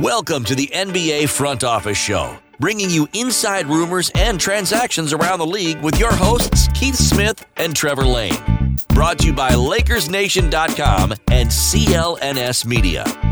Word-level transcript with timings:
Welcome 0.00 0.44
to 0.44 0.54
the 0.54 0.68
NBA 0.72 1.28
Front 1.28 1.64
Office 1.64 1.98
Show, 1.98 2.38
bringing 2.60 2.88
you 2.88 3.08
inside 3.14 3.66
rumors 3.66 4.12
and 4.14 4.40
transactions 4.40 5.12
around 5.12 5.40
the 5.40 5.46
league 5.46 5.80
with 5.80 5.98
your 5.98 6.12
hosts, 6.12 6.68
Keith 6.72 6.94
Smith 6.94 7.44
and 7.56 7.74
Trevor 7.74 8.04
Lane. 8.04 8.76
Brought 8.90 9.18
to 9.18 9.26
you 9.26 9.32
by 9.32 9.50
LakersNation.com 9.50 11.14
and 11.32 11.48
CLNS 11.48 12.64
Media. 12.64 13.27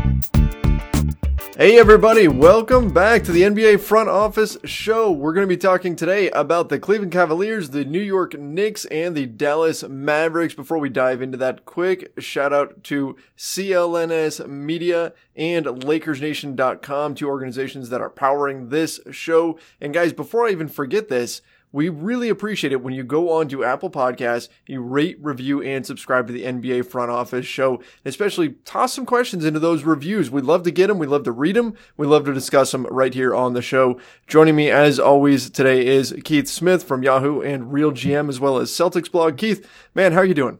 Hey, 1.59 1.79
everybody, 1.79 2.27
welcome 2.27 2.93
back 2.93 3.23
to 3.23 3.31
the 3.31 3.41
NBA 3.41 3.79
Front 3.79 4.09
Office 4.09 4.59
Show. 4.63 5.11
We're 5.11 5.33
going 5.33 5.43
to 5.43 5.49
be 5.49 5.57
talking 5.57 5.95
today 5.95 6.29
about 6.29 6.69
the 6.69 6.77
Cleveland 6.77 7.11
Cavaliers, 7.11 7.71
the 7.71 7.83
New 7.83 7.99
York 7.99 8.37
Knicks, 8.37 8.85
and 8.85 9.17
the 9.17 9.25
Dallas 9.25 9.81
Mavericks. 9.81 10.53
Before 10.53 10.77
we 10.77 10.89
dive 10.89 11.19
into 11.19 11.35
that, 11.39 11.65
quick 11.65 12.13
shout 12.19 12.53
out 12.53 12.83
to 12.83 13.17
CLNS 13.35 14.47
Media 14.47 15.13
and 15.35 15.65
LakersNation.com, 15.65 17.15
two 17.15 17.27
organizations 17.27 17.89
that 17.89 18.01
are 18.01 18.11
powering 18.11 18.69
this 18.69 18.99
show. 19.09 19.57
And 19.81 19.95
guys, 19.95 20.13
before 20.13 20.45
I 20.45 20.51
even 20.51 20.67
forget 20.67 21.09
this, 21.09 21.41
we 21.71 21.89
really 21.89 22.29
appreciate 22.29 22.71
it 22.71 22.81
when 22.81 22.93
you 22.93 23.03
go 23.03 23.31
on 23.31 23.47
to 23.49 23.63
Apple 23.63 23.89
Podcasts, 23.89 24.49
you 24.65 24.81
rate, 24.81 25.17
review, 25.21 25.61
and 25.61 25.85
subscribe 25.85 26.27
to 26.27 26.33
the 26.33 26.43
NBA 26.43 26.85
Front 26.85 27.11
Office 27.11 27.45
Show, 27.45 27.81
especially 28.05 28.55
toss 28.65 28.93
some 28.93 29.05
questions 29.05 29.43
into 29.43 29.59
those 29.59 29.83
reviews. 29.83 30.31
We'd 30.31 30.45
love 30.45 30.63
to 30.63 30.71
get 30.71 30.87
them. 30.87 30.97
We'd 30.97 31.09
love 31.09 31.23
to 31.23 31.31
read 31.31 31.55
them. 31.55 31.75
We'd 31.97 32.07
love 32.07 32.25
to 32.25 32.33
discuss 32.33 32.71
them 32.71 32.85
right 32.89 33.13
here 33.13 33.35
on 33.35 33.53
the 33.53 33.61
show. 33.61 33.99
Joining 34.27 34.55
me, 34.55 34.71
as 34.71 34.99
always, 34.99 35.49
today 35.49 35.85
is 35.85 36.15
Keith 36.23 36.47
Smith 36.47 36.83
from 36.83 37.03
Yahoo 37.03 37.41
and 37.41 37.71
Real 37.73 37.91
GM, 37.91 38.29
as 38.29 38.39
well 38.39 38.57
as 38.57 38.71
Celtics 38.71 39.11
blog. 39.11 39.37
Keith, 39.37 39.67
man, 39.93 40.13
how 40.13 40.19
are 40.19 40.25
you 40.25 40.33
doing? 40.33 40.59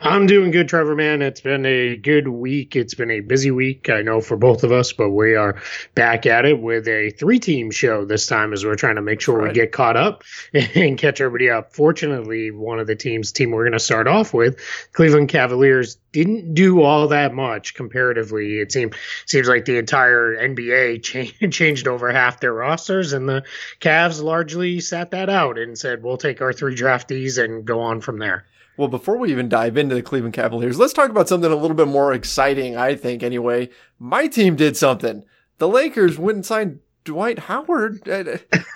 I'm 0.00 0.26
doing 0.26 0.50
good, 0.50 0.68
Trevor, 0.68 0.96
man. 0.96 1.22
It's 1.22 1.40
been 1.40 1.64
a 1.64 1.96
good 1.96 2.26
week. 2.26 2.74
It's 2.74 2.94
been 2.94 3.10
a 3.10 3.20
busy 3.20 3.50
week, 3.50 3.88
I 3.88 4.02
know, 4.02 4.20
for 4.20 4.36
both 4.36 4.64
of 4.64 4.72
us, 4.72 4.92
but 4.92 5.10
we 5.10 5.36
are 5.36 5.60
back 5.94 6.26
at 6.26 6.44
it 6.44 6.60
with 6.60 6.88
a 6.88 7.10
three 7.10 7.38
team 7.38 7.70
show 7.70 8.04
this 8.04 8.26
time 8.26 8.52
as 8.52 8.64
we're 8.64 8.74
trying 8.74 8.96
to 8.96 9.02
make 9.02 9.20
sure 9.20 9.38
right. 9.38 9.48
we 9.48 9.54
get 9.54 9.72
caught 9.72 9.96
up 9.96 10.24
and 10.54 10.98
catch 10.98 11.20
everybody 11.20 11.50
up. 11.50 11.74
Fortunately, 11.74 12.50
one 12.50 12.80
of 12.80 12.86
the 12.86 12.96
teams, 12.96 13.32
team 13.32 13.50
we're 13.50 13.64
going 13.64 13.72
to 13.72 13.80
start 13.80 14.08
off 14.08 14.34
with, 14.34 14.58
Cleveland 14.92 15.28
Cavaliers, 15.28 15.96
didn't 16.10 16.54
do 16.54 16.82
all 16.82 17.08
that 17.08 17.32
much 17.32 17.74
comparatively. 17.74 18.58
It 18.58 18.72
seems 18.72 18.94
seems 19.26 19.48
like 19.48 19.64
the 19.64 19.78
entire 19.78 20.36
NBA 20.36 21.02
cha- 21.02 21.46
changed 21.50 21.88
over 21.88 22.12
half 22.12 22.40
their 22.40 22.52
rosters, 22.52 23.12
and 23.12 23.28
the 23.28 23.44
Cavs 23.80 24.22
largely 24.22 24.80
sat 24.80 25.12
that 25.12 25.30
out 25.30 25.58
and 25.58 25.78
said, 25.78 26.02
we'll 26.02 26.18
take 26.18 26.42
our 26.42 26.52
three 26.52 26.74
draftees 26.74 27.42
and 27.42 27.64
go 27.64 27.80
on 27.80 28.00
from 28.00 28.18
there. 28.18 28.44
Well, 28.76 28.88
before 28.88 29.18
we 29.18 29.30
even 29.30 29.48
dive 29.48 29.76
into 29.76 29.94
the 29.94 30.02
Cleveland 30.02 30.34
Cavaliers, 30.34 30.78
let's 30.78 30.94
talk 30.94 31.10
about 31.10 31.28
something 31.28 31.50
a 31.50 31.56
little 31.56 31.76
bit 31.76 31.88
more 31.88 32.12
exciting, 32.12 32.76
I 32.76 32.94
think, 32.94 33.22
anyway. 33.22 33.68
My 33.98 34.26
team 34.26 34.56
did 34.56 34.76
something. 34.76 35.24
The 35.58 35.68
Lakers 35.68 36.18
went 36.18 36.36
and 36.36 36.46
signed 36.46 36.80
Dwight 37.04 37.40
Howard. 37.40 38.08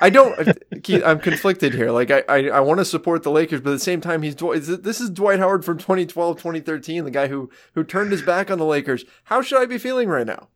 I, 0.00 0.10
don't, 0.10 0.58
Keith, 0.82 1.02
I'm 1.04 1.18
conflicted 1.18 1.72
here. 1.72 1.90
Like, 1.90 2.10
I, 2.10 2.24
I, 2.28 2.48
I 2.48 2.60
want 2.60 2.78
to 2.78 2.84
support 2.84 3.22
the 3.22 3.30
Lakers, 3.30 3.60
but 3.60 3.70
at 3.70 3.74
the 3.74 3.78
same 3.80 4.00
time, 4.00 4.22
he's, 4.22 4.34
this 4.34 5.00
is 5.00 5.10
Dwight 5.10 5.38
Howard 5.38 5.64
from 5.64 5.78
2012, 5.78 6.36
2013, 6.36 7.04
the 7.04 7.10
guy 7.10 7.28
who, 7.28 7.50
who 7.74 7.82
turned 7.82 8.12
his 8.12 8.22
back 8.22 8.50
on 8.50 8.58
the 8.58 8.64
Lakers. 8.64 9.04
How 9.24 9.40
should 9.40 9.60
I 9.60 9.66
be 9.66 9.78
feeling 9.78 10.08
right 10.08 10.26
now? 10.26 10.48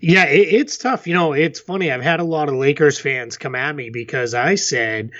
Yeah, 0.00 0.26
it, 0.26 0.48
it's 0.54 0.78
tough. 0.78 1.06
You 1.06 1.14
know, 1.14 1.32
it's 1.32 1.60
funny. 1.60 1.90
I've 1.90 2.02
had 2.02 2.20
a 2.20 2.24
lot 2.24 2.48
of 2.48 2.54
Lakers 2.54 3.00
fans 3.00 3.36
come 3.36 3.54
at 3.54 3.74
me 3.74 3.90
because 3.90 4.34
I 4.34 4.54
said, 4.54 5.10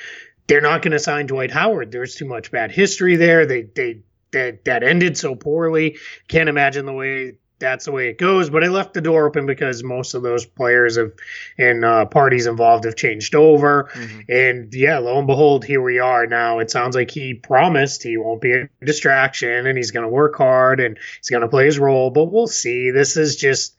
they're 0.46 0.60
not 0.60 0.82
going 0.82 0.92
to 0.92 0.98
sign 0.98 1.26
Dwight 1.26 1.50
Howard. 1.50 1.90
There's 1.90 2.14
too 2.14 2.26
much 2.26 2.50
bad 2.50 2.70
history 2.70 3.16
there. 3.16 3.46
They 3.46 3.62
they 3.62 4.00
that 4.32 4.64
that 4.64 4.82
ended 4.82 5.16
so 5.16 5.34
poorly. 5.34 5.98
Can't 6.28 6.48
imagine 6.48 6.86
the 6.86 6.92
way 6.92 7.34
that's 7.60 7.86
the 7.86 7.92
way 7.92 8.08
it 8.08 8.18
goes. 8.18 8.50
But 8.50 8.64
I 8.64 8.68
left 8.68 8.94
the 8.94 9.00
door 9.00 9.26
open 9.26 9.46
because 9.46 9.82
most 9.82 10.14
of 10.14 10.22
those 10.22 10.44
players 10.44 10.96
have 10.96 11.12
and 11.56 11.84
uh, 11.84 12.06
parties 12.06 12.46
involved 12.46 12.84
have 12.84 12.96
changed 12.96 13.34
over. 13.34 13.90
Mm-hmm. 13.94 14.20
And 14.28 14.74
yeah, 14.74 14.98
lo 14.98 15.18
and 15.18 15.26
behold, 15.26 15.64
here 15.64 15.80
we 15.80 15.98
are 15.98 16.26
now. 16.26 16.58
It 16.58 16.70
sounds 16.70 16.94
like 16.94 17.10
he 17.10 17.34
promised 17.34 18.02
he 18.02 18.16
won't 18.16 18.40
be 18.40 18.52
a 18.52 18.68
distraction 18.84 19.66
and 19.66 19.76
he's 19.78 19.92
going 19.92 20.04
to 20.04 20.12
work 20.12 20.36
hard 20.36 20.80
and 20.80 20.98
he's 21.18 21.30
going 21.30 21.42
to 21.42 21.48
play 21.48 21.66
his 21.66 21.78
role. 21.78 22.10
But 22.10 22.26
we'll 22.26 22.46
see. 22.46 22.90
This 22.90 23.16
is 23.16 23.36
just 23.36 23.76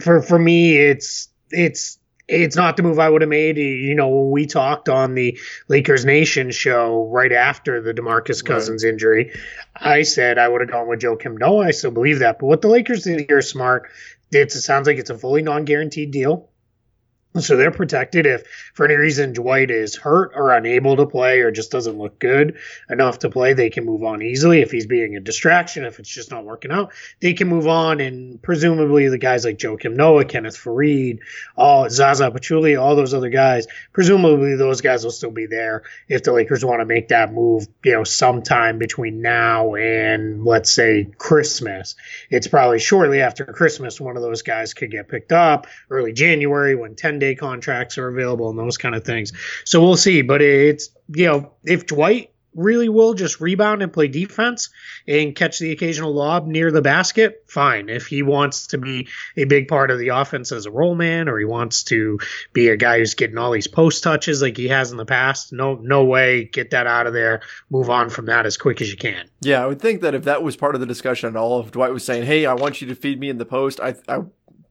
for 0.00 0.22
for 0.22 0.38
me. 0.38 0.76
It's 0.76 1.28
it's 1.50 1.98
it's 2.26 2.56
not 2.56 2.76
the 2.76 2.82
move 2.82 2.98
I 2.98 3.08
would 3.08 3.22
have 3.22 3.28
made. 3.28 3.58
You 3.58 3.94
know, 3.94 4.08
when 4.08 4.30
we 4.30 4.46
talked 4.46 4.88
on 4.88 5.14
the 5.14 5.38
Lakers 5.68 6.04
Nation 6.04 6.50
show 6.50 7.06
right 7.08 7.32
after 7.32 7.80
the 7.80 7.92
Demarcus 7.92 8.44
Cousins 8.44 8.84
right. 8.84 8.92
injury, 8.92 9.32
I 9.76 10.02
said 10.02 10.38
I 10.38 10.48
would 10.48 10.62
have 10.62 10.70
gone 10.70 10.88
with 10.88 11.00
Joakim 11.00 11.38
Noah. 11.38 11.66
I 11.66 11.70
still 11.72 11.90
believe 11.90 12.20
that. 12.20 12.38
But 12.38 12.46
what 12.46 12.62
the 12.62 12.68
Lakers 12.68 13.04
did 13.04 13.26
here 13.28 13.42
smart. 13.42 13.90
it 14.32 14.52
sounds 14.52 14.86
like 14.86 14.98
it's 14.98 15.10
a 15.10 15.18
fully 15.18 15.42
non-guaranteed 15.42 16.10
deal. 16.10 16.48
So 17.36 17.56
they're 17.56 17.72
protected 17.72 18.26
if 18.26 18.46
for 18.74 18.84
any 18.84 18.94
reason 18.94 19.32
Dwight 19.32 19.72
is 19.72 19.96
hurt 19.96 20.34
or 20.36 20.52
unable 20.52 20.94
to 20.98 21.06
play 21.06 21.40
or 21.40 21.50
just 21.50 21.72
doesn't 21.72 21.98
look 21.98 22.20
good 22.20 22.58
enough 22.88 23.18
to 23.20 23.28
play, 23.28 23.54
they 23.54 23.70
can 23.70 23.84
move 23.84 24.04
on 24.04 24.22
easily. 24.22 24.60
If 24.60 24.70
he's 24.70 24.86
being 24.86 25.16
a 25.16 25.20
distraction, 25.20 25.84
if 25.84 25.98
it's 25.98 26.08
just 26.08 26.30
not 26.30 26.44
working 26.44 26.70
out, 26.70 26.92
they 27.18 27.32
can 27.32 27.48
move 27.48 27.66
on. 27.66 27.98
And 27.98 28.40
presumably 28.40 29.08
the 29.08 29.18
guys 29.18 29.44
like 29.44 29.58
Joakim 29.58 29.96
Noah, 29.96 30.26
Kenneth 30.26 30.56
Faried, 30.56 31.18
all 31.56 31.90
Zaza 31.90 32.30
Pachulia, 32.30 32.80
all 32.80 32.94
those 32.94 33.14
other 33.14 33.30
guys, 33.30 33.66
presumably 33.92 34.54
those 34.54 34.80
guys 34.80 35.02
will 35.02 35.10
still 35.10 35.32
be 35.32 35.46
there 35.46 35.82
if 36.08 36.22
the 36.22 36.32
Lakers 36.32 36.64
want 36.64 36.82
to 36.82 36.86
make 36.86 37.08
that 37.08 37.32
move, 37.32 37.66
you 37.84 37.94
know, 37.94 38.04
sometime 38.04 38.78
between 38.78 39.22
now 39.22 39.74
and 39.74 40.44
let's 40.44 40.70
say 40.70 41.08
Christmas. 41.18 41.96
It's 42.30 42.46
probably 42.46 42.78
shortly 42.78 43.22
after 43.22 43.44
Christmas 43.44 44.00
one 44.00 44.16
of 44.16 44.22
those 44.22 44.42
guys 44.42 44.72
could 44.72 44.92
get 44.92 45.08
picked 45.08 45.32
up, 45.32 45.66
early 45.90 46.12
January 46.12 46.76
when 46.76 46.94
10 46.94 47.23
day 47.24 47.34
contracts 47.34 47.98
are 47.98 48.08
available 48.08 48.50
and 48.50 48.58
those 48.58 48.78
kind 48.78 48.94
of 48.94 49.04
things. 49.04 49.32
So 49.64 49.80
we'll 49.80 49.96
see. 49.96 50.22
But 50.22 50.42
it's, 50.42 50.90
you 51.08 51.26
know, 51.26 51.52
if 51.64 51.86
Dwight 51.86 52.30
really 52.54 52.88
will 52.88 53.14
just 53.14 53.40
rebound 53.40 53.82
and 53.82 53.92
play 53.92 54.08
defense 54.08 54.70
and 55.06 55.34
catch 55.34 55.58
the 55.58 55.72
occasional 55.72 56.12
lob 56.12 56.46
near 56.46 56.70
the 56.70 56.82
basket, 56.82 57.44
fine. 57.48 57.88
If 57.88 58.06
he 58.06 58.22
wants 58.22 58.68
to 58.68 58.78
be 58.78 59.08
a 59.36 59.44
big 59.44 59.68
part 59.68 59.90
of 59.90 59.98
the 59.98 60.08
offense 60.08 60.52
as 60.52 60.66
a 60.66 60.70
role 60.70 60.94
man 60.94 61.28
or 61.28 61.38
he 61.38 61.44
wants 61.44 61.84
to 61.84 62.18
be 62.52 62.68
a 62.68 62.76
guy 62.76 62.98
who's 62.98 63.14
getting 63.14 63.38
all 63.38 63.50
these 63.50 63.66
post 63.66 64.02
touches 64.02 64.40
like 64.40 64.56
he 64.56 64.68
has 64.68 64.92
in 64.92 64.96
the 64.96 65.06
past, 65.06 65.52
no 65.52 65.74
no 65.74 66.04
way, 66.04 66.44
get 66.44 66.70
that 66.70 66.86
out 66.86 67.06
of 67.06 67.12
there. 67.12 67.42
Move 67.70 67.90
on 67.90 68.08
from 68.10 68.26
that 68.26 68.46
as 68.46 68.56
quick 68.56 68.80
as 68.80 68.90
you 68.90 68.96
can. 68.96 69.28
Yeah, 69.40 69.62
I 69.62 69.66
would 69.66 69.80
think 69.80 70.02
that 70.02 70.14
if 70.14 70.24
that 70.24 70.42
was 70.42 70.56
part 70.56 70.74
of 70.74 70.80
the 70.80 70.86
discussion 70.86 71.28
at 71.28 71.36
all, 71.36 71.60
if 71.60 71.72
Dwight 71.72 71.92
was 71.92 72.04
saying, 72.04 72.24
"Hey, 72.24 72.46
I 72.46 72.54
want 72.54 72.80
you 72.80 72.86
to 72.88 72.94
feed 72.94 73.18
me 73.18 73.28
in 73.28 73.38
the 73.38 73.44
post," 73.44 73.80
I 73.80 73.94
I 74.08 74.20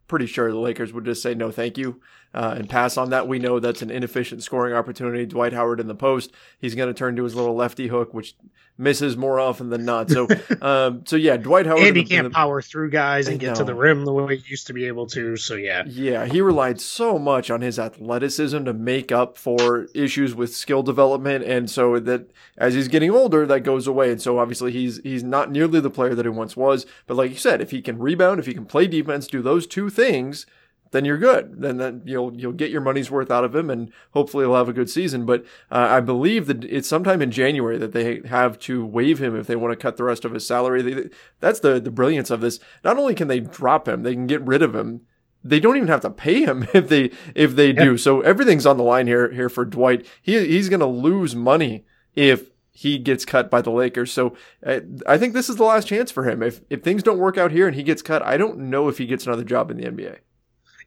pretty 0.08 0.26
sure 0.28 0.52
the 0.52 0.60
Lakers 0.60 0.94
would 0.94 1.06
just 1.06 1.22
say 1.22 1.34
no, 1.34 1.52
thank 1.52 1.78
you 1.78 2.00
uh, 2.34 2.56
and 2.58 2.70
pass 2.70 2.98
on 2.98 3.12
that. 3.12 3.28
We 3.28 3.40
know 3.40 3.60
that's 3.60 3.82
an 3.82 3.92
inefficient 3.92 4.44
scoring 4.44 4.74
opportunity. 4.74 5.26
Dwight 5.26 5.54
Howard 5.54 5.80
in 5.80 5.88
the 5.88 5.96
post, 5.96 6.32
he's 6.58 6.76
going 6.76 6.88
to 6.88 6.94
turn 6.94 7.16
to 7.16 7.24
his 7.24 7.36
little 7.36 7.56
lefty 7.56 7.88
hook, 7.88 8.14
which 8.14 8.36
misses 8.76 9.16
more 9.16 9.40
often 9.40 9.70
than 9.70 9.86
not. 9.86 10.10
So, 10.10 10.28
um, 10.62 11.04
so 11.06 11.16
yeah, 11.16 11.38
Dwight 11.38 11.68
Howard. 11.68 11.84
And 11.84 11.98
he 11.98 12.04
can't 12.04 12.26
the, 12.26 12.30
power 12.32 12.62
through 12.62 12.90
guys 12.90 13.28
and 13.28 13.40
get 13.40 13.56
to 13.58 13.64
the 13.64 13.76
rim 13.76 14.04
the 14.06 14.14
way 14.14 14.38
he 14.38 14.50
used 14.50 14.68
to 14.68 14.74
be 14.74 14.86
able 14.86 15.06
to. 15.08 15.38
So 15.38 15.56
yeah, 15.56 15.84
yeah, 15.86 16.26
he 16.26 16.42
relied 16.42 16.82
so 16.82 17.20
much 17.20 17.52
on 17.52 17.62
his 17.62 17.78
athleticism 17.78 18.64
to 18.64 18.74
make 18.74 19.12
up 19.12 19.38
for 19.38 19.88
issues 19.94 20.34
with 20.34 20.56
skill 20.56 20.82
development, 20.82 21.44
and 21.46 21.70
so 21.70 22.00
that 22.00 22.32
as 22.58 22.74
he's 22.74 22.88
getting 22.88 23.12
older, 23.12 23.46
that 23.46 23.62
goes 23.62 23.86
away. 23.86 24.12
And 24.12 24.22
so 24.22 24.40
obviously 24.40 24.72
he's 24.72 25.00
he's 25.04 25.24
not 25.24 25.52
nearly 25.52 25.80
the 25.80 25.90
player 25.92 26.16
that 26.16 26.26
he 26.26 26.30
once 26.30 26.58
was. 26.58 26.88
But 27.06 27.16
like 27.16 27.30
you 27.30 27.38
said, 27.38 27.62
if 27.62 27.72
he 27.72 27.82
can 27.82 28.00
rebound, 28.00 28.40
if 28.40 28.48
he 28.48 28.54
can 28.54 28.66
play 28.66 28.88
defense, 28.88 29.28
do 29.28 29.42
those 29.44 29.68
two 29.68 29.92
things 29.92 30.48
then 30.94 31.06
you're 31.06 31.18
good. 31.18 31.62
Then 31.62 31.78
then 31.78 32.04
you'll 32.06 32.34
you'll 32.40 32.54
get 32.54 32.72
your 32.72 32.80
money's 32.80 33.12
worth 33.12 33.30
out 33.30 33.44
of 33.44 33.54
him, 33.54 33.70
and 33.70 33.92
hopefully 34.12 34.46
he'll 34.46 34.56
have 34.56 34.70
a 34.70 34.74
good 34.74 34.90
season. 34.90 35.26
But 35.26 35.44
uh, 35.72 35.88
I 35.90 36.00
believe 36.00 36.46
that 36.46 36.64
it's 36.64 36.88
sometime 36.88 37.22
in 37.22 37.32
January 37.32 37.78
that 37.80 37.92
they 37.92 38.22
have 38.26 38.58
to 38.60 38.86
waive 38.86 39.20
him 39.20 39.36
if 39.36 39.48
they 39.48 39.56
want 39.56 39.74
to 39.74 39.82
cut 39.82 39.98
the 39.98 40.04
rest 40.04 40.24
of 40.24 40.32
his 40.32 40.48
salary. 40.48 40.82
They, 40.82 41.10
that's 41.40 41.60
the 41.60 41.80
the 41.80 41.92
brilliance 41.92 42.30
of 42.30 42.42
this. 42.42 42.60
Not 42.84 42.98
only 42.98 43.16
can 43.16 43.28
they 43.28 43.40
drop 43.40 43.88
him, 43.88 44.04
they 44.04 44.14
can 44.14 44.28
get 44.28 44.42
rid 44.42 44.62
of 44.62 44.74
him. 44.74 45.02
They 45.44 45.60
don't 45.60 45.76
even 45.76 45.90
have 45.90 46.02
to 46.02 46.10
pay 46.10 46.46
him 46.46 46.68
if 46.74 46.88
they 46.88 47.12
if 47.36 47.56
they 47.56 47.74
do. 47.74 47.98
So 47.98 48.22
everything's 48.22 48.66
on 48.66 48.78
the 48.78 48.84
line 48.84 49.08
here 49.08 49.32
here 49.32 49.50
for 49.50 49.66
Dwight. 49.66 50.06
He 50.22 50.46
he's 50.46 50.70
going 50.70 50.80
to 50.80 50.86
lose 50.86 51.36
money 51.36 51.86
if 52.16 52.52
he 52.72 53.00
gets 53.00 53.26
cut 53.26 53.50
by 53.50 53.62
the 53.62 53.72
Lakers. 53.72 54.12
So 54.12 54.36
uh, 54.66 54.82
I 55.08 55.18
think 55.18 55.34
this 55.34 55.50
is 55.50 55.56
the 55.56 55.64
last 55.64 55.88
chance 55.88 56.12
for 56.12 56.30
him. 56.30 56.44
If 56.44 56.62
if 56.70 56.84
things 56.84 57.02
don't 57.02 57.20
work 57.20 57.38
out 57.38 57.52
here 57.52 57.68
and 57.68 57.76
he 57.76 57.84
gets 57.84 58.04
cut, 58.04 58.22
I 58.24 58.38
don't 58.38 58.60
know 58.60 58.90
if 58.90 59.00
he 59.00 59.08
gets 59.08 59.26
another 59.26 59.44
job 59.44 59.72
in 59.72 59.78
the 59.78 59.86
NBA. 59.86 60.20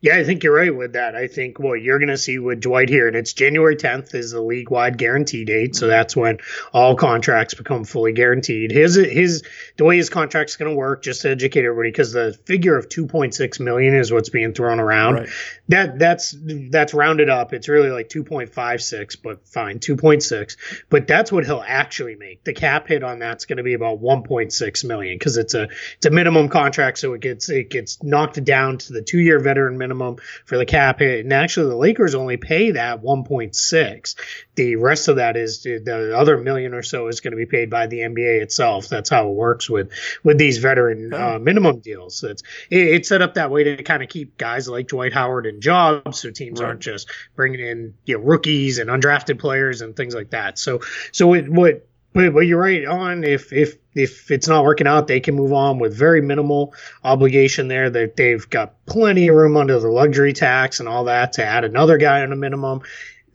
Yeah, 0.00 0.16
I 0.16 0.24
think 0.24 0.42
you're 0.42 0.54
right 0.54 0.74
with 0.74 0.92
that. 0.92 1.14
I 1.14 1.26
think 1.26 1.58
what 1.58 1.82
you're 1.82 1.98
going 1.98 2.08
to 2.08 2.18
see 2.18 2.38
with 2.38 2.60
Dwight 2.60 2.88
here, 2.88 3.06
and 3.08 3.16
it's 3.16 3.32
January 3.32 3.76
10th 3.76 4.14
is 4.14 4.32
the 4.32 4.40
league 4.40 4.70
wide 4.70 4.98
guarantee 4.98 5.44
date, 5.44 5.76
so 5.76 5.82
mm-hmm. 5.82 5.90
that's 5.90 6.16
when 6.16 6.38
all 6.72 6.96
contracts 6.96 7.54
become 7.54 7.84
fully 7.84 8.12
guaranteed. 8.12 8.70
His 8.70 8.96
his 8.96 9.42
the 9.76 9.84
way 9.84 9.96
his 9.96 10.10
contract's 10.10 10.56
going 10.56 10.70
to 10.70 10.76
work, 10.76 11.02
just 11.02 11.22
to 11.22 11.30
educate 11.30 11.64
everybody, 11.64 11.90
because 11.90 12.12
the 12.12 12.38
figure 12.44 12.76
of 12.76 12.88
2.6 12.88 13.60
million 13.60 13.94
is 13.94 14.12
what's 14.12 14.28
being 14.28 14.52
thrown 14.52 14.80
around. 14.80 15.14
Right. 15.14 15.28
That 15.68 15.98
that's 15.98 16.36
that's 16.70 16.94
rounded 16.94 17.28
up. 17.28 17.52
It's 17.52 17.68
really 17.68 17.90
like 17.90 18.08
2.56, 18.08 19.16
but 19.22 19.46
fine, 19.48 19.78
2.6. 19.78 20.56
But 20.90 21.06
that's 21.06 21.32
what 21.32 21.44
he'll 21.44 21.64
actually 21.66 22.16
make. 22.16 22.44
The 22.44 22.52
cap 22.52 22.88
hit 22.88 23.02
on 23.02 23.18
that's 23.18 23.46
going 23.46 23.56
to 23.58 23.62
be 23.62 23.74
about 23.74 24.00
1.6 24.00 24.84
million 24.84 25.16
because 25.18 25.36
it's 25.36 25.54
a 25.54 25.68
it's 25.96 26.06
a 26.06 26.10
minimum 26.10 26.48
contract, 26.48 26.98
so 26.98 27.14
it 27.14 27.20
gets 27.20 27.48
it 27.48 27.70
gets 27.70 28.02
knocked 28.02 28.42
down 28.44 28.78
to 28.78 28.92
the 28.92 29.02
two 29.02 29.18
year 29.18 29.40
veteran 29.40 29.78
minimum 29.86 30.16
for 30.44 30.58
the 30.58 30.66
cap 30.66 30.98
hit, 30.98 31.24
and 31.24 31.32
actually 31.32 31.70
the 31.70 31.76
Lakers 31.76 32.14
only 32.14 32.36
pay 32.36 32.72
that 32.72 33.02
1.6. 33.02 34.14
The 34.54 34.76
rest 34.76 35.08
of 35.08 35.16
that 35.16 35.36
is 35.36 35.62
the 35.62 36.16
other 36.16 36.38
million 36.38 36.74
or 36.74 36.82
so 36.82 37.08
is 37.08 37.20
going 37.20 37.32
to 37.32 37.36
be 37.36 37.46
paid 37.46 37.70
by 37.70 37.86
the 37.86 37.98
NBA 38.00 38.42
itself. 38.42 38.88
That's 38.88 39.10
how 39.10 39.28
it 39.28 39.34
works 39.34 39.70
with 39.70 39.92
with 40.24 40.38
these 40.38 40.58
veteran 40.58 41.12
uh, 41.12 41.38
minimum 41.38 41.80
deals. 41.80 42.22
It's 42.24 42.42
it, 42.70 42.80
it's 42.80 43.08
set 43.08 43.22
up 43.22 43.34
that 43.34 43.50
way 43.50 43.64
to 43.64 43.82
kind 43.82 44.02
of 44.02 44.08
keep 44.08 44.36
guys 44.36 44.68
like 44.68 44.88
Dwight 44.88 45.12
Howard 45.12 45.46
in 45.46 45.60
jobs, 45.60 46.20
so 46.20 46.30
teams 46.30 46.60
right. 46.60 46.68
aren't 46.68 46.80
just 46.80 47.10
bringing 47.34 47.60
in 47.60 47.94
you 48.04 48.16
know 48.16 48.24
rookies 48.24 48.78
and 48.78 48.90
undrafted 48.90 49.38
players 49.38 49.82
and 49.82 49.94
things 49.94 50.14
like 50.14 50.30
that. 50.30 50.58
So 50.58 50.80
so 51.12 51.34
it, 51.34 51.48
what 51.48 51.86
but, 52.16 52.32
but 52.32 52.40
you're 52.40 52.58
right 52.58 52.86
on. 52.86 53.24
If 53.24 53.52
if 53.52 53.76
if 53.94 54.30
it's 54.30 54.48
not 54.48 54.64
working 54.64 54.86
out, 54.86 55.06
they 55.06 55.20
can 55.20 55.34
move 55.34 55.52
on 55.52 55.78
with 55.78 55.94
very 55.94 56.22
minimal 56.22 56.72
obligation 57.04 57.68
there. 57.68 57.90
That 57.90 58.16
they've 58.16 58.48
got 58.48 58.86
plenty 58.86 59.28
of 59.28 59.36
room 59.36 59.54
under 59.58 59.78
the 59.78 59.90
luxury 59.90 60.32
tax 60.32 60.80
and 60.80 60.88
all 60.88 61.04
that 61.04 61.34
to 61.34 61.44
add 61.44 61.64
another 61.64 61.98
guy 61.98 62.22
on 62.22 62.32
a 62.32 62.36
minimum 62.36 62.80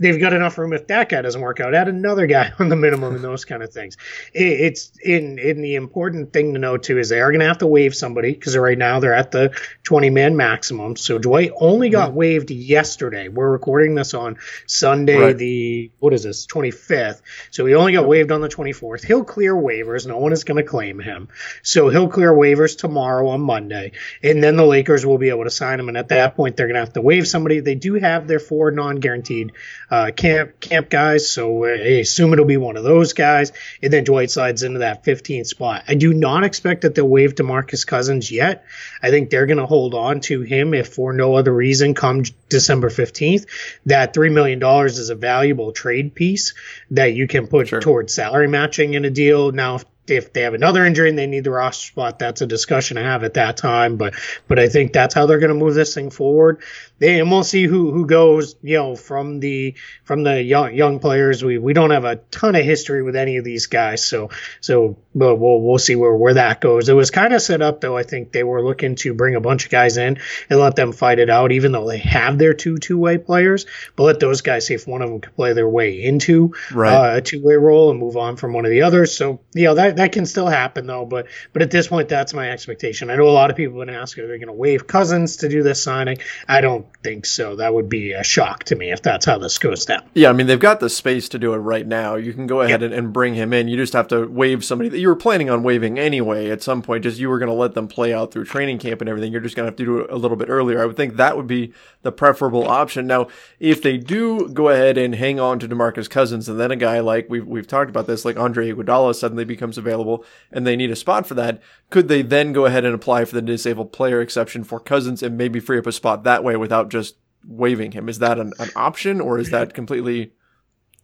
they've 0.02 0.20
got 0.20 0.34
enough 0.34 0.58
room 0.58 0.74
if 0.74 0.88
that 0.88 1.10
guy 1.10 1.22
doesn't 1.22 1.40
work 1.40 1.60
out. 1.60 1.76
Add 1.76 1.88
another 1.88 2.26
guy 2.26 2.52
on 2.60 2.70
the 2.70 2.76
minimum 2.76 3.16
and 3.16 3.24
those 3.24 3.46
kind 3.46 3.64
of 3.64 3.72
things. 3.72 3.98
It, 4.34 4.44
it's 4.44 4.92
in 5.00 5.40
in 5.40 5.62
the 5.62 5.76
important 5.76 6.34
thing 6.34 6.54
to 6.54 6.60
know 6.60 6.78
too 6.78 6.98
is 6.98 7.10
they 7.10 7.22
are 7.22 7.32
going 7.32 7.42
to 7.42 7.48
have 7.48 7.60
to 7.60 7.68
waive 7.68 7.96
somebody 7.96 8.34
because 8.34 8.58
right 8.58 8.78
now 8.78 9.00
they're 9.00 9.14
at 9.14 9.32
the 9.32 9.56
20 9.84 10.10
man 10.10 10.36
maximum. 10.36 10.96
So 10.96 11.18
Dwight 11.18 11.52
only 11.60 11.90
got 11.90 12.10
mm-hmm. 12.10 12.18
waived 12.18 12.52
yesterday. 12.52 13.28
We're 13.28 13.52
recording 13.52 13.96
this 13.96 14.14
on 14.14 14.38
Sunday, 14.66 15.18
right. 15.18 15.38
the 15.38 15.92
what 16.00 16.14
is 16.14 16.24
this 16.24 16.48
25th. 16.48 17.22
So 17.52 17.66
he 17.66 17.76
only 17.76 17.94
got 17.94 18.08
waived 18.08 18.32
on 18.32 18.42
the 18.42 18.50
24th. 18.50 19.06
He'll 19.06 19.24
clear 19.24 19.54
waivers. 19.54 20.08
No 20.08 20.18
one 20.18 20.34
is 20.34 20.44
going 20.44 20.58
to 20.58 20.68
claim 20.68 21.00
him. 21.00 21.30
So 21.62 21.90
he'll 21.90 22.10
clear 22.10 22.34
waivers 22.34 22.78
tomorrow 22.78 23.30
on 23.30 23.42
Monday, 23.42 23.92
and 24.24 24.44
then 24.44 24.56
the 24.56 24.66
Lakers 24.66 25.06
will 25.06 25.18
be 25.18 25.30
able 25.30 25.44
to 25.44 25.52
sign 25.52 25.80
him. 25.80 25.90
And 25.90 25.98
at 25.98 26.10
that 26.10 26.36
point, 26.36 26.58
they're 26.58 26.68
going 26.68 26.76
to 26.76 26.82
have 26.82 26.94
to 26.94 27.02
waive 27.02 27.28
somebody. 27.28 27.60
They 27.60 27.76
do 27.76 27.96
have 27.96 28.28
their 28.28 28.40
four 28.40 28.72
non 28.72 28.98
guaranteed 28.98 29.54
uh, 29.92 30.10
camp 30.16 30.58
camp 30.62 30.90
guys. 30.90 31.30
So 31.30 31.66
I 31.66 32.00
assume 32.00 32.32
it'll 32.32 32.46
be 32.46 32.56
one 32.56 32.78
of 32.78 32.84
those 32.84 33.12
guys. 33.12 33.52
And 33.84 33.92
then 33.92 34.06
Dwight 34.06 34.32
slides 34.32 34.64
into 34.64 34.80
that 34.80 35.04
15th 35.04 35.48
spot. 35.48 35.84
I 35.88 35.96
do 35.96 36.14
not 36.14 36.46
expect 36.46 36.82
that 36.82 36.96
they'll 36.96 37.08
waive 37.08 37.36
DeMarcus 37.36 37.86
Cousins 37.86 38.32
yet. 38.32 38.66
I 39.04 39.10
think 39.10 39.30
they're 39.30 39.46
going 39.46 39.58
to 39.58 39.66
hold 39.66 39.94
on 39.94 40.22
to 40.22 40.42
him 40.42 40.74
if 40.74 40.94
for 40.94 41.12
no 41.12 41.36
other 41.36 41.54
reason 41.54 41.94
come 41.94 42.24
December 42.48 42.90
15th. 42.90 43.46
That 43.86 44.14
$3 44.14 44.32
million 44.32 44.64
is 44.86 45.10
a 45.10 45.16
valuable 45.16 45.74
trade 45.74 46.16
piece 46.16 46.54
that 46.92 47.14
you 47.14 47.28
can 47.28 47.48
put 47.48 47.68
sure. 47.68 47.82
towards 47.82 48.14
salary 48.14 48.48
matching 48.48 48.94
in 48.94 49.04
a 49.04 49.10
deal. 49.10 49.52
Now, 49.52 49.76
if 49.76 49.86
if 50.08 50.34
they 50.34 50.42
have 50.42 50.54
another 50.54 50.86
injury 50.86 51.10
and 51.10 51.18
they 51.18 51.28
need 51.28 51.44
the 51.44 51.52
roster 51.52 51.88
spot, 51.88 52.20
that's 52.20 52.42
a 52.42 52.48
discussion 52.48 52.98
to 52.98 53.04
have 53.04 53.24
at 53.24 53.36
that 53.36 53.58
time. 53.58 53.98
But 53.98 54.16
but 54.48 54.60
I 54.60 54.68
think 54.68 54.94
that's 54.94 55.14
how 55.14 55.26
they're 55.26 55.40
going 55.40 55.54
to 55.54 55.56
move 55.56 55.76
this 55.76 55.94
thing 55.94 56.10
forward. 56.10 56.62
They, 57.02 57.20
and 57.20 57.32
we'll 57.32 57.44
see 57.44 57.64
who 57.64 57.92
who 57.92 58.06
goes. 58.06 58.56
You 58.62 58.78
know, 58.78 58.96
from 58.96 59.40
the 59.40 59.74
from 60.04 60.22
the 60.22 60.40
young 60.40 60.76
young 60.76 61.00
players, 61.00 61.44
we 61.44 61.58
we 61.58 61.74
don't 61.74 61.90
have 61.90 62.06
a 62.06 62.18
ton 62.30 62.54
of 62.56 62.64
history 62.64 63.02
with 63.02 63.16
any 63.16 63.38
of 63.38 63.44
these 63.44 63.66
guys, 63.66 64.06
so 64.06 64.30
so 64.60 64.98
but 65.16 65.38
we'll 65.38 65.60
we'll 65.62 65.80
see 65.80 65.96
where 65.96 66.14
where 66.14 66.36
that 66.36 66.62
goes. 66.62 66.90
It 66.90 66.94
was 66.94 67.10
kind 67.10 67.34
of 67.34 67.42
set 67.42 67.64
up 67.64 67.82
though. 67.82 67.98
I 67.98 68.04
think 68.04 68.32
they 68.32 68.44
were 68.44 68.64
looking 68.64 68.94
to 68.98 69.16
bring 69.16 69.34
a 69.34 69.42
bunch 69.42 69.66
of 69.66 69.72
guys 69.72 69.98
in 69.98 70.20
and 70.48 70.60
let 70.60 70.76
them 70.76 70.92
fight 70.92 71.18
it 71.18 71.32
out, 71.32 71.52
even 71.52 71.72
though 71.72 71.88
they 71.88 71.98
have 71.98 72.38
their 72.38 72.54
two 72.54 72.78
two 72.78 73.00
way 73.00 73.18
players. 73.18 73.66
But 73.96 74.04
let 74.04 74.20
those 74.20 74.42
guys 74.42 74.68
see 74.68 74.76
if 74.76 74.88
one 74.88 75.02
of 75.02 75.10
them 75.10 75.22
can 75.22 75.34
play 75.34 75.54
their 75.54 75.68
way 75.68 76.04
into 76.04 76.54
right. 76.72 76.94
uh, 76.94 77.18
a 77.18 77.22
two 77.22 77.42
way 77.42 77.56
role 77.56 77.90
and 77.90 78.00
move 78.00 78.16
on 78.16 78.38
from 78.38 78.54
one 78.54 78.66
of 78.66 78.70
the 78.70 78.84
others. 78.84 79.18
So 79.18 79.42
you 79.56 79.64
know 79.64 79.74
that 79.74 79.96
that 79.96 80.12
can 80.12 80.28
still 80.28 80.48
happen 80.48 80.86
though. 80.86 81.06
But 81.06 81.26
but 81.52 81.64
at 81.64 81.72
this 81.72 81.88
point, 81.88 82.10
that's 82.10 82.36
my 82.36 82.52
expectation. 82.52 83.10
I 83.10 83.16
know 83.16 83.28
a 83.28 83.32
lot 83.32 83.50
of 83.50 83.58
people 83.58 83.80
have 83.80 83.88
been 83.88 83.96
asking, 83.96 84.26
are 84.26 84.28
they 84.28 84.38
going 84.38 84.50
to 84.50 84.54
waive 84.54 84.86
Cousins 84.86 85.38
to 85.38 85.50
do 85.50 85.64
this 85.64 85.82
signing? 85.82 86.20
I 86.48 86.62
don't 86.62 86.86
think 87.04 87.26
so. 87.26 87.56
That 87.56 87.74
would 87.74 87.90
be 87.90 88.14
a 88.14 88.24
shock 88.24 88.64
to 88.66 88.76
me 88.76 88.92
if 88.92 89.02
that's 89.02 89.26
how 89.26 89.38
this 89.38 89.58
goes 89.58 89.86
down. 89.86 90.04
Yeah, 90.14 90.30
I 90.30 90.34
mean 90.34 90.48
they've 90.48 90.60
got 90.60 90.80
the 90.80 90.90
space 90.90 91.30
to 91.30 91.40
do 91.40 91.54
it 91.54 91.58
right 91.58 91.86
now. 91.86 92.16
You 92.16 92.34
can 92.34 92.48
go 92.48 92.62
ahead 92.62 92.84
and, 92.84 92.94
and, 92.94 93.12
bring 93.12 93.34
him 93.34 93.54
in. 93.54 93.68
You 93.68 93.78
just 93.78 93.94
have 93.94 94.08
to 94.10 94.26
waive 94.28 94.64
somebody 94.64 94.90
that 94.90 95.00
you 95.00 95.08
were 95.08 95.16
planning 95.16 95.50
on 95.50 95.64
waiving 95.64 96.00
anyway 96.00 96.50
at 96.50 96.62
some 96.64 96.82
point. 96.82 97.04
Just 97.04 97.20
you 97.20 97.30
were 97.30 97.40
going 97.40 97.50
to 97.50 97.56
let 97.56 97.74
them 97.74 97.88
play 97.88 98.14
out 98.14 98.32
through 98.32 98.46
training 98.46 98.80
camp 98.80 99.02
and 99.02 99.10
everything. 99.10 99.32
You're 99.32 99.42
just 99.42 99.56
going 99.56 99.66
to 99.66 99.70
have 99.70 99.76
to 99.78 99.86
do 99.86 100.00
it 100.00 100.12
a 100.12 100.16
little 100.16 100.38
bit 100.38 100.50
earlier. 100.50 100.82
I 100.82 100.86
would 100.86 100.98
think 100.98 101.16
that 101.16 101.36
would 101.36 101.48
be 101.48 101.74
the 102.04 102.12
preferable 102.12 102.68
option. 102.68 103.08
Now, 103.08 103.28
if 103.60 103.82
they 103.82 103.98
do 103.98 104.50
go 104.50 104.70
ahead 104.70 104.98
and 104.98 105.16
hang 105.16 105.40
on 105.40 105.60
to 105.60 105.68
Demarcus 105.68 106.10
Cousins, 106.10 106.48
and 106.48 106.60
then 106.60 106.72
a 106.72 106.76
guy 106.76 107.00
like 107.00 107.30
we've 107.30 107.46
we've 107.46 107.68
talked 107.68 107.90
about 107.90 108.08
this, 108.08 108.26
like 108.26 108.38
Andre 108.38 108.72
Iguodala 108.72 109.16
suddenly 109.16 109.46
becomes 109.46 109.78
available, 109.78 110.26
and 110.52 110.66
they 110.66 110.76
need 110.76 110.92
a 110.92 110.96
spot 110.96 111.28
for 111.28 111.34
that, 111.36 111.62
could 111.90 112.08
they 112.08 112.22
then 112.22 112.54
go 112.54 112.66
ahead 112.66 112.86
and 112.86 112.96
apply 112.96 113.26
for 113.26 113.36
the 113.36 113.42
disabled 113.42 113.92
player 113.92 114.22
exception 114.22 114.64
for 114.64 114.80
Cousins 114.80 115.22
and 115.22 115.38
maybe 115.38 115.60
free 115.60 115.78
up 115.78 115.88
a 115.88 115.92
spot 115.92 116.24
that 116.24 116.44
way 116.44 116.56
without 116.56 116.81
just 116.90 117.16
waiving 117.46 117.92
him? 117.92 118.10
Is 118.10 118.20
that 118.20 118.40
an, 118.40 118.54
an 118.60 118.70
option 118.76 119.22
or 119.22 119.40
is 119.40 119.52
that 119.52 119.74
completely 119.74 120.34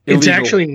Illegal. 0.07 0.19
It's 0.19 0.27
actually 0.29 0.67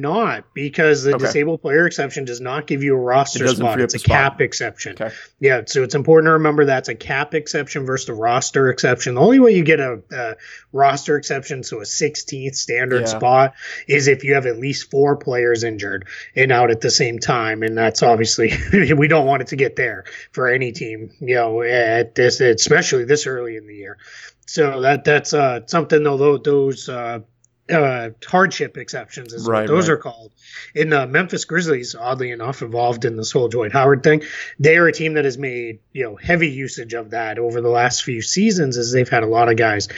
not 0.00 0.44
because 0.54 1.02
the 1.02 1.14
okay. 1.14 1.26
disabled 1.26 1.62
player 1.62 1.86
exception 1.86 2.24
does 2.24 2.40
not 2.40 2.66
give 2.66 2.82
you 2.82 2.94
a 2.94 2.98
roster 2.98 3.44
it 3.44 3.56
spot. 3.56 3.80
It's 3.80 3.94
a 3.94 3.98
spot. 3.98 4.08
cap 4.08 4.40
exception. 4.40 4.92
Okay. 4.92 5.14
Yeah, 5.40 5.62
so 5.66 5.82
it's 5.82 5.94
important 5.94 6.28
to 6.28 6.32
remember 6.32 6.64
that's 6.64 6.88
a 6.88 6.94
cap 6.94 7.34
exception 7.34 7.86
versus 7.86 8.08
a 8.08 8.14
roster 8.14 8.70
exception. 8.70 9.14
The 9.14 9.20
only 9.20 9.38
way 9.38 9.52
you 9.52 9.64
get 9.64 9.80
a, 9.80 10.02
a 10.10 10.36
roster 10.72 11.16
exception, 11.16 11.62
so 11.62 11.78
a 11.78 11.84
16th 11.84 12.54
standard 12.54 13.02
yeah. 13.02 13.06
spot, 13.06 13.54
is 13.86 14.08
if 14.08 14.24
you 14.24 14.34
have 14.34 14.46
at 14.46 14.58
least 14.58 14.90
four 14.90 15.16
players 15.16 15.64
injured 15.64 16.06
and 16.34 16.52
out 16.52 16.70
at 16.70 16.80
the 16.80 16.90
same 16.90 17.18
time, 17.18 17.62
and 17.62 17.76
that's 17.76 18.02
obviously 18.02 18.52
we 18.72 19.08
don't 19.08 19.26
want 19.26 19.42
it 19.42 19.48
to 19.48 19.56
get 19.56 19.76
there 19.76 20.04
for 20.32 20.48
any 20.48 20.72
team. 20.72 21.10
You 21.20 21.34
know, 21.34 21.62
at 21.62 22.14
this, 22.14 22.40
especially 22.40 23.04
this 23.04 23.26
early 23.26 23.56
in 23.56 23.66
the 23.66 23.74
year. 23.74 23.98
So 24.46 24.80
that 24.80 25.04
that's 25.04 25.34
uh, 25.34 25.66
something 25.66 26.02
though 26.02 26.38
those 26.38 26.88
uh, 26.88 27.20
uh, 27.70 28.10
hardship 28.26 28.76
exceptions 28.76 29.32
is 29.32 29.46
right, 29.46 29.60
what 29.60 29.68
those 29.68 29.88
right. 29.88 29.94
are 29.94 29.98
called. 29.98 30.32
In 30.74 30.90
the 30.90 31.06
Memphis 31.06 31.44
Grizzlies, 31.44 31.94
oddly 31.94 32.30
enough, 32.30 32.62
involved 32.62 33.04
in 33.04 33.16
this 33.16 33.32
whole 33.32 33.48
Dwight 33.48 33.72
Howard 33.72 34.02
thing, 34.02 34.22
they 34.58 34.76
are 34.76 34.86
a 34.86 34.92
team 34.92 35.14
that 35.14 35.24
has 35.24 35.38
made 35.38 35.80
you 35.92 36.04
know 36.04 36.16
heavy 36.16 36.48
usage 36.48 36.94
of 36.94 37.10
that 37.10 37.38
over 37.38 37.60
the 37.60 37.68
last 37.68 38.04
few 38.04 38.22
seasons, 38.22 38.76
as 38.76 38.92
they've 38.92 39.08
had 39.08 39.22
a 39.22 39.26
lot 39.26 39.48
of 39.48 39.56
guys 39.56 39.88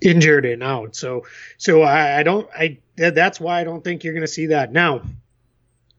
injured 0.00 0.44
and 0.44 0.62
out. 0.62 0.94
So, 0.94 1.26
so 1.56 1.82
I, 1.82 2.20
I 2.20 2.22
don't, 2.22 2.48
I 2.54 2.78
that's 2.96 3.40
why 3.40 3.60
I 3.60 3.64
don't 3.64 3.82
think 3.82 4.04
you're 4.04 4.14
going 4.14 4.22
to 4.22 4.28
see 4.32 4.46
that 4.46 4.72
now 4.72 5.02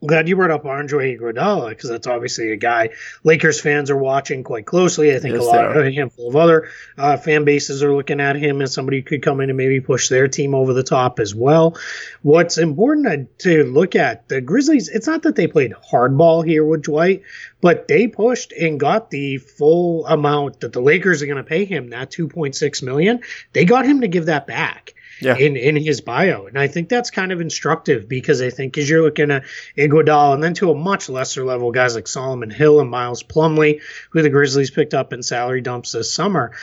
glad 0.06 0.28
you 0.28 0.36
brought 0.36 0.52
up 0.52 0.66
Andre 0.66 1.18
Iguodala 1.18 1.70
because 1.70 1.90
that's 1.90 2.08
obviously 2.08 2.52
a 2.52 2.56
guy 2.56 2.90
Lakers 3.24 3.60
fans 3.60 3.90
are 3.90 3.98
watching 3.98 4.44
quite 4.44 4.66
closely. 4.66 5.14
I 5.14 5.20
think 5.20 5.36
yes, 5.36 5.44
a 5.44 5.46
lot, 5.46 5.78
a 5.78 5.92
handful 5.92 6.30
of 6.30 6.36
other 6.36 6.70
uh, 6.98 7.18
fan 7.18 7.44
bases 7.44 7.84
are 7.84 7.94
looking 7.94 8.22
at 8.22 8.36
him 8.36 8.62
as 8.62 8.74
somebody 8.74 9.00
who 9.00 9.04
could 9.04 9.22
come 9.22 9.42
in 9.42 9.50
and 9.50 9.58
maybe 9.58 9.82
push 9.82 10.10
their 10.10 10.28
team 10.28 10.56
over 10.56 10.74
the 10.74 10.84
top 10.84 11.20
as 11.20 11.36
well. 11.36 11.78
What's 12.22 12.58
important 12.58 13.38
to, 13.40 13.64
to 13.64 13.72
look 13.72 13.96
at 13.96 14.30
the 14.30 14.42
Grizzlies, 14.42 14.90
it's 14.90 15.08
not 15.08 15.24
that 15.24 15.36
they 15.36 15.48
played 15.48 15.74
hardball 15.92 16.46
here 16.46 16.64
with 16.64 16.84
Dwight, 16.84 17.24
but 17.62 17.88
they 17.88 18.08
pushed 18.08 18.54
and 18.54 18.80
got 18.80 19.10
the 19.10 19.38
full 19.38 20.06
amount 20.08 20.62
that 20.62 20.74
the 20.74 20.82
Lakers 20.82 21.22
are 21.22 21.26
going 21.26 21.38
to 21.38 21.44
pay 21.44 21.66
him, 21.66 21.90
that 21.90 22.12
2.6 22.12 22.84
million. 22.84 23.22
They 23.54 23.66
got 23.66 23.86
him 23.86 24.02
to 24.02 24.08
give 24.08 24.28
that 24.28 24.48
back 24.48 24.94
yeah. 25.22 25.36
in, 25.36 25.56
in 25.56 25.76
his 25.76 26.02
bio. 26.02 26.46
And 26.48 26.58
I 26.58 26.68
think 26.68 26.90
that's 26.90 27.12
kind 27.12 27.32
of 27.32 27.42
instructive 27.42 28.08
because 28.08 28.42
I 28.42 28.50
think 28.50 28.78
as 28.78 28.90
you're 28.90 29.02
looking 29.02 29.32
at 29.32 29.44
Iguodala 29.78 30.34
and 30.34 30.44
then 30.44 30.54
to 30.56 30.72
a 30.72 30.76
much 30.76 31.10
lesser 31.10 31.46
level, 31.46 31.72
guys 31.72 31.96
like 31.96 32.08
Solomon 32.08 32.50
Hill 32.50 32.80
and 32.80 32.90
Miles 32.90 33.24
Plumlee, 33.24 33.82
who 34.12 34.22
the 34.22 34.30
Grizzlies 34.30 34.72
picked 34.72 34.94
up 34.94 35.14
in 35.14 35.24
salary 35.24 35.62
dumps 35.62 35.92
this 35.92 36.14
summer, 36.14 36.54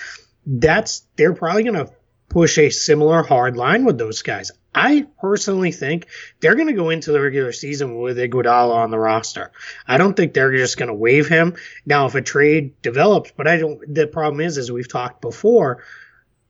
that's 0.46 1.02
they're 1.16 1.34
probably 1.34 1.64
going 1.64 1.86
to 1.86 1.92
push 2.28 2.58
a 2.58 2.70
similar 2.70 3.22
hard 3.22 3.56
line 3.56 3.84
with 3.84 3.98
those 3.98 4.22
guys. 4.22 4.50
I 4.74 5.06
personally 5.20 5.72
think 5.72 6.06
they're 6.40 6.54
going 6.54 6.66
to 6.66 6.74
go 6.74 6.90
into 6.90 7.12
the 7.12 7.20
regular 7.20 7.52
season 7.52 7.98
with 7.98 8.18
Iguodala 8.18 8.74
on 8.74 8.90
the 8.90 8.98
roster. 8.98 9.52
I 9.86 9.96
don't 9.96 10.14
think 10.14 10.34
they're 10.34 10.54
just 10.54 10.76
going 10.76 10.88
to 10.88 10.94
waive 10.94 11.28
him. 11.28 11.56
Now, 11.86 12.06
if 12.06 12.14
a 12.14 12.20
trade 12.20 12.82
develops, 12.82 13.32
but 13.34 13.48
I 13.48 13.56
don't, 13.56 13.94
the 13.94 14.06
problem 14.06 14.42
is, 14.42 14.58
as 14.58 14.70
we've 14.70 14.88
talked 14.88 15.22
before, 15.22 15.82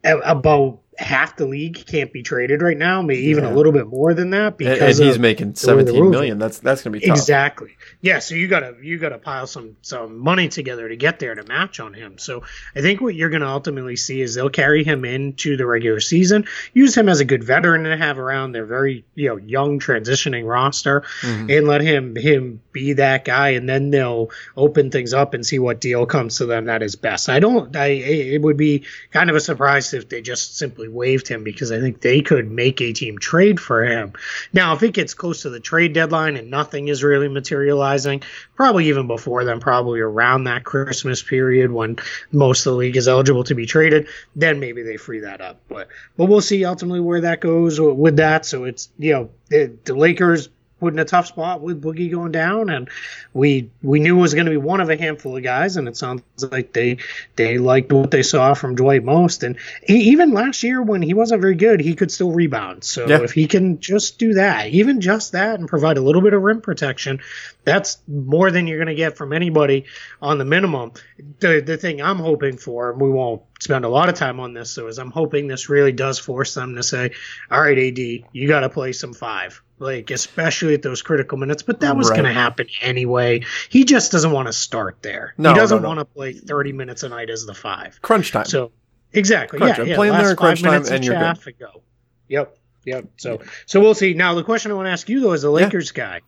about 0.02 0.80
half 0.98 1.36
the 1.36 1.46
league 1.46 1.86
can't 1.86 2.12
be 2.12 2.22
traded 2.22 2.62
right 2.62 2.76
now, 2.76 3.02
maybe 3.02 3.22
even 3.26 3.44
yeah. 3.44 3.52
a 3.52 3.54
little 3.54 3.72
bit 3.72 3.86
more 3.86 4.14
than 4.14 4.30
that. 4.30 4.58
Because 4.58 4.98
and, 4.98 5.08
he's 5.08 5.18
making 5.18 5.54
seventeen 5.54 6.10
million. 6.10 6.38
That's 6.38 6.58
that's 6.58 6.82
gonna 6.82 6.98
be 6.98 7.06
tough. 7.06 7.16
exactly. 7.16 7.76
Yeah, 8.00 8.18
so 8.18 8.34
you 8.34 8.48
gotta 8.48 8.76
you 8.82 8.98
gotta 8.98 9.18
pile 9.18 9.46
some 9.46 9.76
some 9.82 10.18
money 10.18 10.48
together 10.48 10.88
to 10.88 10.96
get 10.96 11.18
there 11.18 11.34
to 11.34 11.44
match 11.44 11.80
on 11.80 11.94
him. 11.94 12.18
So 12.18 12.42
I 12.74 12.80
think 12.80 13.00
what 13.00 13.14
you're 13.14 13.30
gonna 13.30 13.48
ultimately 13.48 13.96
see 13.96 14.20
is 14.20 14.34
they'll 14.34 14.50
carry 14.50 14.84
him 14.84 15.04
into 15.04 15.56
the 15.56 15.66
regular 15.66 16.00
season, 16.00 16.46
use 16.72 16.96
him 16.96 17.08
as 17.08 17.20
a 17.20 17.24
good 17.24 17.44
veteran 17.44 17.84
to 17.84 17.96
have 17.96 18.18
around 18.18 18.52
their 18.52 18.66
very 18.66 19.04
you 19.14 19.28
know 19.28 19.36
young 19.36 19.78
transitioning 19.78 20.46
roster, 20.46 21.02
mm-hmm. 21.20 21.50
and 21.50 21.66
let 21.66 21.80
him 21.80 22.16
him 22.16 22.60
be 22.72 22.94
that 22.94 23.24
guy, 23.24 23.50
and 23.50 23.68
then 23.68 23.90
they'll 23.90 24.30
open 24.56 24.90
things 24.90 25.12
up 25.12 25.34
and 25.34 25.44
see 25.44 25.58
what 25.58 25.80
deal 25.80 26.06
comes 26.06 26.38
to 26.38 26.46
them 26.46 26.66
that 26.66 26.82
is 26.82 26.96
best. 26.96 27.28
I 27.28 27.40
don't. 27.40 27.74
I 27.76 27.86
it 27.86 28.42
would 28.42 28.56
be 28.56 28.84
kind 29.10 29.30
of 29.30 29.36
a 29.36 29.40
surprise 29.40 29.92
if 29.94 30.08
they 30.08 30.22
just 30.22 30.56
simply 30.56 30.85
ultimately 30.86 30.88
waived 30.88 31.28
him 31.28 31.44
because 31.44 31.72
I 31.72 31.80
think 31.80 32.00
they 32.00 32.22
could 32.22 32.50
make 32.50 32.80
a 32.80 32.92
team 32.92 33.18
trade 33.18 33.60
for 33.60 33.84
him. 33.84 34.12
Now, 34.52 34.74
if 34.74 34.82
it 34.82 34.94
gets 34.94 35.14
close 35.14 35.42
to 35.42 35.50
the 35.50 35.60
trade 35.60 35.92
deadline 35.92 36.36
and 36.36 36.50
nothing 36.50 36.88
is 36.88 37.02
really 37.02 37.28
materializing, 37.28 38.22
probably 38.54 38.88
even 38.88 39.06
before 39.06 39.44
then, 39.44 39.60
probably 39.60 40.00
around 40.00 40.44
that 40.44 40.64
Christmas 40.64 41.22
period 41.22 41.70
when 41.70 41.96
most 42.32 42.66
of 42.66 42.72
the 42.72 42.78
league 42.78 42.96
is 42.96 43.08
eligible 43.08 43.44
to 43.44 43.54
be 43.54 43.66
traded, 43.66 44.08
then 44.34 44.60
maybe 44.60 44.82
they 44.82 44.96
free 44.96 45.20
that 45.20 45.40
up. 45.40 45.60
But 45.68 45.88
but 46.16 46.26
we'll 46.26 46.40
see 46.40 46.64
ultimately 46.64 47.00
where 47.00 47.22
that 47.22 47.40
goes 47.40 47.80
with 47.80 48.16
that. 48.16 48.46
So 48.46 48.64
it's 48.64 48.90
you 48.98 49.12
know 49.12 49.30
the, 49.48 49.72
the 49.84 49.94
Lakers 49.94 50.48
put 50.78 50.92
in 50.92 50.98
a 50.98 51.04
tough 51.04 51.26
spot 51.26 51.60
with 51.60 51.82
Boogie 51.82 52.10
going 52.10 52.32
down, 52.32 52.68
and 52.68 52.88
we 53.32 53.70
we 53.82 54.00
knew 54.00 54.18
it 54.18 54.20
was 54.20 54.34
going 54.34 54.46
to 54.46 54.50
be 54.50 54.56
one 54.56 54.80
of 54.80 54.90
a 54.90 54.96
handful 54.96 55.36
of 55.36 55.42
guys, 55.42 55.76
and 55.76 55.88
it 55.88 55.96
sounds 55.96 56.22
like 56.50 56.72
they 56.72 56.98
they 57.36 57.58
liked 57.58 57.92
what 57.92 58.10
they 58.10 58.22
saw 58.22 58.54
from 58.54 58.74
Dwight 58.74 59.04
most, 59.04 59.42
and 59.42 59.56
he, 59.82 60.10
even 60.10 60.32
last 60.32 60.62
year 60.62 60.82
when 60.82 61.02
he 61.02 61.14
wasn't 61.14 61.40
very 61.40 61.54
good, 61.54 61.80
he 61.80 61.94
could 61.94 62.10
still 62.10 62.32
rebound. 62.32 62.84
So 62.84 63.08
yeah. 63.08 63.22
if 63.22 63.32
he 63.32 63.46
can 63.46 63.80
just 63.80 64.18
do 64.18 64.34
that, 64.34 64.68
even 64.68 65.00
just 65.00 65.32
that, 65.32 65.58
and 65.58 65.68
provide 65.68 65.96
a 65.96 66.02
little 66.02 66.22
bit 66.22 66.34
of 66.34 66.42
rim 66.42 66.60
protection, 66.60 67.20
that's 67.64 67.98
more 68.06 68.50
than 68.50 68.66
you're 68.66 68.78
going 68.78 68.88
to 68.88 68.94
get 68.94 69.16
from 69.16 69.32
anybody 69.32 69.86
on 70.20 70.38
the 70.38 70.44
minimum. 70.44 70.92
The 71.40 71.62
the 71.64 71.78
thing 71.78 72.02
I'm 72.02 72.18
hoping 72.18 72.58
for, 72.58 72.90
and 72.90 73.00
we 73.00 73.10
won't 73.10 73.42
spend 73.60 73.86
a 73.86 73.88
lot 73.88 74.10
of 74.10 74.14
time 74.14 74.40
on 74.40 74.52
this, 74.52 74.70
so 74.70 74.88
is 74.88 74.98
I'm 74.98 75.10
hoping 75.10 75.46
this 75.46 75.70
really 75.70 75.92
does 75.92 76.18
force 76.18 76.52
them 76.52 76.74
to 76.74 76.82
say, 76.82 77.12
all 77.50 77.60
right, 77.60 77.78
AD, 77.78 77.98
you 77.98 78.48
got 78.48 78.60
to 78.60 78.68
play 78.68 78.92
some 78.92 79.14
five 79.14 79.62
like 79.78 80.10
especially 80.10 80.74
at 80.74 80.82
those 80.82 81.02
critical 81.02 81.38
minutes. 81.38 81.62
But 81.62 81.80
that 81.80 81.96
was 81.96 82.10
right. 82.10 82.16
going 82.16 82.26
to 82.26 82.32
happen 82.32 82.66
anyway. 82.80 83.44
He 83.68 83.84
just 83.84 84.12
doesn't 84.12 84.30
want 84.30 84.46
to 84.48 84.52
start 84.52 84.98
there. 85.02 85.34
No, 85.38 85.50
he 85.50 85.56
doesn't 85.56 85.78
no, 85.78 85.82
no. 85.82 85.88
want 85.88 86.00
to 86.00 86.04
play 86.04 86.32
30 86.32 86.72
minutes 86.72 87.02
a 87.02 87.08
night 87.08 87.30
as 87.30 87.44
the 87.46 87.54
five. 87.54 88.00
Crunch 88.02 88.32
time. 88.32 88.46
So 88.46 88.72
exactly, 89.12 89.58
crunch 89.58 89.78
yeah, 89.78 89.84
yeah. 89.84 89.96
Playing 89.96 90.14
there 90.14 90.34
crunch 90.36 90.62
time 90.62 90.84
and 90.90 91.04
you're 91.04 91.18
good. 91.18 91.58
Go. 91.58 91.82
Yep, 92.28 92.58
yep. 92.84 93.04
So 93.16 93.42
so 93.66 93.80
we'll 93.80 93.94
see. 93.94 94.14
Now 94.14 94.34
the 94.34 94.44
question 94.44 94.70
I 94.70 94.74
want 94.74 94.86
to 94.86 94.90
ask 94.90 95.08
you 95.08 95.20
though, 95.20 95.32
as 95.32 95.44
a 95.44 95.50
Lakers 95.50 95.92
yeah. 95.94 96.04
guy, 96.04 96.20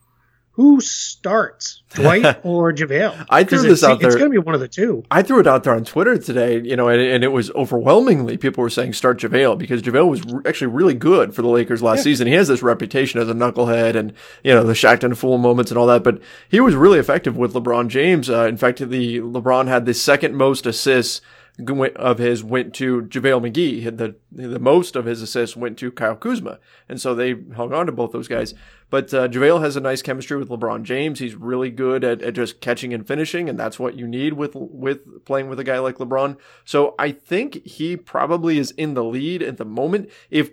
who 0.58 0.80
starts, 0.80 1.84
Dwight 1.94 2.40
or 2.44 2.72
JaVale? 2.72 3.26
I 3.30 3.44
threw 3.44 3.62
this 3.62 3.84
out 3.84 4.00
there. 4.00 4.08
It's 4.08 4.16
going 4.16 4.28
to 4.28 4.32
be 4.32 4.44
one 4.44 4.56
of 4.56 4.60
the 4.60 4.66
two. 4.66 5.04
I 5.08 5.22
threw 5.22 5.38
it 5.38 5.46
out 5.46 5.62
there 5.62 5.72
on 5.72 5.84
Twitter 5.84 6.18
today, 6.18 6.60
you 6.60 6.74
know, 6.74 6.88
and, 6.88 7.00
and 7.00 7.22
it 7.22 7.28
was 7.28 7.52
overwhelmingly 7.52 8.36
people 8.36 8.62
were 8.62 8.68
saying 8.68 8.94
start 8.94 9.20
JaVale 9.20 9.56
because 9.56 9.82
JaVale 9.82 10.10
was 10.10 10.24
re- 10.24 10.42
actually 10.44 10.66
really 10.66 10.94
good 10.94 11.32
for 11.32 11.42
the 11.42 11.48
Lakers 11.48 11.80
last 11.80 11.98
yeah. 11.98 12.02
season. 12.02 12.26
He 12.26 12.32
has 12.32 12.48
this 12.48 12.60
reputation 12.60 13.20
as 13.20 13.28
a 13.28 13.34
knucklehead 13.34 13.94
and, 13.94 14.12
you 14.42 14.52
know, 14.52 14.64
the 14.64 14.72
Shaqtin' 14.72 15.16
Fool 15.16 15.38
moments 15.38 15.70
and 15.70 15.78
all 15.78 15.86
that, 15.86 16.02
but 16.02 16.20
he 16.48 16.58
was 16.58 16.74
really 16.74 16.98
effective 16.98 17.36
with 17.36 17.54
LeBron 17.54 17.86
James. 17.86 18.28
Uh, 18.28 18.46
in 18.46 18.56
fact, 18.56 18.80
the 18.80 19.20
LeBron 19.20 19.68
had 19.68 19.86
the 19.86 19.94
second 19.94 20.34
most 20.34 20.66
assists 20.66 21.20
of 21.58 22.18
his 22.18 22.44
went 22.44 22.72
to 22.74 23.02
JaVale 23.02 23.50
McGee. 23.50 23.96
The 23.96 24.14
the 24.30 24.58
most 24.58 24.94
of 24.94 25.06
his 25.06 25.20
assists 25.22 25.56
went 25.56 25.76
to 25.78 25.90
Kyle 25.90 26.14
Kuzma, 26.14 26.58
and 26.88 27.00
so 27.00 27.14
they 27.14 27.34
hung 27.56 27.72
on 27.72 27.86
to 27.86 27.92
both 27.92 28.12
those 28.12 28.28
guys. 28.28 28.54
But 28.90 29.12
uh, 29.12 29.28
JaVale 29.28 29.60
has 29.60 29.76
a 29.76 29.80
nice 29.80 30.00
chemistry 30.00 30.36
with 30.36 30.48
LeBron 30.48 30.84
James. 30.84 31.18
He's 31.18 31.34
really 31.34 31.70
good 31.70 32.04
at, 32.04 32.22
at 32.22 32.34
just 32.34 32.60
catching 32.60 32.94
and 32.94 33.06
finishing, 33.06 33.48
and 33.48 33.58
that's 33.58 33.78
what 33.78 33.96
you 33.96 34.06
need 34.06 34.34
with 34.34 34.52
with 34.54 35.24
playing 35.24 35.48
with 35.48 35.58
a 35.58 35.64
guy 35.64 35.78
like 35.78 35.98
LeBron. 35.98 36.36
So 36.64 36.94
I 36.98 37.10
think 37.10 37.66
he 37.66 37.96
probably 37.96 38.58
is 38.58 38.70
in 38.72 38.94
the 38.94 39.04
lead 39.04 39.42
at 39.42 39.56
the 39.56 39.64
moment. 39.64 40.10
If 40.30 40.50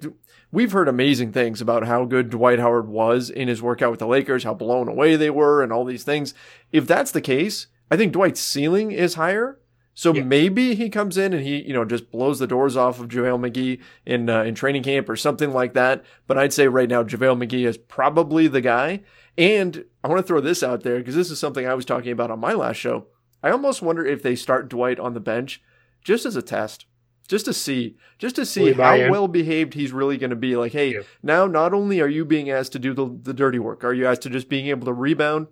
we've 0.52 0.72
heard 0.72 0.88
amazing 0.88 1.34
things 1.34 1.62
about 1.62 1.86
how 1.86 2.06
good 2.06 2.32
Dwight 2.32 2.60
Howard 2.60 2.88
was 2.88 3.30
in 3.30 3.48
his 3.48 3.62
workout 3.62 3.92
with 3.92 4.00
the 4.00 4.08
Lakers, 4.08 4.44
how 4.44 4.56
blown 4.56 4.88
away 4.88 5.16
they 5.16 5.30
were, 5.30 5.62
and 5.62 5.72
all 5.72 5.86
these 5.86 6.04
things. 6.04 6.34
If 6.72 6.88
that's 6.88 7.12
the 7.12 7.22
case, 7.22 7.68
I 7.92 7.98
think 7.98 8.14
Dwight's 8.14 8.42
ceiling 8.42 8.92
is 8.92 9.14
higher 9.14 9.60
so 9.96 10.14
yeah. 10.14 10.24
maybe 10.24 10.75
he 10.75 10.90
comes 10.90 11.18
in 11.18 11.34
and 11.34 11.42
he, 11.42 11.64
you 11.64 11.74
know, 11.74 11.86
just 11.86 12.12
blows 12.12 12.38
the 12.38 12.48
doors 12.48 12.75
off 12.75 13.00
of 13.00 13.08
JaVale 13.08 13.50
McGee 13.50 13.82
in 14.06 14.30
uh, 14.30 14.44
in 14.44 14.54
training 14.54 14.84
camp 14.84 15.08
or 15.08 15.16
something 15.16 15.52
like 15.52 15.74
that. 15.74 16.04
But 16.28 16.38
I'd 16.38 16.54
say 16.54 16.68
right 16.68 16.90
now 16.90 17.02
JaVale 17.02 17.42
McGee 17.42 17.66
is 17.66 17.78
probably 17.78 18.48
the 18.48 18.62
guy. 18.62 19.02
And 19.38 19.86
I 20.04 20.10
want 20.10 20.20
to 20.20 20.28
throw 20.28 20.42
this 20.42 20.64
out 20.64 20.84
there 20.84 20.98
because 20.98 21.16
this 21.16 21.32
is 21.32 21.40
something 21.40 21.66
I 21.66 21.74
was 21.74 21.86
talking 21.86 22.12
about 22.12 22.30
on 22.30 22.40
my 22.40 22.54
last 22.54 22.75
show. 22.75 23.08
I 23.42 23.52
almost 23.52 23.82
wonder 23.82 24.06
if 24.06 24.22
they 24.22 24.36
start 24.36 24.70
Dwight 24.70 25.00
on 25.00 25.14
the 25.14 25.20
bench 25.20 25.62
just 26.04 26.25
as 26.25 26.36
a 26.36 26.42
test, 26.42 26.86
just 27.28 27.46
to 27.46 27.54
see, 27.54 27.98
just 28.18 28.36
to 28.36 28.46
see 28.46 28.74
how 28.74 29.10
well 29.10 29.28
behaved 29.28 29.74
he's 29.74 29.92
really 29.92 30.18
going 30.18 30.30
to 30.30 30.36
be. 30.36 30.56
Like, 30.56 30.74
hey, 30.74 30.94
yeah. 30.94 31.02
now 31.24 31.48
not 31.48 31.74
only 31.74 32.02
are 32.02 32.08
you 32.08 32.25
being 32.25 32.50
asked 32.50 32.74
to 32.74 32.80
do 32.80 32.94
the, 32.94 33.18
the 33.24 33.34
dirty 33.34 33.60
work, 33.60 33.84
are 33.84 33.94
you 33.94 34.08
asked 34.08 34.24
to 34.24 34.30
just 34.30 34.50
being 34.50 34.68
able 34.68 34.86
to 34.86 34.94
rebound, 34.94 35.48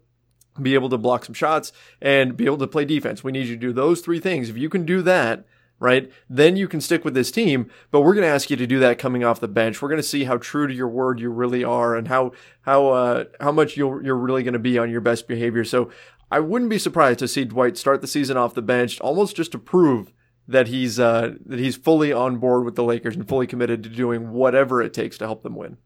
be 0.61 0.73
able 0.73 0.89
to 0.89 0.97
block 0.97 1.25
some 1.25 1.33
shots 1.33 1.71
and 2.01 2.37
be 2.37 2.45
able 2.45 2.57
to 2.57 2.67
play 2.67 2.85
defense. 2.85 3.23
We 3.23 3.31
need 3.31 3.47
you 3.47 3.55
to 3.55 3.59
do 3.61 3.73
those 3.73 4.01
three 4.01 4.19
things. 4.19 4.49
If 4.49 4.57
you 4.57 4.69
can 4.69 4.85
do 4.85 5.01
that, 5.01 5.45
right, 5.79 6.11
then 6.29 6.55
you 6.55 6.67
can 6.67 6.81
stick 6.81 7.03
with 7.03 7.13
this 7.13 7.31
team. 7.31 7.69
But 7.91 8.01
we're 8.01 8.13
going 8.13 8.27
to 8.27 8.33
ask 8.33 8.49
you 8.49 8.55
to 8.57 8.67
do 8.67 8.79
that 8.79 8.99
coming 8.99 9.23
off 9.23 9.39
the 9.39 9.47
bench. 9.47 9.81
We're 9.81 9.89
going 9.89 10.01
to 10.01 10.07
see 10.07 10.25
how 10.25 10.37
true 10.37 10.67
to 10.67 10.73
your 10.73 10.87
word 10.87 11.19
you 11.19 11.29
really 11.29 11.63
are 11.63 11.95
and 11.95 12.07
how 12.07 12.31
how 12.61 12.87
uh, 12.89 13.25
how 13.39 13.51
much 13.51 13.77
you're 13.77 14.03
you're 14.03 14.15
really 14.15 14.43
going 14.43 14.53
to 14.53 14.59
be 14.59 14.77
on 14.77 14.91
your 14.91 15.01
best 15.01 15.27
behavior. 15.27 15.63
So 15.63 15.89
I 16.31 16.39
wouldn't 16.39 16.71
be 16.71 16.79
surprised 16.79 17.19
to 17.19 17.27
see 17.27 17.45
Dwight 17.45 17.77
start 17.77 18.01
the 18.01 18.07
season 18.07 18.37
off 18.37 18.53
the 18.53 18.61
bench, 18.61 18.99
almost 19.01 19.35
just 19.35 19.51
to 19.51 19.59
prove 19.59 20.11
that 20.47 20.67
he's 20.67 20.99
uh, 20.99 21.35
that 21.45 21.59
he's 21.59 21.75
fully 21.75 22.11
on 22.11 22.37
board 22.37 22.65
with 22.65 22.75
the 22.75 22.83
Lakers 22.83 23.15
and 23.15 23.27
fully 23.27 23.47
committed 23.47 23.83
to 23.83 23.89
doing 23.89 24.31
whatever 24.31 24.81
it 24.81 24.93
takes 24.93 25.17
to 25.17 25.25
help 25.25 25.43
them 25.43 25.55
win. 25.55 25.77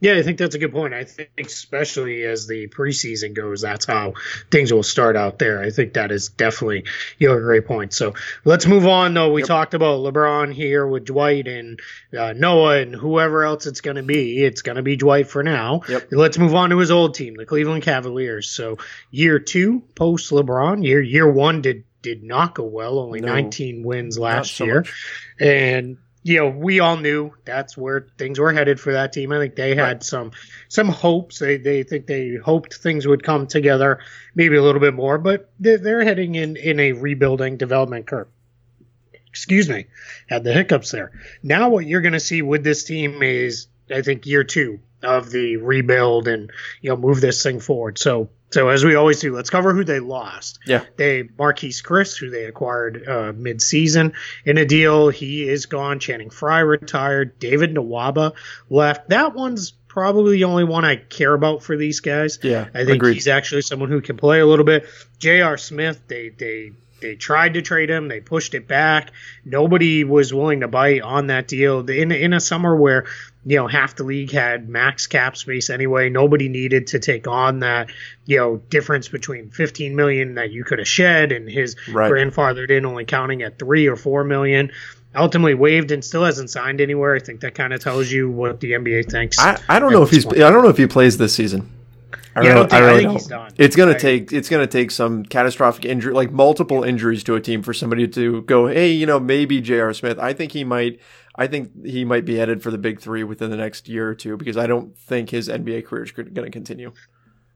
Yeah, 0.00 0.14
I 0.14 0.22
think 0.22 0.38
that's 0.38 0.54
a 0.54 0.58
good 0.58 0.72
point. 0.72 0.94
I 0.94 1.04
think, 1.04 1.30
especially 1.38 2.24
as 2.24 2.46
the 2.46 2.68
preseason 2.68 3.34
goes, 3.34 3.60
that's 3.60 3.84
how 3.84 4.14
things 4.50 4.72
will 4.72 4.82
start 4.82 5.14
out 5.14 5.38
there. 5.38 5.62
I 5.62 5.70
think 5.70 5.94
that 5.94 6.10
is 6.10 6.28
definitely 6.28 6.84
you 7.18 7.28
know 7.28 7.36
a 7.36 7.40
great 7.40 7.66
point. 7.66 7.92
So 7.92 8.14
let's 8.44 8.66
move 8.66 8.86
on. 8.86 9.12
Though 9.12 9.30
we 9.32 9.42
yep. 9.42 9.48
talked 9.48 9.74
about 9.74 10.00
LeBron 10.00 10.54
here 10.54 10.86
with 10.86 11.04
Dwight 11.04 11.46
and 11.46 11.80
uh, 12.18 12.32
Noah 12.32 12.78
and 12.78 12.94
whoever 12.94 13.44
else 13.44 13.66
it's 13.66 13.82
going 13.82 13.96
to 13.96 14.02
be. 14.02 14.42
It's 14.42 14.62
going 14.62 14.76
to 14.76 14.82
be 14.82 14.96
Dwight 14.96 15.28
for 15.28 15.42
now. 15.42 15.82
Yep. 15.88 16.08
Let's 16.12 16.38
move 16.38 16.54
on 16.54 16.70
to 16.70 16.78
his 16.78 16.90
old 16.90 17.14
team, 17.14 17.34
the 17.34 17.46
Cleveland 17.46 17.82
Cavaliers. 17.82 18.50
So 18.50 18.78
year 19.10 19.38
two 19.38 19.82
post 19.94 20.30
LeBron, 20.30 20.84
year 20.84 21.02
year 21.02 21.30
one 21.30 21.60
did 21.60 21.84
did 22.02 22.22
not 22.22 22.54
go 22.54 22.64
well. 22.64 22.98
Only 22.98 23.20
no, 23.20 23.28
19 23.28 23.82
wins 23.82 24.18
last 24.18 24.54
so 24.54 24.64
year, 24.64 24.80
much. 24.80 24.92
and 25.38 25.98
you 26.22 26.38
know, 26.38 26.48
we 26.48 26.80
all 26.80 26.96
knew 26.96 27.32
that's 27.44 27.76
where 27.76 28.06
things 28.18 28.38
were 28.38 28.52
headed 28.52 28.78
for 28.78 28.92
that 28.92 29.12
team. 29.12 29.32
I 29.32 29.38
think 29.38 29.56
they 29.56 29.74
had 29.74 29.82
right. 29.82 30.02
some 30.02 30.32
some 30.68 30.88
hopes. 30.88 31.38
They 31.38 31.56
they 31.56 31.82
think 31.82 32.06
they 32.06 32.34
hoped 32.34 32.74
things 32.74 33.06
would 33.06 33.22
come 33.22 33.46
together, 33.46 34.00
maybe 34.34 34.56
a 34.56 34.62
little 34.62 34.80
bit 34.80 34.94
more, 34.94 35.18
but 35.18 35.50
they're, 35.58 35.78
they're 35.78 36.04
heading 36.04 36.34
in 36.34 36.56
in 36.56 36.78
a 36.78 36.92
rebuilding 36.92 37.56
development 37.56 38.06
curve. 38.06 38.28
Excuse 39.28 39.68
me, 39.68 39.86
had 40.28 40.44
the 40.44 40.52
hiccups 40.52 40.90
there. 40.90 41.12
Now 41.42 41.70
what 41.70 41.86
you're 41.86 42.00
going 42.02 42.12
to 42.12 42.20
see 42.20 42.42
with 42.42 42.64
this 42.64 42.84
team 42.84 43.22
is, 43.22 43.68
I 43.90 44.02
think, 44.02 44.26
year 44.26 44.44
two 44.44 44.80
of 45.02 45.30
the 45.30 45.56
rebuild 45.56 46.28
and 46.28 46.50
you 46.82 46.90
know 46.90 46.96
move 46.96 47.20
this 47.22 47.42
thing 47.42 47.60
forward. 47.60 47.98
So 47.98 48.28
so 48.50 48.68
as 48.68 48.84
we 48.84 48.94
always 48.96 49.20
do, 49.20 49.34
let's 49.34 49.50
cover 49.50 49.72
who 49.72 49.84
they 49.84 50.00
lost. 50.00 50.58
Yeah. 50.66 50.84
They 50.96 51.24
Marquese 51.24 51.82
Chriss, 51.82 52.18
who 52.18 52.30
they 52.30 52.44
acquired 52.44 53.08
uh, 53.08 53.32
mid-season 53.34 54.14
in 54.44 54.58
a 54.58 54.64
deal. 54.64 55.08
He 55.08 55.48
is 55.48 55.66
gone. 55.66 56.00
Channing 56.00 56.30
Frye 56.30 56.60
retired. 56.60 57.38
David 57.38 57.74
Nwaba 57.74 58.32
left. 58.68 59.10
That 59.10 59.34
one's 59.34 59.72
probably 59.86 60.38
the 60.38 60.44
only 60.44 60.64
one 60.64 60.84
I 60.84 60.96
care 60.96 61.34
about 61.34 61.62
for 61.62 61.76
these 61.76 62.00
guys. 62.00 62.38
Yeah. 62.42 62.68
I 62.74 62.84
think 62.84 62.96
agreed. 62.96 63.14
he's 63.14 63.28
actually 63.28 63.62
someone 63.62 63.88
who 63.88 64.00
can 64.00 64.16
play 64.16 64.40
a 64.40 64.46
little 64.46 64.64
bit. 64.64 64.86
J.R. 65.18 65.56
Smith, 65.56 66.02
they 66.08 66.30
they 66.30 66.72
they 67.00 67.16
tried 67.16 67.54
to 67.54 67.62
trade 67.62 67.90
him. 67.90 68.08
They 68.08 68.20
pushed 68.20 68.54
it 68.54 68.68
back. 68.68 69.12
Nobody 69.44 70.04
was 70.04 70.32
willing 70.32 70.60
to 70.60 70.68
bite 70.68 71.02
on 71.02 71.28
that 71.28 71.48
deal 71.48 71.88
in 71.88 72.12
in 72.12 72.32
a 72.32 72.40
summer 72.40 72.76
where 72.76 73.06
you 73.44 73.56
know 73.56 73.66
half 73.66 73.96
the 73.96 74.04
league 74.04 74.30
had 74.30 74.68
max 74.68 75.06
cap 75.06 75.36
space 75.36 75.70
anyway. 75.70 76.10
Nobody 76.10 76.48
needed 76.48 76.88
to 76.88 76.98
take 76.98 77.26
on 77.26 77.60
that 77.60 77.90
you 78.26 78.36
know 78.36 78.56
difference 78.68 79.08
between 79.08 79.50
15 79.50 79.96
million 79.96 80.34
that 80.34 80.50
you 80.50 80.64
could 80.64 80.78
have 80.78 80.88
shed 80.88 81.32
and 81.32 81.48
his 81.48 81.76
right. 81.88 82.10
grandfathered 82.10 82.70
in 82.70 82.84
only 82.84 83.04
counting 83.04 83.42
at 83.42 83.58
three 83.58 83.86
or 83.86 83.96
four 83.96 84.24
million. 84.24 84.72
Ultimately 85.14 85.54
waived 85.54 85.90
and 85.90 86.04
still 86.04 86.24
hasn't 86.24 86.50
signed 86.50 86.80
anywhere. 86.80 87.16
I 87.16 87.18
think 87.18 87.40
that 87.40 87.56
kind 87.56 87.72
of 87.72 87.82
tells 87.82 88.12
you 88.12 88.30
what 88.30 88.60
the 88.60 88.72
NBA 88.72 89.10
thinks. 89.10 89.40
I, 89.40 89.60
I 89.68 89.80
don't 89.80 89.92
know 89.92 90.04
if 90.04 90.10
he's. 90.10 90.24
Point. 90.24 90.38
I 90.38 90.50
don't 90.50 90.62
know 90.62 90.68
if 90.68 90.76
he 90.76 90.86
plays 90.86 91.16
this 91.16 91.34
season. 91.34 91.68
I, 92.36 92.42
yeah, 92.42 92.52
really, 92.52 92.70
I, 92.70 92.76
I 92.76 92.80
really 92.80 93.18
don't. 93.26 93.52
It's 93.58 93.74
gonna 93.74 93.98
take 93.98 94.32
it's 94.32 94.48
gonna 94.48 94.68
take 94.68 94.92
some 94.92 95.24
catastrophic 95.24 95.84
injury, 95.84 96.14
like 96.14 96.30
multiple 96.30 96.84
injuries 96.84 97.24
to 97.24 97.34
a 97.34 97.40
team 97.40 97.62
for 97.62 97.74
somebody 97.74 98.06
to 98.06 98.42
go, 98.42 98.68
hey, 98.68 98.92
you 98.92 99.04
know, 99.04 99.18
maybe 99.18 99.60
J.R. 99.60 99.92
Smith. 99.92 100.18
I 100.18 100.32
think 100.32 100.52
he 100.52 100.62
might. 100.62 101.00
I 101.40 101.46
think 101.46 101.86
he 101.86 102.04
might 102.04 102.26
be 102.26 102.36
headed 102.36 102.62
for 102.62 102.70
the 102.70 102.76
big 102.76 103.00
three 103.00 103.24
within 103.24 103.50
the 103.50 103.56
next 103.56 103.88
year 103.88 104.06
or 104.06 104.14
two 104.14 104.36
because 104.36 104.58
I 104.58 104.66
don't 104.66 104.94
think 104.94 105.30
his 105.30 105.48
NBA 105.48 105.86
career 105.86 106.04
is 106.04 106.12
going 106.12 106.34
to 106.34 106.50
continue. 106.50 106.92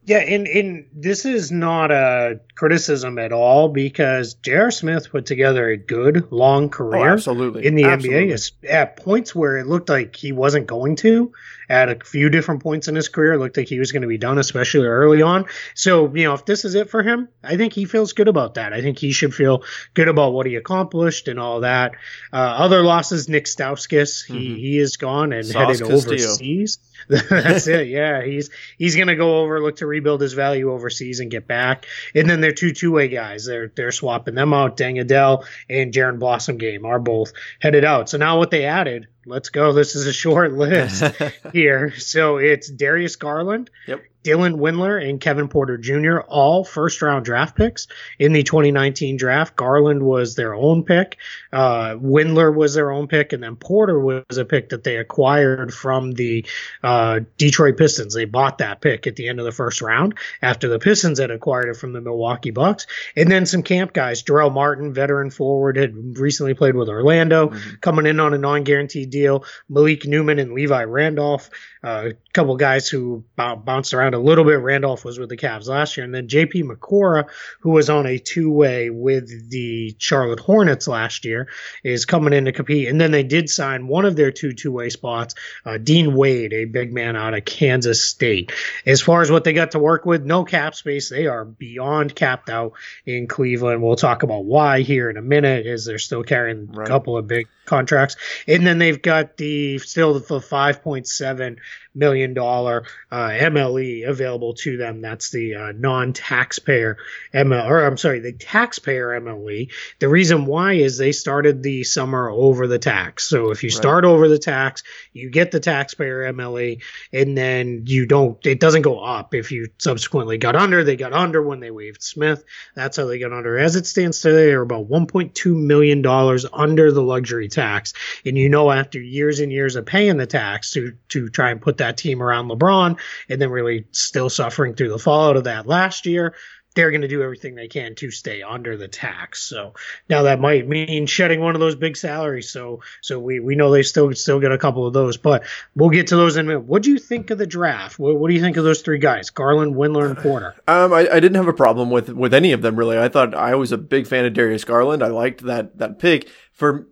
Yeah, 0.06 0.18
and, 0.18 0.46
and 0.46 0.86
this 0.94 1.26
is 1.26 1.52
not 1.52 1.90
a 1.90 2.40
criticism 2.54 3.18
at 3.18 3.32
all 3.32 3.68
because 3.68 4.34
J.R. 4.34 4.70
Smith 4.70 5.10
put 5.10 5.26
together 5.26 5.68
a 5.68 5.76
good 5.76 6.30
long 6.32 6.64
oh, 6.64 6.68
career 6.68 7.10
oh, 7.10 7.12
absolutely. 7.12 7.66
in 7.66 7.74
the 7.74 7.84
absolutely. 7.84 8.28
NBA 8.28 8.52
at 8.70 8.96
points 8.96 9.34
where 9.34 9.58
it 9.58 9.66
looked 9.66 9.90
like 9.90 10.16
he 10.16 10.32
wasn't 10.32 10.66
going 10.66 10.96
to. 10.96 11.32
At 11.68 11.88
a 11.88 12.04
few 12.04 12.28
different 12.28 12.62
points 12.62 12.88
in 12.88 12.94
his 12.94 13.08
career, 13.08 13.34
it 13.34 13.38
looked 13.38 13.56
like 13.56 13.68
he 13.68 13.78
was 13.78 13.92
going 13.92 14.02
to 14.02 14.08
be 14.08 14.18
done, 14.18 14.38
especially 14.38 14.86
early 14.86 15.22
on. 15.22 15.46
So, 15.74 16.14
you 16.14 16.24
know, 16.24 16.34
if 16.34 16.44
this 16.44 16.64
is 16.64 16.74
it 16.74 16.90
for 16.90 17.02
him, 17.02 17.28
I 17.42 17.56
think 17.56 17.72
he 17.72 17.84
feels 17.84 18.12
good 18.12 18.28
about 18.28 18.54
that. 18.54 18.72
I 18.72 18.80
think 18.80 18.98
he 18.98 19.12
should 19.12 19.34
feel 19.34 19.62
good 19.94 20.08
about 20.08 20.32
what 20.32 20.46
he 20.46 20.56
accomplished 20.56 21.28
and 21.28 21.40
all 21.40 21.60
that. 21.60 21.92
Uh, 22.32 22.36
other 22.36 22.82
losses, 22.82 23.28
Nick 23.28 23.46
Stauskas, 23.46 24.24
he, 24.24 24.34
mm-hmm. 24.34 24.56
he 24.56 24.78
is 24.78 24.96
gone 24.96 25.32
and 25.32 25.46
Sauce 25.46 25.54
headed 25.54 25.88
Castillo. 25.88 26.14
overseas. 26.14 26.78
That's 27.08 27.66
it. 27.66 27.88
Yeah, 27.88 28.22
he's 28.22 28.50
he's 28.78 28.96
going 28.96 29.08
to 29.08 29.16
go 29.16 29.40
over, 29.40 29.60
look 29.60 29.76
to 29.76 29.86
rebuild 29.86 30.20
his 30.20 30.32
value 30.32 30.72
overseas 30.72 31.20
and 31.20 31.30
get 31.30 31.46
back. 31.46 31.86
And 32.14 32.28
then 32.28 32.40
they're 32.40 32.52
two 32.52 32.72
two 32.72 32.92
way 32.92 33.08
guys. 33.08 33.44
They're 33.44 33.70
they're 33.74 33.92
swapping 33.92 34.34
them 34.34 34.54
out. 34.54 34.76
Deng 34.76 35.00
Adel 35.00 35.44
and 35.68 35.92
Jaron 35.92 36.18
Blossomgame 36.18 36.84
are 36.84 36.98
both 36.98 37.32
headed 37.60 37.84
out. 37.84 38.08
So 38.08 38.18
now 38.18 38.38
what 38.38 38.50
they 38.50 38.64
added 38.64 39.08
let's 39.26 39.48
go. 39.48 39.72
This 39.72 39.94
is 39.94 40.06
a 40.06 40.12
short 40.12 40.52
list 40.52 41.04
here. 41.52 41.94
So 41.96 42.38
it's 42.38 42.68
Darius 42.68 43.16
Garland, 43.16 43.70
yep. 43.86 44.02
Dylan 44.24 44.56
Windler, 44.56 45.06
and 45.06 45.20
Kevin 45.20 45.48
Porter 45.48 45.76
Jr., 45.78 46.18
all 46.20 46.64
first 46.64 47.02
round 47.02 47.24
draft 47.24 47.56
picks 47.56 47.86
in 48.18 48.32
the 48.32 48.42
2019 48.42 49.16
draft. 49.16 49.54
Garland 49.54 50.02
was 50.02 50.34
their 50.34 50.54
own 50.54 50.84
pick, 50.84 51.18
uh, 51.52 51.94
Windler 51.94 52.54
was 52.54 52.74
their 52.74 52.90
own 52.90 53.06
pick, 53.06 53.32
and 53.32 53.42
then 53.42 53.56
Porter 53.56 53.98
was 53.98 54.36
a 54.36 54.44
pick 54.44 54.70
that 54.70 54.82
they 54.82 54.96
acquired 54.96 55.72
from 55.72 56.12
the 56.12 56.44
uh, 56.82 57.20
Detroit 57.36 57.76
Pistons. 57.76 58.14
They 58.14 58.24
bought 58.24 58.58
that 58.58 58.80
pick 58.80 59.06
at 59.06 59.16
the 59.16 59.28
end 59.28 59.38
of 59.38 59.44
the 59.44 59.52
first 59.52 59.82
round 59.82 60.14
after 60.42 60.68
the 60.68 60.78
Pistons 60.78 61.18
had 61.18 61.30
acquired 61.30 61.68
it 61.68 61.76
from 61.76 61.92
the 61.92 62.00
Milwaukee 62.00 62.50
Bucks. 62.50 62.86
And 63.16 63.30
then 63.30 63.46
some 63.46 63.62
camp 63.62 63.92
guys, 63.92 64.22
Jarell 64.22 64.52
Martin, 64.52 64.92
veteran 64.92 65.30
forward, 65.30 65.76
had 65.76 66.18
recently 66.18 66.54
played 66.54 66.74
with 66.74 66.88
Orlando, 66.88 67.48
mm-hmm. 67.48 67.74
coming 67.80 68.06
in 68.06 68.20
on 68.20 68.34
a 68.34 68.38
non 68.38 68.64
guaranteed 68.64 69.10
deal. 69.10 69.44
Malik 69.68 70.06
Newman 70.06 70.38
and 70.38 70.52
Levi 70.52 70.84
Randolph, 70.84 71.50
uh, 71.82 72.10
a 72.10 72.32
couple 72.32 72.56
guys 72.56 72.88
who 72.88 73.24
b- 73.36 73.54
bounced 73.64 73.94
around 73.94 74.13
a 74.14 74.18
little 74.18 74.44
bit. 74.44 74.60
Randolph 74.60 75.04
was 75.04 75.18
with 75.18 75.28
the 75.28 75.36
Cavs 75.36 75.68
last 75.68 75.96
year, 75.96 76.04
and 76.04 76.14
then 76.14 76.28
JP 76.28 76.64
Macura, 76.64 77.28
who 77.60 77.70
was 77.70 77.90
on 77.90 78.06
a 78.06 78.18
two 78.18 78.50
way 78.50 78.90
with 78.90 79.50
the 79.50 79.94
Charlotte 79.98 80.40
Hornets 80.40 80.88
last 80.88 81.24
year, 81.24 81.48
is 81.82 82.04
coming 82.04 82.32
in 82.32 82.46
to 82.46 82.52
compete. 82.52 82.88
And 82.88 83.00
then 83.00 83.10
they 83.10 83.22
did 83.22 83.50
sign 83.50 83.86
one 83.86 84.04
of 84.04 84.16
their 84.16 84.30
two 84.30 84.52
two 84.52 84.72
way 84.72 84.90
spots, 84.90 85.34
uh, 85.64 85.78
Dean 85.78 86.14
Wade, 86.14 86.52
a 86.52 86.64
big 86.64 86.92
man 86.92 87.16
out 87.16 87.34
of 87.34 87.44
Kansas 87.44 88.04
State. 88.04 88.52
As 88.86 89.00
far 89.00 89.22
as 89.22 89.30
what 89.30 89.44
they 89.44 89.52
got 89.52 89.72
to 89.72 89.78
work 89.78 90.06
with, 90.06 90.24
no 90.24 90.44
cap 90.44 90.74
space. 90.74 91.08
They 91.08 91.26
are 91.26 91.44
beyond 91.44 92.14
capped 92.14 92.50
out 92.50 92.72
in 93.06 93.26
Cleveland. 93.26 93.82
We'll 93.82 93.96
talk 93.96 94.22
about 94.22 94.44
why 94.44 94.80
here 94.80 95.10
in 95.10 95.16
a 95.16 95.22
minute, 95.22 95.66
as 95.66 95.84
they're 95.84 95.98
still 95.98 96.22
carrying 96.22 96.66
right. 96.72 96.86
a 96.86 96.90
couple 96.90 97.16
of 97.16 97.26
big 97.26 97.48
contracts. 97.64 98.16
And 98.46 98.66
then 98.66 98.78
they've 98.78 99.00
got 99.00 99.36
the 99.36 99.78
still 99.78 100.14
the 100.14 100.20
5.7 100.20 101.58
million 101.94 102.34
dollar 102.34 102.84
uh, 103.10 103.28
MLE 103.28 104.06
available 104.08 104.54
to 104.54 104.76
them. 104.76 105.00
That's 105.00 105.30
the 105.30 105.54
uh, 105.54 105.72
non-taxpayer 105.72 106.96
ML, 107.32 107.68
or 107.68 107.84
I'm 107.84 107.96
sorry, 107.96 108.20
the 108.20 108.32
taxpayer 108.32 109.20
MLE. 109.20 109.72
The 110.00 110.08
reason 110.08 110.46
why 110.46 110.74
is 110.74 110.98
they 110.98 111.12
started 111.12 111.62
the 111.62 111.84
summer 111.84 112.28
over 112.28 112.66
the 112.66 112.78
tax. 112.78 113.28
So 113.28 113.50
if 113.50 113.62
you 113.62 113.68
right. 113.68 113.76
start 113.76 114.04
over 114.04 114.28
the 114.28 114.38
tax, 114.38 114.82
you 115.12 115.30
get 115.30 115.50
the 115.50 115.60
taxpayer 115.60 116.32
MLE, 116.32 116.82
and 117.12 117.36
then 117.36 117.84
you 117.86 118.06
don't. 118.06 118.44
It 118.44 118.60
doesn't 118.60 118.82
go 118.82 118.98
up 119.00 119.34
if 119.34 119.52
you 119.52 119.68
subsequently 119.78 120.38
got 120.38 120.56
under. 120.56 120.82
They 120.82 120.96
got 120.96 121.12
under 121.12 121.42
when 121.42 121.60
they 121.60 121.70
waived 121.70 122.02
Smith. 122.02 122.44
That's 122.74 122.96
how 122.96 123.06
they 123.06 123.18
got 123.18 123.32
under. 123.32 123.58
As 123.58 123.76
it 123.76 123.86
stands 123.86 124.20
today, 124.20 124.46
they're 124.46 124.62
about 124.62 124.88
1.2 124.88 125.56
million 125.56 126.02
dollars 126.02 126.46
under 126.52 126.90
the 126.90 127.02
luxury 127.02 127.48
tax, 127.48 127.92
and 128.26 128.36
you 128.36 128.48
know 128.48 128.70
after 128.70 129.00
years 129.00 129.40
and 129.40 129.52
years 129.52 129.76
of 129.76 129.86
paying 129.86 130.16
the 130.16 130.26
tax 130.26 130.72
to 130.72 130.94
to 131.10 131.28
try 131.28 131.50
and 131.50 131.62
put 131.62 131.78
that 131.78 131.83
that 131.84 131.96
team 131.96 132.22
around 132.22 132.48
LeBron 132.48 132.98
and 133.28 133.40
then 133.40 133.50
really 133.50 133.86
still 133.92 134.30
suffering 134.30 134.74
through 134.74 134.90
the 134.90 134.98
fallout 134.98 135.36
of 135.36 135.44
that 135.44 135.66
last 135.66 136.06
year. 136.06 136.34
They're 136.74 136.90
going 136.90 137.02
to 137.02 137.08
do 137.08 137.22
everything 137.22 137.54
they 137.54 137.68
can 137.68 137.94
to 137.96 138.10
stay 138.10 138.42
under 138.42 138.76
the 138.76 138.88
tax. 138.88 139.44
So 139.44 139.74
now 140.08 140.22
that 140.22 140.40
might 140.40 140.66
mean 140.66 141.06
shedding 141.06 141.40
one 141.40 141.54
of 141.54 141.60
those 141.60 141.76
big 141.76 141.96
salaries. 141.96 142.50
So 142.50 142.80
so 143.00 143.20
we, 143.20 143.38
we 143.38 143.54
know 143.54 143.70
they 143.70 143.84
still 143.84 144.12
still 144.14 144.40
get 144.40 144.50
a 144.50 144.58
couple 144.58 144.84
of 144.84 144.92
those, 144.92 145.16
but 145.16 145.44
we'll 145.76 145.90
get 145.90 146.08
to 146.08 146.16
those 146.16 146.36
in 146.36 146.46
a 146.46 146.48
minute. 146.48 146.64
What 146.64 146.82
do 146.82 146.90
you 146.90 146.98
think 146.98 147.30
of 147.30 147.38
the 147.38 147.46
draft? 147.46 148.00
What, 148.00 148.16
what 148.16 148.26
do 148.26 148.34
you 148.34 148.40
think 148.40 148.56
of 148.56 148.64
those 148.64 148.82
three 148.82 148.98
guys, 148.98 149.30
Garland, 149.30 149.76
Windler, 149.76 150.06
and 150.06 150.18
Porter? 150.18 150.56
Um, 150.66 150.92
I, 150.92 151.08
I 151.08 151.20
didn't 151.20 151.36
have 151.36 151.46
a 151.46 151.52
problem 151.52 151.90
with 151.90 152.08
with 152.08 152.34
any 152.34 152.50
of 152.50 152.62
them 152.62 152.74
really. 152.74 152.98
I 152.98 153.08
thought 153.08 153.36
I 153.36 153.54
was 153.54 153.70
a 153.70 153.78
big 153.78 154.08
fan 154.08 154.24
of 154.24 154.32
Darius 154.32 154.64
Garland. 154.64 155.00
I 155.00 155.08
liked 155.08 155.42
that 155.44 155.78
that 155.78 156.00
pick 156.00 156.28
for 156.50 156.88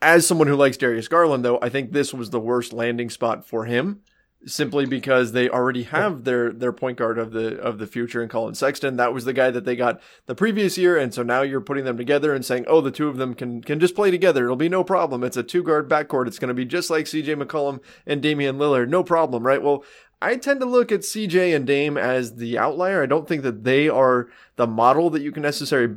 as 0.00 0.26
someone 0.26 0.46
who 0.46 0.56
likes 0.56 0.76
Darius 0.76 1.08
Garland, 1.08 1.44
though, 1.44 1.58
I 1.60 1.68
think 1.68 1.92
this 1.92 2.14
was 2.14 2.30
the 2.30 2.40
worst 2.40 2.72
landing 2.72 3.10
spot 3.10 3.46
for 3.46 3.64
him 3.64 4.00
simply 4.46 4.86
because 4.86 5.32
they 5.32 5.48
already 5.48 5.82
have 5.82 6.24
their 6.24 6.52
their 6.52 6.72
point 6.72 6.96
guard 6.96 7.18
of 7.18 7.32
the 7.32 7.58
of 7.58 7.78
the 7.78 7.86
future 7.86 8.22
in 8.22 8.28
Collin 8.28 8.54
Sexton. 8.54 8.96
That 8.96 9.12
was 9.12 9.24
the 9.24 9.32
guy 9.32 9.50
that 9.50 9.64
they 9.64 9.76
got 9.76 10.00
the 10.26 10.34
previous 10.34 10.78
year, 10.78 10.96
and 10.96 11.12
so 11.12 11.22
now 11.22 11.42
you're 11.42 11.60
putting 11.60 11.84
them 11.84 11.96
together 11.96 12.34
and 12.34 12.44
saying, 12.44 12.64
oh, 12.68 12.80
the 12.80 12.90
two 12.90 13.08
of 13.08 13.16
them 13.16 13.34
can 13.34 13.62
can 13.62 13.80
just 13.80 13.94
play 13.94 14.10
together. 14.10 14.44
It'll 14.44 14.56
be 14.56 14.68
no 14.68 14.84
problem. 14.84 15.24
It's 15.24 15.36
a 15.36 15.42
two 15.42 15.62
guard 15.62 15.88
backcourt. 15.88 16.26
It's 16.26 16.38
going 16.38 16.48
to 16.48 16.54
be 16.54 16.64
just 16.64 16.90
like 16.90 17.06
C.J. 17.06 17.34
McCollum 17.36 17.80
and 18.06 18.22
Damian 18.22 18.58
Lillard. 18.58 18.88
No 18.88 19.02
problem, 19.02 19.44
right? 19.44 19.62
Well, 19.62 19.84
I 20.20 20.34
tend 20.36 20.58
to 20.60 20.66
look 20.66 20.90
at 20.90 21.00
CJ 21.00 21.54
and 21.54 21.64
Dame 21.64 21.96
as 21.96 22.36
the 22.36 22.58
outlier. 22.58 23.02
I 23.02 23.06
don't 23.06 23.28
think 23.28 23.42
that 23.44 23.62
they 23.62 23.88
are 23.88 24.28
the 24.56 24.66
model 24.66 25.10
that 25.10 25.22
you 25.22 25.30
can 25.30 25.44
necessarily 25.44 25.94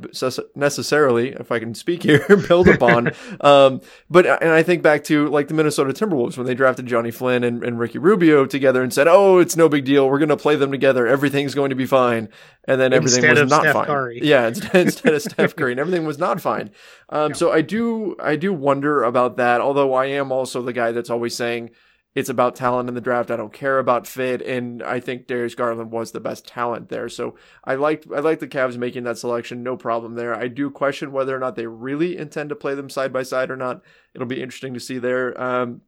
necessarily, 0.54 1.30
if 1.30 1.50
I 1.50 1.58
can 1.58 1.74
speak 1.74 2.04
here, 2.04 2.24
build 2.48 2.68
upon. 2.68 3.10
um, 3.40 3.80
but 4.08 4.24
and 4.26 4.50
I 4.50 4.62
think 4.62 4.82
back 4.82 5.02
to 5.04 5.26
like 5.28 5.48
the 5.48 5.54
Minnesota 5.54 5.92
Timberwolves 5.92 6.36
when 6.36 6.46
they 6.46 6.54
drafted 6.54 6.86
Johnny 6.86 7.10
Flynn 7.10 7.42
and, 7.42 7.64
and 7.64 7.80
Ricky 7.80 7.98
Rubio 7.98 8.46
together 8.46 8.80
and 8.80 8.92
said, 8.92 9.08
"Oh, 9.08 9.38
it's 9.38 9.56
no 9.56 9.68
big 9.68 9.84
deal. 9.84 10.08
We're 10.08 10.20
going 10.20 10.28
to 10.28 10.36
play 10.36 10.54
them 10.54 10.70
together. 10.70 11.04
Everything's 11.08 11.56
going 11.56 11.70
to 11.70 11.76
be 11.76 11.86
fine." 11.86 12.28
And 12.68 12.80
then 12.80 12.92
everything 12.92 13.24
instead 13.24 13.42
was 13.42 13.50
not 13.50 13.62
Steph 13.62 13.74
fine. 13.74 13.86
Curry. 13.86 14.20
Yeah, 14.22 14.46
instead, 14.46 14.74
instead 14.86 15.14
of 15.14 15.22
Steph 15.22 15.56
Curry, 15.56 15.72
and 15.72 15.80
everything 15.80 16.04
was 16.06 16.18
not 16.18 16.40
fine. 16.40 16.70
Um, 17.08 17.34
So 17.34 17.50
I 17.50 17.60
do 17.60 18.14
I 18.20 18.36
do 18.36 18.52
wonder 18.52 19.02
about 19.02 19.36
that. 19.38 19.60
Although 19.60 19.94
I 19.94 20.06
am 20.06 20.30
also 20.30 20.62
the 20.62 20.72
guy 20.72 20.92
that's 20.92 21.10
always 21.10 21.34
saying 21.34 21.70
it's 22.14 22.28
about 22.28 22.54
talent 22.54 22.88
in 22.88 22.94
the 22.94 23.00
draft. 23.00 23.30
I 23.30 23.36
don't 23.36 23.52
care 23.52 23.78
about 23.78 24.06
fit, 24.06 24.42
and 24.42 24.82
I 24.82 25.00
think 25.00 25.26
Darius 25.26 25.54
Garland 25.54 25.90
was 25.90 26.12
the 26.12 26.20
best 26.20 26.46
talent 26.46 26.90
there. 26.90 27.08
So 27.08 27.36
I 27.64 27.74
liked 27.74 28.06
I 28.14 28.20
like 28.20 28.40
the 28.40 28.48
Cavs 28.48 28.76
making 28.76 29.04
that 29.04 29.18
selection, 29.18 29.62
no 29.62 29.76
problem 29.76 30.14
there. 30.14 30.34
I 30.34 30.48
do 30.48 30.70
question 30.70 31.12
whether 31.12 31.34
or 31.34 31.38
not 31.38 31.56
they 31.56 31.66
really 31.66 32.16
intend 32.16 32.50
to 32.50 32.56
play 32.56 32.74
them 32.74 32.90
side 32.90 33.12
by 33.12 33.22
side 33.22 33.50
or 33.50 33.56
not. 33.56 33.82
It'll 34.14 34.26
be 34.26 34.42
interesting 34.42 34.74
to 34.74 34.80
see 34.80 34.98
there. 34.98 35.40
Um, 35.40 35.82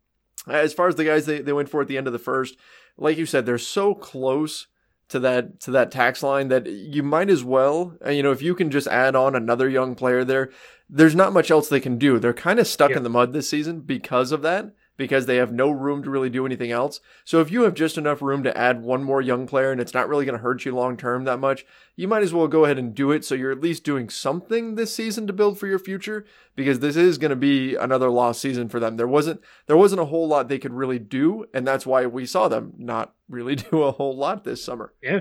as 0.49 0.73
far 0.73 0.89
as 0.89 0.95
the 0.95 1.05
guys 1.05 1.27
they, 1.27 1.41
they 1.41 1.53
went 1.53 1.69
for 1.69 1.83
at 1.83 1.89
the 1.89 1.99
end 1.99 2.07
of 2.07 2.13
the 2.13 2.19
first, 2.19 2.57
like 2.97 3.19
you 3.19 3.27
said, 3.27 3.45
they're 3.45 3.59
so 3.59 3.95
close 3.95 4.67
to 5.09 5.21
that 5.21 5.61
to 5.61 5.71
that 5.71 5.91
tax 5.91 6.23
line 6.23 6.49
that 6.49 6.67
you 6.67 7.03
might 7.03 7.29
as 7.29 7.45
well 7.45 7.95
you 8.09 8.23
know 8.23 8.33
if 8.33 8.41
you 8.41 8.55
can 8.55 8.71
just 8.71 8.87
add 8.87 9.15
on 9.15 9.35
another 9.35 9.69
young 9.69 9.95
player 9.95 10.25
there 10.25 10.51
there's 10.89 11.15
not 11.15 11.33
much 11.33 11.51
else 11.51 11.69
they 11.69 11.79
can 11.79 11.99
do 11.99 12.19
they're 12.19 12.33
kind 12.33 12.59
of 12.59 12.67
stuck 12.67 12.91
yeah. 12.91 12.97
in 12.97 13.03
the 13.03 13.11
mud 13.11 13.35
this 13.35 13.49
season 13.49 13.81
because 13.81 14.33
of 14.33 14.41
that 14.41 14.73
because 14.97 15.27
they 15.27 15.37
have 15.37 15.53
no 15.53 15.71
room 15.71 16.03
to 16.03 16.11
really 16.11 16.31
do 16.31 16.47
anything 16.47 16.71
else. 16.71 17.01
So 17.25 17.41
if 17.41 17.51
you 17.51 17.63
have 17.63 17.75
just 17.75 17.99
enough 17.99 18.23
room 18.23 18.43
to 18.45 18.57
add 18.57 18.83
one 18.83 19.03
more 19.03 19.21
young 19.21 19.47
player 19.47 19.73
and 19.73 19.81
it's 19.81 19.95
not 19.95 20.09
really 20.09 20.25
going 20.25 20.37
to 20.37 20.43
hurt 20.43 20.65
you 20.65 20.75
long 20.75 20.97
term 20.97 21.25
that 21.25 21.39
much, 21.39 21.67
you 21.97 22.07
might 22.07 22.23
as 22.23 22.33
well 22.33 22.49
go 22.49 22.65
ahead 22.65 22.79
and 22.79 22.95
do 22.95 23.11
it 23.11 23.25
so 23.25 23.35
you're 23.35 23.51
at 23.51 23.61
least 23.61 23.85
doing 23.85 24.09
something 24.09 24.75
this 24.75 24.95
season 24.95 25.27
to 25.27 25.33
build 25.33 25.59
for 25.59 25.67
your 25.67 25.79
future 25.79 26.25
because 26.57 26.81
this 26.81 26.97
is 26.97 27.19
going 27.19 27.31
to 27.31 27.37
be 27.37 27.75
another 27.75 28.11
lost 28.11 28.41
season 28.41 28.69
for 28.69 28.79
them. 28.79 28.97
There 28.97 29.09
wasn't 29.09 29.41
there 29.67 29.77
wasn't 29.77 30.01
a 30.01 30.07
whole 30.07 30.29
lot 30.29 30.49
they 30.49 30.59
could 30.59 30.73
really 30.73 30.99
do 30.99 31.47
and 31.53 31.67
that's 31.67 31.87
why 31.87 32.07
we 32.07 32.27
saw 32.27 32.49
them 32.49 32.75
not 32.79 33.15
really 33.29 33.57
do 33.71 33.83
a 33.83 33.93
whole 33.93 34.17
lot 34.17 34.45
this 34.45 34.63
summer. 34.63 34.93
Yeah. 35.03 35.21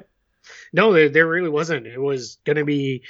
No, 0.74 1.08
there, 1.08 1.28
really 1.28 1.50
wasn't. 1.50 1.88
It 1.88 2.02
was 2.02 2.38
going 2.44 2.58
to 2.58 2.66
be 2.66 3.04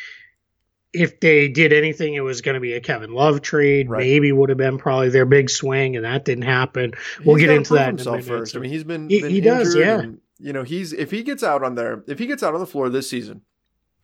if 0.93 1.19
they 1.19 1.47
did 1.47 1.73
anything, 1.73 2.13
it 2.13 2.21
was 2.21 2.41
going 2.41 2.53
to 2.53 2.61
be 2.61 2.73
a 2.73 2.79
Kevin 2.79 3.13
Love 3.13 3.41
trade. 3.41 3.89
Right. 3.89 3.99
Maybe 3.99 4.31
would 4.31 4.49
have 4.49 4.57
been 4.57 4.77
probably 4.77 5.09
their 5.09 5.25
big 5.25 5.49
swing, 5.49 5.95
and 5.95 6.05
that 6.05 6.23
didn't 6.23 6.43
happen. 6.43 6.93
We'll 7.25 7.35
he's 7.35 7.47
get 7.47 7.55
into 7.55 7.73
that 7.73 7.87
himself 7.87 8.17
in 8.17 8.23
first. 8.23 8.55
I 8.55 8.59
mean, 8.59 8.71
he's 8.71 8.83
been 8.83 9.09
he, 9.09 9.21
been 9.21 9.31
he 9.31 9.41
does, 9.41 9.75
yeah. 9.75 9.99
And, 9.99 10.19
you 10.39 10.53
know, 10.53 10.63
he's 10.63 10.93
if 10.93 11.11
he 11.11 11.23
gets 11.23 11.43
out 11.43 11.63
on 11.63 11.75
there, 11.75 12.03
if 12.07 12.19
he 12.19 12.27
gets 12.27 12.43
out 12.43 12.53
on 12.53 12.59
the 12.59 12.67
floor 12.67 12.89
this 12.89 13.09
season, 13.09 13.41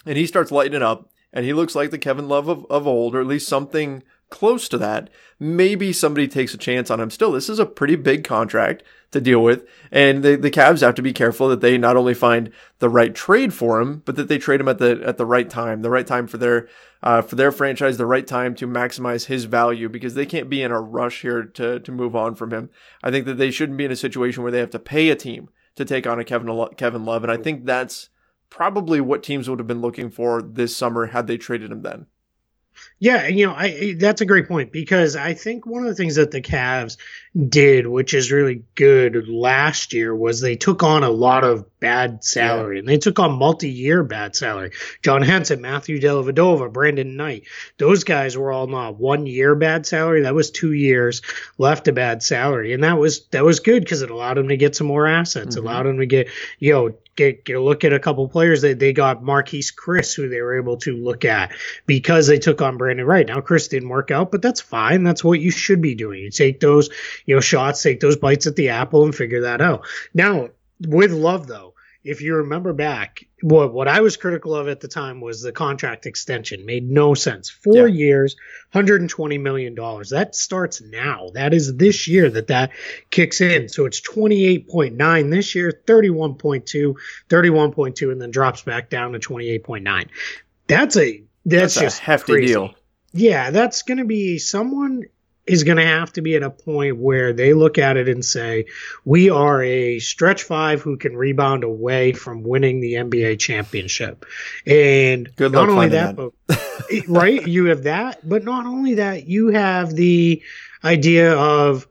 and 0.06 0.17
he 0.17 0.25
starts 0.25 0.52
lighting 0.52 0.73
it 0.73 0.82
up, 0.82 1.12
and 1.32 1.45
he 1.45 1.54
looks 1.54 1.75
like 1.75 1.91
the 1.91 1.97
Kevin 1.97 2.28
Love 2.28 2.47
of, 2.47 2.65
of 2.69 2.88
old, 2.88 3.15
or 3.15 3.21
at 3.21 3.28
least 3.28 3.47
something 3.47 4.04
close 4.29 4.69
to 4.69 4.77
that, 4.77 5.09
maybe 5.39 5.91
somebody 5.91 6.27
takes 6.27 6.53
a 6.53 6.57
chance 6.57 6.91
on 6.91 6.99
him. 6.99 7.09
Still, 7.09 7.31
this 7.31 7.49
is 7.49 7.59
a 7.59 7.65
pretty 7.65 7.95
big 7.95 8.23
contract 8.23 8.83
to 9.11 9.19
deal 9.19 9.41
with. 9.41 9.65
And 9.91 10.23
the, 10.23 10.35
the 10.35 10.51
Cavs 10.51 10.81
have 10.81 10.95
to 10.95 11.01
be 11.01 11.13
careful 11.13 11.49
that 11.49 11.61
they 11.61 11.77
not 11.77 11.97
only 11.97 12.13
find 12.13 12.51
the 12.79 12.89
right 12.89 13.13
trade 13.13 13.53
for 13.53 13.81
him, 13.81 14.03
but 14.05 14.15
that 14.15 14.27
they 14.27 14.37
trade 14.37 14.59
him 14.59 14.67
at 14.67 14.77
the 14.77 15.01
at 15.05 15.17
the 15.17 15.25
right 15.25 15.49
time, 15.49 15.81
the 15.81 15.89
right 15.89 16.05
time 16.05 16.27
for 16.27 16.37
their 16.37 16.67
uh, 17.01 17.21
for 17.21 17.35
their 17.35 17.51
franchise, 17.51 17.97
the 17.97 18.05
right 18.05 18.27
time 18.27 18.53
to 18.55 18.67
maximize 18.67 19.25
his 19.25 19.45
value 19.45 19.89
because 19.89 20.13
they 20.13 20.25
can't 20.25 20.49
be 20.49 20.61
in 20.61 20.71
a 20.71 20.81
rush 20.81 21.21
here 21.21 21.43
to 21.43 21.79
to 21.79 21.91
move 21.91 22.15
on 22.15 22.35
from 22.35 22.51
him. 22.51 22.69
I 23.03 23.11
think 23.11 23.25
that 23.25 23.37
they 23.37 23.51
shouldn't 23.51 23.77
be 23.77 23.85
in 23.85 23.91
a 23.91 23.95
situation 23.95 24.43
where 24.43 24.51
they 24.51 24.59
have 24.59 24.69
to 24.71 24.79
pay 24.79 25.09
a 25.09 25.15
team 25.15 25.49
to 25.75 25.85
take 25.85 26.05
on 26.05 26.19
a 26.19 26.23
Kevin 26.23 26.67
Kevin 26.77 27.05
Love, 27.05 27.23
and 27.23 27.31
I 27.31 27.37
think 27.37 27.65
that's 27.65 28.09
probably 28.49 28.99
what 28.99 29.23
teams 29.23 29.49
would 29.49 29.59
have 29.59 29.67
been 29.67 29.81
looking 29.81 30.09
for 30.09 30.41
this 30.41 30.75
summer 30.75 31.07
had 31.07 31.27
they 31.27 31.37
traded 31.37 31.71
him 31.71 31.81
then. 31.81 32.07
Yeah, 33.01 33.27
you 33.27 33.47
know, 33.47 33.53
I 33.53 33.95
that's 33.97 34.19
a 34.19 34.25
great 34.25 34.49
point 34.49 34.73
because 34.73 35.15
I 35.15 35.33
think 35.33 35.65
one 35.65 35.83
of 35.83 35.88
the 35.88 35.95
things 35.95 36.15
that 36.15 36.31
the 36.31 36.41
Cavs 36.41 36.97
did, 37.47 37.88
which 37.88 38.13
is 38.13 38.29
really 38.29 38.63
good 38.75 39.29
last 39.29 39.93
year, 39.93 40.13
was 40.13 40.41
they 40.41 40.57
took 40.57 40.83
on 40.83 41.03
a 41.03 41.09
lot 41.09 41.45
of 41.45 41.65
bad 41.79 42.25
salary 42.25 42.75
yeah. 42.75 42.79
and 42.79 42.89
they 42.89 42.97
took 42.97 43.17
on 43.17 43.39
multi-year 43.39 44.03
bad 44.03 44.35
salary. 44.35 44.71
John 45.01 45.21
Henson, 45.21 45.62
Matthew 45.62 46.01
Dellavedova, 46.01 46.73
Brandon 46.73 47.15
Knight, 47.15 47.43
those 47.77 48.03
guys 48.03 48.38
were 48.38 48.51
all 48.51 48.67
not 48.67 48.99
one 48.99 49.25
year 49.25 49.55
bad 49.55 49.85
salary. 49.85 50.23
That 50.23 50.35
was 50.35 50.51
two 50.51 50.73
years 50.73 51.21
left 51.57 51.88
a 51.88 51.93
bad 51.93 52.21
salary, 52.21 52.73
and 52.73 52.83
that 52.83 52.97
was 52.97 53.27
that 53.27 53.45
was 53.45 53.62
good 53.62 53.81
because 53.81 54.01
it 54.01 54.12
allowed 54.12 54.35
them 54.35 54.49
to 54.49 54.57
get 54.57 54.75
some 54.75 54.88
more 54.88 55.07
assets, 55.07 55.55
mm-hmm. 55.55 55.65
allowed 55.65 55.85
them 55.85 55.99
to 55.99 56.05
get 56.05 56.27
you 56.59 56.73
know 56.73 56.95
get, 57.19 57.45
get 57.45 57.58
a 57.58 57.62
look 57.62 57.84
at 57.84 57.93
a 57.93 57.99
couple 57.99 58.27
players. 58.27 58.62
They 58.62 58.73
they 58.73 58.93
got 58.93 59.21
Marquese 59.21 59.73
Chriss, 59.75 60.15
who 60.15 60.29
they 60.29 60.41
were 60.41 60.58
able 60.58 60.77
to 60.77 60.95
look 60.95 61.25
at 61.25 61.51
because 61.86 62.27
they 62.27 62.39
took 62.39 62.62
on 62.62 62.77
Brandon 62.77 63.05
Wright. 63.05 63.27
Now 63.27 63.41
Chriss 63.41 63.69
didn't 63.69 63.89
work 63.89 64.10
out, 64.10 64.32
but 64.32 64.41
that's 64.41 64.62
fine. 64.62 65.03
That's 65.03 65.23
what 65.23 65.39
you 65.39 65.51
should 65.51 65.82
be 65.82 65.95
doing. 65.95 66.23
You 66.23 66.32
take 66.32 66.60
those 66.60 66.89
you 67.25 67.36
know 67.36 67.41
shots, 67.41 67.84
take 67.84 67.99
those 67.99 68.15
bites 68.15 68.47
at 68.47 68.55
the 68.55 68.69
apple, 68.69 69.03
and 69.03 69.13
figure 69.13 69.41
that 69.41 69.62
out. 69.62 69.86
Now 70.13 70.49
with 70.88 71.12
Love 71.12 71.45
though, 71.47 71.73
if 72.10 72.24
you 72.24 72.38
remember 72.38 72.74
back, 72.74 73.24
what 73.41 73.72
what 73.72 73.88
I 73.88 74.02
was 74.02 74.17
critical 74.17 74.56
of 74.56 74.67
at 74.67 74.80
the 74.80 74.88
time 74.88 75.22
was 75.22 75.43
the 75.43 75.52
contract 75.52 76.08
extension. 76.08 76.65
Made 76.65 76.89
no 76.89 77.13
sense. 77.13 77.50
Four 77.50 77.88
yeah. 77.88 77.98
years, 77.98 78.36
120 78.72 79.38
million 79.38 79.76
dollars. 79.76 80.10
That 80.10 80.34
starts 80.34 80.82
now. 80.82 81.30
That 81.36 81.54
is 81.54 81.76
this 81.78 82.08
year 82.08 82.28
that 82.32 82.48
that 82.48 82.72
kicks 83.12 83.41
in. 83.41 83.69
So 83.69 83.86
it's 83.86 84.02
28.9 84.02 85.30
this 85.30 85.54
year, 85.54 85.82
31.2, 85.86 86.95
31.2, 87.30 88.12
and 88.12 88.19
then 88.19 88.32
drops 88.32 88.63
back 88.63 88.89
down 88.89 89.13
to 89.13 89.19
28.9. 89.19 90.08
That's 90.67 90.98
a 90.98 91.24
that's, 91.45 91.76
that's 91.76 91.80
just 91.80 92.02
a 92.02 92.04
hefty 92.04 92.34
crazy. 92.34 92.48
deal. 92.48 92.74
Yeah, 93.13 93.52
that's 93.52 93.84
going 93.84 94.00
to 94.00 94.06
be 94.06 94.39
someone 94.39 95.04
is 95.49 95.63
going 95.63 95.77
to 95.77 95.85
have 95.85 96.13
to 96.13 96.21
be 96.21 96.35
at 96.35 96.43
a 96.43 96.49
point 96.49 96.97
where 96.97 97.33
they 97.33 97.53
look 97.53 97.77
at 97.79 97.97
it 97.97 98.07
and 98.07 98.23
say, 98.23 98.65
we 99.03 99.29
are 99.31 99.63
a 99.63 99.97
stretch 99.99 100.43
five 100.43 100.81
who 100.81 100.97
can 100.97 101.17
rebound 101.17 101.63
away 101.63 102.13
from 102.13 102.43
winning 102.43 102.79
the 102.79 102.93
NBA 102.93 103.39
championship. 103.39 104.25
And 104.67 105.35
Good 105.35 105.51
not 105.51 105.69
only 105.69 105.89
that, 105.89 106.15
that, 106.15 106.31
but 106.47 107.07
right, 107.07 107.45
you 107.47 107.65
have 107.65 107.83
that, 107.83 108.27
but 108.27 108.43
not 108.43 108.67
only 108.67 108.95
that, 108.95 109.27
you 109.27 109.47
have 109.47 109.93
the 109.93 110.43
idea 110.83 111.33
of 111.33 111.88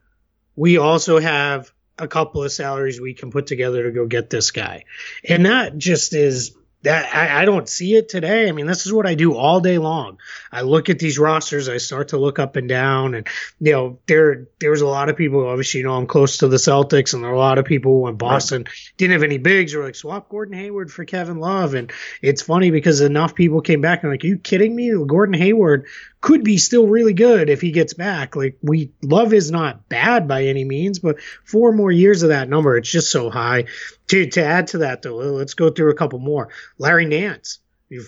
we 0.55 0.79
also 0.79 1.19
have 1.19 1.73
a 1.99 2.07
couple 2.07 2.45
of 2.45 2.53
salaries 2.53 3.01
we 3.01 3.15
can 3.15 3.33
put 3.33 3.49
together 3.49 3.83
to 3.83 3.91
go 3.91 4.07
get 4.07 4.31
this 4.31 4.53
guy. 4.53 4.85
And 5.29 5.47
that 5.47 5.77
just 5.77 6.15
is 6.15 6.55
that 6.83 7.13
I, 7.15 7.43
I, 7.43 7.45
don't 7.45 7.69
see 7.69 7.97
it 7.97 8.09
today. 8.09 8.49
I 8.49 8.53
mean, 8.53 8.67
this 8.67 8.87
is 8.87 8.93
what 8.93 9.07
I 9.07 9.15
do 9.15 9.35
all 9.35 9.61
day 9.61 9.79
long. 9.79 10.19
I 10.53 10.63
look 10.63 10.89
at 10.89 11.01
these 11.01 11.19
rosters, 11.19 11.69
I 11.69 11.79
start 11.79 12.09
to 12.09 12.19
look 12.19 12.39
up 12.39 12.55
and 12.55 12.69
down, 12.69 13.15
and 13.15 13.27
you 13.61 13.73
know, 13.73 13.99
there 14.07 14.47
there's 14.61 14.81
a 14.81 14.87
lot 14.87 15.09
of 15.09 15.17
people. 15.17 15.47
Obviously, 15.49 15.81
you 15.81 15.87
know, 15.87 15.95
I'm 15.95 16.07
close 16.07 16.39
to 16.39 16.49
the 16.49 16.57
Celtics, 16.57 17.15
and 17.15 17.25
there 17.25 17.31
are 17.31 17.35
a 17.35 17.39
lot 17.39 17.59
of 17.59 17.65
people 17.65 18.03
when 18.03 18.15
Boston 18.15 18.63
right. 18.63 18.93
didn't 18.97 19.13
have 19.13 19.25
any 19.25 19.39
bigs, 19.39 19.75
or 19.75 19.85
like 19.85 19.97
swap 19.97 20.29
Gordon 20.29 20.57
Hayward 20.57 20.93
for 20.93 21.05
Kevin 21.05 21.39
Love, 21.39 21.75
and 21.75 21.91
it's 22.23 22.43
funny 22.43 22.71
because 22.71 23.01
enough 23.01 23.35
people 23.35 23.61
came 23.61 23.81
back 23.81 24.03
and 24.03 24.13
like, 24.13 24.23
Are 24.23 24.29
you 24.29 24.39
kidding 24.39 24.77
me? 24.77 24.93
Gordon 25.07 25.35
Hayward 25.35 25.87
could 26.21 26.43
be 26.43 26.59
still 26.59 26.87
really 26.87 27.13
good 27.13 27.49
if 27.49 27.61
he 27.61 27.71
gets 27.71 27.95
back. 27.95 28.35
Like 28.35 28.59
we 28.63 28.91
love 29.03 29.33
is 29.33 29.51
not 29.51 29.89
bad 29.89 30.27
by 30.27 30.45
any 30.45 30.65
means, 30.65 30.99
but 30.99 31.21
four 31.45 31.73
more 31.73 31.93
years 31.93 32.23
of 32.23 32.31
that 32.31 32.49
number, 32.49 32.77
it's 32.77 32.91
just 32.91 33.11
so 33.11 33.31
high. 33.31 33.67
To 34.09 34.27
to 34.31 34.45
add 34.45 34.69
to 34.69 34.79
that 34.79 35.03
though, 35.03 35.17
let's 35.17 35.55
go 35.55 35.71
through 35.71 35.91
a 35.91 35.97
couple 35.97 36.19
more. 36.19 36.49
Larry 36.79 37.07
Nance, 37.07 37.61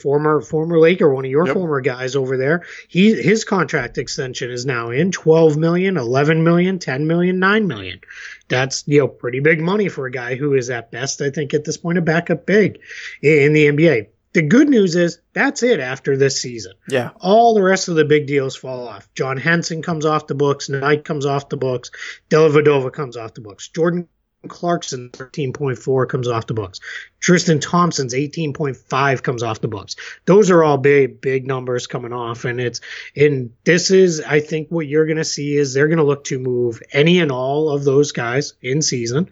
former 0.02 0.40
former 0.40 0.78
Laker, 0.78 1.12
one 1.12 1.24
of 1.24 1.30
your 1.30 1.46
yep. 1.46 1.54
former 1.54 1.80
guys 1.80 2.16
over 2.16 2.36
there. 2.36 2.64
He 2.88 3.14
his 3.14 3.44
contract 3.44 3.98
extension 3.98 4.50
is 4.50 4.66
now 4.66 4.90
in 4.90 5.12
12 5.12 5.56
million, 5.56 5.96
11 5.96 6.42
million, 6.42 6.78
10 6.78 7.06
million, 7.06 7.38
9 7.38 7.66
million. 7.66 8.00
That's 8.48 8.84
you 8.86 9.00
know 9.00 9.08
pretty 9.08 9.40
big 9.40 9.60
money 9.60 9.88
for 9.88 10.06
a 10.06 10.10
guy 10.10 10.34
who 10.34 10.54
is 10.54 10.70
at 10.70 10.90
best, 10.90 11.22
I 11.22 11.30
think, 11.30 11.54
at 11.54 11.64
this 11.64 11.76
point 11.76 11.98
a 11.98 12.02
backup 12.02 12.44
big 12.44 12.80
in 13.22 13.52
the 13.52 13.66
NBA. 13.66 14.08
The 14.32 14.42
good 14.42 14.68
news 14.68 14.94
is 14.94 15.18
that's 15.32 15.62
it 15.62 15.80
after 15.80 16.16
this 16.16 16.40
season. 16.40 16.74
Yeah. 16.88 17.10
All 17.20 17.54
the 17.54 17.62
rest 17.62 17.88
of 17.88 17.96
the 17.96 18.04
big 18.04 18.26
deals 18.26 18.54
fall 18.54 18.86
off. 18.86 19.08
John 19.14 19.36
Henson 19.36 19.82
comes 19.82 20.06
off 20.06 20.28
the 20.28 20.36
books. 20.36 20.68
Knight 20.68 21.04
comes 21.04 21.26
off 21.26 21.48
the 21.48 21.56
books. 21.56 21.90
Dellavedova 22.30 22.92
comes 22.92 23.16
off 23.16 23.34
the 23.34 23.40
books. 23.40 23.68
Jordan 23.68 24.08
Clarkson 24.46 25.10
13.4 25.10 26.08
comes 26.08 26.28
off 26.28 26.46
the 26.46 26.54
books. 26.54 26.80
Tristan 27.20 27.60
Thompson's 27.60 28.14
18.5 28.14 29.22
comes 29.22 29.42
off 29.42 29.60
the 29.60 29.68
books. 29.68 29.96
Those 30.24 30.50
are 30.50 30.64
all 30.64 30.78
big, 30.78 31.20
big 31.20 31.46
numbers 31.46 31.86
coming 31.86 32.12
off. 32.12 32.46
And 32.46 32.60
it's, 32.60 32.80
and 33.14 33.52
this 33.64 33.90
is, 33.90 34.20
I 34.20 34.40
think 34.40 34.68
what 34.68 34.86
you're 34.86 35.06
going 35.06 35.18
to 35.18 35.24
see 35.24 35.54
is 35.56 35.74
they're 35.74 35.88
going 35.88 35.98
to 35.98 36.04
look 36.04 36.24
to 36.24 36.38
move 36.38 36.82
any 36.92 37.20
and 37.20 37.30
all 37.30 37.70
of 37.70 37.84
those 37.84 38.12
guys 38.12 38.54
in 38.62 38.80
season. 38.80 39.30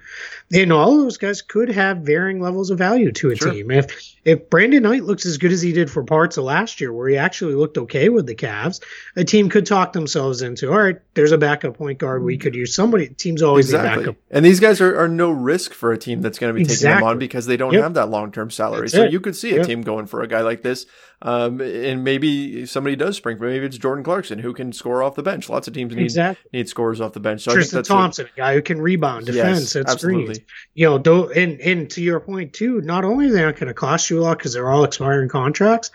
And 0.52 0.72
all 0.72 0.92
of 0.92 0.98
those 0.98 1.16
guys 1.16 1.42
could 1.42 1.70
have 1.70 1.98
varying 1.98 2.40
levels 2.40 2.70
of 2.70 2.78
value 2.78 3.10
to 3.12 3.30
a 3.30 3.36
sure. 3.36 3.52
team. 3.52 3.70
If, 3.70 4.16
if 4.24 4.50
Brandon 4.50 4.82
Knight 4.82 5.04
looks 5.04 5.24
as 5.24 5.38
good 5.38 5.52
as 5.52 5.62
he 5.62 5.72
did 5.72 5.90
for 5.90 6.04
parts 6.04 6.36
of 6.36 6.44
last 6.44 6.80
year, 6.80 6.92
where 6.92 7.08
he 7.08 7.16
actually 7.16 7.54
looked 7.54 7.78
okay 7.78 8.10
with 8.10 8.26
the 8.26 8.34
Cavs, 8.34 8.82
a 9.16 9.24
team 9.24 9.48
could 9.48 9.66
talk 9.66 9.92
themselves 9.94 10.42
into, 10.42 10.70
all 10.70 10.78
right, 10.78 10.96
there's 11.14 11.32
a 11.32 11.38
backup 11.38 11.78
point 11.78 11.98
guard 11.98 12.22
we 12.22 12.36
could 12.36 12.54
use. 12.54 12.74
Somebody, 12.74 13.08
teams 13.08 13.42
always 13.42 13.66
exactly. 13.66 14.04
backup. 14.04 14.16
And 14.30 14.44
these 14.44 14.60
guys 14.60 14.80
are, 14.80 14.98
are 14.98 15.08
no 15.08 15.30
risk 15.30 15.72
for 15.72 15.92
a 15.92 15.98
team 15.98 16.20
that's 16.20 16.38
going 16.38 16.50
to 16.50 16.54
be 16.54 16.62
exactly. 16.62 16.86
taking 16.86 17.00
them 17.00 17.08
on 17.08 17.18
because 17.18 17.46
they 17.46 17.56
don't 17.56 17.77
yep. 17.78 17.84
have 17.84 17.94
that 17.94 18.08
long 18.08 18.32
term 18.32 18.50
salary. 18.50 18.82
That's 18.82 18.92
so 18.92 19.04
it. 19.04 19.12
you 19.12 19.20
could 19.20 19.36
see 19.36 19.52
a 19.52 19.56
yep. 19.56 19.66
team 19.66 19.82
going 19.82 20.06
for 20.06 20.22
a 20.22 20.28
guy 20.28 20.40
like 20.40 20.62
this. 20.62 20.86
Um, 21.20 21.60
and 21.60 22.04
maybe 22.04 22.64
somebody 22.66 22.94
does 22.94 23.16
spring. 23.16 23.38
For 23.38 23.48
maybe 23.48 23.66
it's 23.66 23.76
Jordan 23.76 24.04
Clarkson 24.04 24.38
who 24.38 24.52
can 24.52 24.72
score 24.72 25.02
off 25.02 25.16
the 25.16 25.22
bench. 25.22 25.48
Lots 25.48 25.66
of 25.66 25.74
teams 25.74 25.94
need 25.94 26.04
exactly. 26.04 26.48
need 26.52 26.68
scores 26.68 27.00
off 27.00 27.12
the 27.12 27.20
bench. 27.20 27.42
So 27.42 27.52
Tristan 27.52 27.82
Thompson, 27.82 28.26
a, 28.26 28.28
a, 28.28 28.36
guy 28.36 28.54
who 28.54 28.62
can 28.62 28.80
rebound, 28.80 29.26
defend, 29.26 29.56
yes, 29.56 29.70
set 29.70 29.90
screens. 29.90 30.38
You 30.74 30.86
know, 30.86 30.98
though, 30.98 31.28
and 31.30 31.60
and 31.60 31.90
to 31.90 32.02
your 32.02 32.20
point 32.20 32.52
too, 32.52 32.80
not 32.82 33.04
only 33.04 33.26
are 33.26 33.32
they 33.32 33.42
not 33.42 33.56
going 33.56 33.66
to 33.66 33.74
cost 33.74 34.10
you 34.10 34.20
a 34.20 34.22
lot 34.22 34.38
because 34.38 34.52
they're 34.54 34.70
all 34.70 34.84
expiring 34.84 35.28
contracts, 35.28 35.90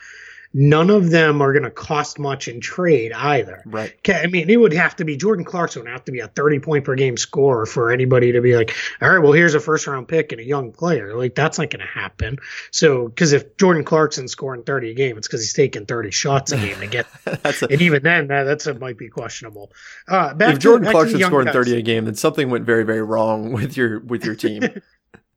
none 0.53 0.89
of 0.89 1.09
them 1.09 1.41
are 1.41 1.51
going 1.51 1.63
to 1.63 1.71
cost 1.71 2.19
much 2.19 2.47
in 2.47 2.61
trade 2.61 3.11
either. 3.11 3.63
Right. 3.65 3.93
Okay. 3.99 4.21
I 4.21 4.27
mean, 4.27 4.49
it 4.49 4.57
would 4.57 4.73
have 4.73 4.95
to 4.97 5.05
be 5.05 5.17
Jordan 5.17 5.45
Clarkson 5.45 5.83
would 5.83 5.91
have 5.91 6.05
to 6.05 6.11
be 6.11 6.19
a 6.19 6.27
30 6.27 6.59
point 6.59 6.85
per 6.85 6.95
game 6.95 7.17
scorer 7.17 7.65
for 7.65 7.91
anybody 7.91 8.33
to 8.33 8.41
be 8.41 8.55
like, 8.55 8.75
all 9.01 9.09
right, 9.09 9.19
well, 9.19 9.31
here's 9.31 9.55
a 9.55 9.59
first 9.59 9.87
round 9.87 10.07
pick 10.07 10.31
and 10.31 10.39
a 10.39 10.43
young 10.43 10.71
player. 10.71 11.15
Like, 11.15 11.33
that's 11.33 11.57
not 11.57 11.69
going 11.69 11.79
to 11.79 11.85
happen. 11.85 12.37
So, 12.71 13.07
because 13.07 13.33
if 13.33 13.57
Jordan 13.57 13.83
Clarkson's 13.83 14.31
scoring 14.31 14.63
30 14.63 14.91
a 14.91 14.93
game, 14.93 15.17
it's 15.17 15.27
because 15.27 15.41
he's 15.41 15.53
taking 15.53 15.85
30 15.85 16.11
shots 16.11 16.51
a 16.51 16.57
game 16.57 16.79
to 16.79 16.87
get. 16.87 17.07
that's 17.23 17.63
a, 17.63 17.67
and 17.67 17.81
even 17.81 18.03
then, 18.03 18.27
that 18.27 18.43
that's 18.43 18.67
a, 18.67 18.73
might 18.75 18.97
be 18.97 19.09
questionable. 19.09 19.71
Uh, 20.07 20.33
if 20.39 20.59
Jordan 20.59 20.89
Clarkson's 20.91 21.25
scoring 21.25 21.51
30 21.51 21.77
a 21.77 21.81
game, 21.81 22.05
then 22.05 22.15
something 22.15 22.49
went 22.49 22.65
very, 22.65 22.83
very 22.83 23.01
wrong 23.01 23.51
with 23.53 23.75
your 23.75 23.99
with 23.99 24.23
your 24.23 24.35
team. 24.35 24.63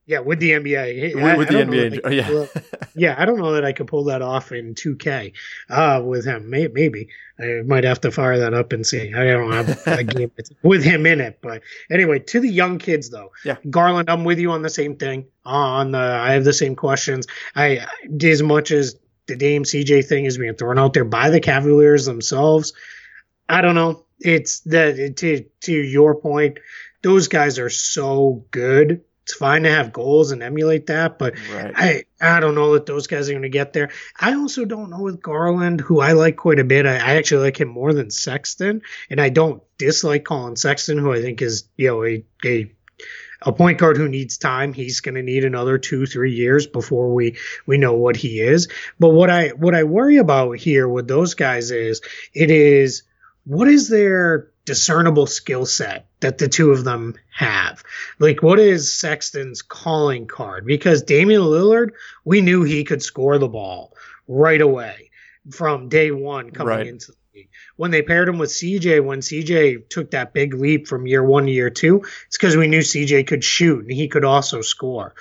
Yeah, 0.06 0.20
with 0.20 0.38
the 0.38 0.52
NBA. 0.52 1.16
With, 1.16 1.24
I, 1.24 1.36
with 1.36 1.50
I 1.50 1.64
the 1.64 1.64
NBA, 1.64 2.00
oh, 2.04 2.10
yeah. 2.10 2.62
yeah, 2.94 3.14
I 3.18 3.24
don't 3.24 3.38
know 3.38 3.54
that 3.54 3.64
I 3.64 3.72
could 3.72 3.88
pull 3.88 4.04
that 4.04 4.22
off 4.22 4.52
in 4.52 4.74
2K 4.76 5.32
uh, 5.68 6.00
with 6.04 6.24
him. 6.24 6.48
Maybe 6.48 7.08
I 7.40 7.62
might 7.66 7.82
have 7.82 8.00
to 8.02 8.12
fire 8.12 8.38
that 8.38 8.54
up 8.54 8.72
and 8.72 8.86
see. 8.86 9.12
I 9.12 9.24
don't 9.24 9.50
have 9.50 9.86
a 9.86 10.04
game 10.04 10.30
with 10.62 10.84
him 10.84 11.06
in 11.06 11.20
it, 11.20 11.40
but 11.42 11.62
anyway, 11.90 12.20
to 12.20 12.38
the 12.38 12.48
young 12.48 12.78
kids 12.78 13.10
though. 13.10 13.32
Yeah, 13.44 13.56
Garland, 13.68 14.08
I'm 14.08 14.22
with 14.22 14.38
you 14.38 14.52
on 14.52 14.62
the 14.62 14.70
same 14.70 14.96
thing. 14.96 15.26
On 15.44 15.90
the, 15.90 15.98
I 15.98 16.32
have 16.32 16.44
the 16.44 16.52
same 16.52 16.76
questions. 16.76 17.26
I 17.56 17.86
as 18.22 18.42
much 18.42 18.70
as 18.70 18.96
the 19.26 19.34
Dame 19.34 19.64
CJ 19.64 20.06
thing 20.06 20.24
is 20.24 20.38
being 20.38 20.54
thrown 20.54 20.78
out 20.78 20.92
there 20.92 21.04
by 21.04 21.30
the 21.30 21.40
Cavaliers 21.40 22.04
themselves. 22.04 22.74
I 23.48 23.60
don't 23.60 23.74
know. 23.74 24.04
It's 24.20 24.60
that 24.60 25.16
to 25.16 25.44
to 25.62 25.72
your 25.72 26.14
point. 26.14 26.58
Those 27.02 27.26
guys 27.26 27.58
are 27.58 27.70
so 27.70 28.44
good 28.52 29.02
it's 29.26 29.34
fine 29.34 29.64
to 29.64 29.70
have 29.70 29.92
goals 29.92 30.30
and 30.30 30.40
emulate 30.40 30.86
that, 30.86 31.18
but 31.18 31.34
right. 31.52 31.72
I 31.74 32.04
I 32.20 32.38
don't 32.38 32.54
know 32.54 32.74
that 32.74 32.86
those 32.86 33.08
guys 33.08 33.28
are 33.28 33.32
going 33.32 33.42
to 33.42 33.48
get 33.48 33.72
there. 33.72 33.90
I 34.16 34.34
also 34.34 34.64
don't 34.64 34.88
know 34.88 35.00
with 35.00 35.20
Garland, 35.20 35.80
who 35.80 35.98
I 35.98 36.12
like 36.12 36.36
quite 36.36 36.60
a 36.60 36.64
bit. 36.64 36.86
I, 36.86 36.94
I, 36.94 37.16
actually 37.16 37.42
like 37.42 37.60
him 37.60 37.66
more 37.66 37.92
than 37.92 38.12
Sexton, 38.12 38.82
and 39.10 39.20
I 39.20 39.30
don't 39.30 39.64
dislike 39.78 40.22
Collin 40.22 40.54
Sexton, 40.54 40.98
who 40.98 41.12
I 41.12 41.22
think 41.22 41.42
is 41.42 41.64
you 41.76 41.88
know 41.88 42.04
a 42.04 42.24
a 42.44 42.70
a 43.42 43.52
point 43.52 43.78
guard 43.78 43.96
who 43.96 44.08
needs 44.08 44.38
time. 44.38 44.72
He's 44.72 45.00
going 45.00 45.16
to 45.16 45.24
need 45.24 45.44
another 45.44 45.76
two, 45.76 46.06
three 46.06 46.32
years 46.32 46.68
before 46.68 47.12
we 47.12 47.36
we 47.66 47.78
know 47.78 47.94
what 47.94 48.14
he 48.14 48.38
is. 48.38 48.68
But 49.00 49.08
what 49.08 49.28
I 49.28 49.48
what 49.48 49.74
I 49.74 49.82
worry 49.82 50.18
about 50.18 50.52
here 50.52 50.86
with 50.86 51.08
those 51.08 51.34
guys 51.34 51.72
is 51.72 52.00
it 52.32 52.52
is 52.52 53.02
what 53.42 53.66
is 53.66 53.88
their 53.88 54.52
discernible 54.66 55.26
skill 55.26 55.64
set 55.64 56.08
that 56.20 56.36
the 56.36 56.48
two 56.48 56.72
of 56.72 56.84
them 56.84 57.14
have. 57.32 57.82
Like, 58.18 58.42
what 58.42 58.58
is 58.58 58.94
Sexton's 58.94 59.62
calling 59.62 60.26
card? 60.26 60.66
Because 60.66 61.02
Damian 61.02 61.40
Lillard, 61.40 61.92
we 62.24 62.42
knew 62.42 62.62
he 62.62 62.84
could 62.84 63.02
score 63.02 63.38
the 63.38 63.48
ball 63.48 63.96
right 64.28 64.60
away 64.60 65.10
from 65.50 65.88
day 65.88 66.10
one 66.10 66.50
coming 66.50 66.76
right. 66.76 66.86
into 66.86 67.12
the 67.12 67.18
league. 67.34 67.48
When 67.76 67.92
they 67.92 68.02
paired 68.02 68.28
him 68.28 68.38
with 68.38 68.50
CJ, 68.50 69.04
when 69.04 69.20
CJ 69.20 69.88
took 69.88 70.10
that 70.10 70.34
big 70.34 70.52
leap 70.52 70.88
from 70.88 71.06
year 71.06 71.22
one 71.22 71.46
to 71.46 71.52
year 71.52 71.70
two, 71.70 72.02
it's 72.26 72.36
because 72.36 72.56
we 72.56 72.66
knew 72.66 72.80
CJ 72.80 73.26
could 73.26 73.44
shoot 73.44 73.84
and 73.84 73.92
he 73.92 74.08
could 74.08 74.24
also 74.24 74.60
score. 74.60 75.14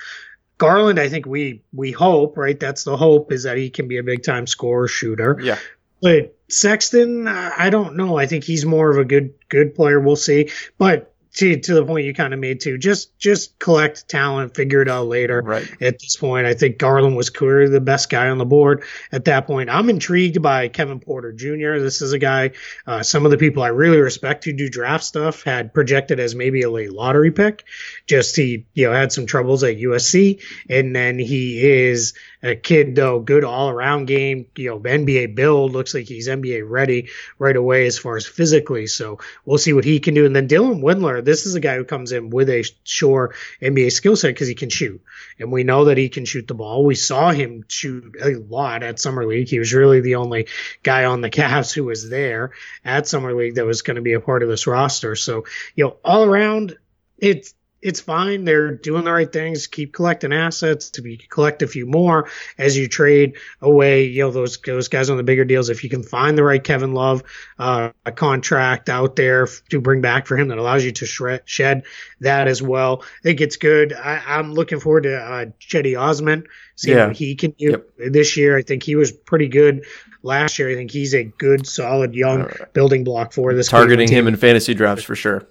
Garland, 0.58 0.98
I 0.98 1.08
think 1.08 1.26
we 1.26 1.62
we 1.72 1.92
hope, 1.92 2.38
right? 2.38 2.58
That's 2.58 2.84
the 2.84 2.96
hope 2.96 3.30
is 3.30 3.42
that 3.42 3.58
he 3.58 3.68
can 3.68 3.88
be 3.88 3.98
a 3.98 4.02
big 4.02 4.22
time 4.22 4.46
scorer 4.46 4.88
shooter. 4.88 5.38
Yeah. 5.40 5.58
But 6.00 6.36
Sexton, 6.48 7.26
I 7.26 7.70
don't 7.70 7.96
know. 7.96 8.16
I 8.16 8.26
think 8.26 8.44
he's 8.44 8.64
more 8.64 8.90
of 8.90 8.98
a 8.98 9.04
good 9.04 9.34
good 9.48 9.74
player. 9.74 9.98
We'll 9.98 10.16
see. 10.16 10.50
But 10.78 11.12
to 11.36 11.60
to 11.60 11.74
the 11.74 11.84
point 11.84 12.06
you 12.06 12.14
kind 12.14 12.34
of 12.34 12.40
made 12.40 12.60
too. 12.60 12.78
Just 12.78 13.16
just 13.18 13.58
collect 13.58 14.08
talent, 14.08 14.54
figure 14.54 14.82
it 14.82 14.88
out 14.88 15.06
later. 15.06 15.42
Right. 15.42 15.70
At 15.80 15.98
this 15.98 16.16
point, 16.16 16.46
I 16.46 16.54
think 16.54 16.78
Garland 16.78 17.14
was 17.14 17.30
clearly 17.30 17.68
the 17.68 17.80
best 17.80 18.08
guy 18.08 18.28
on 18.28 18.38
the 18.38 18.46
board 18.46 18.84
at 19.12 19.26
that 19.26 19.46
point. 19.46 19.70
I'm 19.70 19.90
intrigued 19.90 20.40
by 20.42 20.68
Kevin 20.68 20.98
Porter 20.98 21.32
Jr. 21.32 21.78
This 21.78 22.00
is 22.00 22.12
a 22.12 22.18
guy. 22.18 22.52
Uh, 22.86 23.02
some 23.02 23.24
of 23.24 23.30
the 23.30 23.38
people 23.38 23.62
I 23.62 23.68
really 23.68 23.98
respect 23.98 24.44
who 24.44 24.52
do 24.52 24.68
draft 24.68 25.04
stuff 25.04 25.42
had 25.42 25.74
projected 25.74 26.20
as 26.20 26.34
maybe 26.34 26.62
a 26.62 26.70
late 26.70 26.92
lottery 26.92 27.30
pick. 27.30 27.64
Just 28.06 28.34
he 28.34 28.66
you 28.72 28.86
know 28.86 28.94
had 28.94 29.12
some 29.12 29.26
troubles 29.26 29.62
at 29.62 29.76
USC, 29.76 30.42
and 30.70 30.96
then 30.96 31.18
he 31.18 31.62
is 31.62 32.14
a 32.46 32.56
kid 32.56 32.94
though, 32.94 33.20
good 33.20 33.44
all 33.44 33.68
around 33.68 34.06
game. 34.06 34.46
You 34.56 34.70
know, 34.70 34.78
NBA 34.80 35.34
build 35.34 35.72
looks 35.72 35.94
like 35.94 36.06
he's 36.06 36.28
NBA 36.28 36.68
ready 36.68 37.08
right 37.38 37.56
away 37.56 37.86
as 37.86 37.98
far 37.98 38.16
as 38.16 38.26
physically. 38.26 38.86
So 38.86 39.18
we'll 39.44 39.58
see 39.58 39.72
what 39.72 39.84
he 39.84 40.00
can 40.00 40.14
do. 40.14 40.26
And 40.26 40.34
then 40.34 40.48
Dylan 40.48 40.80
Windler, 40.82 41.24
this 41.24 41.46
is 41.46 41.54
a 41.54 41.60
guy 41.60 41.76
who 41.76 41.84
comes 41.84 42.12
in 42.12 42.30
with 42.30 42.48
a 42.48 42.64
sure 42.84 43.34
NBA 43.60 43.90
skill 43.92 44.16
set 44.16 44.28
because 44.28 44.48
he 44.48 44.54
can 44.54 44.70
shoot, 44.70 45.02
and 45.38 45.50
we 45.50 45.64
know 45.64 45.86
that 45.86 45.98
he 45.98 46.08
can 46.08 46.24
shoot 46.24 46.46
the 46.46 46.54
ball. 46.54 46.84
We 46.84 46.94
saw 46.94 47.30
him 47.32 47.64
shoot 47.68 48.16
a 48.22 48.36
lot 48.36 48.82
at 48.82 49.00
summer 49.00 49.26
league. 49.26 49.48
He 49.48 49.58
was 49.58 49.74
really 49.74 50.00
the 50.00 50.16
only 50.16 50.46
guy 50.82 51.04
on 51.04 51.20
the 51.20 51.30
Cavs 51.36 51.72
who 51.72 51.84
was 51.84 52.08
there 52.08 52.52
at 52.84 53.08
summer 53.08 53.34
league 53.34 53.56
that 53.56 53.66
was 53.66 53.82
going 53.82 53.96
to 53.96 54.02
be 54.02 54.12
a 54.12 54.20
part 54.20 54.42
of 54.42 54.48
this 54.48 54.66
roster. 54.66 55.16
So 55.16 55.44
you 55.74 55.84
know, 55.84 55.96
all 56.04 56.24
around, 56.24 56.76
it's 57.18 57.54
it's 57.82 58.00
fine. 58.00 58.44
They're 58.44 58.74
doing 58.74 59.04
the 59.04 59.12
right 59.12 59.30
things. 59.30 59.66
Keep 59.66 59.92
collecting 59.92 60.32
assets 60.32 60.90
to 60.90 61.02
be 61.02 61.18
collect 61.18 61.62
a 61.62 61.66
few 61.68 61.86
more 61.86 62.28
as 62.58 62.76
you 62.76 62.88
trade 62.88 63.36
away, 63.60 64.04
you 64.06 64.22
know, 64.22 64.30
those 64.30 64.58
those 64.58 64.88
guys 64.88 65.10
on 65.10 65.18
the 65.18 65.22
bigger 65.22 65.44
deals. 65.44 65.68
If 65.68 65.84
you 65.84 65.90
can 65.90 66.02
find 66.02 66.36
the 66.36 66.42
right 66.42 66.62
Kevin 66.62 66.94
Love 66.94 67.22
uh, 67.58 67.90
a 68.04 68.12
contract 68.12 68.88
out 68.88 69.14
there 69.16 69.46
to 69.70 69.80
bring 69.80 70.00
back 70.00 70.26
for 70.26 70.36
him 70.36 70.48
that 70.48 70.58
allows 70.58 70.84
you 70.84 70.92
to 70.92 71.06
shred, 71.06 71.42
shed 71.44 71.84
that 72.20 72.48
as 72.48 72.62
well, 72.62 73.02
I 73.02 73.22
think 73.22 73.40
it's 73.40 73.56
good. 73.56 73.92
I, 73.92 74.38
am 74.38 74.52
looking 74.52 74.80
forward 74.80 75.04
to 75.04 75.16
uh, 75.16 75.46
Cedi 75.60 76.00
Osman, 76.00 76.44
seeing 76.76 76.96
Yeah. 76.96 77.06
what 77.08 77.16
he 77.16 77.34
can 77.34 77.52
do 77.52 77.70
Yep. 77.70 78.12
this 78.12 78.36
year. 78.36 78.56
I 78.56 78.62
think 78.62 78.82
he 78.82 78.96
was 78.96 79.12
pretty 79.12 79.48
good 79.48 79.84
last 80.22 80.58
year. 80.58 80.70
I 80.70 80.74
think 80.74 80.90
he's 80.90 81.14
a 81.14 81.24
good, 81.24 81.66
solid 81.66 82.14
young 82.14 82.42
right. 82.42 82.72
building 82.72 83.04
block 83.04 83.32
for 83.32 83.54
this 83.54 83.68
Targeting 83.68 84.10
him 84.10 84.26
in 84.26 84.36
fantasy 84.36 84.74
drafts 84.74 85.04
for 85.04 85.14
sure. 85.14 85.46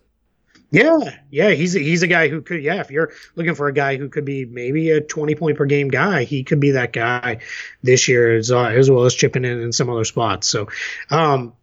Yeah, 0.76 1.18
yeah, 1.32 1.50
he's 1.52 1.76
a, 1.76 1.80
he's 1.80 2.04
a 2.04 2.08
guy 2.08 2.28
who 2.28 2.42
could. 2.42 2.62
Yeah, 2.62 2.82
if 2.82 2.92
you're 2.92 3.12
looking 3.36 3.56
for 3.56 3.68
a 3.68 3.74
guy 3.74 3.98
who 3.98 4.10
could 4.10 4.26
be 4.26 4.46
maybe 4.46 4.92
a 4.92 5.02
20 5.02 5.36
point 5.36 5.58
per 5.58 5.66
game 5.66 5.88
guy, 5.88 6.24
he 6.24 6.44
could 6.44 6.60
be 6.60 6.72
that 6.72 6.92
guy 6.94 7.40
this 7.82 8.08
year 8.08 8.36
as, 8.36 8.52
uh, 8.52 8.66
as 8.66 8.90
well 8.92 9.06
as 9.06 9.16
chipping 9.16 9.46
in 9.46 9.62
in 9.62 9.72
some 9.72 9.90
other 9.90 10.04
spots. 10.04 10.50
So, 10.50 10.68
um, 11.10 11.54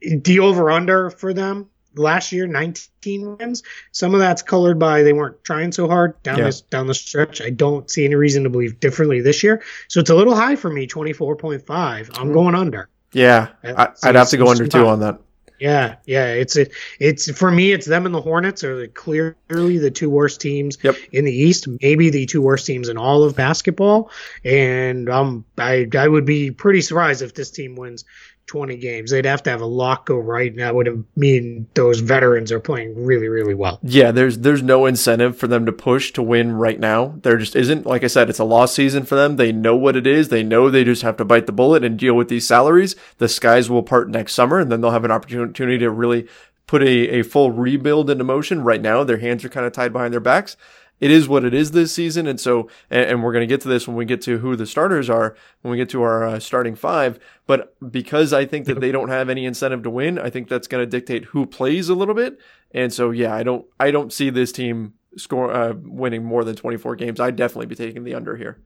the 0.00 0.40
over 0.40 0.70
under 0.70 1.10
for 1.10 1.34
them 1.34 1.68
last 1.96 2.32
year 2.32 2.46
19 2.46 3.36
wins. 3.36 3.62
Some 3.92 4.14
of 4.14 4.20
that's 4.20 4.42
colored 4.42 4.78
by 4.78 5.02
they 5.02 5.12
weren't 5.12 5.42
trying 5.44 5.72
so 5.72 5.88
hard 5.88 6.22
down 6.22 6.38
Yeah. 6.38 6.44
this 6.44 6.60
down 6.60 6.86
the 6.86 6.94
stretch. 6.94 7.40
I 7.40 7.50
don't 7.50 7.90
see 7.90 8.04
any 8.04 8.14
reason 8.14 8.44
to 8.44 8.50
believe 8.50 8.80
differently 8.80 9.20
this 9.20 9.42
year. 9.42 9.62
So 9.88 10.00
it's 10.00 10.10
a 10.10 10.14
little 10.14 10.34
high 10.34 10.56
for 10.56 10.70
me, 10.70 10.86
24.5. 10.86 12.18
I'm 12.18 12.32
going 12.32 12.54
under. 12.54 12.88
Yeah, 13.12 13.48
I, 13.64 13.88
I'd 14.04 14.14
have 14.14 14.28
to 14.28 14.36
go 14.36 14.48
under 14.48 14.68
two 14.68 14.86
on 14.86 15.00
that. 15.00 15.18
Yeah, 15.60 15.96
yeah, 16.06 16.28
it's 16.28 16.56
a, 16.56 16.66
it's 16.98 17.30
for 17.30 17.50
me. 17.50 17.72
It's 17.72 17.86
them 17.86 18.06
and 18.06 18.14
the 18.14 18.20
Hornets 18.20 18.64
are 18.64 18.80
the 18.80 18.88
clearly 18.88 19.76
the 19.76 19.90
two 19.90 20.08
worst 20.08 20.40
teams 20.40 20.78
Yep. 20.82 20.96
in 21.12 21.26
the 21.26 21.32
East. 21.32 21.68
Maybe 21.82 22.08
the 22.08 22.24
two 22.24 22.40
worst 22.40 22.66
teams 22.66 22.88
in 22.88 22.96
all 22.96 23.22
of 23.24 23.36
basketball. 23.36 24.10
And 24.42 25.10
um, 25.10 25.44
I 25.58 25.86
I 25.96 26.08
would 26.08 26.24
be 26.24 26.50
pretty 26.50 26.80
surprised 26.80 27.20
if 27.20 27.34
this 27.34 27.50
team 27.50 27.76
wins 27.76 28.06
20 28.50 28.76
games. 28.78 29.12
They'd 29.12 29.26
have 29.26 29.44
to 29.44 29.50
have 29.50 29.60
a 29.60 29.66
lot 29.66 30.06
go 30.06 30.18
right, 30.18 30.50
and 30.50 30.60
that 30.60 30.74
would 30.74 31.04
mean 31.14 31.68
those 31.74 32.00
veterans 32.00 32.50
are 32.50 32.58
playing 32.58 33.04
really, 33.06 33.28
really 33.28 33.54
well. 33.54 33.78
Yeah, 33.80 34.10
there's 34.10 34.38
there's 34.38 34.60
no 34.60 34.86
incentive 34.86 35.36
for 35.36 35.46
them 35.46 35.66
to 35.66 35.72
push 35.72 36.10
to 36.12 36.22
win 36.22 36.52
right 36.52 36.80
now. 36.80 37.14
There 37.22 37.36
just 37.36 37.54
isn't. 37.54 37.86
Like 37.86 38.02
I 38.02 38.08
said, 38.08 38.28
it's 38.28 38.40
a 38.40 38.44
lost 38.44 38.74
season 38.74 39.04
for 39.04 39.14
them. 39.14 39.36
They 39.36 39.52
know 39.52 39.76
what 39.76 39.94
it 39.94 40.04
is. 40.04 40.30
They 40.30 40.42
know 40.42 40.68
they 40.68 40.82
just 40.82 41.02
have 41.02 41.16
to 41.18 41.24
bite 41.24 41.46
the 41.46 41.52
bullet 41.52 41.84
and 41.84 41.96
deal 41.96 42.14
with 42.14 42.26
these 42.26 42.44
salaries. 42.44 42.96
The 43.18 43.28
skies 43.28 43.70
will 43.70 43.84
part 43.84 44.10
next 44.10 44.34
summer, 44.34 44.58
and 44.58 44.72
then 44.72 44.80
they'll 44.80 44.90
have 44.90 45.04
an 45.04 45.12
opportunity 45.12 45.78
to 45.78 45.90
really 45.90 46.26
put 46.66 46.82
a, 46.82 47.20
a 47.20 47.22
full 47.22 47.52
rebuild 47.52 48.10
into 48.10 48.24
motion. 48.24 48.64
Right 48.64 48.82
now, 48.82 49.04
their 49.04 49.18
hands 49.18 49.44
are 49.44 49.48
kind 49.48 49.64
of 49.64 49.72
tied 49.72 49.92
behind 49.92 50.12
their 50.12 50.18
backs. 50.18 50.56
It 51.00 51.10
is 51.10 51.28
what 51.28 51.44
it 51.44 51.54
is 51.54 51.70
this 51.70 51.94
season, 51.94 52.26
and 52.26 52.38
so 52.38 52.68
and, 52.90 53.10
and 53.10 53.22
we're 53.22 53.32
going 53.32 53.46
to 53.46 53.52
get 53.52 53.62
to 53.62 53.68
this 53.68 53.88
when 53.88 53.96
we 53.96 54.04
get 54.04 54.20
to 54.22 54.38
who 54.38 54.54
the 54.54 54.66
starters 54.66 55.08
are 55.08 55.34
when 55.62 55.72
we 55.72 55.78
get 55.78 55.88
to 55.90 56.02
our 56.02 56.26
uh, 56.26 56.38
starting 56.38 56.74
five. 56.74 57.18
But 57.46 57.74
because 57.90 58.32
I 58.32 58.44
think 58.44 58.66
that 58.66 58.80
they 58.80 58.92
don't 58.92 59.08
have 59.08 59.28
any 59.28 59.44
incentive 59.44 59.82
to 59.84 59.90
win, 59.90 60.18
I 60.18 60.30
think 60.30 60.48
that's 60.48 60.68
going 60.68 60.82
to 60.82 60.86
dictate 60.86 61.24
who 61.26 61.46
plays 61.46 61.88
a 61.88 61.94
little 61.94 62.14
bit. 62.14 62.38
And 62.72 62.92
so, 62.92 63.10
yeah, 63.10 63.34
I 63.34 63.42
don't, 63.42 63.66
I 63.80 63.90
don't 63.90 64.12
see 64.12 64.30
this 64.30 64.52
team 64.52 64.94
score 65.16 65.52
uh, 65.52 65.74
winning 65.76 66.24
more 66.24 66.44
than 66.44 66.54
24 66.54 66.96
games. 66.96 67.18
I'd 67.18 67.36
definitely 67.36 67.66
be 67.66 67.74
taking 67.74 68.04
the 68.04 68.14
under 68.14 68.36
here. 68.36 68.62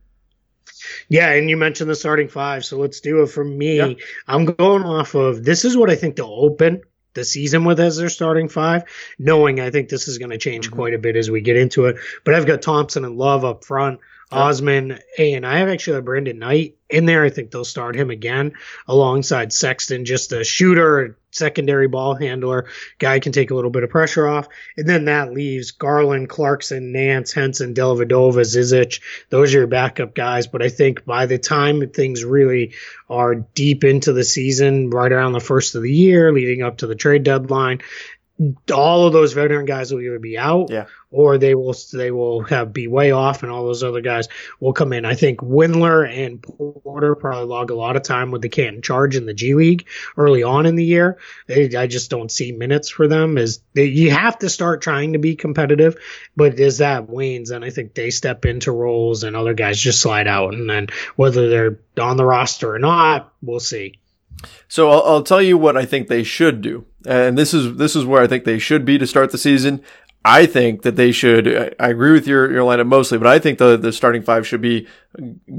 Yeah, 1.08 1.30
and 1.30 1.48
you 1.48 1.56
mentioned 1.56 1.90
the 1.90 1.94
starting 1.94 2.28
five, 2.28 2.64
so 2.64 2.78
let's 2.78 3.00
do 3.00 3.22
it 3.22 3.26
for 3.28 3.44
me. 3.44 3.76
Yeah. 3.76 3.92
I'm 4.26 4.44
going 4.44 4.82
off 4.82 5.14
of 5.14 5.44
this 5.44 5.64
is 5.64 5.76
what 5.76 5.90
I 5.90 5.96
think 5.96 6.16
they'll 6.16 6.26
open 6.26 6.80
the 7.14 7.24
season 7.24 7.64
with 7.64 7.80
as 7.80 7.96
their 7.96 8.08
starting 8.08 8.48
five, 8.48 8.84
knowing 9.18 9.60
I 9.60 9.70
think 9.70 9.88
this 9.88 10.08
is 10.08 10.18
going 10.18 10.30
to 10.30 10.38
change 10.38 10.70
Mhm. 10.70 10.74
quite 10.74 10.94
a 10.94 10.98
bit 10.98 11.16
as 11.16 11.30
we 11.30 11.40
get 11.40 11.56
into 11.56 11.86
it. 11.86 11.96
But 12.24 12.34
I've 12.34 12.46
got 12.46 12.62
Thompson 12.62 13.04
and 13.04 13.16
Love 13.16 13.44
up 13.44 13.64
front. 13.64 14.00
Osman, 14.34 14.98
and 15.18 15.46
I 15.46 15.58
have 15.58 15.68
actually 15.68 15.94
have 15.94 16.04
Brandon 16.04 16.38
Knight 16.38 16.76
in 16.90 17.06
there. 17.06 17.24
I 17.24 17.30
think 17.30 17.50
they'll 17.50 17.64
start 17.64 17.96
him 17.96 18.10
again 18.10 18.52
alongside 18.88 19.52
Sexton, 19.52 20.04
just 20.04 20.32
a 20.32 20.44
shooter, 20.44 21.16
secondary 21.34 21.88
ball 21.88 22.14
handler, 22.14 22.66
guy 22.98 23.18
can 23.18 23.32
take 23.32 23.50
a 23.50 23.54
little 23.54 23.70
bit 23.70 23.82
of 23.82 23.90
pressure 23.90 24.26
off. 24.26 24.48
And 24.76 24.88
then 24.88 25.06
that 25.06 25.32
leaves 25.32 25.72
Garland, 25.72 26.28
Clarkson, 26.28 26.92
Nance, 26.92 27.32
Henson, 27.32 27.74
Dellavedova, 27.74 28.40
Zizic. 28.40 29.00
Those 29.30 29.54
are 29.54 29.58
your 29.58 29.66
backup 29.66 30.14
guys. 30.14 30.46
But 30.46 30.62
I 30.62 30.68
think 30.68 31.04
by 31.04 31.26
the 31.26 31.38
time 31.38 31.88
things 31.90 32.24
really 32.24 32.74
are 33.08 33.34
deep 33.34 33.84
into 33.84 34.12
the 34.12 34.24
season, 34.24 34.90
right 34.90 35.12
around 35.12 35.32
the 35.32 35.40
first 35.40 35.74
of 35.74 35.82
the 35.82 35.92
year, 35.92 36.32
leading 36.32 36.62
up 36.62 36.78
to 36.78 36.86
the 36.86 36.94
trade 36.94 37.24
deadline, 37.24 37.80
all 38.72 39.06
of 39.06 39.12
those 39.12 39.32
veteran 39.32 39.64
guys 39.64 39.92
will 39.92 40.00
either 40.00 40.18
be 40.18 40.36
out 40.36 40.68
Yeah. 40.68 40.86
or 41.12 41.38
they 41.38 41.54
will 41.54 41.76
they 41.92 42.10
will 42.10 42.42
have 42.42 42.72
be 42.72 42.88
way 42.88 43.12
off 43.12 43.44
and 43.44 43.52
all 43.52 43.64
those 43.64 43.84
other 43.84 44.00
guys 44.00 44.28
will 44.58 44.72
come 44.72 44.92
in. 44.92 45.04
I 45.04 45.14
think 45.14 45.38
Windler 45.38 46.04
and 46.04 46.42
Porter 46.42 47.14
probably 47.14 47.44
log 47.46 47.70
a 47.70 47.76
lot 47.76 47.94
of 47.94 48.02
time 48.02 48.32
with 48.32 48.42
the 48.42 48.48
Canton 48.48 48.82
Charge 48.82 49.14
in 49.14 49.24
the 49.26 49.34
G 49.34 49.54
League 49.54 49.86
early 50.16 50.42
on 50.42 50.66
in 50.66 50.74
the 50.74 50.84
year. 50.84 51.18
They, 51.46 51.76
I 51.76 51.86
just 51.86 52.10
don't 52.10 52.30
see 52.30 52.50
minutes 52.50 52.88
for 52.88 53.06
them 53.06 53.38
as 53.38 53.60
they, 53.72 53.84
you 53.84 54.10
have 54.10 54.36
to 54.40 54.50
start 54.50 54.82
trying 54.82 55.12
to 55.12 55.20
be 55.20 55.36
competitive, 55.36 55.96
but 56.34 56.58
as 56.58 56.78
that 56.78 57.08
wanes, 57.08 57.50
and 57.52 57.64
I 57.64 57.70
think 57.70 57.94
they 57.94 58.10
step 58.10 58.44
into 58.46 58.72
roles 58.72 59.22
and 59.22 59.36
other 59.36 59.54
guys 59.54 59.78
just 59.78 60.00
slide 60.00 60.26
out, 60.26 60.54
and 60.54 60.68
then 60.68 60.88
whether 61.14 61.48
they're 61.48 61.78
on 62.00 62.16
the 62.16 62.24
roster 62.26 62.74
or 62.74 62.80
not, 62.80 63.32
we'll 63.42 63.60
see. 63.60 64.00
So 64.66 64.90
I'll, 64.90 65.02
I'll 65.04 65.22
tell 65.22 65.40
you 65.40 65.56
what 65.56 65.76
I 65.76 65.84
think 65.86 66.08
they 66.08 66.24
should 66.24 66.60
do, 66.60 66.84
and 67.06 67.36
this 67.38 67.54
is 67.54 67.76
this 67.76 67.96
is 67.96 68.04
where 68.04 68.22
I 68.22 68.26
think 68.26 68.44
they 68.44 68.58
should 68.58 68.84
be 68.84 68.98
to 68.98 69.06
start 69.06 69.32
the 69.32 69.38
season. 69.38 69.82
I 70.24 70.46
think 70.46 70.82
that 70.82 70.96
they 70.96 71.12
should. 71.12 71.74
I, 71.78 71.88
agree 71.88 72.12
with 72.12 72.26
your 72.26 72.50
your 72.50 72.62
lineup 72.62 72.86
mostly, 72.86 73.18
but 73.18 73.26
I 73.26 73.38
think 73.38 73.58
the 73.58 73.76
the 73.76 73.92
starting 73.92 74.22
five 74.22 74.46
should 74.46 74.62
be 74.62 74.86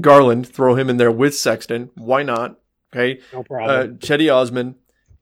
Garland. 0.00 0.48
Throw 0.48 0.74
him 0.74 0.90
in 0.90 0.96
there 0.96 1.12
with 1.12 1.36
Sexton. 1.36 1.90
Why 1.94 2.22
not? 2.22 2.58
Okay, 2.94 3.20
No 3.32 3.40
uh, 3.40 3.42
problem. 3.42 3.98
Cedi 3.98 4.32
Osman, 4.32 4.76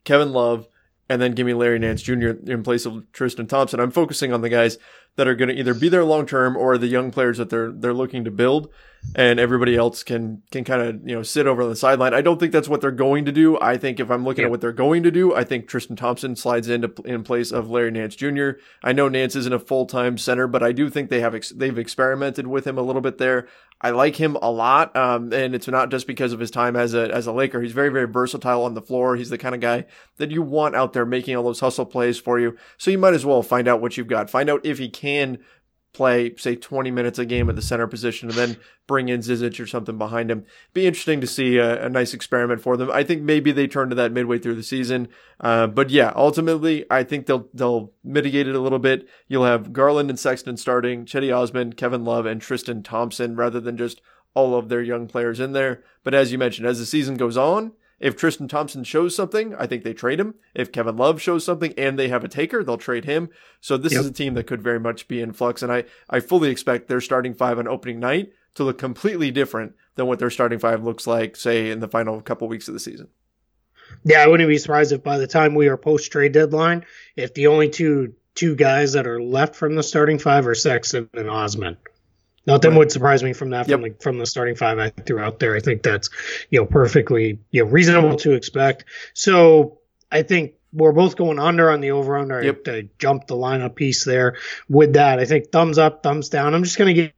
Kevin 0.05 0.33
Love, 0.33 0.69
and 1.09 1.21
then 1.21 1.33
give 1.33 1.47
me 1.47 1.55
Larry 1.55 1.79
Nance 1.79 2.03
Jr. 2.03 2.31
in 2.47 2.63
place 2.63 2.87
of 2.87 3.11
Tristan 3.13 3.47
Thompson. 3.47 3.81
I'm 3.81 3.91
focusing 3.91 4.33
on 4.33 4.41
the 4.41 4.49
guys 4.49 4.79
that 5.17 5.29
are 5.29 5.35
going 5.35 5.49
to 5.49 5.55
either 5.59 5.75
be 5.75 5.89
there 5.89 6.05
long 6.05 6.27
term 6.27 6.57
or 6.57 6.77
the 6.79 6.87
young 6.89 7.11
players 7.11 7.39
that 7.39 7.51
they're 7.51 7.71
they're 7.71 7.95
looking 7.95 8.25
to 8.25 8.31
build, 8.31 8.69
and 9.15 9.39
everybody 9.39 9.77
else 9.77 10.03
can 10.03 10.43
can 10.51 10.65
kind 10.65 10.83
of 10.83 11.09
you 11.09 11.15
know 11.15 11.23
sit 11.23 11.47
over 11.47 11.63
on 11.63 11.69
the 11.69 11.77
sideline. 11.77 12.15
I 12.15 12.21
don't 12.21 12.41
think 12.41 12.53
that's 12.53 12.69
what 12.69 12.81
they're 12.81 12.91
going 12.91 13.25
to 13.27 13.33
do. 13.33 13.59
I 13.61 13.77
think 13.77 14.01
if 14.01 14.11
I'm 14.11 14.25
looking 14.25 14.43
Yeah. 14.43 14.47
at 14.47 14.51
what 14.51 14.61
they're 14.61 14.73
going 14.73 15.03
to 15.05 15.11
do, 15.11 15.35
I 15.35 15.45
think 15.45 15.69
Tristan 15.69 15.97
Thompson 15.97 16.37
slides 16.37 16.69
into 16.69 16.93
in 17.05 17.23
place 17.23 17.53
of 17.53 17.71
Larry 17.71 17.91
Nance 17.91 18.17
Jr. 18.17 18.51
I 18.83 18.93
know 18.93 19.09
Nance 19.09 19.37
isn't 19.37 19.53
a 19.53 19.59
full 19.59 19.87
time 19.87 20.19
center, 20.19 20.47
but 20.47 20.63
I 20.63 20.73
do 20.73 20.91
think 20.91 21.11
they 21.11 21.21
have 21.21 21.35
ex- 21.35 21.51
they've 21.51 21.79
experimented 21.79 22.47
with 22.47 22.67
him 22.67 22.79
a 22.79 22.83
little 22.83 23.03
bit 23.03 23.19
there. 23.19 23.47
I 23.81 23.91
like 23.91 24.17
him 24.17 24.37
a 24.41 24.51
lot, 24.51 24.97
um, 24.97 25.33
and 25.33 25.55
it's 25.55 25.69
not 25.69 25.91
just 25.91 26.07
because 26.07 26.33
of 26.33 26.41
his 26.41 26.51
time 26.51 26.75
as 26.75 26.95
a 26.95 27.13
as 27.15 27.27
a 27.27 27.33
Laker. 27.33 27.61
He's 27.61 27.73
very 27.73 27.91
very 27.91 28.07
versatile 28.07 28.63
on 28.65 28.75
the 28.75 28.81
floor. 28.81 29.15
He's 29.17 29.31
the 29.31 29.37
kind 29.39 29.55
of 29.55 29.61
guy 29.61 29.85
that 30.17 30.31
you 30.31 30.43
want 30.43 30.75
out 30.75 30.93
there 30.93 31.05
making 31.05 31.37
all 31.37 31.43
those 31.43 31.61
hustle 31.61 31.85
plays 31.85 32.19
for 32.19 32.41
you. 32.41 32.57
So 32.79 32.91
you 32.91 32.99
might 32.99 33.15
as 33.15 33.27
well 33.27 33.43
find 33.43 33.69
out 33.69 33.81
what 33.83 33.97
you've 33.97 34.07
got. 34.07 34.31
Find 34.31 34.49
out 34.49 34.65
if 34.65 34.79
he 34.79 34.89
can 34.89 35.04
play, 35.95 36.35
say, 36.37 36.57
20 36.57 36.91
minutes 36.91 37.19
a 37.19 37.25
game 37.25 37.49
at 37.49 37.57
the 37.57 37.63
center 37.63 37.87
position 37.87 38.29
and 38.29 38.37
then 38.37 38.57
bring 38.87 39.09
in 39.09 39.21
Zizic 39.21 39.59
or 39.59 39.67
something 39.67 39.97
behind 39.97 40.31
him. 40.31 40.45
Be 40.75 40.87
interesting 40.87 41.21
to 41.21 41.27
see 41.27 41.57
a, 41.57 41.87
a 41.87 41.89
nice 41.89 42.13
experiment 42.13 42.61
for 42.61 42.77
them. 42.77 42.91
I 42.91 43.05
think 43.05 43.23
maybe 43.23 43.53
they 43.53 43.67
turn 43.67 43.89
to 43.89 43.95
that 43.95 44.13
midway 44.13 44.39
through 44.39 44.57
the 44.57 44.63
season. 44.63 45.09
Uh, 45.41 45.69
but 45.69 45.89
yeah, 45.89 46.13
ultimately, 46.15 46.85
I 46.91 47.05
think 47.05 47.27
they'll 47.27 47.49
they'll 47.55 47.93
mitigate 48.03 48.49
it 48.49 48.57
a 48.57 48.61
little 48.61 48.81
bit. 48.81 49.09
You'll 49.29 49.47
have 49.47 49.73
Garland 49.73 50.11
and 50.11 50.19
Sexton 50.19 50.57
starting, 50.57 51.07
Cedi 51.07 51.35
Osman, 51.35 51.73
Kevin 51.75 52.05
Love, 52.05 52.27
and 52.27 52.43
Tristan 52.43 52.83
Thompson 52.83 53.37
rather 53.37 53.61
than 53.61 53.79
just 53.79 54.03
all 54.35 54.57
of 54.57 54.69
their 54.69 54.83
young 54.83 55.07
players 55.07 55.41
in 55.41 55.53
there. 55.53 55.83
But 56.03 56.13
as 56.13 56.33
you 56.33 56.39
mentioned, 56.39 56.67
as 56.67 56.81
the 56.81 56.87
season 56.87 57.17
goes 57.17 57.37
on, 57.37 57.73
if 58.01 58.17
Tristan 58.17 58.49
Thompson 58.49 58.85
shows 58.85 59.15
something, 59.15 59.55
I 59.55 59.67
think 59.67 59.85
they 59.85 59.95
trade 59.95 60.21
him. 60.21 60.35
If 60.55 60.73
Kevin 60.73 60.97
Love 60.97 61.21
shows 61.21 61.45
something 61.45 61.73
and 61.79 61.99
they 61.99 62.09
have 62.09 62.25
a 62.25 62.29
taker, 62.29 62.63
they'll 62.63 62.77
trade 62.77 63.05
him. 63.05 63.31
So 63.61 63.77
this 63.77 63.93
yep. 63.93 64.01
is 64.01 64.07
a 64.07 64.13
team 64.13 64.35
that 64.35 64.47
could 64.47 64.63
very 64.63 64.81
much 64.81 65.09
be 65.09 65.21
in 65.21 65.33
flux. 65.33 65.63
And 65.63 65.73
I, 65.73 65.85
I 66.11 66.21
fully 66.21 66.51
expect 66.51 66.89
their 66.89 67.01
starting 67.01 67.35
five 67.35 67.59
on 67.59 67.69
opening 67.69 68.01
night 68.01 68.33
to 68.55 68.65
look 68.65 68.79
completely 68.79 69.31
different 69.31 69.75
than 69.95 70.07
what 70.07 70.19
their 70.19 70.31
starting 70.31 70.59
five 70.59 70.85
looks 70.85 71.07
like, 71.07 71.37
say, 71.37 71.71
in 71.71 71.81
the 71.81 71.89
final 71.89 72.21
couple 72.21 72.49
weeks 72.49 72.69
of 72.69 72.75
the 72.75 72.81
season. 72.81 73.09
Yeah, 74.05 74.23
I 74.23 74.27
wouldn't 74.27 74.49
be 74.49 74.59
surprised 74.59 74.93
if 74.93 75.03
by 75.03 75.19
the 75.19 75.27
time 75.27 75.55
we 75.55 75.69
are 75.69 75.77
post 75.77 76.11
trade 76.11 76.33
deadline, 76.33 76.85
if 77.17 77.35
the 77.35 77.47
only 77.49 77.69
two 77.69 78.15
two 78.35 78.57
guys 78.57 78.95
that 78.95 79.07
are 79.07 79.23
left 79.23 79.55
from 79.55 79.77
the 79.77 79.83
starting 79.83 80.19
five 80.19 80.47
are 80.47 80.55
Sexton 80.55 81.09
and 81.15 81.31
Osman. 81.31 81.77
Nothing 82.47 82.73
right. 82.73 82.79
would 82.79 82.93
surprise 82.93 83.23
me 83.23 83.33
from 83.33 83.51
that 83.51 83.67
from 83.67 83.83
yep. 83.83 83.99
the 83.99 84.03
from 84.03 84.19
the 84.19 84.27
starting 84.27 84.55
five 84.55 84.79
I 84.79 84.91
threw 84.91 85.19
out 85.19 85.39
there. 85.39 85.57
I 85.57 85.61
think 85.61 85.83
that's 85.83 86.11
you 86.51 86.61
know 86.61 86.67
perfectly 86.67 87.39
you 87.51 87.65
know 87.65 87.71
reasonable 87.71 88.17
to 88.19 88.33
expect. 88.33 88.85
So 89.15 89.79
I 90.13 90.23
think 90.23 90.55
we're 90.73 90.93
both 90.93 91.17
going 91.17 91.39
under 91.39 91.71
on 91.71 91.81
the 91.81 91.93
over 91.93 92.19
under. 92.19 92.43
Yep. 92.43 92.69
I, 92.69 92.71
I 92.73 92.89
jumped 92.99 93.29
the 93.29 93.37
lineup 93.37 93.77
piece 93.77 94.05
there 94.05 94.37
with 94.69 94.95
that. 94.95 95.21
I 95.21 95.25
think 95.25 95.53
thumbs 95.53 95.79
up, 95.79 96.03
thumbs 96.03 96.29
down. 96.29 96.55
I'm 96.55 96.65
just 96.65 96.77
gonna 96.77 96.93
give 96.93 97.13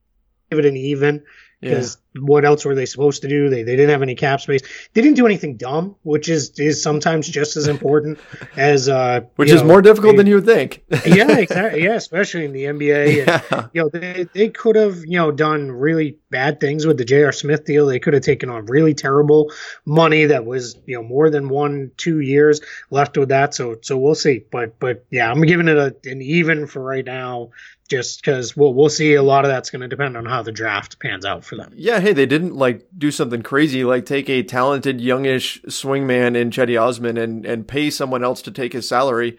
it 0.50 0.64
an 0.64 0.76
even 0.76 1.24
because 1.60 1.96
yeah. 1.96 2.05
What 2.20 2.44
else 2.44 2.64
were 2.64 2.74
they 2.74 2.86
supposed 2.86 3.22
to 3.22 3.28
do? 3.28 3.48
They 3.48 3.62
they 3.62 3.76
didn't 3.76 3.90
have 3.90 4.02
any 4.02 4.14
cap 4.14 4.40
space. 4.40 4.62
They 4.92 5.02
didn't 5.02 5.16
do 5.16 5.26
anything 5.26 5.56
dumb, 5.56 5.96
which 6.02 6.28
is 6.28 6.58
is 6.58 6.82
sometimes 6.82 7.28
just 7.28 7.56
as 7.56 7.68
important 7.68 8.18
as 8.56 8.88
uh, 8.88 9.20
which 9.36 9.50
is 9.50 9.62
know, 9.62 9.68
more 9.68 9.82
difficult 9.82 10.12
they, 10.12 10.18
than 10.18 10.26
you 10.26 10.36
would 10.36 10.46
think. 10.46 10.84
yeah, 11.06 11.38
exactly. 11.38 11.84
Yeah, 11.84 11.94
especially 11.94 12.44
in 12.44 12.52
the 12.52 12.64
NBA. 12.64 13.06
Yeah. 13.16 13.40
And, 13.50 13.70
you 13.72 13.82
know, 13.82 13.88
they 13.88 14.26
they 14.32 14.48
could 14.48 14.76
have 14.76 15.04
you 15.04 15.18
know 15.18 15.30
done 15.30 15.70
really 15.70 16.18
bad 16.30 16.60
things 16.60 16.86
with 16.86 16.98
the 16.98 17.04
J.R. 17.04 17.32
Smith 17.32 17.64
deal. 17.64 17.86
They 17.86 17.98
could 17.98 18.14
have 18.14 18.22
taken 18.22 18.50
on 18.50 18.66
really 18.66 18.94
terrible 18.94 19.52
money 19.84 20.26
that 20.26 20.44
was 20.44 20.76
you 20.86 20.96
know 20.96 21.02
more 21.02 21.30
than 21.30 21.48
one 21.48 21.92
two 21.96 22.20
years 22.20 22.60
left 22.90 23.16
with 23.16 23.30
that. 23.30 23.54
So 23.54 23.78
so 23.82 23.96
we'll 23.96 24.14
see. 24.14 24.44
But 24.50 24.78
but 24.78 25.04
yeah, 25.10 25.30
I'm 25.30 25.42
giving 25.42 25.68
it 25.68 25.76
a, 25.76 25.96
an 26.04 26.20
even 26.20 26.66
for 26.66 26.82
right 26.82 27.04
now 27.04 27.50
just 27.88 28.20
because 28.20 28.56
we'll 28.56 28.74
we'll 28.74 28.88
see 28.88 29.14
a 29.14 29.22
lot 29.22 29.44
of 29.44 29.50
that's 29.50 29.70
going 29.70 29.82
to 29.82 29.88
depend 29.88 30.16
on 30.16 30.26
how 30.26 30.42
the 30.42 30.52
draft 30.52 30.98
pans 30.98 31.24
out 31.24 31.44
for 31.44 31.56
them. 31.56 31.72
Yeah, 31.76 32.00
hey, 32.06 32.12
they 32.12 32.26
didn't 32.26 32.54
like 32.54 32.86
do 32.96 33.10
something 33.10 33.42
crazy 33.42 33.82
like 33.82 34.06
take 34.06 34.30
a 34.30 34.44
talented 34.44 35.00
youngish 35.00 35.60
swingman 35.62 36.36
in 36.36 36.50
Cedi 36.50 36.80
Osman 36.80 37.16
and 37.16 37.44
and 37.44 37.66
pay 37.66 37.90
someone 37.90 38.22
else 38.22 38.42
to 38.42 38.52
take 38.52 38.72
his 38.72 38.88
salary. 38.88 39.38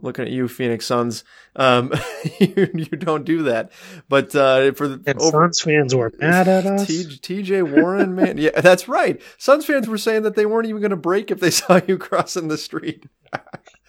Looking 0.00 0.26
at 0.26 0.30
you, 0.30 0.46
Phoenix 0.46 0.86
Suns, 0.86 1.24
um, 1.56 1.92
you, 2.40 2.70
you 2.72 2.84
don't 2.86 3.24
do 3.24 3.44
that. 3.44 3.72
But 4.08 4.34
uh, 4.34 4.70
for 4.72 4.86
the 4.86 5.02
and 5.06 5.20
over, 5.20 5.44
Suns 5.44 5.60
fans 5.60 5.94
were 5.94 6.12
mad 6.18 6.46
at 6.46 6.66
us. 6.66 6.86
T.J. 6.86 7.62
Warren, 7.62 8.14
man, 8.14 8.38
yeah, 8.38 8.60
that's 8.60 8.88
right. 8.88 9.20
Suns 9.38 9.64
fans 9.66 9.88
were 9.88 9.98
saying 9.98 10.22
that 10.22 10.36
they 10.36 10.46
weren't 10.46 10.68
even 10.68 10.80
going 10.80 10.90
to 10.90 10.96
break 10.96 11.32
if 11.32 11.40
they 11.40 11.50
saw 11.52 11.80
you 11.86 11.98
crossing 11.98 12.46
the 12.46 12.58
street. 12.58 13.06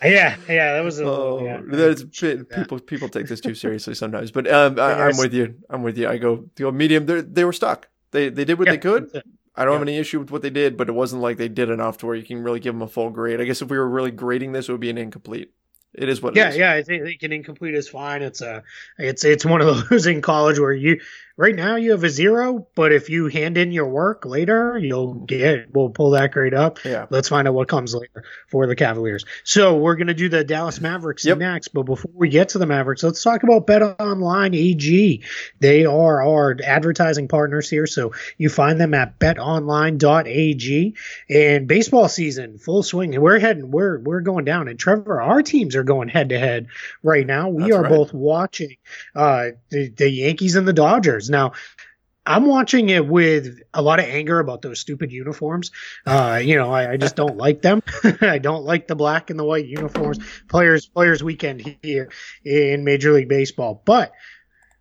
yeah, 0.03 0.35
yeah, 0.47 0.73
that 0.73 0.83
was. 0.83 0.99
A, 0.99 1.05
oh, 1.05 1.43
yeah, 1.43 1.61
that's 1.63 2.03
people. 2.03 2.79
People 2.79 3.09
take 3.09 3.27
this 3.27 3.39
too 3.39 3.53
seriously 3.53 3.93
sometimes, 3.93 4.31
but 4.31 4.51
um, 4.51 4.79
I, 4.79 5.09
am 5.09 5.17
with 5.17 5.33
you. 5.33 5.55
I'm 5.69 5.83
with 5.83 5.97
you. 5.97 6.07
I 6.07 6.17
go, 6.17 6.45
go 6.55 6.71
medium. 6.71 7.05
They 7.05 7.21
they 7.21 7.43
were 7.43 7.53
stuck. 7.53 7.87
They 8.11 8.29
they 8.29 8.45
did 8.45 8.57
what 8.57 8.67
yeah, 8.67 8.73
they 8.73 8.77
could. 8.77 9.23
I 9.55 9.65
don't 9.65 9.73
yeah. 9.73 9.79
have 9.79 9.87
any 9.87 9.97
issue 9.97 10.19
with 10.19 10.31
what 10.31 10.41
they 10.41 10.49
did, 10.49 10.77
but 10.77 10.87
it 10.87 10.93
wasn't 10.93 11.21
like 11.21 11.37
they 11.37 11.49
did 11.49 11.69
enough 11.69 11.97
to 11.97 12.05
where 12.05 12.15
you 12.15 12.23
can 12.23 12.43
really 12.43 12.59
give 12.59 12.73
them 12.73 12.81
a 12.81 12.87
full 12.87 13.09
grade. 13.09 13.41
I 13.41 13.43
guess 13.43 13.61
if 13.61 13.69
we 13.69 13.77
were 13.77 13.89
really 13.89 14.11
grading 14.11 14.53
this, 14.53 14.69
it 14.69 14.71
would 14.71 14.81
be 14.81 14.89
an 14.89 14.97
incomplete. 14.97 15.51
It 15.93 16.07
is 16.07 16.21
what. 16.21 16.35
Yeah, 16.35 16.53
yeah. 16.53 16.73
I 16.73 16.83
think, 16.83 17.01
I 17.01 17.05
think 17.07 17.23
an 17.23 17.33
incomplete 17.33 17.73
is 17.73 17.89
fine. 17.89 18.21
It's 18.21 18.41
a, 18.41 18.63
it's 18.97 19.25
it's 19.25 19.43
one 19.43 19.61
of 19.61 19.67
those 19.89 20.05
in 20.05 20.21
college 20.21 20.59
where 20.59 20.73
you 20.73 21.01
right 21.39 21.55
now 21.55 21.77
you 21.77 21.91
have 21.91 22.03
a 22.03 22.09
zero, 22.09 22.67
but 22.75 22.91
if 22.91 23.09
you 23.09 23.27
hand 23.27 23.57
in 23.57 23.71
your 23.71 23.87
work 23.87 24.25
later, 24.25 24.77
you'll 24.77 25.13
get 25.13 25.73
we'll 25.73 25.89
pull 25.89 26.11
that 26.11 26.33
grade 26.33 26.53
up. 26.53 26.83
Yeah. 26.83 27.05
Let's 27.09 27.29
find 27.29 27.47
out 27.47 27.53
what 27.53 27.69
comes 27.69 27.95
later 27.95 28.25
for 28.49 28.67
the 28.67 28.75
Cavaliers. 28.75 29.23
So 29.45 29.77
we're 29.77 29.95
gonna 29.95 30.13
do 30.13 30.27
the 30.27 30.43
Dallas 30.43 30.81
Mavericks 30.81 31.25
yep. 31.25 31.37
next, 31.37 31.69
but 31.69 31.83
before 31.83 32.11
we 32.13 32.27
get 32.27 32.49
to 32.49 32.57
the 32.57 32.65
Mavericks, 32.65 33.03
let's 33.03 33.23
talk 33.23 33.43
about 33.43 33.65
Bet 33.65 33.81
Online 33.81 34.53
AG. 34.53 35.23
They 35.61 35.85
are 35.85 36.21
our 36.21 36.57
advertising 36.61 37.29
partners 37.29 37.69
here, 37.69 37.87
so 37.87 38.11
you 38.37 38.49
find 38.49 38.79
them 38.79 38.93
at 38.93 39.17
betonline.ag. 39.17 40.95
And 41.29 41.67
baseball 41.69 42.09
season 42.09 42.57
full 42.57 42.83
swing, 42.83 43.19
we're 43.19 43.39
heading 43.39 43.71
we're 43.71 43.99
we're 43.99 44.21
going 44.21 44.43
down. 44.43 44.67
And 44.67 44.77
Trevor, 44.77 45.21
our 45.21 45.41
teams 45.41 45.77
are 45.77 45.83
going 45.83 46.09
head 46.09 46.29
to 46.29 46.39
head 46.39 46.67
right 47.01 47.25
now. 47.25 47.47
We 47.47 47.63
That's 47.63 47.75
are 47.75 47.83
right. 47.83 47.89
both 47.89 48.13
watching 48.13 48.75
uh, 49.15 49.51
the, 49.69 49.87
the 49.87 50.09
Yankees 50.09 50.57
and 50.57 50.67
the 50.67 50.73
Dodgers. 50.73 51.28
Now, 51.29 51.53
I'm 52.25 52.45
watching 52.45 52.89
it 52.89 53.07
with 53.07 53.59
a 53.73 53.81
lot 53.81 53.99
of 53.99 54.05
anger 54.05 54.39
about 54.39 54.61
those 54.61 54.79
stupid 54.79 55.11
uniforms. 55.11 55.71
Uh, 56.05 56.39
you 56.43 56.55
know, 56.55 56.71
I, 56.71 56.91
I, 56.91 56.97
just 56.97 57.15
don't 57.15 57.37
like 57.45 57.61
them. 57.61 57.81
I 58.21 58.37
don't 58.37 58.65
like 58.65 58.87
the 58.87 58.95
black 58.95 59.29
and 59.29 59.39
the 59.39 59.43
white 59.43 59.65
uniforms. 59.65 60.19
Players, 60.47 60.85
players 60.85 61.23
weekend 61.23 61.77
here 61.81 62.11
in 62.45 62.83
Major 62.83 63.13
League 63.13 63.29
Baseball. 63.29 63.81
But 63.83 64.11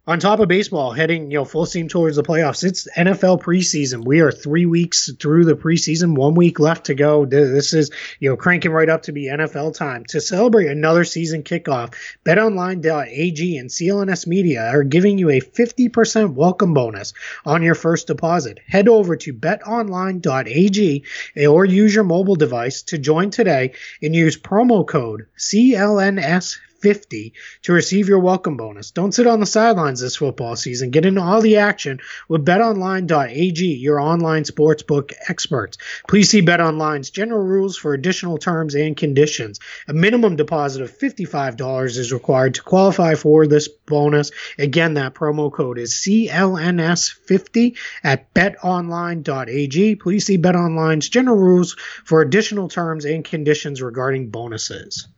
on 0.09 0.19
top 0.19 0.41
of 0.41 0.49
baseball, 0.49 0.91
heading 0.91 1.31
you 1.31 1.37
know 1.37 1.45
full 1.45 1.67
steam 1.67 1.87
towards 1.87 2.17
the 2.17 2.23
playoffs. 2.23 2.65
It's 2.65 2.89
NFL 2.97 3.43
preseason. 3.43 4.07
We 4.07 4.21
are 4.21 4.33
three 4.33 4.65
weeks 4.65 5.13
through 5.21 5.45
the 5.45 5.55
preseason, 5.55 6.17
one 6.17 6.35
week 6.35 6.59
left 6.59 6.87
to 6.87 6.95
go. 6.95 7.27
This 7.27 7.75
is 7.75 7.91
you 8.19 8.31
know 8.31 8.37
cranking 8.37 8.73
right 8.73 8.89
up 8.89 9.03
to 9.03 9.13
be 9.13 9.27
NFL 9.27 9.77
time 9.77 10.07
to 10.07 10.23
celebrate 10.23 10.69
another 10.69 11.05
season 11.05 11.43
kickoff. 11.43 11.93
BetOnline.ag 12.25 13.59
and 13.59 13.69
CLNS 13.69 14.27
Media 14.27 14.67
are 14.69 14.83
giving 14.83 15.19
you 15.19 15.29
a 15.29 15.43
50% 15.43 16.33
welcome 16.33 16.73
bonus 16.73 17.13
on 17.45 17.63
your 17.63 17.75
first 17.75 18.07
deposit. 18.07 18.61
Head 18.67 18.89
over 18.89 19.15
to 19.15 19.35
BetOnline.ag 19.35 21.05
or 21.47 21.65
use 21.67 21.95
your 21.95 22.05
mobile 22.05 22.37
device 22.37 22.81
to 22.85 22.97
join 22.97 23.29
today 23.29 23.73
and 24.01 24.17
use 24.17 24.39
promo 24.39 24.87
code 24.87 25.27
CLNS 25.37 26.57
50 26.81 27.35
to 27.63 27.73
receive 27.73 28.09
your 28.09 28.21
welcome 28.21 28.57
bonus. 28.57 28.91
Don't 28.91 29.13
sit 29.13 29.27
on 29.27 29.41
the 29.41 29.47
sidelines 29.47 30.01
this 30.01 30.17
football 30.17 30.57
season. 30.57 30.91
Get 30.91 31.07
into 31.07 31.21
all 31.21 31.41
the 31.41 31.59
action 31.59 32.01
with 32.29 32.45
betonline.ag, 32.45 33.65
your 33.65 34.01
online 34.01 34.45
sportsbook 34.45 35.13
experts. 35.29 35.79
Please 36.07 36.31
see 36.31 36.43
BetOnline's 36.43 37.11
general 37.11 37.45
rules 37.45 37.77
for 37.77 37.95
additional 37.95 38.39
terms 38.39 38.75
and 38.75 38.97
conditions. 38.97 39.61
A 39.89 39.93
minimum 39.93 40.37
deposit 40.37 40.83
of 40.83 40.97
$55 40.97 41.85
is 41.97 42.13
required 42.13 42.55
to 42.55 42.63
qualify 42.63 43.15
for 43.15 43.47
this 43.47 43.69
bonus. 43.69 44.31
Again, 44.59 44.95
that 44.95 45.15
promo 45.15 45.53
code 45.53 45.79
is 45.79 45.95
CLNS50 45.95 47.77
at 48.05 48.33
betonline.ag. 48.35 49.97
Please 49.97 50.27
see 50.27 50.39
BetOnline's 50.39 51.09
general 51.09 51.39
rules 51.39 51.77
for 52.05 52.21
additional 52.21 52.69
terms 52.69 53.05
and 53.05 53.25
conditions 53.25 53.83
regarding 53.83 54.31
bonuses. 54.31 55.09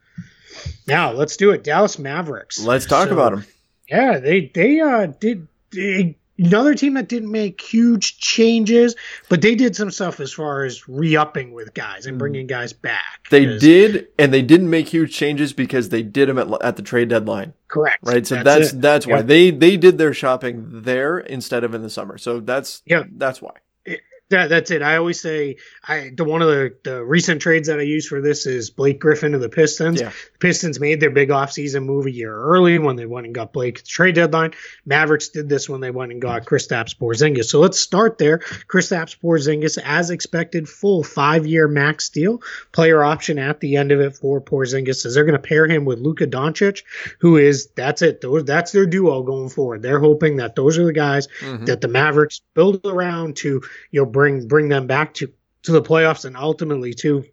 Now 0.87 1.13
let's 1.13 1.37
do 1.37 1.51
it. 1.51 1.65
Dallas 1.65 1.99
Mavericks. 1.99 2.61
Let's 2.61 2.87
talk 2.87 3.09
so, 3.09 3.15
about 3.15 3.33
them. 3.33 3.45
Yeah, 3.89 4.19
they 4.19 4.51
they 4.55 4.81
uh 4.81 5.07
did 5.07 5.49
they, 5.73 6.17
another 6.39 6.75
team 6.75 6.95
that 6.95 7.09
didn't 7.09 7.31
make 7.31 7.61
huge 7.61 8.19
changes, 8.19 8.97
but 9.29 9.43
they 9.43 9.55
did 9.55 9.77
some 9.77 9.91
stuff 9.91 10.21
as 10.21 10.33
far 10.33 10.65
as 10.65 10.89
re-upping 10.89 11.53
with 11.53 11.75
guys 11.75 12.07
and 12.07 12.19
bringing 12.19 12.47
guys 12.47 12.73
back. 12.73 13.29
They 13.31 13.59
did, 13.59 14.09
and 14.19 14.33
they 14.33 14.43
didn't 14.43 14.71
make 14.71 14.89
huge 14.89 15.15
changes 15.15 15.53
because 15.53 15.91
they 15.91 16.03
did 16.03 16.29
them 16.29 16.39
at, 16.39 16.49
at 16.63 16.77
the 16.77 16.83
trade 16.83 17.09
deadline. 17.09 17.53
Correct. 17.69 17.99
Right. 18.03 18.27
So 18.27 18.37
that's 18.37 18.73
that's, 18.73 18.73
that's 18.73 19.07
why 19.07 19.23
they 19.23 19.51
they 19.51 19.77
did 19.77 19.99
their 19.99 20.15
shopping 20.15 20.83
there 20.83 21.19
instead 21.19 21.63
of 21.65 21.75
in 21.75 21.83
the 21.83 21.91
summer. 21.91 22.19
So 22.19 22.41
that's 22.41 22.83
yeah, 22.87 23.05
that's 23.13 23.43
why. 23.43 23.53
That, 24.31 24.49
that's 24.49 24.71
it. 24.71 24.81
I 24.81 24.97
always 24.97 25.21
say 25.21 25.57
I 25.87 26.13
the 26.17 26.23
one 26.23 26.41
of 26.41 26.49
the, 26.49 26.77
the 26.85 27.05
recent 27.05 27.43
trades 27.43 27.67
that 27.67 27.81
I 27.81 27.83
use 27.83 28.07
for 28.07 28.21
this 28.21 28.47
is 28.47 28.71
Blake 28.71 29.01
Griffin 29.01 29.35
of 29.35 29.41
the 29.41 29.49
Pistons. 29.49 30.01
Yeah. 30.01 30.11
The 30.11 30.39
Pistons 30.39 30.79
made 30.79 31.01
their 31.01 31.11
big 31.11 31.31
offseason 31.31 31.85
move 31.85 32.07
a 32.07 32.13
year 32.13 32.33
early 32.33 32.79
when 32.79 32.95
they 32.95 33.07
went 33.07 33.27
and 33.27 33.35
got 33.35 33.53
Blake 33.53 33.79
at 33.79 33.85
the 33.85 33.89
trade 33.89 34.15
deadline. 34.15 34.53
Mavericks 34.87 35.31
did 35.31 35.49
this 35.49 35.69
when 35.69 35.81
they 35.81 35.91
went 35.91 36.13
and 36.13 36.23
got 36.23 36.45
Kristaps 36.45 36.97
Porzingis. 36.97 37.47
So 37.47 37.59
let's 37.59 37.81
start 37.81 38.19
there. 38.19 38.39
Kristaps 38.39 39.19
Porzingis, 39.21 39.79
as 39.85 40.11
expected, 40.11 40.69
full 40.69 41.03
five 41.03 41.45
year 41.45 41.67
max 41.67 42.09
deal, 42.09 42.41
player 42.71 43.03
option 43.03 43.37
at 43.39 43.59
the 43.59 43.77
end 43.77 43.91
of 43.91 44.01
it 44.01 44.17
for 44.17 44.41
Porzingis. 44.41 45.05
Is 45.07 45.15
they're 45.15 45.25
going 45.25 45.41
to 45.41 45.49
pair 45.49 45.67
him 45.67 45.85
with 45.85 45.99
Luka 45.99 46.29
Doncic, 46.29 46.85
who 47.19 47.37
is 47.37 47.67
that's 47.75 48.03
it. 48.03 48.21
Those 48.21 48.45
that's 48.45 48.71
their 48.71 48.87
duo 48.87 49.25
going 49.25 49.49
forward. 49.49 49.83
They're 49.83 49.99
hoping 49.99 50.37
that 50.37 50.55
those 50.55 50.79
are 50.79 50.85
the 50.85 50.93
guys 50.93 51.27
mm-hmm. 51.41 51.65
that 51.65 51.81
the 51.81 51.89
Mavericks 51.89 52.43
build 52.55 52.87
around 52.87 53.37
to 53.39 53.61
you 53.91 54.01
know 54.01 54.07
bring 54.21 54.47
bring 54.47 54.69
them 54.69 54.87
back 54.87 55.15
to 55.15 55.33
to 55.63 55.73
the 55.73 55.81
playoffs 55.83 56.27
and 56.27 56.37
ultimately 56.37 56.93
to 56.93 57.25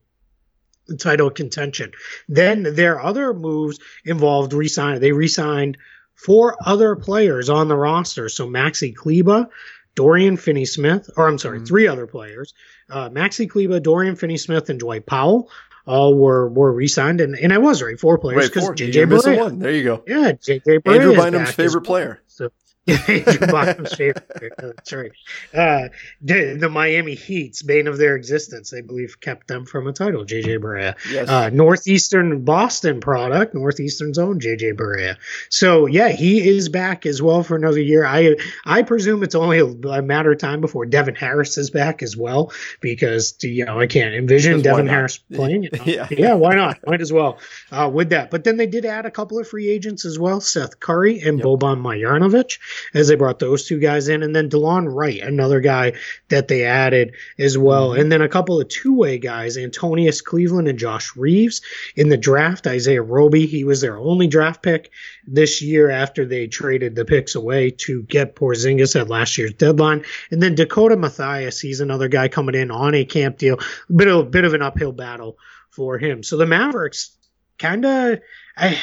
the 0.87 0.95
title 0.95 1.29
contention. 1.29 1.91
Then 2.29 2.63
their 2.63 3.01
other 3.01 3.33
moves 3.33 3.79
involved 4.05 4.53
resign. 4.53 5.01
They 5.01 5.11
re-signed 5.11 5.77
four 6.15 6.55
other 6.65 6.95
players 6.95 7.49
on 7.49 7.67
the 7.67 7.75
roster. 7.75 8.29
So 8.29 8.47
Maxi 8.47 8.95
Kleber, 8.95 9.49
Dorian 9.95 10.37
Finney 10.37 10.65
Smith, 10.65 11.09
or 11.17 11.27
I'm 11.27 11.37
sorry, 11.37 11.57
mm-hmm. 11.57 11.65
three 11.65 11.87
other 11.87 12.07
players. 12.07 12.53
Uh, 12.89 13.09
Maxi 13.09 13.49
Kleber, 13.49 13.81
Dorian 13.81 14.15
Finney 14.15 14.37
Smith, 14.37 14.69
and 14.69 14.79
Dwight 14.79 15.05
Powell 15.05 15.49
all 15.85 16.15
were 16.15 16.47
were 16.49 16.71
re-signed, 16.71 17.19
and, 17.21 17.35
and 17.35 17.51
I 17.51 17.57
was 17.57 17.81
right, 17.81 17.99
four 17.99 18.17
players 18.17 18.49
because 18.49 18.69
JJ 18.69 19.07
Barea. 19.07 19.59
There 19.59 19.71
you 19.71 19.83
go. 19.83 20.03
Yeah, 20.07 20.31
JJ 20.33 20.83
Barea 20.83 20.95
Andrew 20.95 21.15
Bynum's 21.15 21.51
favorite 21.51 21.83
player. 21.83 22.21
So 22.27 22.49
Andrew 22.87 23.85
favorite. 23.97 24.53
That's 24.57 24.93
right. 24.93 25.11
Uh, 25.53 25.89
the, 26.21 26.57
the, 26.59 26.69
Miami 26.69 27.15
Heat's 27.15 27.61
bane 27.61 27.87
of 27.87 27.97
their 27.97 28.15
existence, 28.15 28.73
I 28.73 28.81
believe, 28.81 29.19
kept 29.19 29.47
them 29.47 29.65
from 29.65 29.87
a 29.87 29.93
title. 29.93 30.25
JJ 30.25 30.59
Barea. 30.59 30.95
Yes. 31.09 31.27
Uh, 31.27 31.49
Northeastern 31.49 32.45
Boston 32.45 32.99
product, 32.99 33.53
Northeastern's 33.53 34.17
own 34.17 34.39
JJ 34.39 34.73
Barea. 34.73 35.17
So 35.49 35.85
yeah, 35.85 36.09
he 36.09 36.47
is 36.47 36.69
back 36.69 37.05
as 37.05 37.21
well 37.21 37.43
for 37.43 37.55
another 37.55 37.81
year. 37.81 38.05
I 38.05 38.35
I 38.65 38.83
presume 38.83 39.23
it's 39.23 39.35
only 39.35 39.59
a, 39.59 40.01
matter 40.01 40.31
of 40.31 40.37
time 40.37 40.61
before 40.61 40.85
Devin 40.85 41.15
Harris 41.15 41.57
is 41.57 41.69
back 41.69 42.03
as 42.03 42.15
well, 42.15 42.51
because 42.79 43.35
you 43.41 43.65
know 43.65 43.79
I 43.79 43.87
can't 43.87 44.13
envision 44.13 44.61
Devin 44.61 44.87
Harris 44.87 45.17
playing. 45.17 45.63
You 45.63 45.69
know? 45.73 45.83
yeah, 45.85 46.07
yeah, 46.11 46.33
why 46.35 46.55
not? 46.55 46.79
Might 46.85 47.01
as 47.01 47.11
well 47.11 47.39
uh, 47.71 47.89
with 47.91 48.09
that. 48.09 48.31
But 48.31 48.43
then 48.43 48.57
they 48.57 48.67
did 48.67 48.85
add 48.85 49.05
a 49.05 49.11
couple 49.11 49.39
of 49.39 49.47
free 49.47 49.69
agents 49.69 50.05
as 50.05 50.17
well: 50.17 50.39
Seth 50.39 50.79
Curry 50.79 51.19
and 51.21 51.39
yep. 51.39 51.45
Boban 51.45 51.81
Marjanovic 51.81 52.57
as 52.93 53.07
they 53.07 53.15
brought 53.15 53.39
those 53.39 53.65
two 53.65 53.79
guys 53.79 54.07
in, 54.07 54.23
and 54.23 54.35
then 54.35 54.49
Delon 54.49 54.93
Wright, 54.93 55.21
another 55.21 55.59
guy 55.59 55.93
that 56.29 56.47
they 56.47 56.63
added 56.63 57.15
as 57.37 57.57
well, 57.57 57.89
mm-hmm. 57.89 58.01
and 58.01 58.11
then 58.11 58.21
a 58.21 58.29
couple 58.29 58.59
of 58.59 58.67
two-way 58.67 59.17
guys, 59.17 59.57
Antonius 59.57 60.21
Cleveland 60.21 60.67
and 60.67 60.79
Josh 60.79 61.15
Reaves 61.15 61.61
in 61.95 62.09
the 62.09 62.17
draft. 62.17 62.67
Isaiah 62.67 63.01
Roby, 63.01 63.45
he 63.45 63.63
was 63.63 63.81
their 63.81 63.97
only 63.97 64.27
draft 64.27 64.61
pick 64.61 64.91
this 65.25 65.61
year 65.61 65.89
after 65.89 66.25
they 66.25 66.47
traded 66.47 66.95
the 66.95 67.05
picks 67.05 67.35
away 67.35 67.71
to 67.71 68.03
get 68.03 68.35
Porzingis 68.35 68.99
at 68.99 69.09
last 69.09 69.37
year's 69.37 69.53
deadline, 69.53 70.03
and 70.31 70.41
then 70.41 70.55
Dakota 70.55 70.95
Mathias, 70.95 71.59
he's 71.59 71.79
another 71.79 72.07
guy 72.07 72.27
coming 72.27 72.55
in 72.55 72.71
on 72.71 72.95
a 72.95 73.05
camp 73.05 73.37
deal, 73.37 73.59
a 73.89 73.93
bit 73.93 74.07
of 74.07 74.31
bit 74.31 74.45
of 74.45 74.53
an 74.53 74.61
uphill 74.61 74.91
battle 74.91 75.37
for 75.69 75.97
him. 75.97 76.23
So 76.23 76.37
the 76.37 76.45
Mavericks 76.45 77.15
kind 77.57 77.85
of 77.85 78.19
I 78.55 78.77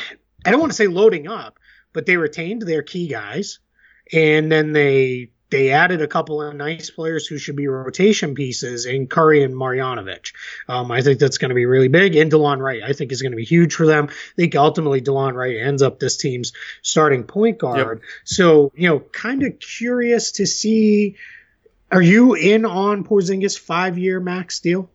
I 0.45 0.51
don't 0.51 0.61
want 0.61 0.73
to 0.73 0.77
say 0.77 0.87
loading 0.87 1.29
up, 1.29 1.59
but 1.93 2.07
they 2.07 2.17
retained 2.17 2.63
their 2.63 2.83
key 2.83 3.09
guys 3.09 3.59
and 4.15 4.51
then 4.51 4.73
they 4.73 5.31
they 5.51 5.71
added 5.71 6.03
a 6.03 6.09
couple 6.09 6.43
of 6.43 6.55
nice 6.57 6.91
players 6.91 7.27
who 7.27 7.39
should 7.39 7.55
be 7.55 7.69
rotation 7.69 8.35
pieces 8.35 8.87
in 8.87 9.07
Curry 9.07 9.45
and 9.45 9.55
Marjanovic. 9.55 10.33
Um, 10.69 10.91
I 10.91 11.03
think 11.03 11.21
that's 11.21 11.39
going 11.39 11.51
to 11.51 11.55
be 11.55 11.67
really 11.67 11.87
big. 11.87 12.17
And 12.17 12.33
Delon 12.33 12.59
Wright, 12.59 12.83
I 12.83 12.93
think, 12.93 13.13
is 13.13 13.23
going 13.23 13.31
to 13.31 13.37
be 13.37 13.45
huge 13.45 13.75
for 13.75 13.87
them. 13.87 14.09
I 14.11 14.35
think 14.35 14.57
ultimately 14.57 15.01
Delon 15.01 15.35
Wright 15.35 15.57
ends 15.57 15.81
up 15.81 16.01
this 16.01 16.17
team's 16.17 16.53
starting 16.83 17.23
point 17.23 17.59
guard. 17.59 18.01
Yep. 18.01 18.09
So, 18.25 18.73
you 18.75 18.89
know, 18.89 18.99
kind 18.99 19.43
of 19.43 19.61
curious 19.61 20.33
to 20.33 20.47
see. 20.47 21.17
Are 21.93 22.03
you 22.03 22.35
in 22.35 22.65
on 22.65 23.05
Porzingis 23.05 23.57
five 23.57 23.97
year 23.97 24.19
max 24.19 24.59
deal? 24.59 24.91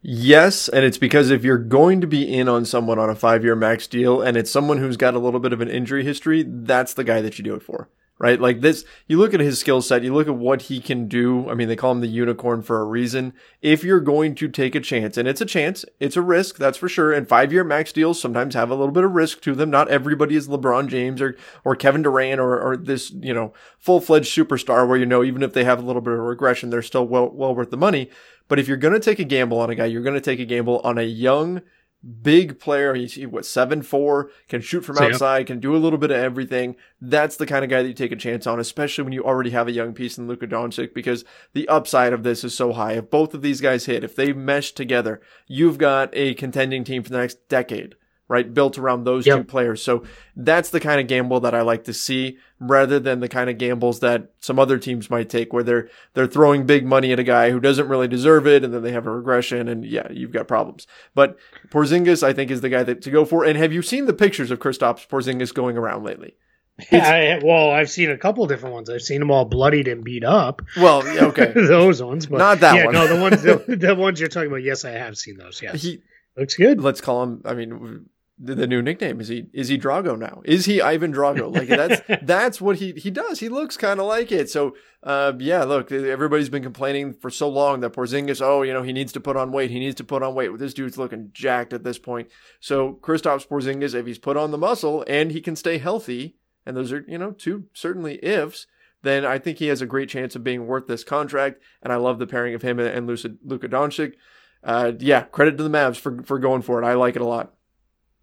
Yes, 0.00 0.68
and 0.68 0.84
it's 0.84 0.96
because 0.98 1.30
if 1.30 1.44
you're 1.44 1.58
going 1.58 2.00
to 2.00 2.06
be 2.06 2.32
in 2.32 2.48
on 2.48 2.64
someone 2.64 2.98
on 2.98 3.10
a 3.10 3.14
five 3.14 3.44
year 3.44 3.56
max 3.56 3.86
deal 3.86 4.22
and 4.22 4.36
it's 4.38 4.50
someone 4.50 4.78
who's 4.78 4.96
got 4.96 5.14
a 5.14 5.18
little 5.18 5.40
bit 5.40 5.52
of 5.52 5.60
an 5.60 5.68
injury 5.68 6.04
history, 6.04 6.44
that's 6.46 6.94
the 6.94 7.04
guy 7.04 7.20
that 7.20 7.36
you 7.36 7.44
do 7.44 7.54
it 7.54 7.62
for 7.62 7.90
right? 8.18 8.40
Like 8.40 8.62
this, 8.62 8.84
you 9.06 9.18
look 9.18 9.34
at 9.34 9.40
his 9.40 9.58
skill 9.58 9.82
set, 9.82 10.02
you 10.02 10.14
look 10.14 10.26
at 10.26 10.36
what 10.36 10.62
he 10.62 10.80
can 10.80 11.06
do. 11.06 11.50
I 11.50 11.54
mean, 11.54 11.68
they 11.68 11.76
call 11.76 11.92
him 11.92 12.00
the 12.00 12.06
unicorn 12.06 12.62
for 12.62 12.80
a 12.80 12.84
reason. 12.84 13.34
If 13.60 13.84
you're 13.84 14.00
going 14.00 14.34
to 14.36 14.48
take 14.48 14.74
a 14.74 14.80
chance, 14.80 15.18
and 15.18 15.28
it's 15.28 15.42
a 15.42 15.46
chance, 15.46 15.84
it's 16.00 16.16
a 16.16 16.22
risk, 16.22 16.56
that's 16.56 16.78
for 16.78 16.88
sure. 16.88 17.12
And 17.12 17.28
five 17.28 17.52
year 17.52 17.64
max 17.64 17.92
deals 17.92 18.20
sometimes 18.20 18.54
have 18.54 18.70
a 18.70 18.74
little 18.74 18.92
bit 18.92 19.04
of 19.04 19.12
risk 19.12 19.42
to 19.42 19.54
them. 19.54 19.70
Not 19.70 19.88
everybody 19.88 20.34
is 20.34 20.48
LeBron 20.48 20.88
James 20.88 21.20
or, 21.20 21.36
or 21.64 21.76
Kevin 21.76 22.02
Durant 22.02 22.40
or, 22.40 22.58
or 22.58 22.76
this, 22.76 23.10
you 23.10 23.34
know, 23.34 23.52
full 23.78 24.00
fledged 24.00 24.34
superstar 24.34 24.88
where, 24.88 24.98
you 24.98 25.06
know, 25.06 25.22
even 25.22 25.42
if 25.42 25.52
they 25.52 25.64
have 25.64 25.78
a 25.78 25.86
little 25.86 26.02
bit 26.02 26.14
of 26.14 26.20
regression, 26.20 26.70
they're 26.70 26.82
still 26.82 27.06
well, 27.06 27.28
well 27.28 27.54
worth 27.54 27.70
the 27.70 27.76
money. 27.76 28.10
But 28.48 28.58
if 28.58 28.68
you're 28.68 28.76
going 28.76 28.94
to 28.94 29.00
take 29.00 29.18
a 29.18 29.24
gamble 29.24 29.58
on 29.58 29.70
a 29.70 29.74
guy, 29.74 29.86
you're 29.86 30.02
going 30.02 30.14
to 30.14 30.20
take 30.20 30.40
a 30.40 30.44
gamble 30.44 30.80
on 30.84 30.98
a 30.98 31.02
young, 31.02 31.62
big 32.06 32.58
player. 32.58 32.94
He's 32.94 33.16
what 33.26 33.44
seven 33.44 33.82
four, 33.82 34.30
can 34.48 34.60
shoot 34.60 34.84
from 34.84 34.98
outside, 34.98 35.46
can 35.46 35.60
do 35.60 35.74
a 35.74 35.78
little 35.78 35.98
bit 35.98 36.10
of 36.10 36.16
everything. 36.16 36.76
That's 37.00 37.36
the 37.36 37.46
kind 37.46 37.64
of 37.64 37.70
guy 37.70 37.82
that 37.82 37.88
you 37.88 37.94
take 37.94 38.12
a 38.12 38.16
chance 38.16 38.46
on, 38.46 38.60
especially 38.60 39.04
when 39.04 39.12
you 39.12 39.24
already 39.24 39.50
have 39.50 39.68
a 39.68 39.72
young 39.72 39.92
piece 39.92 40.18
in 40.18 40.28
Luka 40.28 40.46
Doncic, 40.46 40.94
because 40.94 41.24
the 41.52 41.68
upside 41.68 42.12
of 42.12 42.22
this 42.22 42.44
is 42.44 42.54
so 42.54 42.72
high. 42.72 42.92
If 42.92 43.10
both 43.10 43.34
of 43.34 43.42
these 43.42 43.60
guys 43.60 43.86
hit, 43.86 44.04
if 44.04 44.14
they 44.14 44.32
mesh 44.32 44.72
together, 44.72 45.20
you've 45.46 45.78
got 45.78 46.10
a 46.12 46.34
contending 46.34 46.84
team 46.84 47.02
for 47.02 47.10
the 47.10 47.18
next 47.18 47.48
decade 47.48 47.96
right? 48.28 48.52
Built 48.52 48.78
around 48.78 49.04
those 49.04 49.26
yep. 49.26 49.38
two 49.38 49.44
players. 49.44 49.82
So 49.82 50.04
that's 50.34 50.70
the 50.70 50.80
kind 50.80 51.00
of 51.00 51.06
gamble 51.06 51.40
that 51.40 51.54
I 51.54 51.62
like 51.62 51.84
to 51.84 51.92
see 51.94 52.38
rather 52.58 52.98
than 52.98 53.20
the 53.20 53.28
kind 53.28 53.48
of 53.48 53.58
gambles 53.58 54.00
that 54.00 54.30
some 54.40 54.58
other 54.58 54.78
teams 54.78 55.10
might 55.10 55.28
take 55.28 55.52
where 55.52 55.62
they're, 55.62 55.88
they're 56.14 56.26
throwing 56.26 56.66
big 56.66 56.84
money 56.84 57.12
at 57.12 57.18
a 57.18 57.24
guy 57.24 57.50
who 57.50 57.60
doesn't 57.60 57.88
really 57.88 58.08
deserve 58.08 58.46
it. 58.46 58.64
And 58.64 58.72
then 58.72 58.82
they 58.82 58.92
have 58.92 59.06
a 59.06 59.10
regression 59.10 59.68
and 59.68 59.84
yeah, 59.84 60.10
you've 60.10 60.32
got 60.32 60.48
problems. 60.48 60.86
But 61.14 61.36
Porzingis, 61.68 62.22
I 62.22 62.32
think 62.32 62.50
is 62.50 62.60
the 62.60 62.68
guy 62.68 62.82
that 62.82 63.02
to 63.02 63.10
go 63.10 63.24
for. 63.24 63.44
And 63.44 63.56
have 63.56 63.72
you 63.72 63.82
seen 63.82 64.06
the 64.06 64.12
pictures 64.12 64.50
of 64.50 64.58
Kristaps 64.58 65.06
Porzingis 65.06 65.54
going 65.54 65.76
around 65.76 66.04
lately? 66.04 66.36
Yeah, 66.92 67.38
I, 67.40 67.44
well, 67.44 67.70
I've 67.70 67.90
seen 67.90 68.10
a 68.10 68.18
couple 68.18 68.46
different 68.46 68.74
ones. 68.74 68.90
I've 68.90 69.00
seen 69.00 69.20
them 69.20 69.30
all 69.30 69.46
bloodied 69.46 69.88
and 69.88 70.04
beat 70.04 70.24
up. 70.24 70.60
Well, 70.76 71.06
okay, 71.06 71.52
those 71.54 72.02
ones, 72.02 72.26
but 72.26 72.36
not 72.36 72.60
that 72.60 72.76
yeah, 72.76 72.84
one. 72.84 72.94
no, 72.94 73.06
the 73.06 73.20
ones 73.20 73.42
the, 73.66 73.76
the, 73.76 73.94
ones 73.94 74.20
you're 74.20 74.28
talking 74.28 74.48
about. 74.48 74.62
Yes, 74.62 74.84
I 74.84 74.90
have 74.90 75.16
seen 75.16 75.38
those. 75.38 75.62
Yes, 75.62 75.80
he 75.80 76.02
looks 76.36 76.54
good. 76.54 76.82
Let's 76.82 77.00
call 77.00 77.22
him. 77.22 77.42
I 77.46 77.54
mean, 77.54 78.10
the, 78.38 78.54
the, 78.54 78.66
new 78.66 78.82
nickname 78.82 79.20
is 79.20 79.28
he 79.28 79.46
is 79.52 79.68
he 79.68 79.78
Drago 79.78 80.18
now? 80.18 80.42
Is 80.44 80.66
he 80.66 80.82
Ivan 80.82 81.12
Drago? 81.12 81.54
Like 81.54 81.68
that's 81.68 82.02
that's 82.22 82.60
what 82.60 82.76
he 82.76 82.92
he 82.92 83.10
does. 83.10 83.40
He 83.40 83.48
looks 83.48 83.76
kind 83.76 83.98
of 83.98 84.06
like 84.06 84.30
it. 84.30 84.50
So 84.50 84.76
uh, 85.02 85.32
yeah, 85.38 85.64
look, 85.64 85.90
everybody's 85.90 86.50
been 86.50 86.62
complaining 86.62 87.14
for 87.14 87.30
so 87.30 87.48
long 87.48 87.80
that 87.80 87.94
Porzingis, 87.94 88.42
oh, 88.42 88.62
you 88.62 88.72
know, 88.72 88.82
he 88.82 88.92
needs 88.92 89.12
to 89.12 89.20
put 89.20 89.36
on 89.36 89.52
weight. 89.52 89.70
He 89.70 89.78
needs 89.78 89.94
to 89.96 90.04
put 90.04 90.22
on 90.22 90.34
weight. 90.34 90.50
This 90.58 90.74
dude's 90.74 90.98
looking 90.98 91.30
jacked 91.32 91.72
at 91.72 91.84
this 91.84 91.98
point. 91.98 92.28
So 92.60 92.98
Kristaps 93.00 93.48
Porzingis, 93.48 93.94
if 93.94 94.04
he's 94.04 94.18
put 94.18 94.36
on 94.36 94.50
the 94.50 94.58
muscle 94.58 95.04
and 95.08 95.32
he 95.32 95.40
can 95.40 95.56
stay 95.56 95.78
healthy, 95.78 96.36
and 96.66 96.76
those 96.76 96.92
are 96.92 97.04
you 97.08 97.16
know 97.16 97.30
two 97.30 97.64
certainly 97.72 98.22
ifs, 98.22 98.66
then 99.02 99.24
I 99.24 99.38
think 99.38 99.58
he 99.58 99.68
has 99.68 99.80
a 99.80 99.86
great 99.86 100.10
chance 100.10 100.36
of 100.36 100.44
being 100.44 100.66
worth 100.66 100.88
this 100.88 101.04
contract. 101.04 101.62
And 101.82 101.90
I 101.90 101.96
love 101.96 102.18
the 102.18 102.26
pairing 102.26 102.54
of 102.54 102.62
him 102.62 102.78
and, 102.78 102.88
and 102.88 103.06
Luka 103.06 103.68
Doncic. 103.68 104.14
Uh, 104.62 104.92
yeah, 104.98 105.22
credit 105.22 105.56
to 105.56 105.62
the 105.62 105.70
Mavs 105.70 105.96
for 105.96 106.22
for 106.22 106.38
going 106.38 106.60
for 106.60 106.82
it. 106.82 106.84
I 106.86 106.94
like 106.94 107.16
it 107.16 107.22
a 107.22 107.26
lot. 107.26 107.54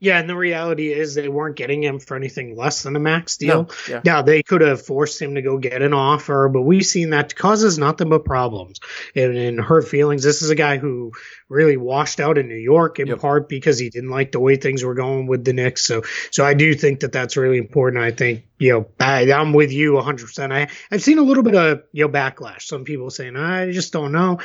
Yeah, 0.03 0.19
and 0.19 0.29
the 0.29 0.35
reality 0.35 0.91
is 0.91 1.15
they 1.15 1.29
weren't 1.29 1.55
getting 1.55 1.81
him 1.81 1.97
for 1.97 2.17
anything 2.17 2.57
less 2.57 2.83
than 2.83 2.93
a 2.97 2.99
max 2.99 3.37
deal. 3.37 3.63
No, 3.63 3.69
yeah. 3.87 4.01
Now 4.03 4.21
they 4.21 4.43
could 4.43 4.59
have 4.59 4.85
forced 4.85 5.21
him 5.21 5.35
to 5.35 5.41
go 5.41 5.57
get 5.57 5.81
an 5.81 5.93
offer, 5.93 6.49
but 6.49 6.63
we've 6.63 6.85
seen 6.85 7.11
that 7.11 7.33
causes 7.37 7.77
nothing 7.77 8.09
but 8.09 8.25
problems 8.25 8.81
and, 9.15 9.37
and 9.37 9.61
hurt 9.61 9.87
feelings. 9.87 10.21
This 10.21 10.41
is 10.41 10.49
a 10.49 10.55
guy 10.55 10.75
who 10.75 11.13
really 11.47 11.77
washed 11.77 12.19
out 12.19 12.37
in 12.37 12.49
New 12.49 12.57
York 12.57 12.99
in 12.99 13.07
yep. 13.07 13.19
part 13.19 13.47
because 13.47 13.79
he 13.79 13.89
didn't 13.89 14.09
like 14.09 14.33
the 14.33 14.41
way 14.41 14.57
things 14.57 14.83
were 14.83 14.93
going 14.93 15.25
with 15.25 15.45
the 15.45 15.53
Knicks. 15.53 15.85
So, 15.85 16.03
so 16.31 16.43
I 16.43 16.53
do 16.53 16.73
think 16.73 16.99
that 16.99 17.13
that's 17.13 17.37
really 17.37 17.57
important. 17.57 18.03
I 18.03 18.11
think 18.11 18.43
you 18.59 18.73
know 18.73 18.87
I, 18.99 19.21
am 19.23 19.53
with 19.53 19.71
you 19.71 19.93
100. 19.93 20.25
percent 20.25 20.51
I 20.51 20.67
I've 20.91 21.01
seen 21.01 21.17
a 21.17 21.23
little 21.23 21.43
bit 21.43 21.55
of 21.55 21.83
you 21.93 22.05
know 22.05 22.11
backlash. 22.11 22.63
Some 22.63 22.83
people 22.83 23.09
saying 23.09 23.37
I 23.37 23.71
just 23.71 23.93
don't 23.93 24.11
know. 24.11 24.39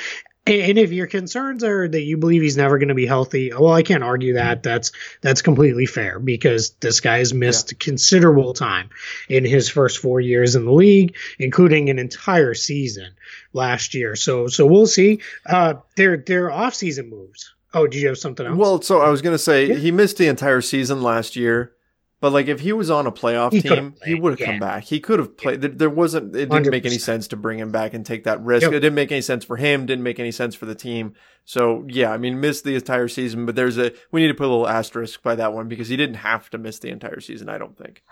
And 0.49 0.79
if 0.79 0.93
your 0.93 1.07
concerns 1.07 1.63
are 1.63 1.87
that 1.87 2.03
you 2.03 2.17
believe 2.17 2.43
he's 2.43 2.57
never 2.57 2.79
going 2.79 2.89
to 2.89 2.95
be 2.95 3.07
healthy, 3.07 3.53
well, 3.53 3.73
I 3.73 3.83
can't 3.83 4.03
argue 4.03 4.35
that. 4.35 4.63
That's 4.63 4.93
that's 5.21 5.43
completely 5.43 5.87
fair 5.87 6.19
because 6.19 6.71
this 6.81 7.01
guy 7.01 7.19
has 7.19 7.35
missed 7.35 7.73
yeah. 7.73 7.79
considerable 7.79 8.55
time 8.55 8.91
in 9.29 9.45
his 9.45 9.69
first 9.69 9.99
four 9.99 10.21
years 10.21 10.55
in 10.55 10.65
the 10.65 10.73
league, 10.73 11.17
including 11.39 11.91
an 11.91 11.99
entire 11.99 12.55
season 12.55 13.13
last 13.53 13.95
year. 13.95 14.17
So 14.17 14.47
so 14.49 14.67
we'll 14.67 14.87
see. 14.87 15.21
Uh, 15.47 15.75
their 15.97 16.17
their 16.17 16.51
off 16.51 16.75
season 16.75 17.11
moves. 17.11 17.53
Oh, 17.75 17.87
did 17.87 18.01
you 18.01 18.09
have 18.09 18.19
something 18.19 18.47
else? 18.47 18.57
Well, 18.57 18.81
so 18.81 19.01
I 19.01 19.11
was 19.11 19.21
going 19.21 19.35
to 19.35 19.39
say 19.39 19.67
yeah. 19.67 19.75
he 19.75 19.91
missed 19.91 20.17
the 20.17 20.27
entire 20.27 20.63
season 20.63 21.03
last 21.03 21.37
year. 21.37 21.73
But 22.21 22.33
like, 22.33 22.49
if 22.49 22.61
he 22.61 22.73
was 22.73 22.91
on 22.91 23.07
a 23.07 23.13
playoff 23.13 23.53
he 23.53 23.63
team, 23.63 23.95
he 24.05 24.15
would 24.15 24.33
have 24.33 24.41
yeah. 24.41 24.47
come 24.47 24.59
back. 24.59 24.85
He 24.85 24.99
could 24.99 25.21
have 25.21 25.37
played. 25.37 25.61
There 25.61 25.89
wasn't. 25.89 26.35
It 26.35 26.51
didn't 26.51 26.67
100%. 26.67 26.71
make 26.71 26.85
any 26.85 26.99
sense 26.99 27.29
to 27.29 27.37
bring 27.37 27.61
him 27.61 27.71
back 27.71 27.95
and 27.95 28.05
take 28.05 28.25
that 28.25 28.43
risk. 28.43 28.63
Yep. 28.63 28.73
It 28.73 28.81
didn't 28.81 28.97
make 28.97 29.13
any 29.13 29.21
sense 29.21 29.45
for 29.45 29.57
him. 29.57 29.87
Didn't 29.87 30.03
make 30.03 30.19
any 30.19 30.33
sense 30.33 30.57
for 30.57 30.67
the 30.67 30.75
team. 30.75 31.15
So 31.45 31.85
yeah, 31.89 32.13
I 32.13 32.19
mean, 32.19 32.41
missed 32.41 32.65
the 32.65 32.75
entire 32.75 33.07
season. 33.07 33.47
But 33.47 33.55
there's 33.55 33.79
a 33.79 33.93
we 34.11 34.21
need 34.21 34.29
to 34.29 34.35
put 34.35 34.47
a 34.47 34.51
little 34.51 34.69
asterisk 34.69 35.23
by 35.23 35.37
that 35.37 35.53
one 35.53 35.69
because 35.69 35.89
he 35.89 35.97
didn't 35.97 36.17
have 36.17 36.51
to 36.51 36.59
miss 36.59 36.81
the 36.81 36.91
entire 36.91 37.21
season. 37.21 37.49
I 37.49 37.59
don't 37.59 37.79
think. 37.79 38.03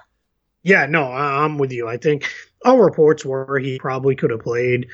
Yeah, 0.63 0.87
no, 0.87 1.05
I'm 1.05 1.59
with 1.59 1.73
you. 1.73 1.89
I 1.89 1.97
think 1.97 2.29
all 2.65 2.79
reports 2.79 3.25
were 3.25 3.59
he 3.59 3.79
probably 3.79 4.17
could 4.17 4.31
have 4.31 4.41
played 4.41 4.89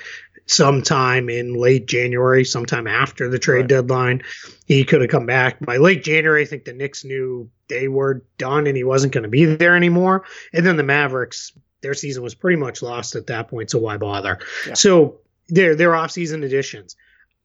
sometime 0.46 1.28
in 1.28 1.54
late 1.54 1.86
January, 1.86 2.44
sometime 2.44 2.86
after 2.86 3.28
the 3.28 3.38
trade 3.38 3.60
right. 3.60 3.68
deadline. 3.68 4.22
He 4.66 4.84
could 4.84 5.00
have 5.00 5.10
come 5.10 5.26
back 5.26 5.58
by 5.60 5.76
late 5.76 6.02
January. 6.04 6.42
I 6.42 6.44
think 6.46 6.64
the 6.64 6.72
Knicks 6.72 7.04
knew 7.04 7.50
they 7.68 7.88
were 7.88 8.24
done 8.38 8.66
and 8.66 8.76
he 8.76 8.84
wasn't 8.84 9.12
going 9.12 9.22
to 9.22 9.28
be 9.28 9.44
there 9.44 9.76
anymore. 9.76 10.24
And 10.52 10.66
then 10.66 10.76
the 10.76 10.82
Mavericks, 10.82 11.52
their 11.80 11.94
season 11.94 12.22
was 12.22 12.34
pretty 12.34 12.56
much 12.56 12.82
lost 12.82 13.16
at 13.16 13.28
that 13.28 13.48
point. 13.48 13.70
So 13.70 13.78
why 13.78 13.96
bother? 13.96 14.38
Yeah. 14.66 14.74
So 14.74 15.20
their 15.48 15.74
their 15.74 15.90
offseason 15.90 16.44
additions. 16.44 16.96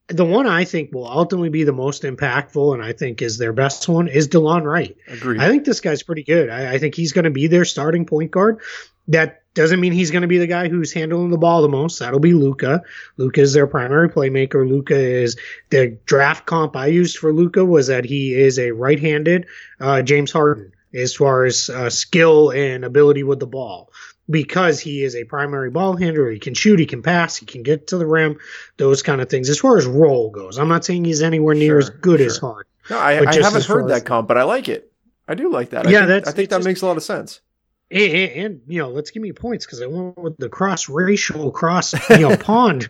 the 0.07 0.25
one 0.25 0.47
I 0.47 0.63
think 0.63 0.93
will 0.93 1.07
ultimately 1.07 1.49
be 1.49 1.63
the 1.63 1.73
most 1.73 2.03
impactful, 2.03 2.73
and 2.73 2.83
I 2.83 2.93
think 2.93 3.21
is 3.21 3.37
their 3.37 3.53
best 3.53 3.87
one, 3.89 4.07
is 4.07 4.29
Delon 4.29 4.63
Wright. 4.63 4.97
Agreed. 5.07 5.41
I 5.41 5.49
think 5.49 5.65
this 5.65 5.81
guy's 5.81 6.03
pretty 6.03 6.23
good. 6.23 6.49
I, 6.49 6.73
I 6.73 6.77
think 6.77 6.95
he's 6.95 7.11
going 7.11 7.25
to 7.25 7.31
be 7.31 7.47
their 7.47 7.65
starting 7.65 8.05
point 8.05 8.31
guard. 8.31 8.59
That 9.09 9.43
doesn't 9.57 9.79
mean 9.79 9.91
he's 9.91 10.11
going 10.11 10.21
to 10.21 10.27
be 10.27 10.37
the 10.37 10.47
guy 10.47 10.69
who's 10.69 10.93
handling 10.93 11.29
the 11.29 11.37
ball 11.37 11.61
the 11.61 11.67
most. 11.69 11.99
That'll 11.99 12.19
be 12.19 12.33
Luka. 12.33 12.81
Luka 13.17 13.41
is 13.41 13.53
their 13.53 13.67
primary 13.67 14.09
playmaker. 14.09 14.67
Luka 14.67 14.97
is 14.97 15.37
the 15.69 15.97
draft 16.05 16.45
comp 16.45 16.75
I 16.75 16.87
used 16.87 17.17
for 17.17 17.33
Luka 17.33 17.65
was 17.65 17.87
that 17.87 18.05
he 18.05 18.33
is 18.33 18.57
a 18.59 18.71
right-handed 18.71 19.47
uh, 19.79 20.01
James 20.01 20.31
Harden 20.31 20.71
as 20.93 21.13
far 21.15 21.43
as 21.45 21.69
uh, 21.69 21.89
skill 21.89 22.51
and 22.51 22.85
ability 22.85 23.23
with 23.23 23.39
the 23.39 23.47
ball 23.47 23.91
because 24.29 24.79
he 24.79 25.03
is 25.03 25.15
a 25.15 25.23
primary 25.23 25.69
ball 25.69 25.95
handler. 25.95 26.29
He 26.31 26.39
can 26.39 26.53
shoot, 26.53 26.79
he 26.79 26.85
can 26.85 27.01
pass, 27.01 27.35
he 27.35 27.45
can 27.45 27.63
get 27.63 27.87
to 27.87 27.97
the 27.97 28.05
rim, 28.05 28.37
those 28.77 29.01
kind 29.03 29.21
of 29.21 29.29
things. 29.29 29.49
As 29.49 29.59
far 29.59 29.77
as 29.77 29.85
role 29.85 30.29
goes, 30.31 30.57
I'm 30.57 30.67
not 30.69 30.83
saying 30.85 31.05
he's 31.05 31.21
anywhere 31.21 31.55
near 31.55 31.73
Sure, 31.73 31.77
as 31.79 31.89
good 31.89 32.19
sure. 32.19 32.27
as 32.27 32.37
Harden. 32.37 32.71
No, 32.89 32.97
I, 32.99 33.19
I 33.27 33.33
haven't 33.35 33.65
heard 33.65 33.89
that 33.89 34.05
comp, 34.05 34.27
but 34.27 34.37
I 34.37 34.43
like 34.43 34.69
it. 34.69 34.91
I 35.27 35.35
do 35.35 35.51
like 35.51 35.69
that. 35.71 35.87
I 35.87 35.91
Yeah, 35.91 35.99
think, 35.99 36.07
that's- 36.09 36.33
I 36.33 36.35
think 36.35 36.49
that 36.49 36.57
just- 36.57 36.65
makes 36.67 36.81
a 36.81 36.85
lot 36.85 36.97
of 36.97 37.03
sense. 37.03 37.41
And, 37.89 38.13
and, 38.13 38.61
you 38.67 38.79
know, 38.79 38.89
let's 38.89 39.11
give 39.11 39.23
me 39.23 39.31
points 39.31 39.65
because 39.65 39.81
I 39.81 39.85
went 39.85 40.17
with 40.17 40.37
the 40.37 40.49
cross 40.49 40.89
racial 40.89 41.51
cross 41.51 41.93
you 42.09 42.19
know 42.19 42.35
pond 42.37 42.89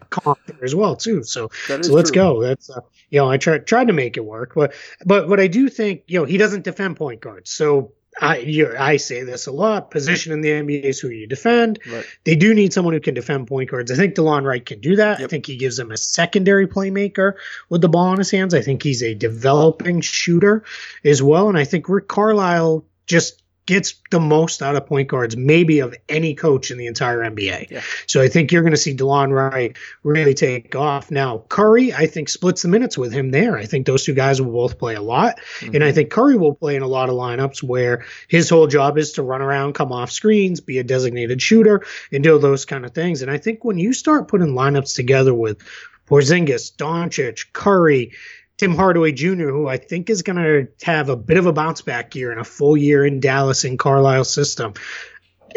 as 0.62 0.74
well 0.74 0.96
too. 0.96 1.24
So 1.24 1.52
so 1.68 1.76
let's 1.94 2.10
true. 2.10 2.16
go. 2.16 2.42
That's 2.42 2.70
uh, 2.70 2.82
you 3.10 3.20
know 3.20 3.30
I 3.30 3.38
tried 3.38 3.68
tried 3.68 3.88
to 3.88 3.94
make 3.94 4.18
it 4.18 4.26
work, 4.26 4.54
but 4.56 4.74
but 5.06 5.30
but 5.30 5.40
I 5.40 5.48
do 5.48 5.70
think 5.70 6.04
you 6.08 6.20
know 6.20 6.26
he 6.26 6.38
doesn't 6.38 6.64
defend 6.64 6.98
point 6.98 7.22
guards. 7.22 7.52
So 7.52 7.94
I 8.20 8.38
you 8.40 8.76
I 8.78 8.98
say 8.98 9.24
this 9.24 9.46
a 9.46 9.52
lot. 9.52 9.92
Position 9.92 10.34
in 10.34 10.42
the 10.42 10.50
NBA 10.50 10.84
is 10.84 11.00
who 11.00 11.10
you 11.10 11.28
defend. 11.28 11.80
Right. 11.90 12.06
They 12.24 12.36
do 12.36 12.54
need 12.54 12.74
someone 12.74 12.94
who 12.94 13.00
can 13.00 13.14
defend 13.14 13.48
point 13.48 13.70
guards. 13.70 13.92
I 13.92 13.96
think 13.96 14.16
Delon 14.16 14.44
Wright 14.44 14.66
can 14.66 14.80
do 14.80 14.96
that. 14.96 15.22
I 15.22 15.28
think 15.28 15.46
he 15.46 15.58
gives 15.58 15.78
them 15.78 15.92
a 15.92 15.98
secondary 15.98 16.68
playmaker 16.68 17.34
with 17.70 17.82
the 17.82 17.90
ball 17.90 18.14
in 18.14 18.18
his 18.18 18.32
hands. 18.32 18.54
I 18.54 18.62
think 18.62 18.82
he's 18.82 19.04
a 19.04 19.14
developing 19.14 20.02
shooter 20.02 20.64
as 21.04 21.22
well. 21.22 21.50
And 21.50 21.58
I 21.58 21.66
think 21.66 21.88
Rick 21.88 22.08
Carlisle 22.08 22.86
just 23.06 23.44
gets 23.68 23.96
the 24.10 24.20
most 24.20 24.64
out 24.64 24.76
of 24.76 24.88
point 24.88 25.10
guards, 25.10 25.38
maybe 25.38 25.80
of 25.80 25.94
any 26.10 26.34
coach 26.34 26.72
in 26.72 26.78
the 26.78 26.88
entire 26.88 27.20
NBA. 27.20 27.70
Yeah. 27.70 27.82
So 28.08 28.22
I 28.22 28.30
think 28.30 28.52
you're 28.52 28.64
going 28.64 28.72
to 28.72 28.78
see 28.78 28.96
Delon 28.96 29.32
Wright 29.32 29.78
really 30.04 30.34
take 30.34 30.76
off. 30.76 31.12
Now, 31.12 31.44
Curry, 31.50 31.94
I 31.94 32.08
think, 32.08 32.30
splits 32.30 32.64
the 32.64 32.70
minutes 32.70 32.98
with 32.98 33.12
him 33.12 33.30
there. 33.30 33.58
I 33.58 33.66
think 33.66 33.86
those 33.86 34.06
two 34.06 34.14
guys 34.14 34.42
will 34.42 34.54
both 34.54 34.80
play 34.80 34.96
a 34.96 35.02
lot. 35.02 35.40
And 35.62 35.74
Mm-hmm. 35.74 35.84
I 35.84 35.92
think 35.92 36.10
Curry 36.10 36.38
will 36.38 36.56
play 36.56 36.76
in 36.76 36.82
a 36.82 36.88
lot 36.88 37.10
of 37.10 37.16
lineups 37.16 37.62
where 37.62 38.06
his 38.28 38.50
whole 38.50 38.68
job 38.68 38.98
is 38.98 39.14
to 39.14 39.24
run 39.24 39.42
around, 39.42 39.74
come 39.74 39.92
off 39.92 40.12
screens, 40.12 40.62
be 40.62 40.80
a 40.80 40.84
designated 40.84 41.42
shooter, 41.42 41.84
and 42.12 42.24
do 42.24 42.40
those 42.40 42.66
kind 42.66 42.86
of 42.86 42.94
things. 42.94 43.22
And 43.22 43.30
I 43.30 43.38
think 43.38 43.64
when 43.64 43.78
you 43.78 43.94
start 43.94 44.28
putting 44.28 44.54
lineups 44.54 44.96
together 44.96 45.34
with 45.34 45.62
Porzingis, 46.08 46.74
Doncic, 46.76 47.52
Curry, 47.54 48.14
Tim 48.58 48.76
Hardaway 48.76 49.12
Jr., 49.12 49.50
who 49.50 49.68
I 49.68 49.78
think 49.78 50.10
is 50.10 50.24
going 50.24 50.38
to 50.38 50.68
have 50.84 51.10
a 51.10 51.16
bit 51.16 51.38
of 51.38 51.46
a 51.46 51.54
bounce 51.54 51.82
back 51.82 52.16
year 52.16 52.32
and 52.32 52.42
a 52.42 52.44
full 52.44 52.76
year 52.76 53.06
in 53.06 53.20
Dallas 53.20 53.64
in 53.64 53.78
Carlisle's 53.78 54.34
system. 54.34 54.74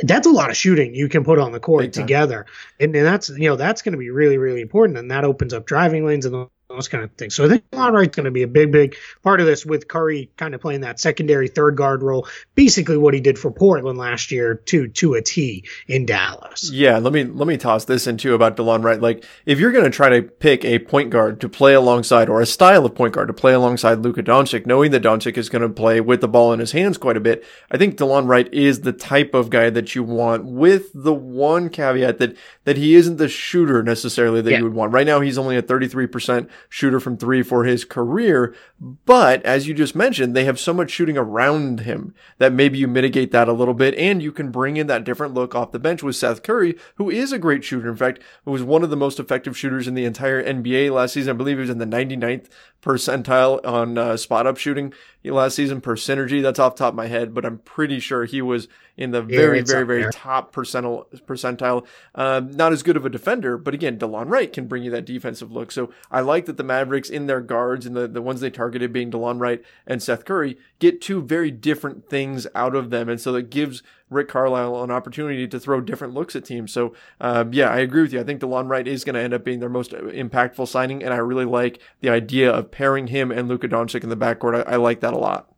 That's 0.03 0.27
a 0.27 0.31
lot 0.31 0.51
of 0.51 0.57
shooting 0.57 0.95
you 0.95 1.09
can 1.09 1.25
put 1.25 1.39
on 1.39 1.53
the 1.53 1.61
court 1.61 1.93
together, 1.93 2.47
and, 2.79 2.95
and 2.95 3.05
that's 3.05 3.29
you 3.29 3.49
know 3.49 3.57
that's 3.57 3.83
going 3.83 3.93
to 3.93 3.99
be 3.99 4.11
really 4.11 4.39
really 4.39 4.61
important, 4.61 4.97
and 4.99 5.11
that 5.11 5.25
opens 5.25 5.53
up 5.53 5.67
driving 5.67 6.07
lanes 6.07 6.27
and 6.27 6.49
those 6.71 6.89
kind 6.89 7.03
of 7.05 7.11
things. 7.13 7.35
So 7.35 7.45
I 7.45 7.49
think 7.49 7.69
Delon 7.71 7.93
Wright's 7.93 8.17
going 8.17 8.25
to 8.25 8.31
be 8.31 8.43
a 8.43 8.49
big 8.49 8.71
big 8.73 8.95
part 9.23 9.41
of 9.41 9.47
this 9.47 9.67
with 9.67 9.89
Curry 9.89 10.31
kind 10.37 10.55
of 10.55 10.61
playing 10.61 10.83
that 10.83 11.01
secondary 11.01 11.49
third 11.49 11.77
guard 11.77 12.03
role, 12.03 12.29
basically 12.55 12.97
what 12.97 13.13
he 13.13 13.21
did 13.21 13.39
for 13.39 13.51
Portland 13.51 13.99
last 13.99 14.31
year 14.31 14.55
to 14.67 14.89
to 14.89 15.15
a 15.15 15.23
T 15.23 15.65
in 15.89 16.07
Dallas. 16.07 16.71
Yeah, 16.73 16.99
let 16.99 17.13
me 17.13 17.25
let 17.25 17.49
me 17.49 17.57
toss 17.57 17.85
this 17.85 18.07
in 18.07 18.17
too 18.17 18.35
about 18.35 18.57
Delon 18.57 18.85
Wright. 18.85 19.01
Like, 19.01 19.25
if 19.47 19.59
you're 19.59 19.73
going 19.73 19.85
to 19.85 19.91
try 19.91 20.09
to 20.09 20.23
pick 20.23 20.65
a 20.65 20.79
point 20.79 21.11
guard 21.11 21.41
to 21.41 21.49
play 21.49 21.75
alongside, 21.75 22.29
or 22.29 22.41
a 22.41 22.47
style 22.47 22.87
of 22.87 22.95
point 22.95 23.15
guard 23.15 23.27
to 23.29 23.35
play 23.35 23.53
alongside 23.53 23.99
Luka 23.99 24.23
Doncic, 24.23 24.65
knowing 24.67 24.93
that 24.93 25.03
Doncic 25.03 25.37
is 25.37 25.49
going 25.49 25.63
to 25.63 25.69
play 25.69 26.01
with 26.01 26.21
the 26.21 26.29
ball 26.29 26.53
in 26.53 26.61
his 26.61 26.73
hands 26.73 26.99
quite 26.99 27.17
a 27.17 27.21
bit, 27.21 27.45
I 27.71 27.79
think 27.79 27.97
Delon 27.97 28.29
Wright 28.29 28.53
is 28.55 28.83
the 28.83 28.93
type 28.93 29.35
of 29.35 29.51
guy 29.51 29.71
that 29.71 29.95
you 29.95 30.05
want. 30.05 30.45
With 30.45 30.91
the 30.95 31.15
one 31.15 31.69
caveat 31.69 32.19
that 32.19 32.37
that 32.65 32.77
he 32.77 32.95
isn't 32.95 33.17
the 33.17 33.29
shooter 33.29 33.83
necessarily 33.83 34.41
that 34.43 34.51
Yeah. 34.51 34.59
you 34.59 34.65
would 34.65 34.75
want. 34.75 34.93
Right 34.93 35.07
now, 35.07 35.21
he's 35.21 35.39
only 35.39 35.57
at 35.57 35.67
33% 35.67 36.49
shooter 36.69 37.01
from 37.01 37.17
three 37.17 37.43
for 37.43 37.65
his 37.65 37.85
career, 37.85 38.55
but 38.81 39.45
as 39.45 39.69
you 39.69 39.75
just 39.75 39.95
mentioned, 39.95 40.35
they 40.35 40.45
have 40.45 40.59
so 40.59 40.73
much 40.73 40.91
shooting 40.91 41.19
around 41.19 41.81
him 41.81 42.15
that 42.39 42.53
maybe 42.53 42.79
you 42.79 42.89
mitigate 42.89 43.31
that 43.33 43.49
a 43.49 43.53
little 43.53 43.75
bit 43.75 43.95
and 43.97 44.23
you 44.23 44.33
can 44.33 44.51
bring 44.51 44.77
in 44.77 44.87
that 44.87 45.05
different 45.05 45.35
look 45.35 45.55
off 45.55 45.73
the 45.73 45.79
bench 45.79 46.03
with 46.03 46.17
Seth 46.17 46.43
Curry, 46.43 46.77
who 46.97 47.11
is 47.11 47.33
a 47.33 47.39
great 47.39 47.65
shooter. 47.65 47.89
In 47.89 47.97
fact, 47.97 48.21
who 48.45 48.51
was 48.51 48.63
one 48.63 48.83
of 48.83 48.91
the 48.91 48.97
most 48.97 49.21
effective 49.21 49.57
shooters 49.57 49.89
in 49.89 49.95
the 49.95 50.05
entire 50.05 50.43
NBA 50.43 50.93
last 50.93 51.15
season. 51.15 51.35
I 51.35 51.37
believe 51.37 51.57
he 51.57 51.63
was 51.63 51.71
in 51.71 51.79
the 51.79 51.87
99th 51.87 52.49
percentile 52.83 53.65
on 53.67 53.99
uh, 53.99 54.17
spot 54.17 54.47
up 54.47 54.57
shooting 54.57 54.93
last 55.25 55.55
season 55.57 55.81
per 55.81 55.97
synergy. 55.97 56.43
That's 56.43 56.59
off 56.59 56.77
the 56.77 56.85
top 56.85 56.93
of 56.93 56.97
my 56.97 57.07
head, 57.09 57.35
but 57.35 57.45
I'm 57.45 57.59
pretty 57.59 58.01
sure 58.01 58.25
he 58.25 58.41
was 58.41 58.69
in 58.97 59.11
the 59.11 59.21
Yeah, 59.21 59.37
very, 59.37 59.61
very, 59.63 59.85
very 59.85 60.03
there. 60.03 60.11
top 60.11 60.55
percentile. 60.55 61.07
percentile. 61.27 61.87
Um, 62.15 62.51
not 62.53 62.73
as 62.73 62.83
good 62.83 62.97
of 62.97 63.05
a 63.05 63.11
defender, 63.11 63.59
but 63.59 63.75
again, 63.75 63.99
Delon 63.99 64.31
Wright 64.31 64.51
can 64.53 64.67
bring 64.67 64.83
you 64.83 64.91
that 64.93 65.05
defensive 65.05 65.53
look. 65.53 65.73
So 65.73 65.93
I 66.11 66.21
like 66.21 66.47
that 66.47 66.57
the 66.57 66.65
Mavericks 66.65 67.11
in 67.11 67.27
their 67.27 67.41
guards 67.41 67.85
and 67.85 67.95
the, 67.95 68.09
the 68.09 68.23
ones 68.23 68.41
they 68.41 68.51
targeted 68.51 68.93
being 68.93 69.11
DeLon 69.11 69.41
Wright 69.41 69.63
and 69.87 70.03
Seth 70.03 70.25
Curry 70.25 70.57
get 70.79 71.01
two 71.01 71.21
very 71.23 71.51
different 71.51 72.09
things 72.09 72.47
out 72.55 72.75
of 72.75 72.91
them. 72.91 73.09
And 73.09 73.21
so 73.21 73.33
that 73.33 73.51
gives 73.51 73.83
Rick 74.11 74.29
Carlisle 74.29 74.83
an 74.83 74.91
opportunity 74.91 75.47
to 75.49 75.61
throw 75.61 75.81
different 75.81 76.13
looks 76.13 76.37
at 76.37 76.45
teams. 76.45 76.73
So, 76.73 76.95
um, 77.21 77.53
yeah, 77.53 77.71
I 77.71 77.79
agree 77.79 78.03
with 78.03 78.13
you. 78.13 78.21
I 78.21 78.25
think 78.25 78.41
Delon 78.41 78.69
Wright 78.69 78.87
is 78.87 79.05
going 79.05 79.15
to 79.15 79.23
end 79.23 79.33
up 79.33 79.45
being 79.45 79.61
their 79.61 79.69
most 79.69 79.93
impactful 79.93 80.69
signing. 80.69 81.03
And 81.03 81.15
I 81.15 81.19
really 81.19 81.45
like 81.45 81.81
the 82.01 82.11
idea 82.11 82.51
of 82.53 82.71
pairing 82.71 83.07
him 83.07 83.31
and 83.31 83.49
Luka 83.49 83.69
Doncic 83.69 84.03
in 84.03 84.09
the 84.09 84.17
backcourt. 84.17 84.67
I, 84.67 84.73
I 84.73 84.77
like 84.77 85.01
that 85.01 85.15
a 85.15 85.19
lot. 85.19 85.53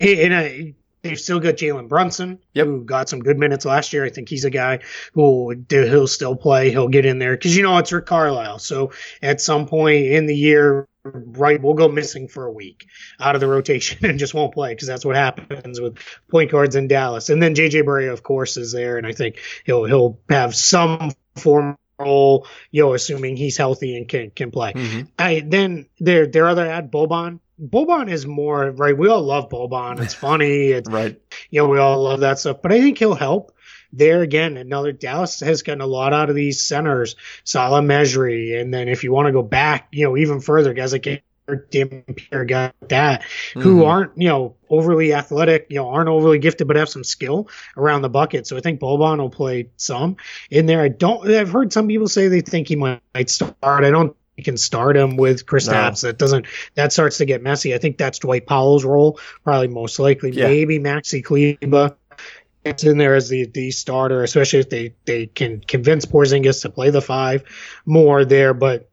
And, 0.00 0.32
uh, 0.34 0.72
they've 1.08 1.20
still 1.20 1.40
got 1.40 1.54
Jalen 1.54 1.88
Brunson, 1.88 2.38
Yep. 2.54 2.66
who 2.66 2.84
got 2.84 3.08
some 3.08 3.20
good 3.20 3.38
minutes 3.38 3.64
last 3.64 3.92
year. 3.92 4.04
I 4.04 4.10
think 4.10 4.28
he's 4.28 4.44
a 4.44 4.50
guy 4.50 4.80
who 5.14 5.54
he'll 5.68 6.06
still 6.06 6.36
play. 6.36 6.70
He'll 6.70 6.88
get 6.88 7.04
in 7.06 7.18
there 7.18 7.36
because 7.36 7.56
you 7.56 7.62
know 7.62 7.78
it's 7.78 7.92
Rick 7.92 8.06
Carlisle. 8.06 8.58
So 8.60 8.92
at 9.22 9.40
some 9.40 9.66
point 9.66 10.06
in 10.06 10.26
the 10.26 10.36
year, 10.36 10.86
right, 11.04 11.60
we'll 11.60 11.74
go 11.74 11.88
missing 11.88 12.28
for 12.28 12.46
a 12.46 12.52
week 12.52 12.86
out 13.20 13.34
of 13.34 13.40
the 13.40 13.48
rotation 13.48 14.04
and 14.08 14.18
just 14.18 14.34
won't 14.34 14.54
play 14.54 14.74
because 14.74 14.88
that's 14.88 15.04
what 15.04 15.16
happens 15.16 15.80
with 15.80 15.98
point 16.30 16.50
guards 16.50 16.76
in 16.76 16.88
Dallas. 16.88 17.30
And 17.30 17.42
then 17.42 17.54
JJ 17.54 17.82
Barea, 17.84 18.12
of 18.12 18.22
course, 18.22 18.56
is 18.56 18.72
there, 18.72 18.98
and 18.98 19.06
I 19.06 19.12
think 19.12 19.40
he'll 19.64 19.84
he'll 19.84 20.20
have 20.28 20.54
some 20.54 21.12
form 21.36 21.76
role, 21.98 22.46
you 22.70 22.82
know, 22.82 22.94
assuming 22.94 23.36
he's 23.36 23.56
healthy 23.56 23.96
and 23.96 24.08
can 24.08 24.30
can 24.30 24.50
play. 24.50 24.72
Mm-hmm. 24.72 25.00
I 25.18 25.42
then 25.44 25.86
their 25.98 26.26
their 26.26 26.48
other 26.48 26.66
ad 26.66 26.90
Boban. 26.90 27.40
Boban 27.60 28.10
is 28.10 28.26
more 28.26 28.70
right. 28.70 28.96
We 28.96 29.08
all 29.08 29.22
love 29.22 29.48
Boban. 29.48 30.00
It's 30.00 30.14
funny. 30.28 30.68
It's 30.68 30.88
Right. 30.88 31.20
you 31.50 31.60
know 31.62 31.68
we 31.68 31.78
all 31.78 32.02
love 32.02 32.20
that 32.20 32.38
stuff. 32.38 32.58
But 32.62 32.72
I 32.72 32.80
think 32.80 32.98
he'll 32.98 33.14
help. 33.14 33.52
There 33.92 34.20
again, 34.22 34.58
another 34.58 34.92
Dallas 34.92 35.40
has 35.40 35.62
gotten 35.62 35.80
a 35.80 35.86
lot 35.86 36.12
out 36.12 36.28
of 36.28 36.36
these 36.36 36.62
centers, 36.62 37.16
Salah 37.44 37.80
Mejri, 37.80 38.60
and 38.60 38.72
then 38.72 38.86
if 38.88 39.02
you 39.02 39.12
want 39.12 39.26
to 39.26 39.32
go 39.32 39.42
back, 39.42 39.88
you 39.92 40.04
know, 40.04 40.16
even 40.16 40.40
further, 40.40 40.74
guys 40.74 40.92
like 40.92 41.04
guys 41.04 41.22
like 42.30 42.74
that, 42.88 43.22
who 43.54 43.78
Mhm. 43.80 43.86
aren't 43.86 44.12
you 44.16 44.28
know 44.28 44.56
overly 44.68 45.14
athletic, 45.14 45.66
you 45.70 45.76
know, 45.76 45.88
aren't 45.88 46.08
overly 46.10 46.38
gifted, 46.38 46.66
but 46.68 46.76
have 46.76 46.90
some 46.90 47.02
skill 47.04 47.48
around 47.76 48.02
the 48.02 48.10
bucket. 48.10 48.46
So 48.46 48.58
I 48.58 48.60
think 48.60 48.80
Boban 48.80 49.18
will 49.18 49.30
play 49.30 49.70
some 49.78 50.16
in 50.50 50.66
there. 50.66 50.82
I 50.82 50.88
don't. 50.88 51.26
I've 51.30 51.50
heard 51.50 51.72
some 51.72 51.88
people 51.88 52.08
say 52.08 52.28
they 52.28 52.42
think 52.42 52.68
he 52.68 52.76
might 52.76 53.00
start. 53.30 53.54
I 53.62 53.90
don't. 53.90 54.14
You 54.38 54.44
can 54.44 54.56
start 54.56 54.96
him 54.96 55.16
with 55.16 55.46
Chris 55.46 55.66
No. 55.66 55.72
Tapps. 55.72 56.02
That 56.02 56.16
doesn't. 56.16 56.46
That 56.76 56.92
starts 56.92 57.18
to 57.18 57.24
get 57.24 57.42
messy. 57.42 57.74
I 57.74 57.78
think 57.78 57.98
that's 57.98 58.20
Dwight 58.20 58.46
Powell's 58.46 58.84
role, 58.84 59.18
probably 59.42 59.66
most 59.66 59.98
likely. 59.98 60.30
Yeah. 60.30 60.46
Maybe 60.46 60.78
Maxi 60.78 61.24
Kleber 61.24 61.96
gets 62.64 62.84
in 62.84 62.98
there 62.98 63.16
as 63.16 63.28
the 63.28 63.46
the 63.46 63.72
starter, 63.72 64.22
especially 64.22 64.60
if 64.60 64.70
they 64.70 64.94
they 65.06 65.26
can 65.26 65.58
convince 65.58 66.04
Porzingis 66.06 66.62
to 66.62 66.70
play 66.70 66.90
the 66.90 67.02
five 67.02 67.42
more 67.84 68.24
there. 68.24 68.54
But 68.54 68.88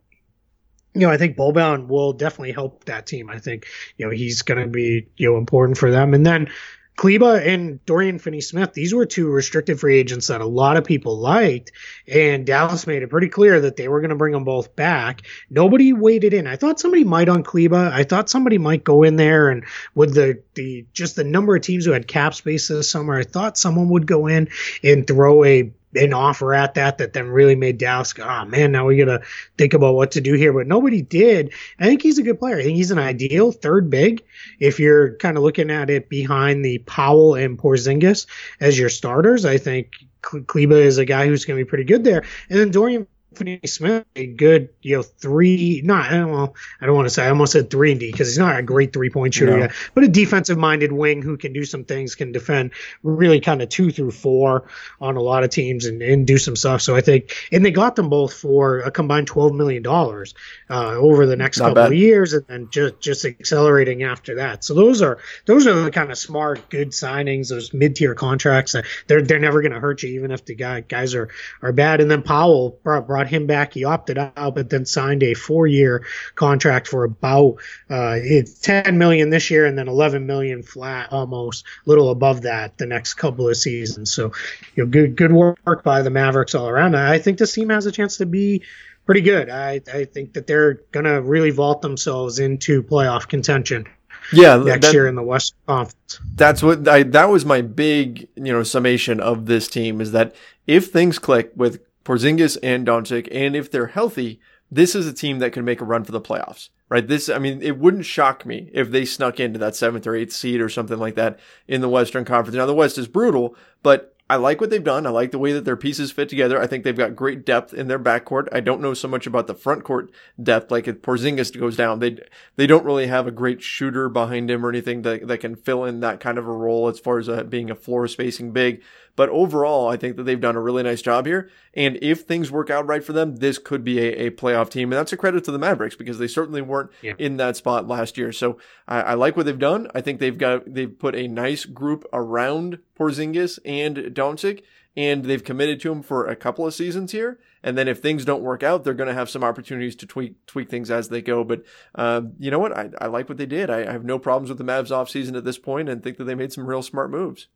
you 0.95 1.01
know, 1.01 1.11
I 1.11 1.17
think 1.17 1.37
Boban 1.37 1.87
will 1.87 2.13
definitely 2.13 2.53
help 2.53 2.85
that 2.85 3.05
team. 3.05 3.29
I 3.29 3.37
think 3.37 3.67
you 3.97 4.07
know 4.07 4.11
he's 4.11 4.41
going 4.41 4.61
to 4.61 4.67
be 4.67 5.09
you 5.15 5.29
know 5.29 5.37
important 5.37 5.77
for 5.77 5.91
them. 5.91 6.15
And 6.15 6.25
then 6.25 6.49
Kleber 6.95 7.37
and 7.37 7.85
Dorian 7.85 8.19
Finney-Smith, 8.19 8.73
these 8.73 8.93
were 8.93 9.05
two 9.05 9.27
restricted 9.27 9.79
free 9.79 9.97
agents 9.97 10.27
that 10.27 10.41
a 10.41 10.45
lot 10.45 10.77
of 10.77 10.85
people 10.85 11.19
liked, 11.19 11.71
and 12.07 12.45
Dallas 12.45 12.87
made 12.87 13.03
it 13.03 13.09
pretty 13.09 13.27
clear 13.27 13.59
that 13.59 13.75
they 13.75 13.87
were 13.87 13.99
going 13.99 14.11
to 14.11 14.15
bring 14.15 14.31
them 14.31 14.45
both 14.45 14.75
back. 14.75 15.23
Nobody 15.49 15.91
waded 15.91 16.33
in. 16.33 16.47
I 16.47 16.55
thought 16.55 16.79
somebody 16.79 17.03
might 17.03 17.27
on 17.27 17.43
Kleber. 17.43 17.91
I 17.93 18.03
thought 18.03 18.29
somebody 18.29 18.57
might 18.57 18.83
go 18.83 19.03
in 19.03 19.17
there 19.17 19.49
and 19.49 19.65
with 19.93 20.13
the 20.13 20.41
the 20.53 20.85
just 20.93 21.15
the 21.15 21.23
number 21.23 21.55
of 21.55 21.61
teams 21.61 21.85
who 21.85 21.91
had 21.91 22.07
cap 22.07 22.33
space 22.33 22.69
this 22.69 22.89
summer, 22.89 23.17
I 23.17 23.23
thought 23.23 23.57
someone 23.57 23.89
would 23.89 24.07
go 24.07 24.27
in 24.27 24.47
and 24.83 25.05
throw 25.05 25.43
a 25.43 25.71
an 25.95 26.13
offer 26.13 26.53
at 26.53 26.75
that 26.75 26.97
that 26.97 27.13
then 27.13 27.27
really 27.27 27.55
made 27.55 27.77
Dallas 27.77 28.13
go, 28.13 28.23
oh 28.23 28.45
man, 28.45 28.71
now 28.71 28.85
we 28.85 28.97
gotta 28.97 29.21
think 29.57 29.73
about 29.73 29.95
what 29.95 30.11
to 30.11 30.21
do 30.21 30.33
here. 30.33 30.53
But 30.53 30.67
nobody 30.67 31.01
did. 31.01 31.53
I 31.79 31.85
think 31.85 32.01
he's 32.01 32.17
a 32.17 32.23
good 32.23 32.39
player. 32.39 32.57
I 32.57 32.63
think 32.63 32.77
he's 32.77 32.91
an 32.91 32.99
ideal 32.99 33.51
third 33.51 33.89
big 33.89 34.23
if 34.59 34.79
you're 34.79 35.15
kind 35.17 35.37
of 35.37 35.43
looking 35.43 35.71
at 35.71 35.89
it 35.89 36.09
behind 36.09 36.63
the 36.63 36.79
Powell 36.79 37.35
and 37.35 37.57
Porzingis 37.57 38.25
as 38.59 38.77
your 38.77 38.89
starters. 38.89 39.45
I 39.45 39.57
think 39.57 39.95
Kleber 40.21 40.75
is 40.75 40.97
a 40.97 41.05
guy 41.05 41.27
who's 41.27 41.45
going 41.45 41.57
to 41.57 41.65
be 41.65 41.69
pretty 41.69 41.83
good 41.83 42.03
there. 42.03 42.23
And 42.49 42.59
then 42.59 42.71
Dorian 42.71 43.07
Finney 43.35 43.59
Smith, 43.65 44.05
a 44.15 44.25
good, 44.25 44.69
you 44.81 44.97
know, 44.97 45.03
three, 45.03 45.81
not, 45.83 46.11
well, 46.11 46.55
I 46.81 46.85
don't 46.85 46.95
want 46.95 47.07
to 47.07 47.13
say, 47.13 47.25
I 47.25 47.29
almost 47.29 47.53
said 47.53 47.69
three 47.69 47.91
and 47.91 47.99
D 47.99 48.11
because 48.11 48.27
he's 48.27 48.37
not 48.37 48.57
a 48.57 48.63
great 48.63 48.93
three 48.93 49.09
point 49.09 49.33
shooter 49.33 49.51
no. 49.51 49.57
yet, 49.57 49.71
but 49.93 50.03
a 50.03 50.07
defensive 50.07 50.57
minded 50.57 50.91
wing 50.91 51.21
who 51.21 51.37
can 51.37 51.53
do 51.53 51.65
some 51.65 51.83
things, 51.83 52.15
can 52.15 52.31
defend 52.31 52.71
really 53.03 53.39
kind 53.39 53.61
of 53.61 53.69
two 53.69 53.91
through 53.91 54.11
four 54.11 54.67
on 54.99 55.17
a 55.17 55.21
lot 55.21 55.43
of 55.43 55.49
teams 55.49 55.85
and, 55.85 56.01
and 56.01 56.25
do 56.25 56.37
some 56.37 56.55
stuff. 56.55 56.81
So 56.81 56.95
I 56.95 57.01
think, 57.01 57.35
and 57.51 57.65
they 57.65 57.71
got 57.71 57.95
them 57.95 58.09
both 58.09 58.33
for 58.33 58.79
a 58.79 58.91
combined 58.91 59.29
$12 59.29 59.55
million 59.55 59.85
uh, 59.85 60.95
over 60.97 61.25
the 61.25 61.35
next 61.35 61.59
not 61.59 61.69
couple 61.69 61.83
bad. 61.83 61.87
of 61.87 61.97
years 61.97 62.33
and 62.33 62.45
then 62.47 62.69
just, 62.69 62.99
just 62.99 63.25
accelerating 63.25 64.03
after 64.03 64.35
that. 64.35 64.63
So 64.63 64.73
those 64.73 65.01
are, 65.01 65.19
those 65.45 65.67
are 65.67 65.73
the 65.73 65.91
kind 65.91 66.11
of 66.11 66.17
smart, 66.17 66.69
good 66.69 66.89
signings, 66.89 67.49
those 67.49 67.73
mid 67.73 67.95
tier 67.95 68.15
contracts 68.15 68.73
that 68.73 68.85
they're, 69.07 69.21
they're 69.21 69.39
never 69.39 69.61
going 69.61 69.73
to 69.73 69.79
hurt 69.79 70.03
you, 70.03 70.09
even 70.15 70.31
if 70.31 70.45
the 70.45 70.55
guy, 70.55 70.81
guys 70.81 71.15
are, 71.15 71.29
are 71.61 71.71
bad. 71.71 72.01
And 72.01 72.09
then 72.09 72.23
Powell 72.23 72.79
brought, 72.83 73.07
brought 73.07 73.24
him 73.27 73.47
back. 73.47 73.73
He 73.73 73.83
opted 73.83 74.17
out, 74.17 74.55
but 74.55 74.69
then 74.69 74.85
signed 74.85 75.23
a 75.23 75.33
four-year 75.33 76.05
contract 76.35 76.87
for 76.87 77.03
about 77.03 77.57
uh, 77.89 78.19
10 78.61 78.97
million 78.97 79.29
this 79.29 79.49
year, 79.49 79.65
and 79.65 79.77
then 79.77 79.87
11 79.87 80.25
million 80.25 80.63
flat, 80.63 81.11
almost 81.11 81.65
a 81.85 81.89
little 81.89 82.09
above 82.09 82.43
that 82.43 82.77
the 82.77 82.85
next 82.85 83.15
couple 83.15 83.49
of 83.49 83.57
seasons. 83.57 84.11
So, 84.11 84.31
you 84.75 84.83
know, 84.83 84.89
good 84.89 85.15
good 85.15 85.31
work 85.31 85.83
by 85.83 86.01
the 86.01 86.09
Mavericks 86.09 86.55
all 86.55 86.67
around. 86.67 86.95
I 86.95 87.19
think 87.19 87.37
this 87.37 87.53
team 87.53 87.69
has 87.69 87.85
a 87.85 87.91
chance 87.91 88.17
to 88.17 88.25
be 88.25 88.63
pretty 89.05 89.21
good. 89.21 89.49
I, 89.49 89.81
I 89.93 90.05
think 90.05 90.33
that 90.33 90.47
they're 90.47 90.75
going 90.91 91.05
to 91.05 91.21
really 91.21 91.51
vault 91.51 91.81
themselves 91.81 92.39
into 92.39 92.83
playoff 92.83 93.27
contention. 93.27 93.87
Yeah, 94.33 94.57
next 94.57 94.87
that, 94.87 94.93
year 94.93 95.07
in 95.07 95.15
the 95.15 95.23
West 95.23 95.53
Conference. 95.67 96.19
That's 96.35 96.63
what 96.63 96.87
I, 96.87 97.03
that 97.03 97.29
was 97.29 97.45
my 97.45 97.61
big 97.61 98.27
you 98.35 98.51
know 98.51 98.63
summation 98.63 99.19
of 99.19 99.45
this 99.45 99.67
team 99.67 100.01
is 100.01 100.13
that 100.13 100.35
if 100.65 100.87
things 100.87 101.19
click 101.19 101.51
with 101.55 101.79
Porzingis 102.05 102.57
and 102.63 102.87
Doncic, 102.87 103.27
and 103.31 103.55
if 103.55 103.69
they're 103.69 103.87
healthy, 103.87 104.39
this 104.71 104.95
is 104.95 105.07
a 105.07 105.13
team 105.13 105.39
that 105.39 105.51
can 105.51 105.65
make 105.65 105.81
a 105.81 105.85
run 105.85 106.03
for 106.03 106.11
the 106.11 106.21
playoffs, 106.21 106.69
right? 106.87 107.07
This, 107.07 107.29
I 107.29 107.39
mean, 107.39 107.61
it 107.61 107.77
wouldn't 107.77 108.05
shock 108.05 108.45
me 108.45 108.69
if 108.73 108.91
they 108.91 109.05
snuck 109.05 109.39
into 109.39 109.59
that 109.59 109.75
seventh 109.75 110.07
or 110.07 110.15
eighth 110.15 110.33
seed 110.33 110.61
or 110.61 110.69
something 110.69 110.97
like 110.97 111.15
that 111.15 111.39
in 111.67 111.81
the 111.81 111.89
Western 111.89 112.25
Conference. 112.25 112.55
Now, 112.55 112.65
the 112.65 112.73
West 112.73 112.97
is 112.97 113.07
brutal, 113.07 113.55
but 113.83 114.15
I 114.27 114.37
like 114.37 114.59
what 114.59 114.71
they've 114.71 114.83
done. 114.83 115.05
I 115.05 115.11
like 115.11 115.29
the 115.29 115.37
way 115.37 115.53
that 115.53 115.65
their 115.65 115.75
pieces 115.75 116.11
fit 116.11 116.29
together. 116.29 116.59
I 116.59 116.65
think 116.65 116.83
they've 116.83 116.97
got 116.97 117.15
great 117.15 117.45
depth 117.45 117.75
in 117.75 117.87
their 117.87 117.99
backcourt. 117.99 118.47
I 118.51 118.59
don't 118.59 118.81
know 118.81 118.95
so 118.95 119.07
much 119.07 119.27
about 119.27 119.45
the 119.45 119.53
front 119.53 119.83
court 119.83 120.11
depth. 120.41 120.71
Like 120.71 120.87
if 120.87 121.03
Porzingis 121.03 121.57
goes 121.57 121.75
down, 121.75 121.99
they 121.99 122.17
they 122.55 122.65
don't 122.65 122.85
really 122.85 123.05
have 123.05 123.27
a 123.27 123.31
great 123.31 123.61
shooter 123.61 124.09
behind 124.09 124.49
him 124.49 124.65
or 124.65 124.69
anything 124.69 125.03
that 125.03 125.27
that 125.27 125.41
can 125.41 125.55
fill 125.55 125.85
in 125.85 125.99
that 125.99 126.19
kind 126.19 126.39
of 126.39 126.47
a 126.47 126.51
role 126.51 126.87
as 126.87 126.99
far 126.99 127.19
as 127.19 127.29
uh, 127.29 127.43
being 127.43 127.69
a 127.69 127.75
floor 127.75 128.07
spacing 128.07 128.51
big. 128.51 128.81
But 129.15 129.29
overall, 129.29 129.87
I 129.87 129.97
think 129.97 130.17
that 130.17 130.23
they've 130.23 130.39
done 130.39 130.55
a 130.55 130.61
really 130.61 130.83
nice 130.83 131.01
job 131.01 131.25
here. 131.25 131.49
And 131.73 131.97
if 132.01 132.21
things 132.21 132.51
work 132.51 132.69
out 132.69 132.85
right 132.85 133.03
for 133.03 133.13
them, 133.13 133.37
this 133.37 133.57
could 133.57 133.83
be 133.83 133.99
a, 133.99 134.27
a 134.27 134.31
playoff 134.31 134.69
team. 134.69 134.91
And 134.91 134.99
that's 134.99 135.13
a 135.13 135.17
credit 135.17 135.43
to 135.45 135.51
the 135.51 135.59
Mavericks 135.59 135.95
because 135.95 136.19
they 136.19 136.27
certainly 136.27 136.61
weren't 136.61 136.91
yeah. 137.01 137.13
in 137.17 137.37
that 137.37 137.55
spot 137.55 137.87
last 137.87 138.17
year. 138.17 138.31
So 138.31 138.57
I, 138.87 139.01
I, 139.01 139.13
like 139.13 139.37
what 139.37 139.45
they've 139.45 139.57
done. 139.57 139.89
I 139.95 140.01
think 140.01 140.19
they've 140.19 140.37
got, 140.37 140.73
they've 140.73 140.97
put 140.99 141.15
a 141.15 141.27
nice 141.27 141.65
group 141.65 142.05
around 142.11 142.79
Porzingis 142.97 143.59
and 143.65 143.97
Doncic 143.97 144.63
and 144.97 145.25
they've 145.25 145.43
committed 145.43 145.79
to 145.81 145.91
him 145.91 146.01
for 146.01 146.25
a 146.25 146.35
couple 146.35 146.65
of 146.65 146.73
seasons 146.73 147.11
here. 147.11 147.39
And 147.63 147.77
then 147.77 147.87
if 147.87 147.99
things 147.99 148.25
don't 148.25 148.43
work 148.43 148.63
out, 148.63 148.83
they're 148.83 148.93
going 148.93 149.09
to 149.09 149.13
have 149.13 149.29
some 149.29 149.43
opportunities 149.43 149.95
to 149.97 150.05
tweak 150.05 150.45
tweak 150.45 150.69
things 150.69 150.91
as 150.91 151.09
they 151.09 151.21
go. 151.21 151.43
But 151.43 151.63
uh, 151.95 152.21
you 152.39 152.51
know 152.51 152.59
what? 152.59 152.77
I, 152.77 152.89
I 153.01 153.07
like 153.07 153.27
what 153.27 153.37
they 153.37 153.45
did. 153.45 153.69
I, 153.69 153.81
I, 153.81 153.91
have 153.91 154.05
no 154.05 154.19
problems 154.19 154.49
with 154.49 154.57
the 154.57 154.63
Mavs 154.63 154.91
offseason 154.91 155.35
at 155.35 155.43
this 155.43 155.57
point 155.57 155.89
and 155.89 156.03
think 156.03 156.17
that 156.17 156.25
they 156.25 156.35
made 156.35 156.53
some 156.53 156.67
real 156.67 156.83
smart 156.83 157.09
moves. 157.09 157.47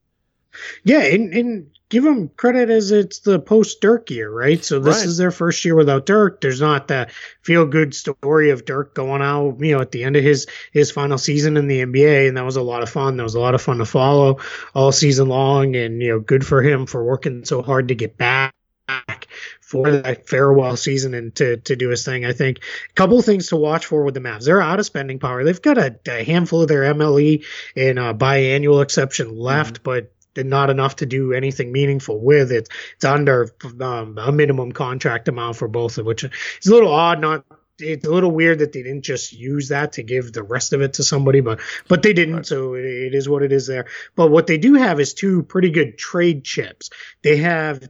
Yeah, 0.83 1.01
and, 1.01 1.33
and 1.33 1.67
give 1.89 2.03
them 2.03 2.29
credit 2.29 2.69
as 2.69 2.91
it's 2.91 3.19
the 3.19 3.39
post 3.39 3.81
Dirk 3.81 4.09
year, 4.09 4.31
right? 4.31 4.63
So 4.63 4.79
this 4.79 4.97
right. 4.97 5.05
is 5.05 5.17
their 5.17 5.31
first 5.31 5.65
year 5.65 5.75
without 5.75 6.05
Dirk. 6.05 6.41
There's 6.41 6.61
not 6.61 6.87
that 6.89 7.11
feel 7.41 7.65
good 7.65 7.93
story 7.93 8.51
of 8.51 8.65
Dirk 8.65 8.93
going 8.93 9.21
out, 9.21 9.57
you 9.59 9.75
know, 9.75 9.81
at 9.81 9.91
the 9.91 10.03
end 10.03 10.15
of 10.15 10.23
his 10.23 10.47
his 10.71 10.91
final 10.91 11.17
season 11.17 11.57
in 11.57 11.67
the 11.67 11.81
NBA, 11.81 12.27
and 12.27 12.37
that 12.37 12.45
was 12.45 12.55
a 12.55 12.61
lot 12.61 12.83
of 12.83 12.89
fun. 12.89 13.17
That 13.17 13.23
was 13.23 13.35
a 13.35 13.39
lot 13.39 13.55
of 13.55 13.61
fun 13.61 13.79
to 13.79 13.85
follow 13.85 14.39
all 14.73 14.91
season 14.91 15.27
long, 15.27 15.75
and 15.75 16.01
you 16.01 16.09
know, 16.09 16.19
good 16.19 16.45
for 16.45 16.61
him 16.61 16.85
for 16.85 17.03
working 17.03 17.45
so 17.45 17.61
hard 17.61 17.89
to 17.89 17.95
get 17.95 18.17
back 18.17 18.53
for 19.61 19.91
that 19.91 20.27
farewell 20.27 20.75
season 20.75 21.13
and 21.13 21.35
to, 21.35 21.57
to 21.57 21.75
do 21.75 21.89
his 21.89 22.03
thing. 22.03 22.25
I 22.25 22.33
think 22.33 22.57
a 22.89 22.93
couple 22.93 23.19
of 23.19 23.25
things 23.25 23.49
to 23.49 23.55
watch 23.55 23.85
for 23.85 24.03
with 24.03 24.15
the 24.15 24.19
Mavs. 24.19 24.45
They're 24.45 24.61
out 24.61 24.79
of 24.79 24.85
spending 24.87 25.19
power. 25.19 25.43
They've 25.43 25.61
got 25.61 25.77
a, 25.77 25.99
a 26.07 26.23
handful 26.23 26.63
of 26.63 26.67
their 26.67 26.91
MLE 26.93 27.45
and 27.75 27.99
a 27.99 28.13
biannual 28.15 28.81
exception 28.81 29.37
left, 29.37 29.75
mm-hmm. 29.75 29.83
but 29.83 30.11
not 30.37 30.69
enough 30.69 30.97
to 30.97 31.05
do 31.05 31.33
anything 31.33 31.71
meaningful 31.71 32.19
with 32.19 32.51
it. 32.51 32.69
It's 32.95 33.05
under 33.05 33.53
um, 33.81 34.17
a 34.17 34.31
minimum 34.31 34.71
contract 34.71 35.27
amount 35.27 35.57
for 35.57 35.67
both 35.67 35.97
of 35.97 36.05
which 36.05 36.23
is 36.23 36.67
a 36.67 36.73
little 36.73 36.91
odd. 36.91 37.19
Not 37.21 37.45
it's 37.81 38.05
a 38.05 38.11
little 38.11 38.31
weird 38.31 38.59
that 38.59 38.73
they 38.73 38.83
didn't 38.83 39.03
just 39.03 39.31
use 39.31 39.69
that 39.69 39.93
to 39.93 40.03
give 40.03 40.33
the 40.33 40.43
rest 40.43 40.73
of 40.73 40.81
it 40.81 40.93
to 40.95 41.03
somebody, 41.03 41.41
but 41.41 41.59
but 41.87 42.03
they 42.03 42.13
didn't. 42.13 42.35
Right. 42.35 42.45
So 42.45 42.73
it, 42.75 42.85
it 42.85 43.15
is 43.15 43.29
what 43.29 43.43
it 43.43 43.51
is 43.51 43.67
there. 43.67 43.87
But 44.15 44.31
what 44.31 44.47
they 44.47 44.57
do 44.57 44.75
have 44.75 44.99
is 44.99 45.13
two 45.13 45.43
pretty 45.43 45.71
good 45.71 45.97
trade 45.97 46.43
chips. 46.43 46.89
They 47.21 47.37
have 47.37 47.87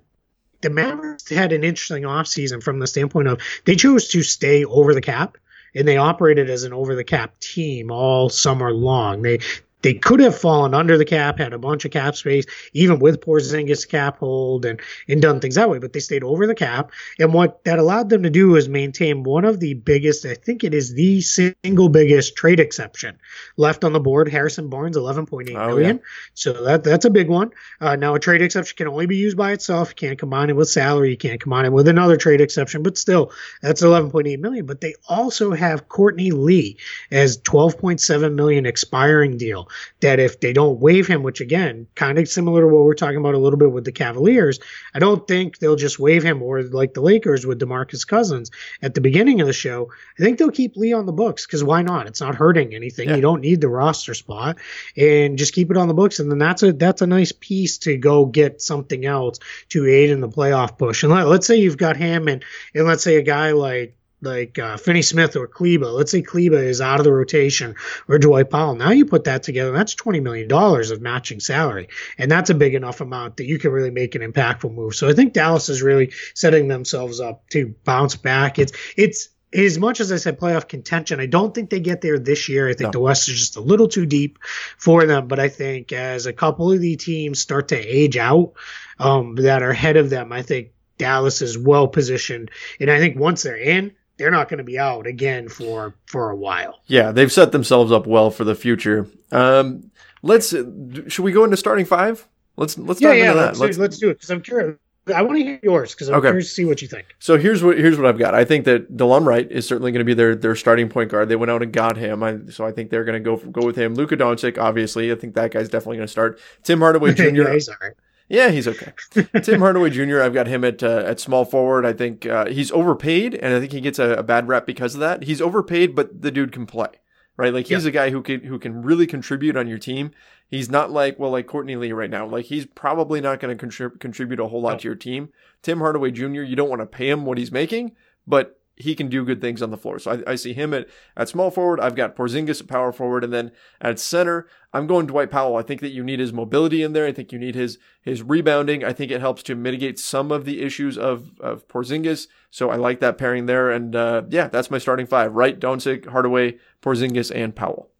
the 0.61 0.69
Mavericks 0.69 1.29
had 1.29 1.53
an 1.53 1.63
interesting 1.63 2.03
offseason 2.03 2.61
from 2.61 2.79
the 2.79 2.87
standpoint 2.87 3.27
of 3.27 3.41
they 3.65 3.75
chose 3.75 4.09
to 4.09 4.23
stay 4.23 4.65
over 4.65 4.93
the 4.93 5.01
cap 5.01 5.37
and 5.73 5.87
they 5.87 5.97
operated 5.97 6.49
as 6.49 6.63
an 6.63 6.73
over 6.73 6.95
the 6.95 7.03
cap 7.03 7.39
team 7.39 7.91
all 7.91 8.29
summer 8.29 8.71
long. 8.73 9.21
They 9.21 9.39
they 9.81 9.93
could 9.93 10.19
have 10.19 10.37
fallen 10.37 10.73
under 10.73 10.97
the 10.97 11.05
cap, 11.05 11.37
had 11.37 11.53
a 11.53 11.57
bunch 11.57 11.85
of 11.85 11.91
cap 11.91 12.15
space, 12.15 12.45
even 12.73 12.99
with 12.99 13.21
Porzingis 13.21 13.87
cap 13.87 14.17
hold 14.17 14.65
and, 14.65 14.81
and 15.07 15.21
done 15.21 15.39
things 15.39 15.55
that 15.55 15.69
way, 15.69 15.79
but 15.79 15.93
they 15.93 15.99
stayed 15.99 16.23
over 16.23 16.47
the 16.47 16.55
cap. 16.55 16.91
And 17.17 17.33
what 17.33 17.63
that 17.63 17.79
allowed 17.79 18.09
them 18.09 18.23
to 18.23 18.29
do 18.29 18.55
is 18.55 18.67
maintain 18.67 19.23
one 19.23 19.45
of 19.45 19.59
the 19.59 19.75
biggest, 19.75 20.25
I 20.25 20.33
think 20.33 20.63
it 20.63 20.73
is 20.73 20.93
the 20.93 21.21
single 21.21 21.89
biggest 21.89 22.35
trade 22.35 22.59
exception 22.59 23.17
left 23.55 23.83
on 23.83 23.93
the 23.93 23.99
board. 23.99 24.29
Harrison 24.29 24.69
Barnes, 24.69 24.97
11.8 24.97 25.55
oh, 25.55 25.67
million. 25.67 25.97
Yeah. 25.97 26.03
So 26.33 26.63
that, 26.65 26.83
that's 26.83 27.05
a 27.05 27.09
big 27.09 27.29
one. 27.29 27.51
Uh, 27.79 27.95
now 27.95 28.15
a 28.15 28.19
trade 28.19 28.41
exception 28.41 28.75
can 28.75 28.87
only 28.87 29.05
be 29.05 29.17
used 29.17 29.37
by 29.37 29.53
itself. 29.53 29.89
You 29.89 29.95
can't 29.95 30.19
combine 30.19 30.49
it 30.49 30.55
with 30.55 30.69
salary. 30.69 31.11
You 31.11 31.17
can't 31.17 31.39
combine 31.39 31.65
it 31.65 31.71
with 31.71 31.87
another 31.87 32.17
trade 32.17 32.41
exception, 32.41 32.83
but 32.83 32.97
still 32.97 33.31
that's 33.61 33.81
11.8 33.81 34.39
million. 34.39 34.65
But 34.65 34.81
they 34.81 34.95
also 35.07 35.53
have 35.53 35.87
Courtney 35.87 36.31
Lee 36.31 36.77
as 37.11 37.37
12.7 37.37 38.33
million 38.33 38.65
expiring 38.65 39.37
deal 39.37 39.68
that 40.01 40.19
if 40.19 40.39
they 40.39 40.53
don't 40.53 40.79
waive 40.79 41.07
him, 41.07 41.23
which 41.23 41.41
again, 41.41 41.87
kind 41.95 42.17
of 42.17 42.27
similar 42.27 42.61
to 42.61 42.67
what 42.67 42.83
we're 42.83 42.93
talking 42.93 43.17
about 43.17 43.33
a 43.33 43.39
little 43.39 43.59
bit 43.59 43.71
with 43.71 43.85
the 43.85 43.91
Cavaliers, 43.91 44.59
I 44.93 44.99
don't 44.99 45.27
think 45.27 45.57
they'll 45.57 45.75
just 45.75 45.99
waive 45.99 46.23
him 46.23 46.41
or 46.41 46.63
like 46.63 46.93
the 46.93 47.01
Lakers 47.01 47.45
with 47.45 47.59
DeMarcus 47.59 48.07
Cousins 48.07 48.51
at 48.81 48.93
the 48.93 49.01
beginning 49.01 49.41
of 49.41 49.47
the 49.47 49.53
show. 49.53 49.91
I 50.19 50.23
think 50.23 50.37
they'll 50.37 50.51
keep 50.51 50.75
Lee 50.75 50.93
on 50.93 51.05
the 51.05 51.11
books 51.11 51.45
because 51.45 51.63
why 51.63 51.81
not? 51.81 52.07
It's 52.07 52.21
not 52.21 52.35
hurting 52.35 52.73
anything. 52.73 53.09
Yeah. 53.09 53.15
You 53.15 53.21
don't 53.21 53.41
need 53.41 53.61
the 53.61 53.69
roster 53.69 54.13
spot 54.13 54.57
and 54.95 55.37
just 55.37 55.53
keep 55.53 55.71
it 55.71 55.77
on 55.77 55.87
the 55.87 55.93
books. 55.93 56.19
And 56.19 56.31
then 56.31 56.39
that's 56.39 56.63
a, 56.63 56.73
that's 56.73 57.01
a 57.01 57.07
nice 57.07 57.31
piece 57.31 57.79
to 57.79 57.97
go 57.97 58.25
get 58.25 58.61
something 58.61 59.05
else 59.05 59.39
to 59.69 59.85
aid 59.85 60.09
in 60.09 60.21
the 60.21 60.29
playoff 60.29 60.77
push. 60.77 61.03
And 61.03 61.11
let, 61.11 61.27
let's 61.27 61.47
say 61.47 61.57
you've 61.57 61.77
got 61.77 61.97
him 61.97 62.27
and, 62.27 62.43
and 62.73 62.85
let's 62.85 63.03
say 63.03 63.17
a 63.17 63.21
guy 63.21 63.51
like 63.51 63.95
like 64.21 64.59
uh, 64.59 64.77
Finney 64.77 65.01
Smith 65.01 65.35
or 65.35 65.47
Kleber. 65.47 65.87
Let's 65.87 66.11
say 66.11 66.21
Kleber 66.21 66.57
is 66.57 66.81
out 66.81 66.99
of 66.99 67.03
the 67.03 67.13
rotation 67.13 67.75
or 68.07 68.19
Dwight 68.19 68.49
Powell. 68.49 68.75
Now 68.75 68.91
you 68.91 69.05
put 69.05 69.25
that 69.25 69.43
together, 69.43 69.71
that's 69.71 69.95
$20 69.95 70.21
million 70.21 70.51
of 70.51 71.01
matching 71.01 71.39
salary. 71.39 71.89
And 72.17 72.29
that's 72.29 72.49
a 72.49 72.55
big 72.55 72.75
enough 72.75 73.01
amount 73.01 73.37
that 73.37 73.45
you 73.45 73.59
can 73.59 73.71
really 73.71 73.91
make 73.91 74.15
an 74.15 74.21
impactful 74.21 74.73
move. 74.73 74.95
So 74.95 75.07
I 75.07 75.13
think 75.13 75.33
Dallas 75.33 75.69
is 75.69 75.81
really 75.81 76.11
setting 76.33 76.67
themselves 76.67 77.19
up 77.19 77.47
to 77.49 77.75
bounce 77.83 78.15
back. 78.15 78.59
It's, 78.59 78.73
it's, 78.97 79.29
as 79.51 79.79
much 79.79 79.99
as 79.99 80.11
I 80.11 80.17
said 80.17 80.39
playoff 80.39 80.67
contention, 80.67 81.19
I 81.19 81.25
don't 81.25 81.55
think 81.55 81.71
they 81.71 81.79
get 81.79 82.01
there 82.01 82.19
this 82.19 82.49
year. 82.49 82.69
I 82.69 82.73
think 82.73 82.89
no. 82.89 82.91
the 82.91 82.99
West 82.99 83.27
is 83.29 83.39
just 83.39 83.55
a 83.55 83.61
little 83.61 83.87
too 83.87 84.05
deep 84.05 84.37
for 84.77 85.07
them. 85.07 85.27
But 85.27 85.39
I 85.39 85.49
think 85.49 85.91
as 85.91 86.27
a 86.27 86.33
couple 86.33 86.71
of 86.71 86.79
the 86.79 86.95
teams 86.97 87.39
start 87.39 87.69
to 87.69 87.77
age 87.77 88.15
out 88.15 88.53
um, 88.99 89.35
that 89.37 89.63
are 89.63 89.71
ahead 89.71 89.97
of 89.97 90.11
them, 90.11 90.31
I 90.31 90.43
think 90.43 90.69
Dallas 90.99 91.41
is 91.41 91.57
well 91.57 91.87
positioned. 91.87 92.51
And 92.79 92.91
I 92.91 92.99
think 92.99 93.17
once 93.17 93.41
they're 93.41 93.57
in, 93.57 93.93
they're 94.19 94.29
not 94.29 94.49
going 94.49 94.59
to 94.59 94.63
be 94.63 94.77
out 94.77 95.07
again 95.07 95.49
for 95.49 95.95
for 96.05 96.29
a 96.29 96.35
while. 96.35 96.81
Yeah, 96.85 97.11
they've 97.11 97.31
set 97.31 97.51
themselves 97.51 97.91
up 97.91 98.05
well 98.05 98.29
for 98.29 98.43
the 98.43 98.53
future. 98.53 99.07
Um, 99.31 99.89
let's 100.21 100.49
should 100.49 101.19
we 101.19 101.31
go 101.31 101.43
into 101.43 101.57
starting 101.57 101.85
five? 101.85 102.27
Let's 102.57 102.77
let's 102.77 103.01
yeah 103.01 103.13
yeah 103.13 103.31
let's, 103.31 103.59
let's, 103.59 103.77
let's 103.79 103.97
do 103.97 104.09
it 104.09 104.15
because 104.15 104.29
I'm 104.29 104.41
curious. 104.41 104.77
I 105.15 105.23
want 105.23 105.39
to 105.39 105.43
hear 105.43 105.59
yours 105.63 105.95
because 105.95 106.09
I'm 106.09 106.15
okay. 106.15 106.27
curious 106.27 106.49
to 106.49 106.53
see 106.53 106.65
what 106.65 106.83
you 106.83 106.87
think. 106.87 107.07
So 107.17 107.37
here's 107.37 107.63
what 107.63 107.79
here's 107.79 107.97
what 107.97 108.05
I've 108.05 108.19
got. 108.19 108.35
I 108.35 108.45
think 108.45 108.65
that 108.65 108.95
Delon 108.95 109.25
Wright 109.25 109.49
is 109.49 109.65
certainly 109.65 109.91
going 109.91 110.01
to 110.01 110.05
be 110.05 110.13
their 110.13 110.35
their 110.35 110.55
starting 110.55 110.89
point 110.89 111.09
guard. 111.09 111.29
They 111.29 111.37
went 111.37 111.49
out 111.49 111.63
and 111.63 111.71
got 111.71 111.97
him, 111.97 112.21
I, 112.21 112.37
so 112.49 112.65
I 112.65 112.71
think 112.71 112.91
they're 112.91 113.05
going 113.05 113.23
to 113.23 113.37
go 113.37 113.37
go 113.37 113.65
with 113.65 113.77
him. 113.77 113.95
Luka 113.95 114.17
Doncic, 114.17 114.57
obviously, 114.57 115.11
I 115.11 115.15
think 115.15 115.33
that 115.35 115.51
guy's 115.51 115.69
definitely 115.69 115.97
going 115.97 116.07
to 116.07 116.11
start. 116.11 116.39
Tim 116.63 116.79
Hardaway 116.79 117.13
Jr. 117.13 117.23
yeah, 117.23 117.53
he's 117.53 117.69
all 117.69 117.75
right. 117.81 117.93
Yeah, 118.29 118.49
he's 118.49 118.67
okay. 118.67 118.93
Tim 119.41 119.59
Hardaway 119.59 119.89
Jr. 119.89 120.21
I've 120.21 120.35
got 120.35 120.47
him 120.47 120.63
at 120.63 120.83
uh, 120.83 121.03
at 121.05 121.19
small 121.19 121.45
forward. 121.45 121.83
I 121.85 121.93
think 121.93 122.27
uh, 122.27 122.45
he's 122.45 122.71
overpaid, 122.71 123.33
and 123.33 123.55
I 123.55 123.59
think 123.59 123.71
he 123.71 123.81
gets 123.81 123.97
a, 123.97 124.11
a, 124.13 124.23
bad 124.23 124.47
rep 124.47 124.67
because 124.67 124.93
of 124.93 124.99
that. 124.99 125.23
He's 125.23 125.41
overpaid, 125.41 125.95
but 125.95 126.21
the 126.21 126.29
dude 126.29 126.51
can 126.51 126.67
play, 126.67 126.89
right? 127.37 127.51
Like 127.51 127.65
he's 127.67 127.85
a 127.85 127.91
guy 127.91 128.11
who 128.11 128.21
can 128.21 128.41
who 128.41 128.59
can 128.59 128.83
really 128.83 129.07
contribute 129.07 129.57
on 129.57 129.67
your 129.67 129.79
team. 129.79 130.11
He's 130.47 130.69
not 130.69 130.91
like 130.91 131.17
well, 131.17 131.31
like 131.31 131.47
Courtney 131.47 131.75
Lee 131.75 131.91
right 131.91 132.09
now. 132.09 132.27
Like 132.27 132.45
he's 132.45 132.67
probably 132.67 133.19
not 133.19 133.39
going 133.39 133.57
to 133.57 133.65
contrib- 133.65 133.99
contribute 133.99 134.39
a 134.39 134.47
whole 134.47 134.61
lot 134.61 134.73
No. 134.73 134.77
to 134.77 134.87
your 134.89 134.95
team. 134.95 135.29
Tim 135.63 135.79
Hardaway 135.79 136.11
Jr. 136.11 136.41
You 136.43 136.55
don't 136.55 136.69
want 136.69 136.81
to 136.81 136.85
pay 136.85 137.09
him 137.09 137.25
what 137.25 137.39
he's 137.39 137.51
making, 137.51 137.95
but 138.27 138.58
he 138.79 138.95
can 138.95 139.09
do 139.09 139.25
good 139.25 139.41
things 139.41 139.61
on 139.61 139.71
the 139.71 139.77
floor. 139.77 139.99
So 139.99 140.11
I, 140.11 140.31
I 140.31 140.35
see 140.35 140.53
him 140.53 140.73
at, 140.73 140.87
at 141.17 141.27
small 141.27 141.51
forward. 141.51 141.81
I've 141.81 141.95
got 141.95 142.15
Porzingis 142.15 142.61
at 142.61 142.67
power 142.67 142.93
forward, 142.93 143.25
and 143.25 143.33
then 143.33 143.51
at 143.81 143.99
center, 143.99 144.47
I'm 144.73 144.87
going 144.87 145.05
Dwight 145.05 145.29
Powell. 145.29 145.57
I 145.57 145.63
think 145.63 145.81
that 145.81 145.91
you 145.91 146.01
need 146.01 146.19
his 146.19 146.31
mobility 146.31 146.81
in 146.81 146.93
there. 146.93 147.05
I 147.05 147.11
think 147.11 147.33
you 147.33 147.37
need 147.37 147.55
his 147.55 147.77
his 148.01 148.23
rebounding. 148.23 148.83
I 148.83 148.93
think 148.93 149.11
it 149.11 149.19
helps 149.19 149.43
to 149.43 149.55
mitigate 149.55 149.99
some 149.99 150.31
of 150.31 150.45
the 150.45 150.61
issues 150.61 150.97
of 150.97 151.39
of 151.41 151.67
Porzingis. 151.67 152.27
So 152.49 152.69
I 152.69 152.77
like 152.77 153.01
that 153.01 153.17
pairing 153.17 153.45
there. 153.45 153.69
And 153.69 153.95
uh, 153.95 154.23
yeah, 154.29 154.47
that's 154.47 154.71
my 154.71 154.77
starting 154.77 155.05
five: 155.05 155.35
Wright, 155.35 155.59
Doncic, 155.59 156.07
Hardaway, 156.07 156.57
Porzingis, 156.81 157.35
and 157.35 157.53
Powell. 157.53 157.91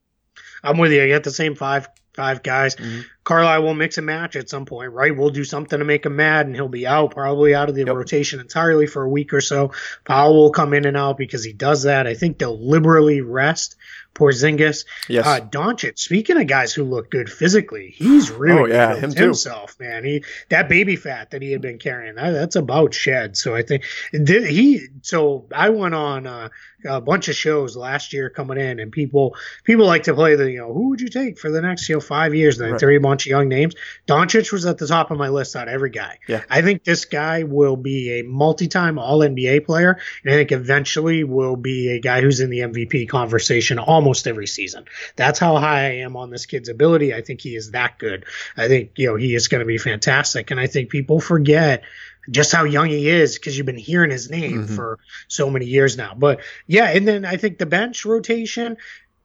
I'm 0.63 0.77
with 0.77 0.93
you. 0.93 1.03
I 1.03 1.09
got 1.09 1.23
the 1.23 1.31
same 1.31 1.55
five 1.55 1.89
five 2.19 2.43
guys. 2.43 2.75
Mhm. 2.75 3.05
Carlisle 3.23 3.63
will 3.63 3.73
mix 3.75 3.97
and 3.97 4.05
match 4.07 4.35
at 4.35 4.49
some 4.49 4.65
point, 4.65 4.91
right? 4.91 5.15
We'll 5.15 5.29
do 5.29 5.43
something 5.45 5.79
to 5.79 5.85
make 5.85 6.05
him 6.05 6.15
mad, 6.17 6.47
and 6.47 6.55
he'll 6.55 6.67
be 6.67 6.85
out, 6.85 7.11
probably 7.11 7.55
out 7.55 7.69
of 7.69 7.75
the 7.75 7.85
Yep. 7.85 7.95
rotation 7.95 8.39
entirely 8.41 8.87
for 8.87 9.03
a 9.03 9.09
week 9.09 9.33
or 9.33 9.39
so. 9.41 9.71
Powell 10.03 10.35
will 10.35 10.51
come 10.51 10.73
in 10.73 10.85
and 10.85 10.97
out 10.97 11.17
because 11.17 11.43
he 11.45 11.53
does 11.53 11.83
that. 11.83 12.07
I 12.07 12.13
think 12.15 12.39
they'll 12.39 12.59
liberally 12.59 13.21
rest 13.21 13.75
Porzingis. 14.15 14.85
Yes. 15.07 15.25
Uh, 15.25 15.39
Doncic, 15.39 15.97
speaking 15.99 16.35
of 16.41 16.47
guys 16.47 16.73
who 16.73 16.83
look 16.83 17.09
good 17.11 17.31
physically, 17.31 17.93
he's 17.95 18.31
really 18.31 18.63
Oh, 18.73 18.75
yeah, 18.75 18.95
him 18.95 19.13
too. 19.13 19.23
himself, 19.25 19.75
man. 19.79 20.03
He 20.03 20.23
that 20.49 20.67
baby 20.67 20.95
fat 20.95 21.31
that 21.31 21.41
he 21.41 21.51
had 21.51 21.61
been 21.61 21.77
carrying, 21.77 22.15
that, 22.15 22.31
that's 22.31 22.55
about 22.57 22.93
shed. 22.93 23.37
So 23.37 23.55
I 23.55 23.61
think 23.61 23.83
did 24.11 24.43
he. 24.45 24.87
So 25.03 25.45
I 25.55 25.69
went 25.69 25.93
on 25.95 26.25
uh, 26.27 26.49
a 26.85 27.01
bunch 27.01 27.27
of 27.27 27.35
shows 27.35 27.75
last 27.75 28.13
year 28.13 28.29
coming 28.29 28.57
in, 28.57 28.79
and 28.79 28.91
people 28.91 29.35
people 29.63 29.85
like 29.85 30.03
to 30.03 30.13
play 30.13 30.35
the 30.35 30.51
you 30.51 30.59
know 30.59 30.73
who 30.73 30.89
would 30.89 31.01
you 31.01 31.09
take 31.09 31.39
for 31.39 31.51
the 31.51 31.61
next 31.61 31.87
you 31.89 31.95
know 31.95 32.01
five 32.01 32.33
years? 32.33 32.59
And 32.59 32.67
I 32.67 32.71
Right. 32.71 32.95
a 32.95 32.99
bunch 32.99 33.25
of 33.25 33.29
young 33.29 33.49
names. 33.49 33.75
Doncic 34.07 34.51
was 34.51 34.65
at 34.65 34.77
the 34.77 34.87
top 34.87 35.11
of 35.11 35.17
my 35.17 35.29
list 35.29 35.55
out 35.55 35.67
of 35.67 35.73
every 35.73 35.89
guy. 35.89 36.19
Yeah. 36.27 36.43
I 36.49 36.61
think 36.61 36.83
this 36.83 37.05
guy 37.05 37.43
will 37.43 37.75
be 37.75 38.19
a 38.19 38.23
multi-time 38.23 38.97
All 38.97 39.19
NBA 39.19 39.65
player, 39.65 39.99
and 40.23 40.33
I 40.33 40.37
think 40.37 40.51
eventually 40.51 41.23
will 41.23 41.55
be 41.55 41.89
a 41.89 41.99
guy 41.99 42.21
who's 42.21 42.39
in 42.39 42.49
the 42.49 42.59
MVP 42.59 43.07
conversation 43.09 43.79
almost 43.79 44.27
every 44.27 44.47
season. 44.47 44.85
That's 45.15 45.39
how 45.39 45.57
high 45.57 45.85
I 45.85 45.91
am 45.99 46.15
on 46.15 46.29
this 46.29 46.45
kid's 46.45 46.69
ability. 46.69 47.13
I 47.13 47.21
think 47.21 47.41
he 47.41 47.55
is 47.55 47.71
that 47.71 47.99
good. 47.99 48.25
I 48.57 48.67
think 48.67 48.91
you 48.95 49.07
know 49.07 49.15
he 49.15 49.35
is 49.35 49.47
going 49.47 49.59
to 49.59 49.65
be 49.65 49.77
fantastic, 49.77 50.51
and 50.51 50.59
I 50.59 50.67
think 50.67 50.89
people 50.89 51.19
forget 51.19 51.83
just 52.29 52.51
how 52.51 52.63
young 52.63 52.87
he 52.89 53.07
is 53.09 53.37
because 53.37 53.57
you've 53.57 53.65
been 53.65 53.77
hearing 53.77 54.11
his 54.11 54.29
name 54.29 54.67
Mhm. 54.67 54.75
for 54.75 54.99
so 55.27 55.49
many 55.49 55.65
years 55.65 55.97
now. 55.97 56.13
But 56.17 56.41
yeah, 56.67 56.89
and 56.89 57.07
then 57.07 57.25
I 57.25 57.37
think 57.37 57.57
the 57.57 57.65
bench 57.65 58.05
rotation. 58.05 58.77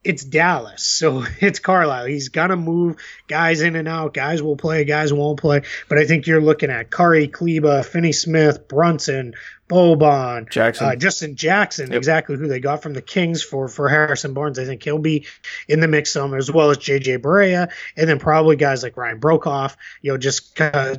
It's 0.02 0.22
Dallas, 0.22 0.82
so 0.82 1.24
it's 1.40 1.60
Carlisle. 1.60 2.04
He's 2.04 2.28
gonna 2.28 2.56
move 2.56 2.96
guys 3.26 3.62
in 3.62 3.74
and 3.74 3.88
out. 3.88 4.12
Guys 4.12 4.42
will 4.42 4.56
play, 4.56 4.84
guys 4.84 5.14
won't 5.14 5.40
play. 5.40 5.62
But 5.88 5.96
I 5.96 6.04
think 6.04 6.26
you're 6.26 6.42
looking 6.42 6.68
at 6.70 6.90
Curry, 6.90 7.26
Kleber, 7.26 7.82
Finney 7.82 8.12
Smith, 8.12 8.68
Brunson, 8.68 9.32
Boban, 9.66 10.50
Jackson. 10.50 10.86
uh, 10.86 10.94
Justin 10.94 11.36
Jackson, 11.36 11.88
Yep. 11.90 11.96
exactly 11.96 12.36
who 12.36 12.48
they 12.48 12.60
got 12.60 12.82
from 12.82 12.92
the 12.92 13.00
Kings 13.00 13.42
for 13.42 13.66
for 13.66 13.88
Harrison 13.88 14.34
Barnes. 14.34 14.58
I 14.58 14.66
think 14.66 14.82
he'll 14.82 14.98
be 14.98 15.26
in 15.68 15.80
the 15.80 15.88
mix 15.88 16.10
some 16.12 16.34
as 16.34 16.50
well 16.50 16.70
as 16.70 16.76
JJ 16.76 17.16
Barea, 17.18 17.70
and 17.96 18.08
then 18.08 18.18
probably 18.18 18.56
guys 18.56 18.82
like 18.82 18.96
Ryan 18.98 19.20
Broekhoff. 19.20 19.74
You 20.02 20.12
know, 20.12 20.18
just 20.18 20.60
uh, 20.60 20.96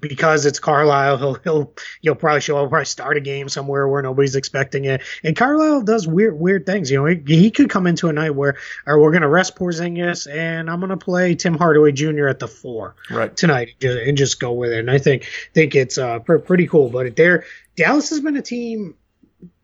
because 0.00 0.46
it's 0.46 0.58
Carlisle, 0.58 1.18
he'll 1.18 1.34
he'll 1.34 1.74
you'll 2.00 2.14
probably 2.14 2.40
show 2.40 2.58
up, 2.58 2.70
probably 2.70 2.84
start 2.84 3.16
a 3.16 3.20
game 3.20 3.48
somewhere 3.48 3.86
where 3.88 4.02
nobody's 4.02 4.36
expecting 4.36 4.84
it. 4.84 5.02
And 5.22 5.36
Carlisle 5.36 5.82
does 5.82 6.06
weird 6.06 6.38
weird 6.38 6.66
things. 6.66 6.90
You 6.90 6.98
know, 6.98 7.06
he, 7.06 7.22
he 7.26 7.50
could 7.50 7.70
come 7.70 7.86
into 7.86 8.08
a 8.08 8.12
night 8.12 8.34
where, 8.34 8.56
or 8.86 9.00
we're 9.00 9.12
gonna 9.12 9.28
rest 9.28 9.56
Porzingis, 9.56 10.32
and 10.32 10.70
I'm 10.70 10.80
gonna 10.80 10.96
play 10.96 11.34
Tim 11.34 11.56
Hardaway 11.56 11.92
Jr. 11.92 12.28
at 12.28 12.38
the 12.38 12.48
four 12.48 12.94
right. 13.10 13.34
tonight 13.36 13.74
and 13.82 14.16
just, 14.16 14.34
go 14.40 14.52
with 14.52 14.72
it. 14.72 14.80
And 14.80 14.90
I 14.90 14.98
think 14.98 15.28
think 15.54 15.74
it's 15.74 15.96
uh, 15.96 16.18
pr- 16.18 16.38
pretty 16.38 16.66
cool. 16.66 16.88
But 16.88 17.14
there, 17.14 17.44
Dallas 17.76 18.10
has 18.10 18.20
been 18.20 18.36
a 18.36 18.42
team 18.42 18.96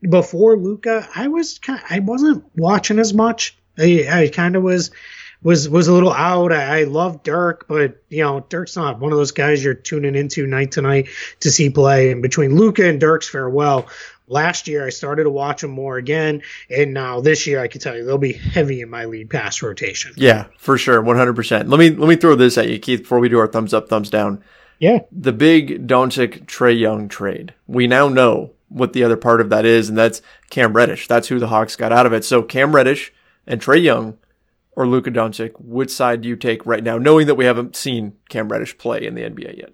before 0.09 0.57
Luka. 0.57 1.07
I 1.13 1.27
was 1.27 1.59
kind, 1.59 1.81
I 1.89 1.99
wasn't 1.99 2.45
watching 2.55 2.99
as 2.99 3.13
much. 3.13 3.57
I, 3.77 4.05
I 4.09 4.27
kind 4.29 4.55
of 4.55 4.63
was 4.63 4.91
was 5.43 5.67
was 5.69 5.87
a 5.87 5.93
little 5.93 6.13
out. 6.13 6.51
I, 6.51 6.81
I 6.81 6.83
love 6.83 7.23
Dirk, 7.23 7.67
but 7.67 8.03
you 8.09 8.23
know 8.23 8.45
Dirk's 8.49 8.75
not 8.75 8.99
one 8.99 9.11
of 9.11 9.17
those 9.17 9.31
guys 9.31 9.63
you're 9.63 9.73
tuning 9.73 10.15
into 10.15 10.45
night 10.47 10.73
to 10.73 10.81
night 10.81 11.09
to 11.41 11.51
see 11.51 11.69
play. 11.69 12.11
And 12.11 12.21
between 12.21 12.55
Luka 12.55 12.87
and 12.87 12.99
Dirk's 12.99 13.29
farewell. 13.29 13.87
Last 14.27 14.69
year, 14.69 14.85
I 14.85 14.91
started 14.91 15.25
to 15.25 15.29
watch 15.29 15.59
them 15.59 15.71
more 15.71 15.97
again, 15.97 16.41
and 16.69 16.93
now 16.93 17.19
this 17.19 17.45
year, 17.47 17.59
I 17.59 17.67
can 17.67 17.81
tell 17.81 17.97
you 17.97 18.05
they'll 18.05 18.17
be 18.17 18.31
heavy 18.31 18.79
in 18.79 18.89
my 18.89 19.03
League 19.03 19.29
Pass 19.29 19.61
rotation. 19.61 20.13
Yeah, 20.15 20.45
for 20.57 20.77
sure, 20.77 21.01
one 21.01 21.17
hundred 21.17 21.35
percent. 21.35 21.67
Let 21.67 21.79
me 21.81 21.89
let 21.89 22.07
me 22.07 22.15
throw 22.15 22.35
this 22.35 22.57
at 22.57 22.69
you, 22.69 22.79
Keith, 22.79 23.01
before 23.01 23.19
we 23.19 23.27
do 23.27 23.39
our 23.39 23.47
thumbs 23.47 23.73
up, 23.73 23.89
thumbs 23.89 24.09
down. 24.09 24.41
Yeah, 24.79 24.99
the 25.11 25.33
big 25.33 25.85
Doncic 25.85 26.45
Trae 26.45 26.79
Young 26.79 27.09
trade. 27.09 27.53
We 27.67 27.87
now 27.87 28.07
know 28.07 28.51
what 28.69 28.93
the 28.93 29.03
other 29.03 29.17
part 29.17 29.41
of 29.41 29.49
that 29.49 29.65
is, 29.65 29.89
and 29.89 29.97
that's 29.97 30.21
Cam 30.49 30.71
Reddish. 30.71 31.09
That's 31.09 31.27
who 31.27 31.37
the 31.37 31.47
Hawks 31.47 31.75
got 31.75 31.91
out 31.91 32.05
of 32.05 32.13
it. 32.13 32.23
So 32.23 32.41
Cam 32.41 32.73
Reddish 32.73 33.11
and 33.45 33.59
Trae 33.59 33.83
Young 33.83 34.17
or 34.81 34.87
Luka 34.87 35.11
Doncic, 35.11 35.51
which 35.59 35.91
side 35.91 36.21
do 36.21 36.29
you 36.29 36.35
take 36.35 36.65
right 36.65 36.83
now, 36.83 36.97
knowing 36.97 37.27
that 37.27 37.35
we 37.35 37.45
haven't 37.45 37.75
seen 37.75 38.13
Cam 38.29 38.49
Reddish 38.49 38.77
play 38.77 39.05
in 39.05 39.13
the 39.13 39.21
NBA 39.21 39.57
yet? 39.57 39.73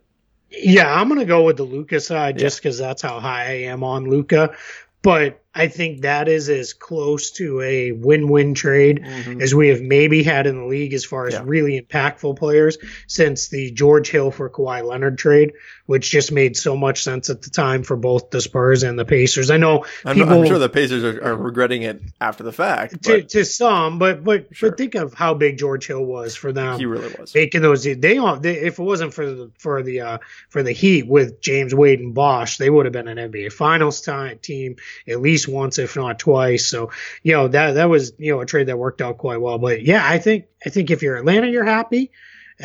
Yeah, 0.50 0.94
I'm 0.94 1.08
gonna 1.08 1.26
go 1.26 1.44
with 1.44 1.58
the 1.58 1.64
Luka 1.64 2.00
side 2.00 2.38
just 2.38 2.58
because 2.58 2.78
that's 2.78 3.02
how 3.02 3.20
high 3.20 3.46
I 3.46 3.54
am 3.64 3.84
on 3.84 4.10
Luka. 4.10 4.56
But 5.02 5.42
I 5.58 5.68
think 5.68 6.02
that 6.02 6.28
is 6.28 6.50
as 6.50 6.74
close 6.74 7.32
to 7.32 7.62
a 7.62 7.92
win-win 7.92 8.54
trade 8.54 9.06
as 9.42 9.54
we 9.56 9.70
have 9.70 9.82
maybe 9.82 10.24
had 10.24 10.48
in 10.48 10.58
the 10.58 10.66
league 10.66 10.94
as 10.94 11.04
far 11.04 11.28
as 11.28 11.34
Yeah. 11.34 11.44
really 11.46 11.82
impactful 11.82 12.38
players 12.38 12.78
since 13.08 13.48
the 13.50 13.72
George 13.72 14.10
Hill 14.10 14.32
for 14.32 14.50
Kawhi 14.50 14.84
Leonard 14.86 15.18
trade, 15.18 15.54
which 15.88 16.10
just 16.12 16.32
made 16.32 16.56
so 16.56 16.76
much 16.76 17.04
sense 17.04 17.30
at 17.30 17.42
the 17.42 17.50
time 17.50 17.84
for 17.84 17.96
both 17.98 18.30
the 18.30 18.40
Spurs 18.42 18.84
and 18.84 18.98
the 19.00 19.06
Pacers. 19.06 19.50
I 19.50 19.58
know 19.58 19.86
I'm, 20.06 20.16
people 20.16 20.34
I'm 20.42 20.46
sure 20.46 20.60
the 20.60 20.70
Pacers 20.70 21.04
are, 21.04 21.24
are 21.24 21.36
regretting 21.36 21.82
it 21.84 22.02
after 22.22 22.44
the 22.44 22.52
fact, 22.52 23.04
to, 23.04 23.24
to 23.24 23.44
some, 23.46 23.98
but 24.00 24.24
but 24.24 24.48
Sure. 24.52 24.70
but 24.70 24.78
think 24.78 24.96
of 24.96 25.14
how 25.14 25.34
big 25.34 25.58
George 25.58 25.88
Hill 25.88 26.06
was 26.06 26.36
for 26.36 26.52
them 26.52 26.78
he 26.80 26.86
really 26.86 27.14
was. 27.20 27.34
making 27.34 27.62
those 27.62 27.84
they 27.84 27.96
they, 27.96 28.18
if 28.18 28.80
it 28.80 28.84
wasn't 28.84 29.14
for 29.14 29.26
the 29.26 29.52
for 29.58 29.82
the 29.82 30.02
uh 30.02 30.18
for 30.50 30.62
the 30.64 30.72
heat 30.72 31.08
with 31.08 31.42
James 31.42 31.74
Wade 31.74 32.00
and 32.00 32.14
Bosh 32.14 32.58
they 32.58 32.70
would 32.70 32.86
have 32.86 32.94
been 32.94 33.08
an 33.08 33.18
NBA 33.32 33.52
finals 33.52 34.02
time 34.02 34.38
team 34.40 34.76
at 35.08 35.20
least 35.22 35.47
once 35.48 35.80
if 35.80 35.96
not 35.96 36.20
twice 36.20 36.68
so 36.68 36.92
you 37.24 37.34
know 37.34 37.48
that 37.48 37.74
that 37.74 37.90
was 37.90 38.14
you 38.18 38.34
know 38.34 38.42
a 38.42 38.46
trade 38.46 38.68
that 38.68 38.78
worked 38.78 39.02
out 39.02 39.18
quite 39.18 39.42
well 39.42 39.58
but 39.58 39.82
yeah 39.84 40.02
I 40.08 40.20
think 40.20 40.46
I 40.66 40.70
think 40.70 40.92
if 40.92 41.02
you're 41.02 41.18
Atlanta 41.18 41.48
you're 41.48 41.64
happy 41.66 42.12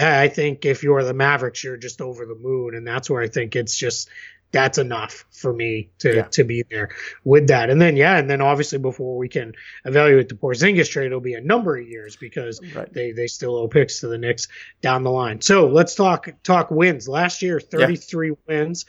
I 0.00 0.28
think 0.28 0.64
if 0.64 0.82
you're 0.82 1.04
the 1.04 1.14
Mavericks 1.14 1.62
you're 1.62 1.76
just 1.76 2.00
over 2.00 2.24
the 2.26 2.34
moon 2.34 2.74
and 2.74 2.86
that's 2.86 3.08
where 3.10 3.22
I 3.22 3.28
think 3.28 3.56
it's 3.56 3.76
just 3.76 4.08
that's 4.52 4.76
enough 4.76 5.24
for 5.30 5.50
me 5.50 5.88
to, 6.00 6.14
Yeah. 6.16 6.22
to 6.24 6.44
be 6.44 6.62
there 6.68 6.90
with 7.24 7.46
that. 7.46 7.70
And 7.70 7.80
then, 7.80 7.96
yeah, 7.96 8.18
and 8.18 8.28
then 8.28 8.42
obviously 8.42 8.76
before 8.78 9.16
we 9.16 9.30
can 9.30 9.54
evaluate 9.86 10.28
the 10.28 10.34
Porzingis 10.34 10.90
trade, 10.90 11.06
it'll 11.06 11.20
be 11.20 11.32
a 11.32 11.40
number 11.40 11.74
of 11.78 11.88
years 11.88 12.16
because 12.16 12.60
Right. 12.74 12.92
they 12.92 13.12
they 13.12 13.28
still 13.28 13.56
owe 13.56 13.66
picks 13.68 14.00
to 14.00 14.08
the 14.08 14.18
Knicks 14.18 14.48
down 14.82 15.04
the 15.04 15.10
line. 15.10 15.40
So 15.40 15.68
let's 15.68 15.94
talk 15.94 16.28
talk 16.42 16.70
wins. 16.70 17.08
Last 17.08 17.40
year, 17.40 17.60
33 17.60 18.32
wins. 18.46 18.84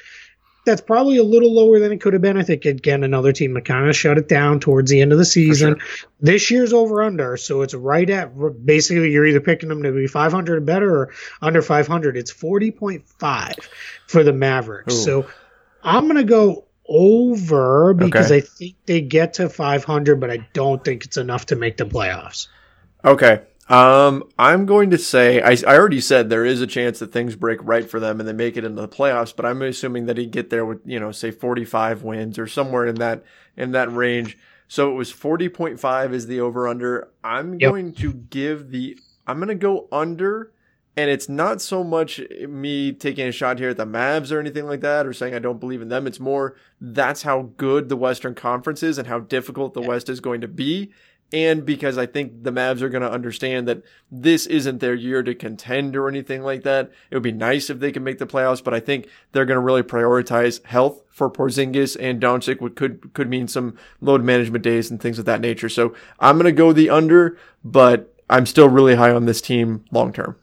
That's 0.65 0.81
probably 0.81 1.17
a 1.17 1.23
little 1.23 1.53
lower 1.53 1.79
than 1.79 1.91
it 1.91 1.99
could 1.99 2.13
have 2.13 2.21
been. 2.21 2.37
I 2.37 2.43
think 2.43 2.65
again 2.65 3.03
another 3.03 3.33
team 3.33 3.53
that 3.53 3.65
kind 3.65 3.89
of 3.89 3.95
shut 3.95 4.17
it 4.17 4.29
down 4.29 4.59
towards 4.59 4.89
the 4.89 5.01
end 5.01 5.11
of 5.11 5.17
the 5.17 5.25
season. 5.25 5.81
This 6.21 6.49
year's 6.51 6.71
over 6.71 7.03
under, 7.03 7.35
so 7.35 7.63
it's 7.63 7.73
right 7.73 8.09
at 8.09 8.31
basically 8.65 9.11
you're 9.11 9.25
either 9.25 9.41
picking 9.41 9.69
them 9.69 9.83
to 9.83 9.91
be 9.91 10.07
500 10.07 10.57
or 10.57 10.61
better 10.61 10.95
or 10.95 11.13
under 11.41 11.61
500. 11.61 12.15
It's 12.15 12.31
40.5 12.31 13.67
for 14.07 14.23
the 14.23 14.33
Mavericks. 14.33 14.93
Ooh. 14.93 14.97
So 14.97 15.25
I'm 15.83 16.07
gonna 16.07 16.23
go 16.23 16.65
over 16.87 17.93
because 17.93 18.31
Okay. 18.31 18.37
I 18.37 18.41
think 18.41 18.75
they 18.85 19.01
get 19.01 19.35
to 19.35 19.49
500, 19.49 20.19
but 20.19 20.31
I 20.31 20.47
don't 20.53 20.83
think 20.83 21.05
it's 21.05 21.17
enough 21.17 21.47
to 21.47 21.55
make 21.55 21.77
the 21.77 21.85
playoffs. 21.85 22.47
Okay. 23.03 23.41
Um, 23.69 24.23
I'm 24.37 24.65
going 24.65 24.89
to 24.89 24.97
say 24.97 25.41
I, 25.41 25.51
I 25.65 25.77
already 25.77 26.01
said 26.01 26.29
there 26.29 26.45
is 26.45 26.61
a 26.61 26.67
chance 26.67 26.99
that 26.99 27.13
things 27.13 27.35
break 27.35 27.59
right 27.63 27.89
for 27.89 27.99
them 27.99 28.19
and 28.19 28.27
they 28.27 28.33
make 28.33 28.57
it 28.57 28.65
into 28.65 28.81
the 28.81 28.89
playoffs, 28.89 29.33
but 29.35 29.45
I'm 29.45 29.61
assuming 29.61 30.05
that 30.07 30.17
he'd 30.17 30.31
get 30.31 30.49
there 30.49 30.65
with 30.65 30.81
you 30.85 30.99
know 30.99 31.11
say 31.11 31.31
45 31.31 32.03
wins 32.03 32.37
or 32.37 32.45
somewhere 32.47 32.85
in 32.85 32.95
that 32.95 33.23
in 33.55 33.71
that 33.71 33.93
range. 33.93 34.37
So 34.67 34.91
it 34.91 34.95
was 34.95 35.13
40.5 35.13 36.13
is 36.13 36.27
the 36.27 36.39
over 36.41 36.67
under. 36.67 37.09
I'm 37.23 37.53
Yep. 37.59 37.71
going 37.71 37.93
to 37.93 38.13
give 38.13 38.71
the 38.71 38.97
I'm 39.25 39.37
going 39.37 39.47
to 39.47 39.55
go 39.55 39.87
under 39.91 40.51
and 40.95 41.09
it's 41.09 41.29
not 41.29 41.61
so 41.61 41.83
much 41.83 42.21
me 42.47 42.91
taking 42.91 43.27
a 43.27 43.31
shot 43.31 43.59
here 43.59 43.69
at 43.69 43.77
the 43.77 43.85
Mavs 43.85 44.31
or 44.31 44.39
anything 44.39 44.65
like 44.65 44.81
that 44.81 45.05
or 45.07 45.13
saying 45.13 45.33
I 45.33 45.39
don't 45.39 45.59
believe 45.59 45.81
in 45.81 45.89
them. 45.89 46.05
It's 46.05 46.19
more 46.19 46.55
that's 46.81 47.23
how 47.23 47.51
good 47.57 47.89
the 47.89 47.95
Western 47.95 48.35
Conference 48.35 48.83
is 48.83 48.97
and 48.97 49.07
how 49.07 49.19
difficult 49.19 49.73
the 49.73 49.81
West 49.81 50.09
is 50.09 50.19
going 50.19 50.41
to 50.41 50.47
be. 50.47 50.91
And 51.33 51.65
because 51.65 51.97
I 51.97 52.05
think 52.05 52.43
the 52.43 52.51
Mavs 52.51 52.81
are 52.81 52.89
going 52.89 53.01
to 53.01 53.11
understand 53.11 53.67
that 53.67 53.81
this 54.11 54.45
isn't 54.45 54.79
their 54.79 54.93
year 54.93 55.23
to 55.23 55.33
contend 55.33 55.95
or 55.95 56.07
anything 56.07 56.43
like 56.43 56.61
that. 56.63 56.91
It 57.09 57.15
would 57.15 57.23
be 57.23 57.31
nice 57.31 57.71
if 57.71 57.79
they 57.79 57.91
could 57.91 58.03
make 58.03 58.19
the 58.19 58.27
playoffs, 58.27 58.63
but 58.63 58.73
I 58.73 58.79
think 58.79 59.07
they're 59.31 59.45
going 59.45 59.57
to 59.57 59.61
really 59.61 59.81
prioritize 59.81 60.63
health 60.65 61.01
for 61.09 61.31
Porzingis 61.31 61.97
and 61.99 62.21
Doncic, 62.21 62.61
which 62.61 62.75
could 62.75 63.13
could 63.13 63.29
mean 63.29 63.47
some 63.47 63.75
load 63.99 64.23
management 64.23 64.63
days 64.63 64.91
and 64.91 65.01
things 65.01 65.17
of 65.17 65.25
that 65.25 65.41
nature. 65.41 65.69
So 65.69 65.95
I'm 66.19 66.35
going 66.35 66.45
to 66.45 66.51
go 66.51 66.71
the 66.71 66.91
under, 66.91 67.37
but 67.63 68.13
I'm 68.29 68.45
still 68.45 68.69
really 68.69 68.95
high 68.95 69.11
on 69.11 69.25
this 69.25 69.41
team 69.41 69.83
long 69.91 70.13
term. 70.13 70.35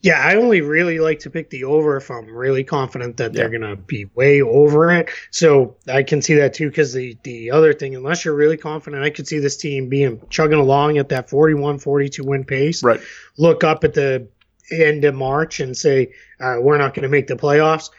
Yeah, 0.00 0.20
I 0.24 0.36
only 0.36 0.60
really 0.60 1.00
like 1.00 1.18
to 1.20 1.30
pick 1.30 1.50
the 1.50 1.64
over 1.64 1.96
if 1.96 2.08
I'm 2.10 2.28
really 2.28 2.62
confident 2.62 3.16
that 3.16 3.32
they're 3.32 3.48
going 3.48 3.62
to 3.62 3.74
be 3.74 4.04
way 4.14 4.40
over 4.40 4.92
it. 4.92 5.10
So 5.32 5.76
I 5.88 6.04
can 6.04 6.22
see 6.22 6.34
that 6.34 6.54
too. 6.54 6.68
Because 6.68 6.92
the 6.92 7.18
the 7.24 7.50
other 7.50 7.74
thing, 7.74 7.96
unless 7.96 8.24
you're 8.24 8.34
really 8.34 8.56
confident, 8.56 9.02
I 9.02 9.10
could 9.10 9.26
see 9.26 9.40
this 9.40 9.56
team 9.56 9.88
being 9.88 10.22
chugging 10.30 10.60
along 10.60 10.98
at 10.98 11.08
that 11.08 11.28
41, 11.28 11.80
42 11.80 12.22
win 12.22 12.44
pace. 12.44 12.84
Right. 12.84 13.00
Look 13.38 13.64
up 13.64 13.82
at 13.82 13.94
the 13.94 14.28
end 14.70 15.04
of 15.04 15.16
March 15.16 15.58
and 15.58 15.76
say 15.76 16.12
uh, 16.38 16.56
we're 16.60 16.78
not 16.78 16.94
going 16.94 17.02
to 17.02 17.08
make 17.08 17.26
the 17.26 17.36
playoffs. 17.36 17.90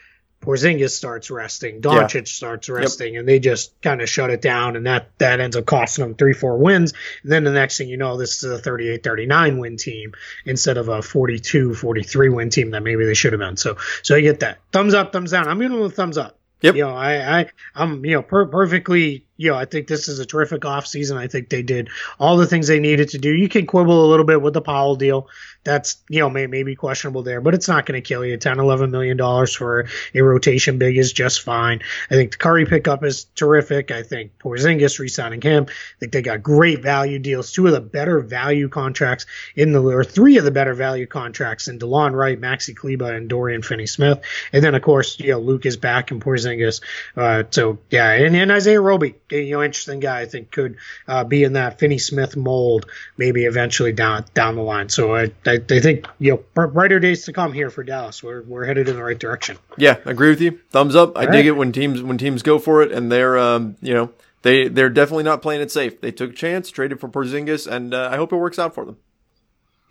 Porzingis 0.42 0.92
starts 0.92 1.30
resting, 1.30 1.82
Doncic 1.82 2.14
yeah. 2.14 2.22
starts 2.26 2.70
resting, 2.70 3.14
yep. 3.14 3.20
and 3.20 3.30
they 3.30 3.40
just 3.40 3.80
kind 3.82 4.02
of 4.02 4.08
shut 4.08 4.30
it 4.30 4.42
down, 4.42 4.76
and 4.76 4.86
that 4.86 5.10
that 5.18 5.40
ends 5.40 5.58
up 5.58 5.66
costing 5.66 6.06
them 6.06 6.16
three, 6.16 6.34
four 6.34 6.58
wins. 6.58 6.94
And 7.24 7.32
then 7.32 7.44
the 7.44 7.52
next 7.52 7.78
thing 7.78 7.90
you 7.90 7.98
know, 7.98 8.18
this 8.18 8.44
is 8.44 8.60
a 8.60 8.62
38-39 8.62 9.60
win 9.60 9.78
team 9.78 10.14
instead 10.46 10.78
of 10.78 10.88
a 10.88 11.00
42-43 11.00 12.34
win 12.34 12.50
team 12.50 12.72
that 12.72 12.84
maybe 12.84 13.06
they 13.06 13.14
should 13.14 13.34
have 13.34 13.40
been. 13.40 13.58
So 13.58 13.78
so 14.02 14.16
I 14.16 14.22
get 14.22 14.40
that. 14.40 14.60
Thumbs 14.72 14.94
up, 14.94 15.12
thumbs 15.12 15.32
down. 15.32 15.48
I'm 15.48 15.60
giving 15.60 15.78
them 15.78 15.86
a 15.86 15.90
thumbs 15.90 16.18
up. 16.18 16.40
Yep. 16.62 16.76
You 16.76 16.84
know, 16.84 16.96
I, 16.96 17.40
I, 17.40 17.46
I'm, 17.74 18.04
you 18.04 18.16
know, 18.16 18.22
per- 18.22 18.48
perfectly, 18.48 19.26
you 19.40 19.50
know, 19.50 19.56
I 19.56 19.64
think 19.64 19.88
this 19.88 20.10
is 20.10 20.20
a 20.20 20.26
terrific 20.26 20.64
offseason. 20.64 21.16
I 21.16 21.28
think 21.28 21.48
they 21.48 21.62
did 21.62 21.88
all 22.20 22.36
the 22.36 22.46
things 22.46 22.68
they 22.68 22.82
needed 22.82 23.10
to 23.10 23.18
do. 23.18 23.32
You 23.32 23.48
can 23.48 23.66
quibble 23.66 24.06
a 24.06 24.10
little 24.10 24.26
bit 24.26 24.42
with 24.42 24.54
the 24.54 24.62
Powell 24.62 24.98
deal 24.98 25.30
that's 25.64 25.98
you 26.10 26.20
know 26.20 26.30
may, 26.30 26.48
may 26.48 26.64
be 26.64 26.76
questionable 26.76 27.24
there, 27.24 27.42
but 27.42 27.54
it's 27.54 27.68
not 27.68 27.86
going 27.86 28.02
to 28.02 28.08
kill 28.08 28.26
you. 28.26 28.38
$10, 28.38 28.58
11 28.58 28.92
million 28.92 29.18
dollars 29.18 29.54
for 29.54 29.88
a 30.16 30.22
rotation 30.22 30.78
big 30.78 30.98
is 30.98 31.12
just 31.12 31.42
fine. 31.42 31.82
I 32.10 32.16
think 32.16 32.32
the 32.32 32.38
Curry 32.38 32.66
pickup 32.66 33.04
is 33.04 33.26
terrific. 33.36 33.92
I 33.92 34.04
think 34.04 34.38
Porzingis 34.40 35.00
re-signing 35.00 35.42
him. 35.42 35.66
I 35.68 36.00
think 36.00 36.14
they 36.14 36.22
got 36.22 36.42
great 36.42 36.82
value 36.82 37.20
deals. 37.20 37.52
Two 37.52 37.68
of 37.68 37.74
the 37.74 37.82
better 37.82 38.20
value 38.22 38.70
contracts 38.70 39.26
in 39.56 39.72
the 39.74 39.82
or 39.82 40.04
three 40.04 40.38
of 40.38 40.46
the 40.46 40.52
better 40.52 40.74
value 40.74 41.06
contracts 41.06 41.68
in 41.68 41.80
Delon 41.80 42.14
Wright, 42.14 42.40
Maxi 42.40 42.76
Kleber, 42.76 43.14
and 43.14 43.30
Dorian 43.30 43.62
Finney-Smith. 43.62 44.22
And 44.54 44.64
then 44.64 44.76
of 44.76 44.82
course 44.82 45.20
you 45.20 45.32
know 45.32 45.40
Luke 45.40 45.66
is 45.66 45.78
back 45.78 46.12
and 46.12 46.24
Porzingis. 46.24 46.82
Uh, 47.18 47.44
so 47.50 47.80
yeah, 47.90 48.12
and, 48.12 48.36
and 48.36 48.52
Isaiah 48.52 48.82
Roby, 48.82 49.16
you 49.32 49.52
know, 49.52 49.64
interesting 49.64 50.00
guy. 50.00 50.22
I 50.22 50.26
think 50.26 50.52
could 50.52 50.78
uh, 51.08 51.24
be 51.24 51.44
in 51.44 51.54
that 51.54 51.80
Finney-Smith 51.80 52.36
mold 52.36 52.86
maybe 53.18 53.46
eventually 53.46 53.92
down 53.92 54.26
down 54.34 54.56
the 54.56 54.62
line. 54.62 54.90
So 54.90 55.16
I 55.16 55.32
I, 55.46 55.60
I 55.70 55.80
think 55.80 56.08
you 56.20 56.44
know 56.56 56.68
brighter 56.68 57.00
days 57.00 57.26
to 57.26 57.34
come 57.34 57.54
here 57.54 57.70
for 57.70 57.84
Dallas. 57.84 58.24
We're 58.24 58.42
we're 58.44 58.66
headed 58.66 58.90
in 58.90 58.96
the 58.96 59.04
right 59.04 59.20
direction. 59.20 59.58
Yeah, 59.78 59.98
I 60.06 60.12
agree 60.12 60.30
with 60.30 60.42
you. 60.42 60.60
Thumbs 60.72 60.96
up. 60.96 61.16
All 61.16 61.22
I 61.22 61.26
right. 61.26 61.32
dig 61.32 61.46
it 61.48 61.52
when 61.52 61.72
teams 61.72 62.02
when 62.02 62.18
teams 62.18 62.44
go 62.44 62.60
for 62.60 62.82
it, 62.82 62.92
and 62.92 63.12
they're 63.12 63.38
um 63.38 63.76
you 63.82 63.94
know 63.94 64.12
they 64.42 64.68
they're 64.68 64.90
definitely 64.90 65.24
not 65.24 65.42
playing 65.42 65.62
it 65.62 65.72
safe. 65.72 66.02
They 66.02 66.12
took 66.12 66.32
a 66.32 66.36
chance, 66.36 66.70
traded 66.70 67.00
for 67.00 67.10
Porzingis, 67.10 67.68
and 67.68 67.94
uh, 67.94 68.10
I 68.12 68.18
hope 68.18 68.32
it 68.32 68.38
works 68.38 68.60
out 68.60 68.74
for 68.74 68.86
them. 68.86 68.98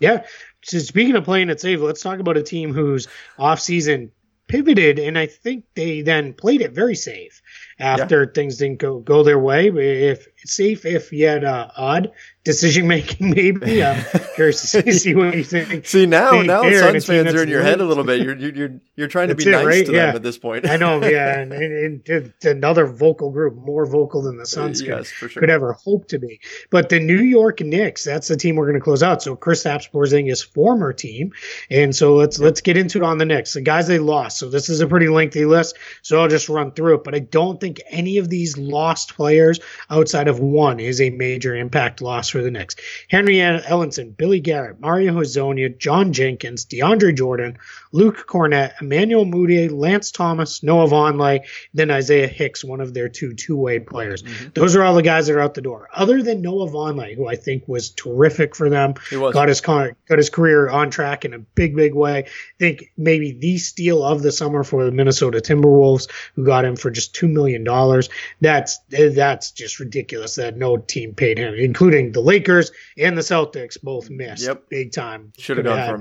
Yeah. 0.00 0.24
So 0.62 0.78
speaking 0.78 1.16
of 1.16 1.24
playing 1.24 1.50
it 1.50 1.60
safe, 1.60 1.80
let's 1.80 2.02
talk 2.02 2.20
about 2.20 2.36
a 2.36 2.42
team 2.42 2.72
whose 2.72 3.08
offseason 3.38 4.10
pivoted, 4.46 4.98
and 4.98 5.18
I 5.18 5.26
think 5.26 5.64
they 5.74 6.02
then 6.02 6.32
played 6.32 6.62
it 6.62 6.72
very 6.72 6.94
safe 6.94 7.42
after 7.78 8.24
yeah. 8.24 8.30
things 8.34 8.56
didn't 8.58 8.78
go 8.78 8.98
go 8.98 9.22
their 9.22 9.38
way. 9.38 9.68
If 9.68 10.28
safe, 10.48 10.84
if 10.84 11.12
yet 11.12 11.44
uh, 11.44 11.68
odd 11.76 12.10
decision 12.48 12.88
making, 12.88 13.30
maybe. 13.34 13.84
I'm 13.84 14.02
curious 14.34 14.72
to 14.72 14.92
see 14.98 15.14
what 15.14 15.36
you 15.36 15.44
think. 15.44 15.86
See 15.86 16.06
now, 16.06 16.40
now 16.42 16.62
Suns 16.62 17.04
fans 17.04 17.34
are 17.34 17.42
in 17.42 17.48
your 17.48 17.62
head 17.62 17.80
a 17.80 17.84
little 17.84 18.04
bit. 18.04 18.22
You're 18.28 18.36
you're 18.36 18.80
you're 18.96 19.08
trying 19.08 19.28
to 19.28 19.34
be 19.34 19.44
it, 19.44 19.52
nice 19.52 19.64
right? 19.64 19.86
to 19.86 19.92
yeah. 19.92 20.06
them 20.06 20.16
at 20.16 20.22
this 20.22 20.38
point. 20.38 20.68
I 20.68 20.76
know, 20.76 21.04
yeah, 21.04 21.38
and, 21.38 21.52
and, 21.52 22.08
and, 22.08 22.32
another 22.42 22.86
vocal 22.86 23.30
group, 23.30 23.54
more 23.54 23.86
vocal 23.86 24.22
than 24.22 24.38
the 24.38 24.46
Suns 24.46 24.82
yes, 24.82 25.12
could, 25.12 25.30
sure. 25.30 25.40
could 25.40 25.50
ever 25.50 25.74
hope 25.74 26.08
to 26.08 26.18
be. 26.18 26.40
But 26.70 26.88
the 26.88 26.98
New 26.98 27.20
York 27.20 27.60
Knicks, 27.60 28.02
that's 28.02 28.28
the 28.28 28.36
team 28.36 28.56
we're 28.56 28.66
going 28.66 28.78
to 28.78 28.84
close 28.84 29.02
out. 29.02 29.22
So 29.22 29.36
Kristaps 29.36 29.90
Porzingis' 29.90 30.44
former 30.44 30.92
team, 30.92 31.32
and 31.70 31.94
so 31.94 32.14
let's 32.14 32.38
let's 32.38 32.60
get 32.60 32.76
into 32.76 32.98
it 32.98 33.04
on 33.04 33.18
the 33.18 33.24
Knicks. 33.26 33.52
The 33.52 33.60
guys 33.60 33.86
they 33.86 33.98
lost. 33.98 34.38
So 34.38 34.48
this 34.48 34.68
is 34.68 34.80
a 34.80 34.86
pretty 34.86 35.08
lengthy 35.08 35.44
list. 35.44 35.76
So 36.02 36.20
I'll 36.20 36.28
just 36.28 36.48
run 36.48 36.72
through 36.72 36.96
it. 36.96 37.04
But 37.04 37.14
I 37.14 37.20
don't 37.20 37.60
think 37.60 37.80
any 37.90 38.18
of 38.18 38.28
these 38.28 38.58
lost 38.58 39.14
players 39.14 39.60
outside 39.90 40.28
of 40.28 40.37
one 40.38 40.80
is 40.80 41.00
a 41.00 41.10
major 41.10 41.54
impact 41.54 42.00
loss 42.00 42.28
for 42.28 42.42
the 42.42 42.50
Knicks. 42.50 42.76
Henry 43.08 43.36
Ellenson, 43.36 44.16
Billy 44.16 44.40
Garrett, 44.40 44.80
Mario 44.80 45.14
Hezonja, 45.14 45.76
John 45.78 46.12
Jenkins, 46.12 46.66
DeAndre 46.66 47.16
Jordan, 47.16 47.58
Luke 47.92 48.26
Kornet, 48.26 48.80
Emmanuel 48.80 49.24
Mudiay, 49.24 49.70
Lance 49.70 50.10
Thomas, 50.10 50.62
Noah 50.62 50.88
Vonleh, 50.88 51.46
then 51.74 51.90
Isaiah 51.90 52.26
Hicks, 52.26 52.64
one 52.64 52.80
of 52.80 52.94
their 52.94 53.08
two 53.08 53.34
two-way 53.34 53.78
players. 53.78 54.22
Mm-hmm. 54.22 54.48
Those 54.54 54.76
are 54.76 54.82
all 54.82 54.94
the 54.94 55.02
guys 55.02 55.26
that 55.26 55.36
are 55.36 55.40
out 55.40 55.54
the 55.54 55.62
door. 55.62 55.88
Other 55.94 56.22
than 56.22 56.42
Noah 56.42 56.68
Vonleh, 56.68 57.14
who 57.16 57.26
I 57.26 57.36
think 57.36 57.66
was 57.66 57.90
terrific 57.90 58.54
for 58.54 58.68
them, 58.68 58.94
got 59.10 59.48
his 59.48 59.60
got 59.60 59.94
his 60.08 60.30
career 60.30 60.68
on 60.68 60.90
track 60.90 61.24
in 61.24 61.34
a 61.34 61.38
big, 61.38 61.74
big 61.76 61.94
way. 61.94 62.18
I 62.18 62.58
think 62.58 62.92
maybe 62.96 63.32
the 63.32 63.58
steal 63.58 64.02
of 64.02 64.22
the 64.22 64.32
summer 64.32 64.64
for 64.64 64.84
the 64.84 64.92
Minnesota 64.92 65.38
Timberwolves, 65.38 66.10
who 66.34 66.44
got 66.44 66.64
him 66.64 66.76
for 66.76 66.90
just 66.90 67.14
two 67.14 67.28
million 67.28 67.64
dollars. 67.64 68.08
That's 68.40 68.78
that's 68.90 69.52
just 69.52 69.80
ridiculous 69.80 70.17
that 70.36 70.56
no 70.56 70.76
team 70.76 71.14
paid 71.14 71.38
him, 71.38 71.54
including 71.54 72.12
the 72.12 72.20
Lakers 72.20 72.70
and 72.96 73.16
the 73.16 73.22
Celtics, 73.22 73.80
both 73.80 74.10
missed 74.10 74.46
yep. 74.46 74.68
big 74.68 74.92
time. 74.92 75.32
Should 75.38 75.58
have 75.58 75.66
gone 75.66 75.88
for 75.88 75.96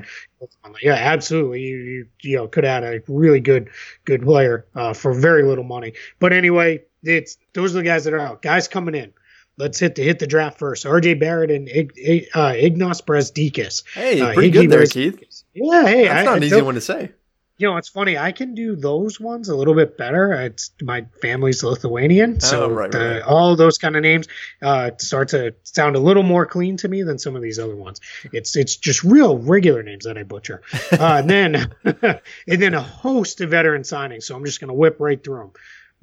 him. 0.69 0.75
Yeah, 0.81 0.93
absolutely. 0.93 1.61
You, 1.61 1.77
you, 1.77 2.07
you 2.21 2.37
know 2.37 2.47
could 2.47 2.65
add 2.65 2.83
a 2.83 3.01
really 3.07 3.39
good 3.39 3.69
good 4.05 4.21
player 4.23 4.65
uh, 4.75 4.93
for 4.93 5.13
very 5.13 5.43
little 5.43 5.63
money. 5.63 5.93
But 6.19 6.33
anyway, 6.33 6.83
it's 7.03 7.37
those 7.53 7.75
are 7.75 7.79
the 7.79 7.83
guys 7.83 8.03
that 8.05 8.13
are 8.13 8.19
out. 8.19 8.41
Guys 8.41 8.67
coming 8.67 8.95
in. 8.95 9.13
Let's 9.57 9.79
hit 9.79 9.95
the 9.95 10.03
hit 10.03 10.19
the 10.19 10.27
draft 10.27 10.59
first. 10.59 10.85
R.J. 10.85 11.15
Barrett 11.15 11.49
and 11.49 11.67
Ig, 11.67 12.27
uh, 12.35 12.51
Ignas 12.51 13.03
Brazdeikis. 13.03 13.83
Hey, 13.93 14.21
uh, 14.21 14.33
pretty 14.33 14.51
good 14.51 14.69
there, 14.69 14.85
Keith. 14.85 15.43
Yeah, 15.55 15.83
hey, 15.83 16.07
that's 16.07 16.21
I, 16.21 16.23
not 16.23 16.37
an 16.37 16.43
easy 16.43 16.61
one 16.61 16.75
to 16.75 16.81
say 16.81 17.11
you 17.57 17.67
know, 17.67 17.77
it's 17.77 17.89
funny. 17.89 18.17
I 18.17 18.31
can 18.31 18.53
do 18.53 18.75
those 18.75 19.19
ones 19.19 19.49
a 19.49 19.55
little 19.55 19.73
bit 19.73 19.97
better. 19.97 20.31
It's 20.33 20.71
my 20.81 21.05
family's 21.21 21.63
Lithuanian, 21.63 22.39
so 22.39 22.65
oh, 22.65 22.69
right, 22.69 22.91
the, 22.91 22.99
right. 22.99 23.21
all 23.23 23.55
those 23.55 23.79
kind 23.79 23.95
of 23.95 24.03
names 24.03 24.27
uh, 24.61 24.91
start 24.99 25.29
to 25.29 25.55
sound 25.63 25.95
a 25.95 25.99
little 25.99 26.21
more 26.21 26.45
clean 26.45 26.77
to 26.77 26.87
me 26.87 27.01
than 27.01 27.17
some 27.17 27.35
of 27.35 27.41
these 27.41 27.57
other 27.57 27.75
ones. 27.75 27.99
It's 28.31 28.55
it's 28.55 28.75
just 28.75 29.03
real 29.03 29.39
regular 29.39 29.81
names 29.81 30.05
that 30.05 30.19
I 30.19 30.23
butcher, 30.23 30.61
uh, 30.91 31.21
and 31.21 31.29
then 31.29 31.71
and 31.83 32.61
then 32.61 32.75
a 32.75 32.81
host 32.81 33.41
of 33.41 33.49
veteran 33.49 33.81
signings. 33.81 34.23
So 34.23 34.35
I'm 34.35 34.45
just 34.45 34.59
going 34.59 34.69
to 34.69 34.75
whip 34.75 34.97
right 34.99 35.23
through 35.23 35.39
them. 35.39 35.51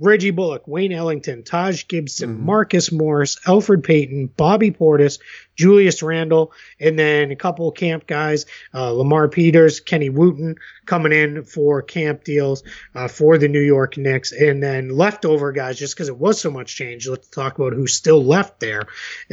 Reggie 0.00 0.32
Bullock, 0.32 0.66
Wayne 0.66 0.92
Ellington, 0.92 1.44
Taj 1.44 1.86
Gibson, 1.86 2.34
mm-hmm. 2.34 2.46
Marcus 2.46 2.90
Morris, 2.90 3.38
Alfred 3.46 3.84
Payton, 3.84 4.26
Bobby 4.36 4.72
Portis, 4.72 5.20
Julius 5.56 6.02
Randle, 6.02 6.52
and 6.80 6.98
then 6.98 7.30
a 7.30 7.36
couple 7.36 7.70
camp 7.72 8.06
guys, 8.06 8.46
uh, 8.72 8.90
Lamar 8.90 9.28
Peters, 9.28 9.80
Kenny 9.80 10.08
Wooten 10.08 10.56
coming 10.86 11.12
in 11.12 11.44
for 11.44 11.82
camp 11.82 12.24
deals 12.24 12.62
uh, 12.94 13.08
for 13.08 13.38
the 13.38 13.48
New 13.48 13.60
York 13.60 13.96
Knicks, 13.96 14.32
and 14.32 14.62
then 14.62 14.90
leftover 14.90 15.52
guys 15.52 15.78
just 15.78 15.94
because 15.94 16.08
it 16.08 16.16
was 16.16 16.40
so 16.40 16.50
much 16.50 16.74
change. 16.74 17.08
Let's 17.08 17.28
talk 17.28 17.58
about 17.58 17.72
who's 17.72 17.94
still 17.94 18.22
left 18.22 18.60
there. 18.60 18.82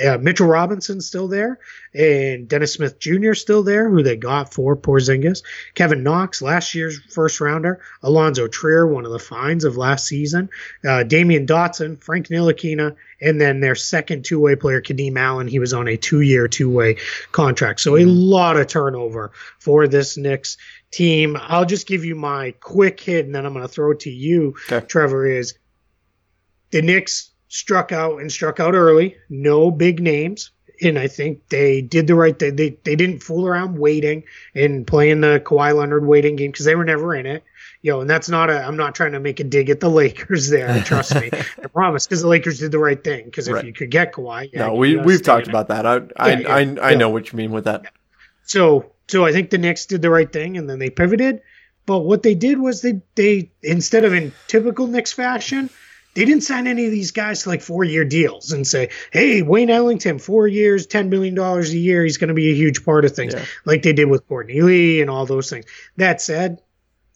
Uh, 0.03 0.17
Mitchell 0.17 0.47
Robinson 0.47 1.01
still 1.01 1.27
there, 1.27 1.59
and 1.93 2.47
Dennis 2.47 2.73
Smith 2.73 2.99
Jr. 2.99 3.33
still 3.33 3.63
there, 3.63 3.89
who 3.89 4.03
they 4.03 4.15
got 4.15 4.53
for 4.53 4.75
Porzingis. 4.75 5.43
Kevin 5.73 6.03
Knox, 6.03 6.41
last 6.41 6.75
year's 6.75 6.99
first 6.99 7.41
rounder. 7.41 7.81
Alonzo 8.03 8.47
Trier, 8.47 8.87
one 8.87 9.05
of 9.05 9.11
the 9.11 9.19
finds 9.19 9.63
of 9.63 9.77
last 9.77 10.05
season. 10.07 10.49
Uh, 10.83 11.03
Damyean 11.03 11.47
Dotson, 11.47 12.01
Frank 12.01 12.27
Ntilikina, 12.27 12.95
and 13.21 13.39
then 13.39 13.59
their 13.59 13.75
second 13.75 14.25
two 14.25 14.39
way 14.39 14.55
player, 14.55 14.81
Kadeem 14.81 15.17
Allen, 15.17 15.47
he 15.47 15.59
was 15.59 15.73
on 15.73 15.87
a 15.87 15.97
two 15.97 16.21
year, 16.21 16.47
two 16.47 16.69
way 16.69 16.97
contract. 17.31 17.79
So 17.81 17.95
a 17.95 17.99
mm-hmm. 17.99 18.09
lot 18.09 18.57
of 18.57 18.67
turnover 18.67 19.31
for 19.59 19.87
this 19.87 20.17
Knicks 20.17 20.57
team. 20.91 21.37
I'll 21.39 21.65
just 21.65 21.87
give 21.87 22.03
you 22.03 22.15
my 22.15 22.51
quick 22.59 22.99
hit 22.99 23.25
and 23.25 23.35
then 23.35 23.45
I'm 23.45 23.53
going 23.53 23.65
to 23.65 23.71
throw 23.71 23.91
it 23.91 24.01
to 24.01 24.11
you, 24.11 24.55
okay. 24.71 24.85
Trevor. 24.85 25.25
Is 25.25 25.53
the 26.71 26.81
Knicks 26.81 27.31
struck 27.47 27.91
out 27.91 28.19
and 28.19 28.31
struck 28.31 28.59
out 28.59 28.73
early, 28.73 29.17
no 29.29 29.71
big 29.71 30.01
names. 30.01 30.51
And 30.81 30.97
I 30.97 31.07
think 31.07 31.47
they 31.49 31.81
did 31.81 32.07
the 32.07 32.15
right 32.15 32.37
thing. 32.37 32.55
They, 32.55 32.77
they 32.83 32.95
didn't 32.95 33.21
fool 33.21 33.45
around 33.45 33.77
waiting 33.77 34.23
and 34.55 34.85
playing 34.85 35.21
the 35.21 35.41
Kawhi 35.43 35.75
Leonard 35.75 36.05
waiting 36.05 36.35
game 36.35 36.51
because 36.51 36.65
they 36.65 36.75
were 36.75 36.85
never 36.85 37.13
in 37.13 37.25
it 37.25 37.43
you 37.81 37.91
know, 37.91 38.01
and 38.01 38.09
that's 38.09 38.29
not 38.29 38.49
a. 38.49 38.63
I'm 38.63 38.77
not 38.77 38.93
trying 38.93 39.13
to 39.13 39.19
make 39.19 39.39
a 39.39 39.43
dig 39.43 39.69
at 39.69 39.79
the 39.79 39.89
Lakers 40.01 40.49
there. 40.49 40.81
Trust 40.85 41.15
me, 41.15 41.29
I 41.33 41.67
promise, 41.67 42.05
because 42.05 42.21
the 42.21 42.27
Lakers 42.27 42.59
did 42.59 42.71
the 42.71 42.79
right 42.79 43.01
thing. 43.03 43.25
Because 43.25 43.47
if 43.47 43.55
right. 43.55 43.65
you 43.65 43.73
could 43.73 43.91
get 43.91 44.13
Kawhi, 44.13 44.49
yeah, 44.53 44.67
no, 44.67 44.75
we 44.75 44.97
uh, 44.97 45.03
we've 45.03 45.21
talked 45.21 45.47
about 45.47 45.67
that. 45.69 45.85
I 45.85 46.01
I 46.15 46.33
yeah, 46.33 46.53
I, 46.53 46.91
I 46.91 46.95
know 46.95 47.09
what 47.09 47.31
you 47.31 47.37
mean 47.37 47.51
with 47.51 47.65
that. 47.65 47.91
So 48.43 48.91
so 49.07 49.25
I 49.25 49.31
think 49.31 49.49
the 49.49 49.57
Knicks 49.57 49.87
did 49.87 50.01
the 50.01 50.09
right 50.09 50.31
thing, 50.31 50.57
and 50.57 50.69
then 50.69 50.79
they 50.79 50.89
pivoted. 50.89 51.41
But 51.87 51.99
what 51.99 52.21
they 52.21 52.35
did 52.35 52.59
was 52.59 52.81
they 52.81 53.01
they 53.15 53.51
instead 53.63 54.05
of 54.05 54.13
in 54.13 54.31
typical 54.47 54.85
Knicks 54.85 55.11
fashion, 55.11 55.69
They 56.13 56.25
didn't 56.25 56.43
sign 56.43 56.67
any 56.67 56.85
of 56.85 56.91
these 56.91 57.11
guys 57.11 57.43
to 57.43 57.49
like 57.49 57.61
four 57.61 57.83
year 57.83 58.03
deals 58.03 58.51
and 58.51 58.67
say, 58.67 58.89
hey, 59.11 59.41
Wayne 59.41 59.69
Ellington, 59.69 60.19
four 60.19 60.47
years, 60.47 60.87
$10 60.87 61.09
million 61.09 61.37
a 61.37 61.61
year. 61.63 62.03
He's 62.03 62.17
going 62.17 62.27
to 62.27 62.33
be 62.33 62.51
a 62.51 62.55
huge 62.55 62.83
part 62.83 63.05
of 63.05 63.15
things, 63.15 63.33
yeah. 63.33 63.45
like 63.65 63.81
they 63.83 63.93
did 63.93 64.09
with 64.09 64.27
Courtney 64.27 64.61
Lee 64.61 65.01
and 65.01 65.09
all 65.09 65.25
those 65.25 65.49
things. 65.49 65.65
That 65.97 66.21
said, 66.21 66.61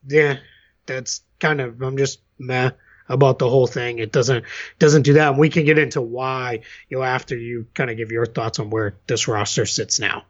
yeah, 0.07 0.37
that's 0.85 1.21
kind 1.39 1.59
of, 1.59 1.81
I'm 1.81 1.97
just 1.97 2.19
meh 2.39 2.71
about 3.07 3.39
the 3.39 3.49
whole 3.49 3.67
thing. 3.67 3.99
It 3.99 4.11
doesn't 4.11 4.45
doesn't 4.79 5.03
do 5.03 5.13
that. 5.13 5.29
And 5.29 5.37
we 5.37 5.49
can 5.49 5.65
get 5.65 5.77
into 5.77 6.01
why, 6.01 6.61
you 6.89 6.97
know, 6.97 7.03
after 7.03 7.37
you 7.37 7.67
kind 7.73 7.89
of 7.89 7.97
give 7.97 8.11
your 8.11 8.25
thoughts 8.25 8.59
on 8.59 8.69
where 8.69 8.97
this 9.07 9.27
roster 9.27 9.65
sits 9.65 9.99
now. 9.99 10.23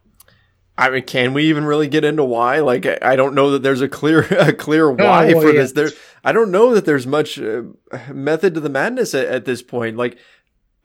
I 0.77 0.89
mean, 0.89 1.03
can 1.03 1.33
we 1.33 1.45
even 1.45 1.65
really 1.65 1.87
get 1.87 2.03
into 2.03 2.23
why? 2.25 2.59
Like, 2.59 2.85
I 3.01 3.15
don't 3.15 3.33
know 3.33 3.51
that 3.51 3.63
there's 3.63 3.81
a 3.81 3.87
clear, 3.87 4.21
a 4.31 4.51
clear 4.51 4.91
why 4.91 5.33
oh, 5.33 5.41
for 5.41 5.47
yeah. 5.47 5.61
this. 5.61 5.71
There, 5.71 5.89
I 6.23 6.31
don't 6.31 6.51
know 6.51 6.73
that 6.73 6.85
there's 6.85 7.07
much 7.07 7.39
uh, 7.39 7.63
method 8.13 8.53
to 8.55 8.59
the 8.59 8.69
madness 8.69 9.13
at, 9.13 9.25
at, 9.27 9.45
this 9.45 9.61
point. 9.61 9.95
Like, 9.95 10.17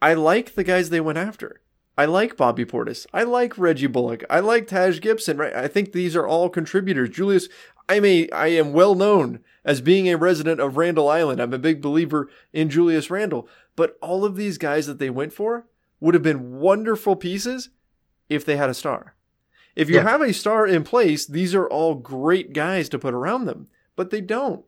I 0.01 0.13
like 0.13 0.55
the 0.55 0.63
guys 0.63 0.89
they 0.89 1.01
went 1.01 1.17
after. 1.17 1.61
I 1.97 2.05
like 2.05 2.37
Bobby 2.37 2.63
Portis. 2.63 3.05
I 3.13 3.23
like 3.23 3.57
Reggie 3.57 3.87
Bullock. 3.87 4.23
I 4.29 4.39
like 4.39 4.65
Taj 4.65 5.01
Gibson. 5.01 5.37
Right? 5.37 5.53
I 5.53 5.67
think 5.67 5.91
these 5.91 6.15
are 6.15 6.25
all 6.25 6.49
contributors. 6.49 7.09
Julius, 7.09 7.49
I 7.89 7.99
may, 7.99 8.29
I 8.29 8.47
am 8.47 8.71
well 8.71 8.95
known 8.95 9.41
as 9.65 9.81
being 9.81 10.07
a 10.07 10.15
resident 10.15 10.61
of 10.61 10.77
Randall 10.77 11.09
Island. 11.09 11.41
I'm 11.41 11.53
a 11.53 11.59
big 11.59 11.81
believer 11.81 12.29
in 12.53 12.69
Julius 12.69 13.11
Randle. 13.11 13.47
But 13.75 13.97
all 14.01 14.23
of 14.23 14.37
these 14.37 14.57
guys 14.57 14.87
that 14.87 14.99
they 14.99 15.09
went 15.09 15.33
for 15.33 15.67
would 15.99 16.13
have 16.13 16.23
been 16.23 16.59
wonderful 16.59 17.17
pieces 17.17 17.69
if 18.29 18.45
they 18.45 18.55
had 18.55 18.69
a 18.69 18.73
star. 18.73 19.15
If 19.75 19.89
you 19.89 19.95
yeah. 19.95 20.03
have 20.03 20.21
a 20.21 20.33
star 20.33 20.67
in 20.67 20.83
place, 20.83 21.25
these 21.25 21.55
are 21.55 21.67
all 21.67 21.95
great 21.95 22.53
guys 22.53 22.89
to 22.89 22.99
put 22.99 23.13
around 23.13 23.45
them, 23.45 23.67
but 23.95 24.09
they 24.09 24.21
don't. 24.21 24.65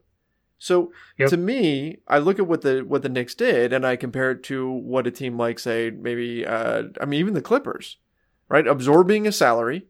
So 0.58 0.94
yep. 1.18 1.30
to 1.30 1.36
me, 1.36 1.98
I 2.08 2.20
look 2.20 2.40
at 2.40 2.48
what 2.48 2.62
the 2.62 2.86
what 2.88 3.02
the 3.02 3.10
Knicks 3.10 3.36
did, 3.36 3.74
and 3.74 3.86
I 3.86 3.98
compare 3.98 4.32
it 4.32 4.44
to 4.44 4.72
what 4.72 5.06
a 5.06 5.12
team 5.12 5.38
like, 5.38 5.60
say, 5.60 5.90
maybe, 5.90 6.46
uh, 6.46 6.84
I 7.02 7.06
mean, 7.06 7.20
even 7.20 7.34
the 7.34 7.42
Clippers, 7.42 7.98
right, 8.48 8.66
absorbing 8.66 9.28
a 9.28 9.34
salary, 9.34 9.88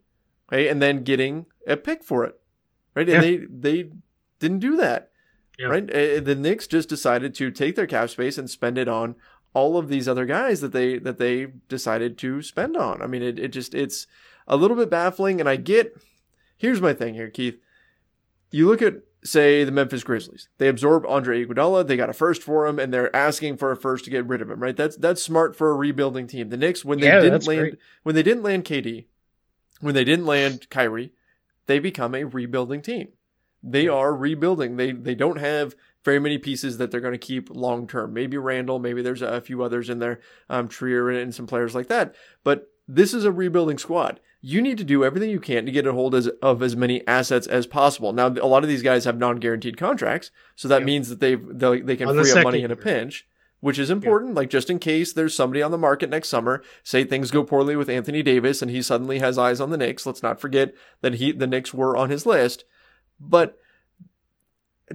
okay, 0.51 0.67
and 0.67 0.81
then 0.81 1.03
getting 1.03 1.45
a 1.67 1.77
pick 1.77 2.03
for 2.03 2.23
it, 2.23 2.39
right, 2.95 3.07
and 3.07 3.23
yeah. 3.23 3.37
they 3.37 3.45
they 3.47 3.89
didn't 4.39 4.59
do 4.59 4.75
that, 4.77 5.11
yeah. 5.59 5.67
right. 5.67 5.85
The 5.85 6.35
Knicks 6.35 6.65
just 6.65 6.89
decided 6.89 7.35
to 7.35 7.51
take 7.51 7.75
their 7.75 7.85
cap 7.85 8.09
space 8.09 8.39
and 8.39 8.49
spend 8.49 8.79
it 8.79 8.87
on 8.87 9.15
all 9.53 9.77
of 9.77 9.89
these 9.89 10.07
other 10.07 10.25
guys 10.25 10.61
that 10.61 10.71
they 10.71 10.97
that 10.97 11.19
they 11.19 11.47
decided 11.69 12.17
to 12.17 12.41
spend 12.41 12.75
on. 12.75 13.01
I 13.01 13.05
mean, 13.05 13.21
it 13.21 13.37
it 13.37 13.49
just 13.49 13.75
it's 13.75 14.07
a 14.47 14.57
little 14.57 14.77
bit 14.77 14.89
baffling. 14.89 15.39
And 15.39 15.49
I 15.49 15.55
get, 15.55 15.95
here's 16.57 16.81
my 16.81 16.93
thing 16.93 17.13
here, 17.13 17.29
Keith. 17.29 17.59
You 18.51 18.67
look 18.67 18.81
at, 18.81 18.95
say, 19.23 19.63
the 19.63 19.71
Memphis 19.71 20.03
Grizzlies. 20.03 20.49
They 20.57 20.67
absorbed 20.67 21.05
Andre 21.05 21.45
Iguodala. 21.45 21.87
They 21.87 21.97
got 21.97 22.09
a 22.09 22.13
first 22.13 22.43
for 22.43 22.67
him, 22.67 22.79
and 22.79 22.93
they're 22.93 23.15
asking 23.15 23.57
for 23.57 23.71
a 23.71 23.77
first 23.77 24.05
to 24.05 24.11
get 24.11 24.27
rid 24.27 24.41
of 24.41 24.49
him. 24.49 24.61
Right? 24.61 24.75
That's 24.75 24.95
that's 24.95 25.23
smart 25.23 25.55
for 25.55 25.71
a 25.71 25.75
rebuilding 25.75 26.27
team. 26.27 26.49
The 26.49 26.57
Knicks, 26.57 26.85
when 26.85 26.99
they 26.99 27.07
yeah, 27.07 27.19
didn't 27.19 27.47
land, 27.47 27.59
great. 27.61 27.77
when 28.03 28.15
they 28.15 28.23
didn't 28.23 28.43
land 28.43 28.65
KD, 28.65 29.05
when 29.81 29.95
they 29.95 30.03
didn't 30.03 30.25
land 30.25 30.69
Kyrie, 30.69 31.13
they 31.65 31.79
become 31.79 32.13
a 32.13 32.25
rebuilding 32.25 32.81
team. 32.81 33.09
They 33.63 33.87
are 33.87 34.13
rebuilding. 34.13 34.75
They 34.75 34.91
they 34.91 35.15
don't 35.15 35.39
have 35.39 35.75
very 36.03 36.19
many 36.19 36.37
pieces 36.37 36.77
that 36.77 36.91
they're 36.91 36.99
going 36.99 37.13
to 37.13 37.17
keep 37.17 37.49
long 37.49 37.87
term. 37.87 38.13
Maybe 38.13 38.37
Randle. 38.37 38.79
maybe 38.79 39.01
there's 39.01 39.21
a 39.21 39.41
few 39.41 39.63
others 39.63 39.89
in 39.89 39.99
there, 39.99 40.19
um, 40.49 40.67
Trier 40.67 41.09
and 41.09 41.33
some 41.33 41.47
players 41.47 41.73
like 41.73 41.87
that. 41.87 42.15
But 42.43 42.69
this 42.87 43.13
is 43.13 43.25
a 43.25 43.31
rebuilding 43.31 43.77
squad 43.77 44.19
you 44.45 44.61
need 44.61 44.77
to 44.77 44.83
do 44.83 45.05
everything 45.05 45.29
you 45.29 45.39
can 45.39 45.65
to 45.65 45.71
get 45.71 45.87
a 45.87 45.93
hold 45.93 46.13
as, 46.13 46.27
of 46.41 46.61
as 46.61 46.75
many 46.75 47.07
assets 47.07 47.47
as 47.47 47.65
possible. 47.65 48.11
Now, 48.11 48.27
a 48.27 48.45
lot 48.45 48.61
of 48.61 48.67
these 48.67 48.83
guys 48.83 49.05
have 49.05 49.17
non-guaranteed 49.17 49.77
contracts, 49.77 50.31
so 50.57 50.67
that 50.67 50.83
means 50.83 51.07
that 51.07 51.21
they 51.21 51.35
they 51.35 51.95
can 51.95 52.09
on 52.09 52.21
free 52.21 52.31
up 52.33 52.43
money 52.43 52.61
in 52.61 52.69
a 52.69 52.75
pinch, 52.75 53.25
which 53.61 53.79
is 53.79 53.89
important. 53.89 54.35
Like 54.35 54.49
just 54.49 54.69
in 54.69 54.79
case 54.79 55.13
there's 55.13 55.33
somebody 55.33 55.61
on 55.61 55.71
the 55.71 55.77
market 55.77 56.09
next 56.09 56.27
summer, 56.27 56.61
say 56.83 57.05
things 57.05 57.31
go 57.31 57.45
poorly 57.45 57.77
with 57.77 57.89
Anthony 57.89 58.21
Davis 58.21 58.61
and 58.61 58.69
he 58.69 58.81
suddenly 58.81 59.19
has 59.19 59.37
eyes 59.37 59.61
on 59.61 59.69
the 59.69 59.77
Knicks. 59.77 60.05
Let's 60.05 60.21
not 60.21 60.41
forget 60.41 60.73
that 60.99 61.15
he 61.15 61.31
the 61.31 61.47
Knicks 61.47 61.73
were 61.73 61.95
on 61.95 62.09
his 62.09 62.25
list, 62.25 62.65
but 63.21 63.57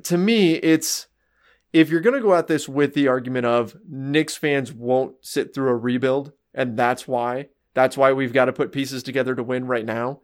to 0.04 0.18
me, 0.18 0.56
it's 0.56 1.06
if 1.72 1.88
you're 1.88 2.02
going 2.02 2.16
to 2.16 2.22
go 2.22 2.34
at 2.34 2.48
this 2.48 2.68
with 2.68 2.92
the 2.92 3.08
argument 3.08 3.46
of 3.46 3.78
Knicks 3.88 4.36
fans 4.36 4.74
won't 4.74 5.14
sit 5.22 5.54
through 5.54 5.70
a 5.70 5.76
rebuild, 5.76 6.32
and 6.52 6.76
that's 6.76 7.08
why 7.08 7.48
that's 7.78 7.96
why 7.96 8.12
we've 8.12 8.32
got 8.32 8.46
to 8.46 8.52
put 8.52 8.72
pieces 8.72 9.04
together 9.04 9.36
to 9.36 9.42
win 9.44 9.68
right 9.68 9.84
now. 9.84 10.20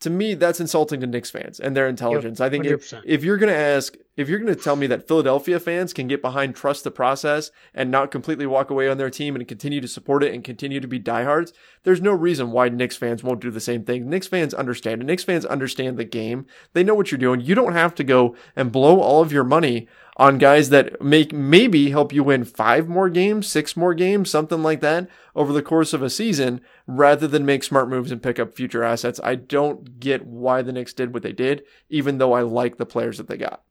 To 0.00 0.10
me, 0.10 0.34
that's 0.34 0.58
insulting 0.58 1.00
to 1.00 1.06
Knicks 1.06 1.30
fans 1.30 1.60
and 1.60 1.76
their 1.76 1.86
intelligence. 1.86 2.40
Yep, 2.40 2.46
I 2.46 2.50
think 2.50 2.64
if, 2.66 2.92
if 3.04 3.22
you're 3.22 3.36
going 3.36 3.52
to 3.52 3.56
ask, 3.56 3.96
if 4.18 4.28
you're 4.28 4.40
going 4.40 4.52
to 4.52 4.60
tell 4.60 4.74
me 4.74 4.88
that 4.88 5.06
Philadelphia 5.06 5.60
fans 5.60 5.92
can 5.92 6.08
get 6.08 6.20
behind 6.20 6.56
trust 6.56 6.82
the 6.82 6.90
process 6.90 7.52
and 7.72 7.88
not 7.88 8.10
completely 8.10 8.46
walk 8.46 8.68
away 8.68 8.88
on 8.88 8.98
their 8.98 9.10
team 9.10 9.36
and 9.36 9.46
continue 9.46 9.80
to 9.80 9.86
support 9.86 10.24
it 10.24 10.34
and 10.34 10.42
continue 10.42 10.80
to 10.80 10.88
be 10.88 10.98
diehards, 10.98 11.52
there's 11.84 12.02
no 12.02 12.10
reason 12.10 12.50
why 12.50 12.68
Knicks 12.68 12.96
fans 12.96 13.22
won't 13.22 13.40
do 13.40 13.52
the 13.52 13.60
same 13.60 13.84
thing. 13.84 14.10
Knicks 14.10 14.26
fans 14.26 14.52
understand. 14.52 15.06
Knicks 15.06 15.22
fans 15.22 15.44
understand 15.44 15.96
the 15.96 16.04
game. 16.04 16.46
They 16.72 16.82
know 16.82 16.96
what 16.96 17.12
you're 17.12 17.18
doing. 17.18 17.42
You 17.42 17.54
don't 17.54 17.74
have 17.74 17.94
to 17.94 18.02
go 18.02 18.34
and 18.56 18.72
blow 18.72 19.00
all 19.00 19.22
of 19.22 19.32
your 19.32 19.44
money 19.44 19.86
on 20.16 20.38
guys 20.38 20.70
that 20.70 21.00
make 21.00 21.32
maybe 21.32 21.90
help 21.90 22.12
you 22.12 22.24
win 22.24 22.42
five 22.42 22.88
more 22.88 23.08
games, 23.08 23.46
six 23.46 23.76
more 23.76 23.94
games, 23.94 24.28
something 24.28 24.64
like 24.64 24.80
that 24.80 25.08
over 25.36 25.52
the 25.52 25.62
course 25.62 25.92
of 25.92 26.02
a 26.02 26.10
season, 26.10 26.60
rather 26.88 27.28
than 27.28 27.46
make 27.46 27.62
smart 27.62 27.88
moves 27.88 28.10
and 28.10 28.20
pick 28.20 28.40
up 28.40 28.52
future 28.52 28.82
assets. 28.82 29.20
I 29.22 29.36
don't 29.36 30.00
get 30.00 30.26
why 30.26 30.62
the 30.62 30.72
Knicks 30.72 30.92
did 30.92 31.14
what 31.14 31.22
they 31.22 31.32
did, 31.32 31.62
even 31.88 32.18
though 32.18 32.32
I 32.32 32.42
like 32.42 32.78
the 32.78 32.84
players 32.84 33.18
that 33.18 33.28
they 33.28 33.36
got. 33.36 33.62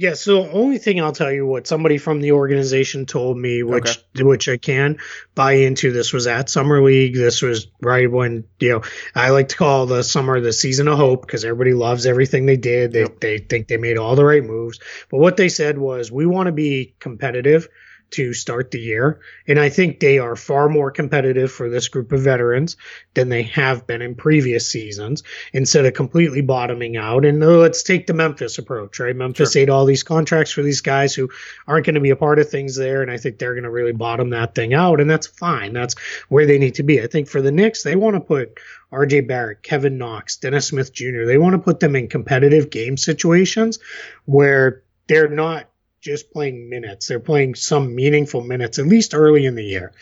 Yeah, 0.00 0.14
so 0.14 0.44
the 0.44 0.52
only 0.52 0.78
thing 0.78 0.98
I'll 0.98 1.12
tell 1.12 1.30
you 1.30 1.44
what 1.44 1.66
somebody 1.66 1.98
from 1.98 2.22
the 2.22 2.32
organization 2.32 3.04
told 3.04 3.36
me, 3.36 3.62
which 3.62 3.98
okay. 4.16 4.22
which 4.22 4.48
I 4.48 4.56
can 4.56 4.96
buy 5.34 5.52
into. 5.52 5.92
This 5.92 6.14
was 6.14 6.26
at 6.26 6.48
Summer 6.48 6.82
League. 6.82 7.14
This 7.14 7.42
was 7.42 7.66
right 7.82 8.10
when 8.10 8.44
you 8.60 8.70
know 8.70 8.82
I 9.14 9.28
like 9.28 9.48
to 9.48 9.56
call 9.58 9.84
the 9.84 10.02
summer 10.02 10.40
the 10.40 10.54
season 10.54 10.88
of 10.88 10.96
hope 10.96 11.26
because 11.26 11.44
everybody 11.44 11.74
loves 11.74 12.06
everything 12.06 12.46
they 12.46 12.56
did. 12.56 12.92
They 12.92 13.00
yep. 13.00 13.20
they 13.20 13.36
think 13.36 13.68
they 13.68 13.76
made 13.76 13.98
all 13.98 14.16
the 14.16 14.24
right 14.24 14.42
moves. 14.42 14.80
But 15.10 15.18
what 15.18 15.36
they 15.36 15.50
said 15.50 15.76
was 15.76 16.10
we 16.10 16.24
want 16.24 16.46
to 16.46 16.52
be 16.52 16.94
competitive 16.98 17.68
to 18.10 18.32
start 18.32 18.70
the 18.70 18.80
year. 18.80 19.20
And 19.46 19.58
I 19.58 19.68
think 19.68 20.00
they 20.00 20.18
are 20.18 20.36
far 20.36 20.68
more 20.68 20.90
competitive 20.90 21.50
for 21.50 21.68
this 21.68 21.88
group 21.88 22.12
of 22.12 22.20
veterans 22.20 22.76
than 23.14 23.28
they 23.28 23.42
have 23.44 23.86
been 23.86 24.02
in 24.02 24.14
previous 24.14 24.68
seasons 24.68 25.22
instead 25.52 25.86
of 25.86 25.94
completely 25.94 26.40
bottoming 26.40 26.96
out. 26.96 27.24
And 27.24 27.42
uh, 27.42 27.58
let's 27.58 27.82
take 27.82 28.06
the 28.06 28.14
Memphis 28.14 28.58
approach, 28.58 28.98
right? 29.00 29.14
Memphis 29.14 29.52
sure. 29.52 29.62
ate 29.62 29.70
all 29.70 29.84
these 29.84 30.02
contracts 30.02 30.52
for 30.52 30.62
these 30.62 30.80
guys 30.80 31.14
who 31.14 31.28
aren't 31.66 31.86
going 31.86 31.94
to 31.94 32.00
be 32.00 32.10
a 32.10 32.16
part 32.16 32.38
of 32.38 32.48
things 32.48 32.76
there. 32.76 33.02
And 33.02 33.10
I 33.10 33.16
think 33.16 33.38
they're 33.38 33.54
going 33.54 33.64
to 33.64 33.70
really 33.70 33.92
bottom 33.92 34.30
that 34.30 34.54
thing 34.54 34.74
out. 34.74 35.00
And 35.00 35.08
that's 35.08 35.26
fine. 35.26 35.72
That's 35.72 35.94
where 36.28 36.46
they 36.46 36.58
need 36.58 36.74
to 36.76 36.82
be. 36.82 37.02
I 37.02 37.06
think 37.06 37.28
for 37.28 37.40
the 37.40 37.52
Knicks, 37.52 37.82
they 37.82 37.96
want 37.96 38.16
to 38.16 38.20
put 38.20 38.58
RJ 38.92 39.28
Barrett, 39.28 39.62
Kevin 39.62 39.98
Knox, 39.98 40.36
Dennis 40.36 40.68
Smith 40.68 40.92
Jr., 40.92 41.24
they 41.26 41.38
want 41.38 41.54
to 41.54 41.58
put 41.58 41.80
them 41.80 41.94
in 41.94 42.08
competitive 42.08 42.70
game 42.70 42.96
situations 42.96 43.78
where 44.24 44.82
they're 45.06 45.28
not 45.28 45.68
just 46.00 46.32
playing 46.32 46.68
minutes. 46.68 47.06
They're 47.08 47.20
playing 47.20 47.54
some 47.54 47.94
meaningful 47.94 48.42
minutes, 48.42 48.78
at 48.78 48.86
least 48.86 49.14
early 49.14 49.46
in 49.46 49.54
the 49.54 49.64
year. 49.64 49.92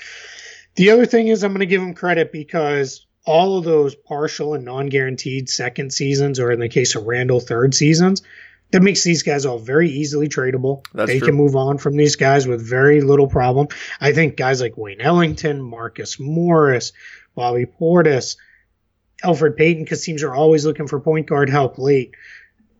The 0.77 0.91
other 0.91 1.07
thing 1.07 1.29
is, 1.29 1.43
I'm 1.43 1.53
going 1.53 1.61
to 1.61 1.67
give 1.67 1.81
them 1.81 1.95
credit 1.95 2.31
because 2.31 3.07
all 3.27 3.59
of 3.59 3.65
those 3.65 3.95
partial 3.95 4.55
and 4.55 4.65
non 4.65 4.87
guaranteed 4.87 5.49
second 5.49 5.93
seasons, 5.93 6.39
or 6.39 6.53
in 6.53 6.61
the 6.61 6.69
case 6.69 6.95
of 6.95 7.05
Randle, 7.05 7.41
third 7.41 7.75
seasons, 7.75 8.23
that 8.71 8.83
makes 8.83 9.03
these 9.03 9.23
guys 9.23 9.45
all 9.45 9.59
very 9.59 9.91
easily 9.91 10.29
tradable. 10.29 10.85
That's 10.95 11.11
they 11.11 11.19
true. 11.19 11.29
can 11.29 11.37
move 11.37 11.57
on 11.57 11.79
from 11.79 11.97
these 11.97 12.17
guys 12.17 12.47
with 12.47 12.67
very 12.67 13.01
little 13.01 13.27
problem. 13.27 13.69
I 14.01 14.13
think 14.13 14.37
guys 14.37 14.61
like 14.61 14.77
Wayne 14.77 15.01
Ellington, 15.01 15.61
Marcus 15.61 16.21
Morris, 16.21 16.93
Bobby 17.35 17.67
Portis, 17.67 18.37
Elfrid 19.25 19.57
Payton, 19.57 19.83
because 19.83 20.05
teams 20.05 20.23
are 20.23 20.35
always 20.35 20.65
looking 20.65 20.87
for 20.87 21.01
point 21.01 21.27
guard 21.27 21.51
help 21.51 21.79
late 21.79 22.15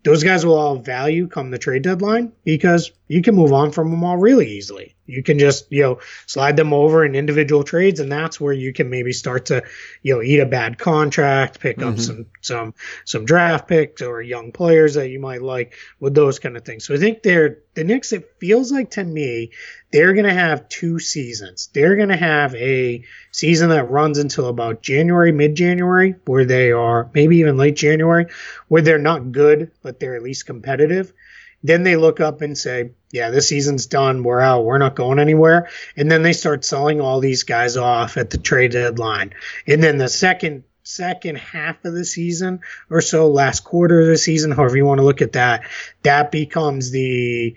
those 0.05 0.25
guys 0.25 0.47
will 0.47 0.57
all 0.57 0.77
value 0.77 1.27
come 1.27 1.51
the 1.51 1.59
trade 1.59 1.83
deadline 1.83 2.33
because 2.45 2.93
you 3.09 3.23
can 3.23 3.35
move 3.35 3.53
on 3.53 3.73
from 3.73 3.91
them 3.91 4.05
all 4.05 4.17
really 4.17 4.47
easily. 4.53 4.95
You 5.07 5.23
can 5.23 5.39
just, 5.39 5.73
you 5.73 5.83
know, 5.83 6.01
slide 6.27 6.57
them 6.57 6.75
over 6.75 7.03
in 7.05 7.15
individual 7.15 7.65
trades, 7.65 7.99
and 7.99 8.13
that's 8.13 8.39
where 8.39 8.53
you 8.53 8.75
can 8.75 8.91
maybe 8.91 9.13
start 9.13 9.47
to, 9.47 9.65
you 10.03 10.15
know, 10.15 10.23
eat 10.23 10.39
a 10.39 10.47
bad 10.47 10.79
contract, 10.79 11.61
pick 11.61 11.79
mm-hmm. 11.79 11.89
up 11.89 11.99
some 11.99 12.27
some 12.43 12.75
some 13.07 13.25
draft 13.25 13.67
picks 13.67 14.03
or 14.03 14.21
young 14.21 14.53
players 14.53 14.95
that 14.95 15.09
you 15.09 15.19
might 15.19 15.41
like 15.41 15.75
with 15.99 16.15
those 16.15 16.39
kind 16.39 16.59
of 16.59 16.65
things. 16.65 16.85
So 16.85 16.95
I 16.95 16.99
think 16.99 17.23
they're 17.23 17.61
the 17.75 17.85
Knicks. 17.85 18.13
It 18.13 18.35
feels 18.39 18.71
like 18.71 18.91
to 18.93 19.05
me 19.05 19.53
they're 19.91 20.13
going 20.13 20.27
to 20.27 20.35
have 20.35 20.69
two 20.69 20.99
seasons. 20.99 21.71
They're 21.73 21.97
going 21.97 22.11
to 22.11 22.17
have 22.17 22.55
a 22.55 23.03
season 23.31 23.71
that 23.71 23.91
runs 23.91 24.19
until 24.19 24.49
about 24.49 24.83
January, 24.83 25.33
mid 25.33 25.55
January, 25.55 26.17
where 26.27 26.45
they 26.45 26.73
are 26.73 27.11
maybe 27.15 27.39
even 27.39 27.57
late 27.57 27.77
January, 27.77 28.27
where 28.69 28.83
they're 28.83 28.99
not 28.99 29.33
good, 29.33 29.71
but 29.83 29.99
they're 29.99 30.17
at 30.17 30.23
least 30.23 30.45
competitive. 30.45 31.15
Then 31.63 31.83
they 31.83 31.97
look 31.97 32.21
up 32.21 32.41
and 32.41 32.57
say, 32.57 32.93
yeah, 33.11 33.31
this 33.31 33.49
season's 33.49 33.87
done. 33.87 34.23
We're 34.23 34.41
out. 34.41 34.65
We're 34.65 34.79
not 34.79 34.95
going 34.95 35.19
anywhere. 35.19 35.69
And 35.97 36.11
then 36.11 36.23
they 36.23 36.33
start 36.33 36.65
selling 36.65 37.01
all 37.01 37.21
these 37.21 37.43
guys 37.43 37.77
off 37.77 38.17
at 38.17 38.31
the 38.31 38.39
trade 38.39 38.73
deadline. 38.73 39.35
And 39.67 39.83
then 39.83 39.99
the 39.99 40.09
second 40.09 40.65
second 40.85 41.37
half 41.37 41.85
of 41.85 41.93
the 41.93 42.05
season 42.05 42.61
or 42.91 43.01
so, 43.03 43.29
last 43.29 43.61
quarter 43.65 44.01
of 44.01 44.07
the 44.07 44.17
season, 44.17 44.51
however 44.53 44.77
you 44.77 44.87
want 44.87 44.99
to 45.01 45.05
look 45.05 45.21
at 45.21 45.33
that, 45.33 45.63
that 46.03 46.31
becomes 46.31 46.91
the 46.93 47.55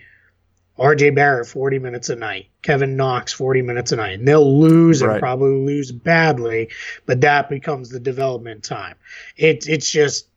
RJ 0.78 1.14
Barrett 1.16 1.48
40 1.48 1.80
minutes 1.80 2.10
a 2.10 2.16
night, 2.16 2.48
Kevin 2.62 2.96
Knox 2.98 3.32
40 3.32 3.62
minutes 3.62 3.92
a 3.92 3.98
night. 3.98 4.20
And 4.20 4.28
they'll 4.28 4.60
lose 4.60 5.02
Right. 5.04 5.14
and 5.14 5.20
probably 5.22 5.64
lose 5.64 5.92
badly, 5.92 6.70
but 7.06 7.22
that 7.22 7.50
becomes 7.50 7.90
the 7.90 8.00
development 8.00 8.64
time. 8.64 8.96
It, 9.38 9.68
it's 9.68 9.90
just 9.92 10.28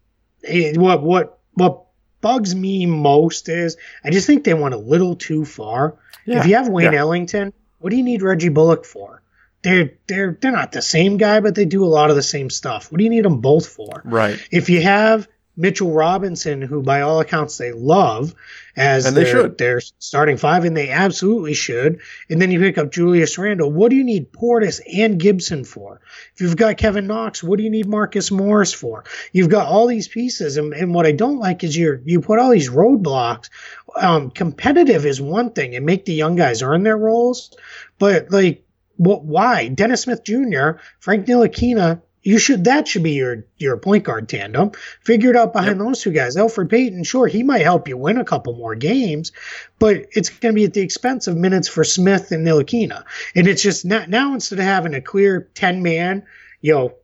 it, 0.43 0.77
what 0.77 1.03
what 1.03 1.39
what 1.55 1.84
bugs 2.25 2.55
me 2.55 2.87
most 2.87 3.51
is 3.51 3.77
I 4.03 4.11
just 4.11 4.27
think 4.27 4.45
they 4.45 4.55
went 4.55 4.75
a 4.75 4.79
little 4.79 5.15
too 5.15 5.45
far. 5.45 5.97
Yeah, 6.25 6.41
If 6.41 6.47
you 6.47 6.57
have 6.57 6.69
Wayne 6.69 6.95
yeah. 6.95 7.01
Ellington, 7.01 7.53
what 7.81 7.91
do 7.91 7.97
you 7.97 8.03
need 8.03 8.23
Reggie 8.23 8.49
Bullock 8.49 8.87
for? 8.87 9.21
They're 9.63 9.93
they're 10.07 10.39
they're 10.41 10.51
not 10.51 10.73
the 10.73 10.81
same 10.81 11.19
guy, 11.19 11.41
but 11.41 11.55
they 11.55 11.67
do 11.67 11.85
a 11.85 11.87
lot 11.99 12.09
of 12.09 12.17
the 12.17 12.23
same 12.23 12.49
stuff. 12.49 12.91
What 12.91 12.97
do 12.97 13.05
you 13.05 13.11
need 13.11 13.27
them 13.27 13.43
both 13.43 13.67
for? 13.67 14.01
Right. 14.07 14.39
If 14.51 14.71
you 14.71 14.81
have 14.81 15.29
Mitchell 15.57 15.93
Robinson, 15.93 16.63
who 16.63 16.83
by 16.83 17.03
all 17.03 17.21
accounts 17.21 17.59
they 17.59 17.73
love 17.73 18.35
as 18.77 19.07
And 19.07 19.17
they 19.17 19.25
their, 19.25 19.33
should. 19.33 19.59
their 19.59 19.81
starting 19.81 20.37
five, 20.37 20.65
and 20.65 20.77
they 20.77 20.91
absolutely 20.91 21.55
should, 21.55 22.01
and 22.29 22.43
then 22.43 22.51
you 22.51 22.59
pick 22.59 22.77
up 22.77 22.91
Julius 22.91 23.39
Randle, 23.39 23.71
what 23.71 23.91
do 23.91 23.97
you 23.97 24.03
need 24.03 24.33
Portis 24.33 24.81
and 24.93 25.19
Gibson 25.19 25.65
for? 25.65 26.01
If 26.35 26.41
you've 26.41 26.57
got 26.57 26.77
Kevin 26.77 27.07
Knox, 27.07 27.43
what 27.43 27.59
do 27.59 27.63
you 27.63 27.71
need 27.71 27.87
Marcus 27.87 28.31
Morris 28.33 28.73
for? 28.73 29.05
You've 29.33 29.49
got 29.49 29.69
all 29.69 29.87
these 29.87 30.09
pieces, 30.09 30.57
and, 30.57 30.73
and 30.73 30.93
what 30.93 31.07
I 31.07 31.13
don't 31.13 31.39
like 31.39 31.63
is 31.63 31.77
you 31.77 32.01
you 32.05 32.21
put 32.21 32.39
all 32.39 32.51
these 32.51 32.71
roadblocks. 32.71 33.49
Um, 33.95 34.31
competitive 34.31 35.07
is 35.07 35.21
one 35.21 35.51
thing, 35.53 35.77
and 35.77 35.87
make 35.87 36.05
the 36.05 36.15
young 36.15 36.35
guys 36.35 36.63
earn 36.63 36.83
their 36.83 36.99
roles, 36.99 37.57
but 37.99 38.31
like, 38.33 38.65
what? 38.97 39.25
Why 39.25 39.69
Dennis 39.69 40.03
Smith 40.03 40.25
Jr., 40.25 40.79
Frank 40.99 41.27
Ntilikina, 41.27 42.03
you 42.25 42.39
should 42.39 42.65
that 42.65 42.89
should 42.89 43.05
be 43.05 43.13
your 43.13 43.45
your 43.59 43.77
point 43.77 44.05
guard 44.05 44.29
tandem. 44.29 44.73
Figure 45.03 45.31
it 45.31 45.37
out 45.37 45.53
behind 45.53 45.81
those 45.81 46.01
two 46.01 46.11
guys. 46.11 46.35
Elfrid 46.37 46.71
Payton, 46.71 47.05
sure, 47.05 47.29
he 47.29 47.43
might 47.43 47.63
help 47.63 47.87
you 47.87 47.97
win 47.97 48.19
a 48.19 48.25
couple 48.25 48.57
more 48.57 48.75
games, 48.75 49.31
but 49.79 50.07
it's 50.13 50.31
going 50.31 50.55
to 50.55 50.59
be 50.59 50.65
at 50.65 50.73
the 50.73 50.81
expense 50.81 51.29
of 51.29 51.37
minutes 51.37 51.69
for 51.69 51.85
Smith 51.85 52.33
and 52.33 52.47
Ntilikina. 52.47 53.05
And 53.37 53.47
it's 53.47 53.63
just 53.63 53.85
now, 53.85 54.05
now 54.09 54.35
instead 54.35 54.59
of 54.59 54.65
having 54.65 54.95
a 54.95 55.01
clear 55.01 55.49
ten 55.55 55.83
man, 55.83 56.25
you 56.61 56.75
know. 56.75 56.95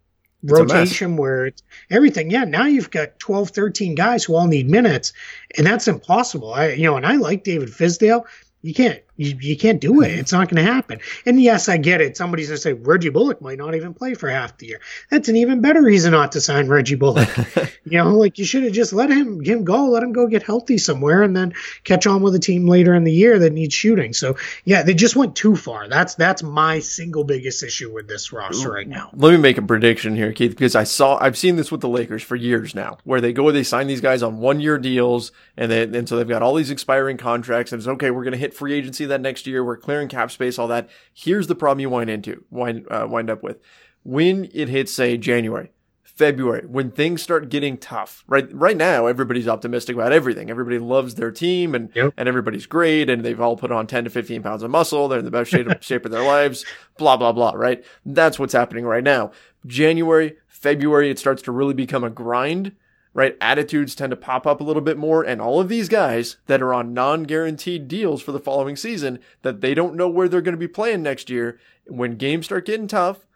mess. 0.43 0.59
Rotation 0.59 1.17
where 1.19 1.47
it's 1.47 1.63
everything. 1.91 2.31
Yeah, 2.31 2.45
now 2.45 2.65
you've 2.65 2.91
got 2.91 3.19
12, 3.19 3.51
13 3.51 3.95
guys 3.95 4.25
who 4.25 4.35
all 4.35 4.47
need 4.47 4.71
minutes, 4.71 5.13
and 5.57 5.67
that's 5.67 5.87
impossible. 5.87 6.55
I, 6.55 6.69
you 6.73 6.85
know, 6.85 6.97
and 6.97 7.05
I 7.05 7.17
like 7.17 7.45
David 7.45 7.69
Fizdale. 7.69 8.25
You 8.63 8.73
can't, 8.73 9.03
you, 9.21 9.37
you 9.39 9.57
can't 9.57 9.83
do 9.83 10.01
it. 10.01 10.13
It's 10.13 10.33
not 10.33 10.49
going 10.49 10.65
to 10.65 10.73
happen. 10.73 10.99
And 11.27 11.41
yes, 11.41 11.69
I 11.69 11.77
get 11.77 12.01
it. 12.01 12.17
Somebody's 12.17 12.49
going 12.49 12.57
to 12.57 12.63
say 12.63 12.73
Reggie 12.73 13.11
Bullock 13.11 13.43
might 13.43 13.59
not 13.59 13.75
even 13.75 13.93
play 13.93 14.15
for 14.15 14.31
half 14.31 14.57
the 14.57 14.69
year. 14.69 14.81
That's 15.11 15.29
an 15.29 15.37
even 15.37 15.61
better 15.61 15.83
reason 15.83 16.13
not 16.13 16.33
to 16.33 16.41
sign 16.41 16.69
Reggie 16.69 16.95
Bullock. 16.95 17.29
you 17.85 17.99
know, 17.99 18.17
like 18.17 18.39
you 18.39 18.47
should 18.47 18.63
have 18.63 18.73
just 18.73 18.95
let 18.95 19.11
him 19.11 19.45
him 19.45 19.65
go, 19.65 19.91
let 19.91 20.03
him 20.03 20.13
go 20.13 20.27
get 20.27 20.43
healthy 20.43 20.79
somewhere, 20.79 21.23
and 21.23 21.37
then 21.37 21.53
catch 21.85 22.07
on 22.07 22.23
with 22.23 22.35
a 22.35 22.39
team 22.39 22.67
later 22.67 22.95
in 22.95 23.05
the 23.05 23.13
year 23.13 23.39
that 23.41 23.53
needs 23.53 23.75
shooting. 23.75 24.15
So 24.15 24.39
yeah, 24.65 24.83
they 24.83 24.95
just 24.95 25.17
went 25.17 25.37
too 25.37 25.55
far. 25.55 25.87
That's 25.87 26.15
that's 26.15 26.43
my 26.43 26.79
single 26.79 27.25
biggest 27.25 27.63
issue 27.63 27.93
with 27.93 28.09
this 28.09 28.33
roster 28.33 28.73
right 28.73 28.89
now. 28.89 29.11
Let 29.15 29.33
me 29.33 29.37
make 29.37 29.59
a 29.59 29.63
prediction 29.63 30.17
here, 30.17 30.33
Keith, 30.33 30.53
because 30.53 30.75
I 30.75 30.85
saw 30.85 31.19
I've 31.21 31.37
seen 31.37 31.57
this 31.57 31.71
with 31.71 31.83
the 31.83 31.91
Lakers 31.91 32.23
for 32.23 32.37
years 32.37 32.75
now, 32.75 32.97
where 33.05 33.21
they 33.21 33.35
go 33.35 33.51
they 33.51 33.65
sign 33.65 33.87
these 33.87 34.01
guys 34.01 34.23
on 34.23 34.39
one 34.39 34.61
year 34.61 34.79
deals, 34.79 35.31
and 35.59 35.71
they 35.71 35.83
and 35.83 36.09
so 36.09 36.17
they've 36.17 36.27
got 36.27 36.41
all 36.41 36.55
these 36.55 36.71
expiring 36.71 37.19
contracts, 37.19 37.71
and 37.71 37.81
it's 37.81 37.89
okay, 37.89 38.11
we're 38.11 38.25
going 38.25 38.33
to 38.33 38.39
hit 38.39 38.55
free 38.55 38.73
agency 38.73 39.10
that 39.11 39.21
next 39.21 39.47
year, 39.47 39.63
we're 39.65 39.77
clearing 39.77 40.09
cap 40.09 40.31
space, 40.31 40.59
all 40.59 40.69
that. 40.69 40.89
Here's 41.13 41.47
the 41.47 41.55
problem 41.55 41.81
you 41.81 41.91
wind 41.91 42.11
into 42.11 42.45
wind 42.51 42.87
uh, 42.91 43.07
wind 43.09 43.31
up 43.31 43.43
with 43.43 43.61
when 44.03 44.49
it 44.55 44.69
hits 44.69 44.93
say 44.93 45.17
January. 45.17 45.71
February, 46.03 46.67
when 46.67 46.91
things 46.91 47.23
start 47.23 47.49
getting 47.49 47.79
tough, 47.79 48.25
right? 48.27 48.47
Right 48.53 48.77
now, 48.77 49.07
everybody's 49.07 49.49
optimistic 49.49 49.97
about 49.97 50.13
everything. 50.13 50.51
Everybody 50.51 50.79
loves 50.79 51.15
their 51.15 51.31
team, 51.31 51.75
and 51.75 51.89
Yep. 51.95 52.13
and 52.19 52.29
everybody's 52.29 52.67
great, 52.67 53.09
and 53.09 53.25
they've 53.25 53.41
all 53.41 53.57
put 53.57 53.73
on 53.73 53.87
ten 53.87 54.05
to 54.05 54.11
fifteen 54.11 54.43
pounds 54.43 54.63
of 54.63 54.71
muscle. 54.71 55.09
They're 55.09 55.21
in 55.21 55.25
the 55.25 55.31
best 55.31 55.51
shape 55.51 55.67
of, 55.67 55.79
shape 55.83 56.05
of 56.05 56.11
their 56.11 56.23
lives. 56.25 56.67
Blah 56.99 57.17
blah 57.17 57.33
blah. 57.33 57.53
Right? 57.55 57.83
That's 58.05 58.39
what's 58.39 58.53
happening 58.53 58.85
right 58.85 59.03
now. 59.05 59.31
January, 59.67 60.37
February, 60.47 61.11
it 61.11 61.19
starts 61.19 61.41
to 61.43 61.53
really 61.53 61.73
become 61.75 62.05
a 62.05 62.11
grind. 62.11 62.73
Right? 63.13 63.37
Attitudes 63.41 63.95
tend 63.97 64.11
to 64.11 64.17
pop 64.17 64.47
up 64.47 64.61
a 64.61 64.65
little 64.65 64.83
bit 64.83 64.97
more, 64.97 65.25
and 65.25 65.41
all 65.41 65.61
of 65.61 65.69
these 65.69 65.89
guys 65.89 66.37
that 66.47 66.63
are 66.63 66.73
on 66.73 66.95
non-guaranteed 66.95 67.89
deals 67.89 68.23
for 68.23 68.31
the 68.33 68.39
following 68.39 68.77
season, 68.77 69.19
that 69.43 69.61
they 69.61 69.75
don't 69.75 69.97
know 69.97 70.09
where 70.09 70.29
they're 70.29 70.41
going 70.41 70.55
to 70.55 70.59
be 70.59 70.69
playing 70.69 71.03
next 71.03 71.29
year. 71.29 71.59
When 71.89 72.15
games 72.17 72.47
start 72.47 72.67
getting 72.67 72.87
tough, 72.87 73.27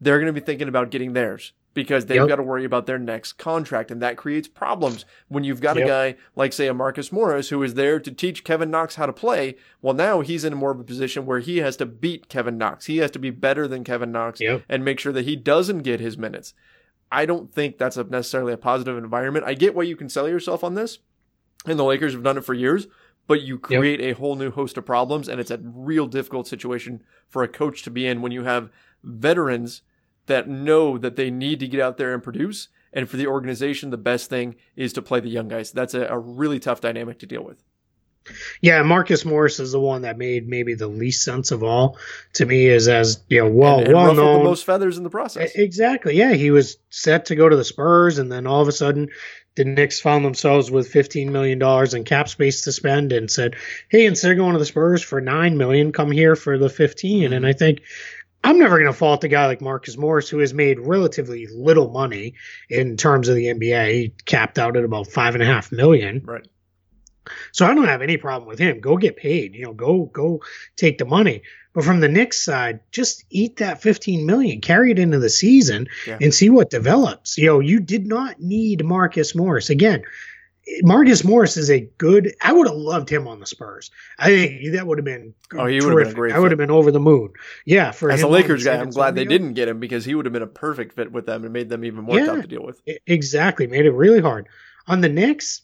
they're 0.00 0.18
going 0.18 0.32
to 0.32 0.38
be 0.38 0.44
thinking 0.44 0.68
about 0.68 0.90
getting 0.90 1.14
theirs 1.14 1.52
because 1.74 2.04
they've 2.04 2.16
Yep. 2.20 2.28
got 2.28 2.36
to 2.36 2.42
worry 2.42 2.66
about 2.66 2.84
their 2.84 2.98
next 2.98 3.34
contract. 3.34 3.90
And 3.90 4.02
that 4.02 4.18
creates 4.18 4.48
problems 4.48 5.06
when 5.28 5.44
you've 5.44 5.62
got 5.62 5.78
a 5.78 5.86
guy 5.86 6.16
like, 6.36 6.52
say, 6.52 6.66
a 6.66 6.74
Marcus 6.74 7.10
Morris 7.10 7.48
who 7.48 7.62
is 7.62 7.72
there 7.72 7.98
to 8.00 8.10
teach 8.10 8.44
Kevin 8.44 8.70
Knox 8.70 8.96
how 8.96 9.06
to 9.06 9.12
play. 9.14 9.54
Well, 9.80 9.94
now 9.94 10.20
he's 10.20 10.44
in 10.44 10.54
more 10.54 10.72
of 10.72 10.80
a 10.80 10.84
position 10.84 11.24
where 11.24 11.38
he 11.38 11.58
has 11.58 11.78
to 11.78 11.86
beat 11.86 12.28
Kevin 12.28 12.58
Knox. 12.58 12.84
He 12.86 12.98
has 12.98 13.10
to 13.12 13.18
be 13.18 13.30
better 13.30 13.66
than 13.66 13.84
Kevin 13.84 14.12
Knox 14.12 14.38
Yep. 14.42 14.64
and 14.68 14.84
make 14.84 15.00
sure 15.00 15.12
that 15.14 15.24
he 15.24 15.36
doesn't 15.36 15.78
get 15.78 16.00
his 16.00 16.18
minutes. 16.18 16.52
I 17.12 17.26
don't 17.26 17.52
think 17.52 17.78
that's 17.78 17.96
a 17.96 18.04
necessarily 18.04 18.52
a 18.52 18.56
positive 18.56 18.96
environment. 18.96 19.44
I 19.46 19.54
get 19.54 19.74
why 19.74 19.82
you 19.84 19.96
can 19.96 20.08
sell 20.08 20.28
yourself 20.28 20.64
on 20.64 20.74
this, 20.74 20.98
and 21.66 21.78
the 21.78 21.84
Lakers 21.84 22.14
have 22.14 22.22
done 22.22 22.38
it 22.38 22.44
for 22.44 22.54
years, 22.54 22.88
but 23.26 23.42
you 23.42 23.60
Yep. 23.68 23.78
create 23.80 24.00
a 24.00 24.12
whole 24.18 24.34
new 24.34 24.50
host 24.50 24.76
of 24.78 24.86
problems, 24.86 25.28
and 25.28 25.38
it's 25.40 25.50
a 25.50 25.60
real 25.62 26.06
difficult 26.06 26.48
situation 26.48 27.02
for 27.28 27.42
a 27.42 27.48
coach 27.48 27.82
to 27.82 27.90
be 27.90 28.06
in 28.06 28.22
when 28.22 28.32
you 28.32 28.44
have 28.44 28.70
veterans 29.04 29.82
that 30.26 30.48
know 30.48 30.98
that 30.98 31.16
they 31.16 31.30
need 31.30 31.60
to 31.60 31.68
get 31.68 31.80
out 31.80 31.98
there 31.98 32.14
and 32.14 32.22
produce. 32.22 32.68
And 32.92 33.08
for 33.08 33.16
the 33.16 33.26
organization, 33.26 33.90
the 33.90 33.96
best 33.96 34.28
thing 34.28 34.56
is 34.76 34.92
to 34.92 35.02
play 35.02 35.20
the 35.20 35.28
young 35.28 35.48
guys. 35.48 35.72
That's 35.72 35.94
a, 35.94 36.06
a 36.06 36.18
really 36.18 36.60
tough 36.60 36.80
dynamic 36.80 37.18
to 37.20 37.26
deal 37.26 37.44
with. 37.44 37.62
Yeah, 38.60 38.82
Marcus 38.82 39.24
Morris 39.24 39.60
is 39.60 39.72
the 39.72 39.80
one 39.80 40.02
that 40.02 40.18
made 40.18 40.48
maybe 40.48 40.74
the 40.74 40.88
least 40.88 41.22
sense 41.22 41.50
of 41.50 41.62
all 41.62 41.98
to 42.34 42.46
me. 42.46 42.66
Is 42.66 42.88
as 42.88 43.22
you 43.28 43.40
know, 43.40 43.50
well, 43.50 43.78
and, 43.78 43.88
and 43.88 43.96
well 43.96 44.14
known. 44.14 44.38
the 44.38 44.44
most 44.44 44.64
feathers 44.64 44.98
in 44.98 45.04
the 45.04 45.10
process. 45.10 45.54
Exactly. 45.54 46.16
Yeah, 46.16 46.32
he 46.32 46.50
was 46.50 46.76
set 46.90 47.26
to 47.26 47.36
go 47.36 47.48
to 47.48 47.56
the 47.56 47.64
Spurs, 47.64 48.18
and 48.18 48.30
then 48.30 48.46
all 48.46 48.62
of 48.62 48.68
a 48.68 48.72
sudden, 48.72 49.08
the 49.54 49.64
Knicks 49.64 50.00
found 50.00 50.24
themselves 50.24 50.70
with 50.70 50.88
fifteen 50.88 51.32
million 51.32 51.58
dollars 51.58 51.94
in 51.94 52.04
cap 52.04 52.28
space 52.28 52.62
to 52.62 52.72
spend, 52.72 53.12
and 53.12 53.30
said, 53.30 53.56
"Hey, 53.88 54.06
instead 54.06 54.30
of 54.30 54.36
going 54.38 54.52
to 54.52 54.58
the 54.58 54.66
Spurs 54.66 55.02
for 55.02 55.20
nine 55.20 55.56
million, 55.56 55.92
come 55.92 56.10
here 56.10 56.36
for 56.36 56.58
the 56.58 56.68
15. 56.68 57.32
And 57.32 57.46
I 57.46 57.52
think 57.52 57.82
I'm 58.44 58.58
never 58.58 58.78
going 58.78 58.92
to 58.92 58.98
fault 58.98 59.24
a 59.24 59.28
guy 59.28 59.46
like 59.46 59.60
Marcus 59.60 59.96
Morris, 59.96 60.28
who 60.28 60.38
has 60.38 60.52
made 60.52 60.80
relatively 60.80 61.46
little 61.46 61.90
money 61.90 62.34
in 62.68 62.96
terms 62.96 63.28
of 63.28 63.36
the 63.36 63.46
NBA. 63.46 63.92
He 63.92 64.14
capped 64.24 64.58
out 64.58 64.76
at 64.76 64.84
about 64.84 65.08
five 65.08 65.34
and 65.34 65.42
a 65.42 65.46
half 65.46 65.70
million. 65.70 66.22
Right. 66.24 66.46
So 67.52 67.66
I 67.66 67.74
don't 67.74 67.86
have 67.86 68.02
any 68.02 68.16
problem 68.16 68.48
with 68.48 68.58
him. 68.58 68.80
Go 68.80 68.96
get 68.96 69.16
paid. 69.16 69.54
You 69.54 69.64
know, 69.64 69.72
go 69.72 70.04
go 70.06 70.40
take 70.76 70.98
the 70.98 71.04
money. 71.04 71.42
But 71.74 71.84
from 71.84 72.00
the 72.00 72.08
Knicks 72.08 72.44
side, 72.44 72.80
just 72.90 73.24
eat 73.30 73.56
that 73.56 73.80
15 73.80 74.26
million, 74.26 74.60
carry 74.60 74.90
it 74.90 74.98
into 74.98 75.18
the 75.18 75.30
season, 75.30 75.88
Yeah. 76.06 76.18
and 76.20 76.34
see 76.34 76.50
what 76.50 76.68
develops. 76.68 77.38
You 77.38 77.46
know, 77.46 77.60
you 77.60 77.80
did 77.80 78.06
not 78.06 78.40
need 78.40 78.84
Marcus 78.84 79.34
Morris 79.34 79.70
again. 79.70 80.02
Marcus 80.82 81.24
Morris 81.24 81.56
is 81.56 81.70
a 81.70 81.80
good. 81.98 82.34
I 82.40 82.52
would 82.52 82.68
have 82.68 82.76
loved 82.76 83.08
him 83.10 83.26
on 83.26 83.40
the 83.40 83.46
Spurs. 83.46 83.90
I 84.18 84.26
think 84.26 84.72
that 84.74 84.86
would 84.86 84.98
have 84.98 85.04
been. 85.04 85.34
Oh, 85.54 85.66
he 85.66 85.80
would 85.80 85.98
have 85.98 86.08
been 86.08 86.14
great 86.14 86.32
I 86.34 86.38
would 86.38 86.52
have 86.52 86.58
been 86.58 86.70
over 86.70 86.92
the 86.92 87.00
moon. 87.00 87.30
Yeah, 87.64 87.90
for 87.90 88.10
As 88.12 88.22
a 88.22 88.28
Lakers 88.28 88.64
guy, 88.64 88.76
I'm 88.76 88.90
glad 88.90 89.14
they 89.16 89.24
didn't 89.24 89.54
get 89.54 89.66
him 89.68 89.80
because 89.80 90.04
he 90.04 90.14
would 90.14 90.24
have 90.26 90.32
been 90.32 90.42
a 90.42 90.46
perfect 90.46 90.94
fit 90.94 91.10
with 91.10 91.26
them 91.26 91.42
and 91.44 91.52
made 91.52 91.68
them 91.68 91.84
even 91.84 92.04
more 92.04 92.18
Yeah. 92.18 92.26
tough 92.26 92.42
to 92.42 92.48
deal 92.48 92.64
with. 92.64 92.80
Exactly, 93.06 93.66
made 93.66 93.86
it 93.86 93.90
really 93.92 94.20
hard. 94.20 94.46
On 94.86 95.00
the 95.00 95.08
Knicks, 95.08 95.62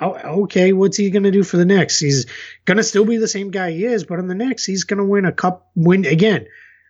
oh, 0.00 0.42
okay, 0.42 0.72
what's 0.72 0.96
he 0.96 1.10
going 1.10 1.24
to 1.24 1.30
do 1.30 1.42
for 1.42 1.56
the 1.56 1.64
Knicks? 1.64 1.98
He's 1.98 2.26
going 2.64 2.76
to 2.76 2.82
still 2.82 3.04
be 3.04 3.16
the 3.16 3.28
same 3.28 3.50
guy 3.50 3.72
he 3.72 3.84
is, 3.84 4.04
but 4.04 4.18
in 4.18 4.28
the 4.28 4.34
Knicks, 4.34 4.64
he's 4.64 4.84
going 4.84 4.98
to 4.98 5.04
win 5.04 5.24
a 5.24 5.32
cup. 5.32 5.70
Win 5.74 6.04
again, 6.04 6.46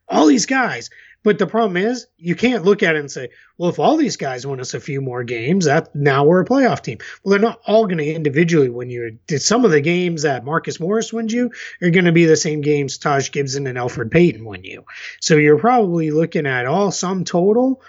all 0.09 0.27
these 0.27 0.47
guys. 0.47 0.91
But 1.23 1.39
the 1.39 1.47
problem 1.49 1.77
is, 1.77 2.07
you 2.19 2.37
can't 2.37 2.65
look 2.65 2.85
at 2.85 2.95
it 2.95 3.01
and 3.01 3.11
say, 3.11 3.31
"Well, 3.59 3.71
if 3.71 3.81
all 3.81 3.97
these 3.97 4.17
guys 4.17 4.47
win 4.47 4.61
us 4.61 4.75
a 4.75 4.81
few 4.81 5.01
more 5.01 5.25
games, 5.25 5.65
that 5.65 5.93
now 5.93 6.25
we're 6.25 6.43
a 6.43 6.45
playoff 6.45 6.83
team." 6.83 6.99
Well, 7.25 7.33
they're 7.33 7.41
not 7.41 7.61
all 7.67 7.87
going 7.87 7.99
to 7.99 8.15
individually 8.15 8.69
win 8.69 8.91
you. 8.91 9.19
Some 9.39 9.65
of 9.65 9.73
the 9.73 9.81
games 9.81 10.23
that 10.23 10.45
Marcus 10.45 10.79
Morris 10.79 11.13
wins 11.13 11.33
you 11.33 11.51
are 11.83 11.91
going 11.91 12.05
to 12.05 12.13
be 12.13 12.27
the 12.27 12.37
same 12.37 12.61
games 12.61 12.99
Taj 12.99 13.33
Gibson 13.33 13.67
and 13.67 13.77
Elfrid 13.77 14.13
Payton 14.13 14.45
win 14.45 14.63
you. 14.63 14.85
So 15.21 15.37
you're 15.37 15.59
probably 15.59 16.13
looking 16.13 16.47
at 16.47 16.67
all 16.67 16.93
sum 16.93 17.25
total 17.25 17.83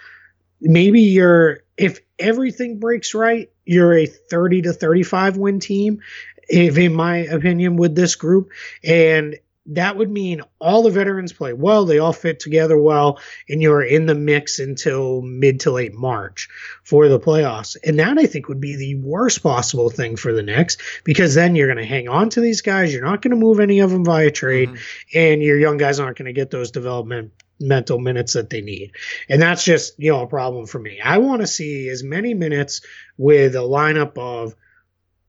maybe 0.61 1.01
you're 1.01 1.59
if 1.77 1.99
everything 2.17 2.79
breaks 2.79 3.13
right, 3.13 3.49
you're 3.67 3.93
a 3.97 4.05
30 4.05 4.63
to 4.63 4.73
35 4.73 5.37
win 5.37 5.59
team, 5.59 6.01
if 6.49 6.77
in 6.77 6.93
my 6.93 7.17
opinion, 7.17 7.75
with 7.77 7.95
this 7.95 8.15
group. 8.15 8.49
And 8.83 9.37
that 9.71 9.97
would 9.97 10.09
mean 10.09 10.41
all 10.59 10.81
the 10.81 10.89
veterans 10.89 11.33
play 11.33 11.51
well, 11.51 11.83
they 11.85 11.99
all 11.99 12.13
fit 12.13 12.39
together 12.39 12.77
well, 12.77 13.19
and 13.49 13.61
you're 13.61 13.83
in 13.83 14.05
the 14.05 14.15
mix 14.15 14.59
until 14.59 15.21
mid 15.21 15.59
to 15.59 15.71
late 15.71 15.93
March 15.93 16.47
for 16.83 17.09
the 17.09 17.19
playoffs. 17.19 17.75
And 17.83 17.99
that 17.99 18.17
I 18.17 18.27
think 18.27 18.47
would 18.47 18.61
be 18.61 18.77
the 18.77 18.95
worst 18.95 19.43
possible 19.43 19.89
thing 19.89 20.15
for 20.15 20.31
the 20.31 20.41
Knicks 20.41 20.77
because 21.03 21.35
then 21.35 21.55
you're 21.57 21.67
going 21.67 21.85
to 21.85 21.85
hang 21.85 22.07
on 22.07 22.29
to 22.29 22.39
these 22.39 22.61
guys. 22.61 22.93
You're 22.93 23.03
not 23.03 23.21
going 23.21 23.31
to 23.31 23.37
move 23.37 23.59
any 23.59 23.81
of 23.81 23.91
them 23.91 24.05
via 24.05 24.31
trade, 24.31 24.69
Mhm. 24.69 24.79
and 25.13 25.43
your 25.43 25.59
young 25.59 25.75
guys 25.75 25.99
aren't 25.99 26.17
going 26.17 26.27
to 26.27 26.33
get 26.33 26.49
those 26.49 26.71
development 26.71 27.31
mental 27.59 27.99
minutes 27.99 28.33
that 28.33 28.49
they 28.49 28.61
need. 28.61 28.91
And 29.29 29.41
that's 29.41 29.63
just, 29.63 29.93
you 29.97 30.11
know, 30.11 30.21
a 30.21 30.27
problem 30.27 30.65
for 30.65 30.79
me. 30.79 30.99
I 31.01 31.17
want 31.17 31.41
to 31.41 31.47
see 31.47 31.89
as 31.89 32.03
many 32.03 32.33
minutes 32.33 32.81
with 33.17 33.55
a 33.55 33.59
lineup 33.59 34.17
of 34.17 34.55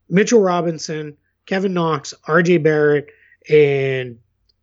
Mitchell 0.08 0.40
Robinson, 0.40 1.16
Kevin 1.46 1.74
Knox, 1.74 2.14
RJ 2.26 2.62
Barrett, 2.62 3.08
and 3.48 4.18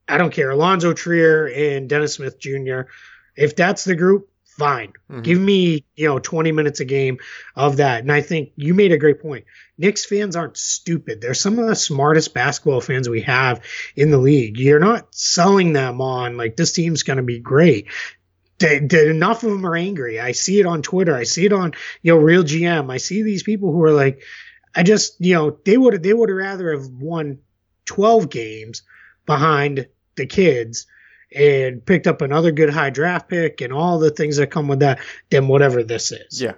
I 0.07 0.17
don't 0.17 0.33
care, 0.33 0.51
Alonzo 0.51 0.93
Trier 0.93 1.47
and 1.47 1.89
Dennis 1.89 2.15
Smith 2.15 2.39
Jr. 2.39 2.81
If 3.35 3.55
that's 3.55 3.83
the 3.83 3.95
group, 3.95 4.29
fine. 4.57 4.93
Mm-hmm. 5.09 5.21
Give 5.21 5.39
me, 5.39 5.85
you 5.95 6.07
know, 6.07 6.19
20 6.19 6.51
minutes 6.51 6.79
a 6.79 6.85
game 6.85 7.19
of 7.55 7.77
that. 7.77 8.01
And 8.01 8.11
I 8.11 8.21
think 8.21 8.51
you 8.55 8.73
made 8.73 8.91
a 8.91 8.97
great 8.97 9.21
point. 9.21 9.45
Knicks 9.77 10.05
fans 10.05 10.35
aren't 10.35 10.57
stupid. 10.57 11.19
They're 11.19 11.33
some 11.33 11.59
of 11.59 11.67
the 11.67 11.75
smartest 11.75 12.33
basketball 12.33 12.81
fans 12.81 13.09
we 13.09 13.21
have 13.21 13.61
in 13.95 14.11
the 14.11 14.17
league. 14.17 14.57
You're 14.57 14.79
not 14.79 15.13
selling 15.13 15.73
them 15.73 15.99
on 16.01 16.37
like 16.37 16.55
this 16.55 16.71
team's 16.71 17.03
going 17.03 17.17
to 17.17 17.23
be 17.23 17.39
great. 17.39 17.87
They, 18.57 18.79
they, 18.79 19.09
enough 19.09 19.43
of 19.43 19.49
them 19.49 19.65
are 19.65 19.75
angry. 19.75 20.19
I 20.19 20.31
see 20.31 20.59
it 20.59 20.65
on 20.65 20.81
Twitter. 20.81 21.13
I 21.13 21.23
see 21.23 21.45
it 21.45 21.51
on, 21.51 21.73
you 22.01 22.13
know, 22.13 22.19
Real 22.19 22.43
GM. 22.43 22.89
I 22.89 22.97
see 22.97 23.21
these 23.21 23.43
people 23.43 23.73
who 23.73 23.83
are 23.83 23.91
like, 23.91 24.21
I 24.73 24.83
just, 24.83 25.15
you 25.19 25.33
know, 25.33 25.57
they 25.65 25.77
would 25.77 26.01
they 26.03 26.13
would 26.13 26.29
rather 26.29 26.71
have 26.71 26.87
won 26.87 27.39
12 27.85 28.29
games 28.29 28.83
behind 29.25 29.87
the 30.15 30.25
kids 30.25 30.87
and 31.33 31.85
picked 31.85 32.07
up 32.07 32.21
another 32.21 32.51
good 32.51 32.69
high 32.69 32.89
draft 32.89 33.29
pick 33.29 33.61
and 33.61 33.73
all 33.73 33.99
the 33.99 34.11
things 34.11 34.37
that 34.37 34.51
come 34.51 34.67
with 34.67 34.79
that 34.79 34.99
than 35.29 35.47
whatever 35.47 35.83
this 35.83 36.11
is. 36.11 36.41
Yeah. 36.41 36.53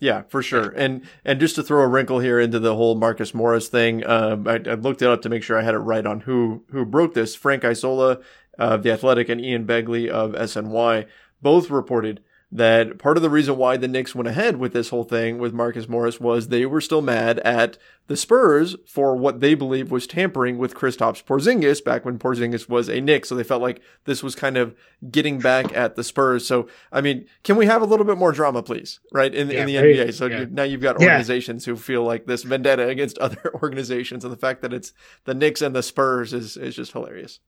Yeah, 0.00 0.22
for 0.28 0.44
sure. 0.44 0.70
And 0.76 1.02
and 1.24 1.40
just 1.40 1.56
to 1.56 1.62
throw 1.64 1.82
a 1.82 1.88
wrinkle 1.88 2.20
here 2.20 2.38
into 2.38 2.60
the 2.60 2.76
whole 2.76 2.94
Marcus 2.94 3.34
Morris 3.34 3.68
thing, 3.68 4.06
um, 4.06 4.46
I, 4.46 4.54
I, 4.54 4.74
looked 4.74 5.02
it 5.02 5.08
up 5.08 5.22
to 5.22 5.28
make 5.28 5.42
sure 5.42 5.58
I 5.58 5.62
had 5.62 5.74
it 5.74 5.78
right 5.78 6.06
on 6.06 6.20
who 6.20 6.64
who 6.70 6.84
broke 6.84 7.14
this. 7.14 7.34
Frank 7.34 7.64
Isola 7.64 8.20
of 8.58 8.84
the 8.84 8.92
Athletic 8.92 9.28
and 9.28 9.40
Ian 9.40 9.66
Begley 9.66 10.08
of 10.08 10.32
SNY 10.32 11.06
both 11.42 11.68
reported 11.70 12.20
that 12.50 12.98
part 12.98 13.18
of 13.18 13.22
the 13.22 13.28
reason 13.28 13.58
why 13.58 13.76
the 13.76 13.88
Knicks 13.88 14.14
went 14.14 14.26
ahead 14.26 14.56
with 14.56 14.72
this 14.72 14.88
whole 14.88 15.04
thing 15.04 15.38
with 15.38 15.52
Marcus 15.52 15.86
Morris 15.86 16.18
was 16.18 16.48
they 16.48 16.64
were 16.64 16.80
still 16.80 17.02
mad 17.02 17.40
at 17.40 17.76
the 18.06 18.16
Spurs 18.16 18.74
for 18.86 19.14
what 19.14 19.40
they 19.40 19.54
believe 19.54 19.90
was 19.90 20.06
tampering 20.06 20.56
with 20.56 20.74
Kristaps 20.74 21.22
Porzingis 21.22 21.84
back 21.84 22.06
when 22.06 22.18
Porzingis 22.18 22.66
was 22.66 22.88
a 22.88 23.02
Knick. 23.02 23.26
So 23.26 23.34
they 23.34 23.44
felt 23.44 23.60
like 23.60 23.82
this 24.06 24.22
was 24.22 24.34
kind 24.34 24.56
of 24.56 24.74
getting 25.10 25.40
back 25.40 25.76
at 25.76 25.94
the 25.94 26.02
Spurs. 26.02 26.46
So, 26.46 26.68
I 26.90 27.02
mean, 27.02 27.26
can 27.44 27.56
we 27.56 27.66
have 27.66 27.82
a 27.82 27.86
little 27.86 28.06
bit 28.06 28.16
more 28.16 28.32
drama, 28.32 28.62
please? 28.62 28.98
Right. 29.12 29.34
In, 29.34 29.50
yeah, 29.50 29.60
in 29.60 29.66
the. 29.66 29.74
NBA. 29.74 30.14
So 30.14 30.24
yeah. 30.24 30.40
you, 30.40 30.46
now 30.46 30.62
you've 30.62 30.80
got 30.80 30.96
organizations 30.96 31.66
yeah. 31.66 31.72
who 31.72 31.76
feel 31.76 32.02
like 32.02 32.24
this 32.24 32.44
vendetta 32.44 32.88
against 32.88 33.18
other 33.18 33.52
organizations. 33.56 34.24
And 34.24 34.32
the 34.32 34.38
fact 34.38 34.62
that 34.62 34.72
it's 34.72 34.94
the 35.24 35.34
Knicks 35.34 35.60
and 35.60 35.76
the 35.76 35.82
Spurs 35.82 36.32
is, 36.32 36.56
is 36.56 36.76
just 36.76 36.92
hilarious. 36.92 37.40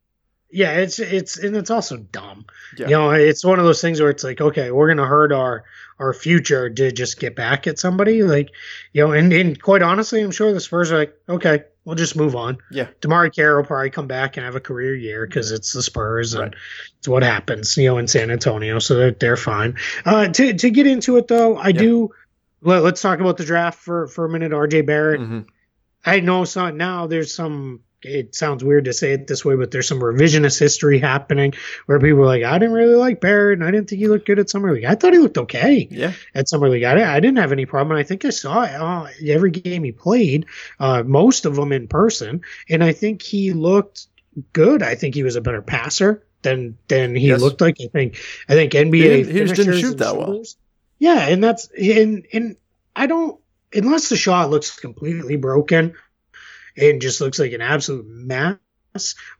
Yeah, 0.52 0.72
it's 0.72 0.98
it's 0.98 1.38
and 1.38 1.56
it's 1.56 1.70
also 1.70 1.96
dumb. 1.96 2.46
Yeah. 2.76 2.86
You 2.86 2.92
know, 2.92 3.10
it's 3.10 3.44
one 3.44 3.58
of 3.58 3.64
those 3.64 3.80
things 3.80 4.00
where 4.00 4.10
it's 4.10 4.24
like, 4.24 4.40
okay, 4.40 4.70
we're 4.70 4.88
gonna 4.88 5.06
hurt 5.06 5.32
our 5.32 5.64
our 6.00 6.12
future 6.14 6.70
to 6.70 6.90
just 6.90 7.20
get 7.20 7.36
back 7.36 7.66
at 7.66 7.78
somebody. 7.78 8.22
Like, 8.22 8.50
you 8.92 9.04
know, 9.04 9.12
and, 9.12 9.32
and 9.32 9.60
quite 9.60 9.82
honestly, 9.82 10.22
I'm 10.22 10.30
sure 10.30 10.52
the 10.52 10.60
Spurs 10.60 10.90
are 10.90 10.98
like, 10.98 11.14
okay, 11.28 11.64
we'll 11.84 11.94
just 11.94 12.16
move 12.16 12.34
on. 12.34 12.58
Yeah. 12.70 12.88
DeMarre 13.02 13.34
Carroll 13.34 13.62
will 13.62 13.66
probably 13.66 13.90
come 13.90 14.06
back 14.06 14.36
and 14.36 14.44
have 14.44 14.56
a 14.56 14.60
career 14.60 14.94
year 14.94 15.26
because 15.26 15.52
it's 15.52 15.72
the 15.72 15.82
Spurs 15.82 16.32
and 16.32 16.44
right. 16.44 16.54
it's 16.98 17.06
what 17.06 17.22
happens, 17.22 17.76
you 17.76 17.86
know, 17.86 17.98
in 17.98 18.08
San 18.08 18.30
Antonio. 18.30 18.78
So 18.78 18.94
they're, 18.96 19.10
they're 19.10 19.36
fine. 19.36 19.76
Uh, 20.04 20.28
to, 20.28 20.54
to 20.54 20.70
get 20.70 20.86
into 20.86 21.18
it 21.18 21.28
though, 21.28 21.58
I 21.58 21.68
yeah. 21.68 21.80
do, 21.80 22.10
let, 22.62 22.82
us 22.82 23.02
talk 23.02 23.20
about 23.20 23.36
the 23.36 23.44
draft 23.44 23.78
for, 23.78 24.08
for 24.08 24.24
a 24.24 24.28
minute. 24.28 24.52
RJ 24.52 24.86
Barrett. 24.86 25.20
Mm-hmm. 25.20 25.40
I 26.04 26.20
know 26.20 26.42
it's 26.42 26.56
not 26.56 26.74
now. 26.74 27.06
There's 27.08 27.34
some 27.34 27.80
it 28.02 28.34
sounds 28.34 28.64
weird 28.64 28.86
to 28.86 28.92
say 28.92 29.12
it 29.12 29.26
this 29.26 29.44
way, 29.44 29.56
but 29.56 29.70
there's 29.70 29.88
some 29.88 30.00
revisionist 30.00 30.58
history 30.58 30.98
happening 30.98 31.52
where 31.86 31.98
people 31.98 32.20
are 32.20 32.26
like, 32.26 32.42
I 32.42 32.58
didn't 32.58 32.74
really 32.74 32.94
like 32.94 33.20
Barrett 33.20 33.58
and 33.58 33.66
I 33.66 33.70
didn't 33.70 33.90
think 33.90 34.00
he 34.00 34.08
looked 34.08 34.26
good 34.26 34.38
at 34.38 34.48
Summer 34.48 34.72
League. 34.72 34.84
I 34.84 34.94
thought 34.94 35.12
he 35.12 35.18
looked 35.18 35.38
okay 35.38 35.86
yeah. 35.90 36.12
at 36.34 36.48
Summer 36.48 36.68
League. 36.68 36.84
I, 36.84 37.16
I 37.16 37.20
didn't 37.20 37.38
have 37.38 37.52
any 37.52 37.66
problem. 37.66 37.92
And 37.92 38.00
I 38.00 38.04
think 38.04 38.24
I 38.24 38.30
saw 38.30 38.60
uh, 38.60 39.08
every 39.26 39.50
game 39.50 39.84
he 39.84 39.92
played, 39.92 40.46
uh, 40.78 41.02
most 41.02 41.44
of 41.44 41.56
them 41.56 41.72
in 41.72 41.88
person. 41.88 42.42
And 42.68 42.82
I 42.82 42.92
think 42.92 43.22
he 43.22 43.52
looked 43.52 44.06
good. 44.52 44.82
I 44.82 44.94
think 44.94 45.14
he 45.14 45.22
was 45.22 45.36
a 45.36 45.40
better 45.40 45.62
passer 45.62 46.24
than 46.42 46.78
than 46.88 47.14
he 47.14 47.28
yes. 47.28 47.40
looked 47.40 47.60
like. 47.60 47.76
I 47.80 47.88
think 47.88 48.18
I 48.48 48.54
think 48.54 48.72
NBA 48.72 48.94
he 48.94 49.02
didn't, 49.02 49.26
he 49.26 49.54
didn't 49.54 49.80
shoot 49.80 49.98
that 49.98 50.16
well. 50.16 50.42
Yeah, 50.98 51.28
and 51.28 51.42
that's 51.42 51.68
and 51.78 52.26
and 52.32 52.56
I 52.94 53.06
don't 53.06 53.38
unless 53.72 54.08
the 54.08 54.16
shot 54.16 54.50
looks 54.50 54.78
completely 54.78 55.36
broken 55.36 55.94
and 56.76 57.00
just 57.00 57.20
looks 57.20 57.38
like 57.38 57.52
an 57.52 57.60
absolute 57.60 58.06
mess, 58.06 58.58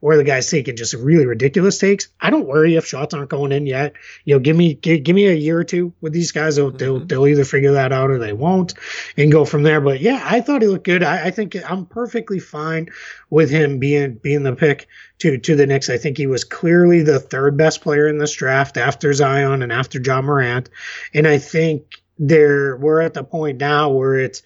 or 0.01 0.17
the 0.17 0.23
guy's 0.23 0.49
taking 0.49 0.77
just 0.77 0.95
really 0.95 1.27
ridiculous 1.27 1.79
takes, 1.79 2.07
I 2.21 2.31
don't 2.31 2.47
worry 2.47 2.77
if 2.77 2.87
shots 2.87 3.15
aren't 3.15 3.31
going 3.31 3.51
in 3.51 3.67
yet. 3.67 3.95
You 4.25 4.37
know, 4.37 4.39
give 4.39 4.57
me 4.57 4.75
give, 4.75 5.03
give 5.03 5.17
me 5.17 5.27
a 5.27 5.35
year 5.35 5.59
or 5.59 5.65
two 5.65 5.93
with 6.01 6.13
these 6.13 6.31
guys. 6.31 6.55
They'll, 6.55 6.69
mm-hmm. 6.69 6.77
they'll, 6.79 7.01
they'll 7.01 7.27
either 7.27 7.45
figure 7.45 7.73
that 7.73 7.93
out 7.93 8.11
or 8.11 8.19
they 8.19 8.33
won't, 8.33 8.75
and 9.17 9.33
go 9.33 9.45
from 9.45 9.65
there. 9.65 9.81
But 9.81 10.01
yeah, 10.01 10.23
I 10.25 10.41
thought 10.41 10.63
he 10.63 10.69
looked 10.69 10.85
good. 10.85 11.03
I, 11.03 11.27
I 11.27 11.31
think 11.33 11.57
I'm 11.69 11.87
perfectly 11.87 12.39
fine 12.39 12.91
with 13.29 13.51
him 13.51 13.81
being 13.81 14.15
being 14.15 14.45
the 14.45 14.55
pick 14.55 14.87
to 15.19 15.37
to 15.39 15.57
the 15.57 15.67
Knicks. 15.67 15.91
I 15.91 15.99
think 15.99 16.17
he 16.17 16.29
was 16.29 16.45
clearly 16.45 17.03
the 17.03 17.19
third 17.19 17.57
best 17.57 17.81
player 17.81 18.07
in 18.07 18.19
this 18.19 18.33
draft 18.33 18.77
after 18.77 19.13
Zion 19.13 19.63
and 19.63 19.73
after 19.73 20.01
Ja 20.01 20.23
Morant, 20.23 20.71
and 21.13 21.27
I 21.27 21.39
think 21.39 22.01
there 22.21 22.77
we're 22.77 23.01
at 23.01 23.15
the 23.15 23.25
point 23.25 23.59
now 23.59 23.91
where 23.91 24.15
it's 24.15 24.43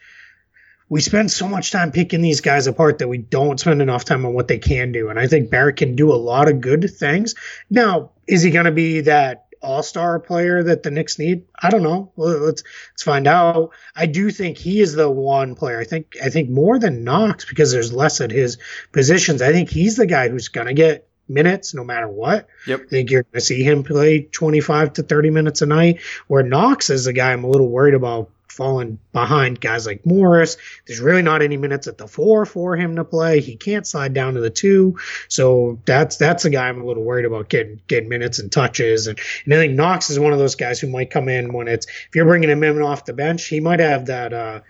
we 0.88 1.00
spend 1.00 1.30
so 1.30 1.48
much 1.48 1.70
time 1.70 1.92
picking 1.92 2.20
these 2.20 2.40
guys 2.40 2.66
apart 2.66 2.98
that 2.98 3.08
we 3.08 3.18
don't 3.18 3.58
spend 3.58 3.80
enough 3.80 4.04
time 4.04 4.26
on 4.26 4.34
what 4.34 4.48
they 4.48 4.58
can 4.58 4.92
do. 4.92 5.08
And 5.08 5.18
I 5.18 5.26
think 5.26 5.50
Barrett 5.50 5.76
can 5.76 5.96
do 5.96 6.12
a 6.12 6.16
lot 6.16 6.48
of 6.48 6.60
good 6.60 6.90
things. 6.94 7.34
Now, 7.70 8.10
is 8.26 8.42
he 8.42 8.50
going 8.50 8.66
to 8.66 8.72
be 8.72 9.02
that 9.02 9.46
all-star 9.62 10.20
player 10.20 10.62
that 10.62 10.82
the 10.82 10.90
Knicks 10.90 11.18
need? 11.18 11.44
I 11.60 11.70
don't 11.70 11.82
know. 11.82 12.12
Let's 12.16 12.62
let's 12.92 13.02
find 13.02 13.26
out. 13.26 13.70
I 13.96 14.06
do 14.06 14.30
think 14.30 14.58
he 14.58 14.80
is 14.80 14.92
the 14.94 15.10
one 15.10 15.54
player. 15.54 15.80
I 15.80 15.84
think 15.84 16.16
I 16.22 16.28
think 16.28 16.50
more 16.50 16.78
than 16.78 17.04
Knox 17.04 17.44
because 17.44 17.72
there's 17.72 17.92
less 17.92 18.20
at 18.20 18.30
his 18.30 18.58
positions. 18.92 19.42
I 19.42 19.52
think 19.52 19.70
he's 19.70 19.96
the 19.96 20.06
guy 20.06 20.28
who's 20.28 20.48
going 20.48 20.66
to 20.66 20.74
get 20.74 21.08
minutes 21.26 21.72
no 21.72 21.82
matter 21.82 22.08
what. 22.08 22.48
Yep. 22.66 22.80
I 22.82 22.88
think 22.88 23.10
you're 23.10 23.22
going 23.22 23.32
to 23.34 23.40
see 23.40 23.62
him 23.62 23.82
play 23.82 24.20
25 24.20 24.94
to 24.94 25.02
30 25.02 25.30
minutes 25.30 25.62
a 25.62 25.66
night. 25.66 26.00
Where 26.26 26.42
Knox 26.42 26.90
is 26.90 27.06
the 27.06 27.14
guy 27.14 27.32
I'm 27.32 27.44
a 27.44 27.48
little 27.48 27.68
worried 27.68 27.94
about 27.94 28.30
fallen 28.54 28.98
behind 29.12 29.60
guys 29.60 29.86
like 29.86 30.06
Morris. 30.06 30.56
There's 30.86 31.00
really 31.00 31.22
not 31.22 31.42
any 31.42 31.56
minutes 31.56 31.86
at 31.86 31.98
the 31.98 32.06
four 32.06 32.46
for 32.46 32.76
him 32.76 32.96
to 32.96 33.04
play. 33.04 33.40
He 33.40 33.56
can't 33.56 33.86
slide 33.86 34.14
down 34.14 34.34
to 34.34 34.40
the 34.40 34.50
two. 34.50 34.98
So 35.28 35.78
that's 35.84 36.16
that's 36.16 36.44
a 36.44 36.50
guy 36.50 36.68
I'm 36.68 36.80
a 36.80 36.86
little 36.86 37.02
worried 37.02 37.24
about 37.24 37.48
getting 37.48 37.80
getting 37.86 38.08
minutes 38.08 38.38
and 38.38 38.50
touches. 38.50 39.06
And, 39.06 39.18
and 39.44 39.54
I 39.54 39.56
think 39.58 39.74
Knox 39.74 40.10
is 40.10 40.18
one 40.18 40.32
of 40.32 40.38
those 40.38 40.54
guys 40.54 40.80
who 40.80 40.88
might 40.88 41.10
come 41.10 41.28
in 41.28 41.52
when 41.52 41.68
it's 41.68 41.86
if 41.86 42.14
you're 42.14 42.24
bringing 42.24 42.50
him 42.50 42.62
in 42.62 42.80
off 42.80 43.04
the 43.04 43.12
bench, 43.12 43.46
he 43.46 43.60
might 43.60 43.80
have 43.80 44.06
that 44.06 44.32
uh 44.32 44.60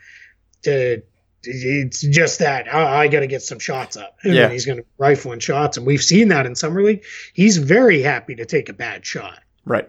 to 0.63 1.03
it's 1.47 2.01
just 2.01 2.39
that 2.39 2.73
I, 2.73 3.03
I 3.03 3.09
got 3.09 3.21
to 3.21 3.27
get 3.27 3.43
some 3.43 3.59
shots 3.59 3.97
up. 3.97 4.17
And 4.23 4.35
yeah. 4.35 4.49
he's 4.49 4.67
going 4.67 4.79
to 4.79 4.85
rifle 4.99 5.33
in 5.33 5.41
shots, 5.41 5.77
and 5.77 5.87
we've 5.87 6.03
seen 6.03 6.29
that 6.29 6.47
in 6.47 6.55
summer 6.55 6.83
league. 6.83 7.05
He's 7.33 7.59
very 7.59 8.03
happy 8.03 8.37
to 8.37 8.47
take 8.47 8.69
a 8.69 8.73
bad 8.73 9.05
shot. 9.05 9.41
Right. 9.65 9.89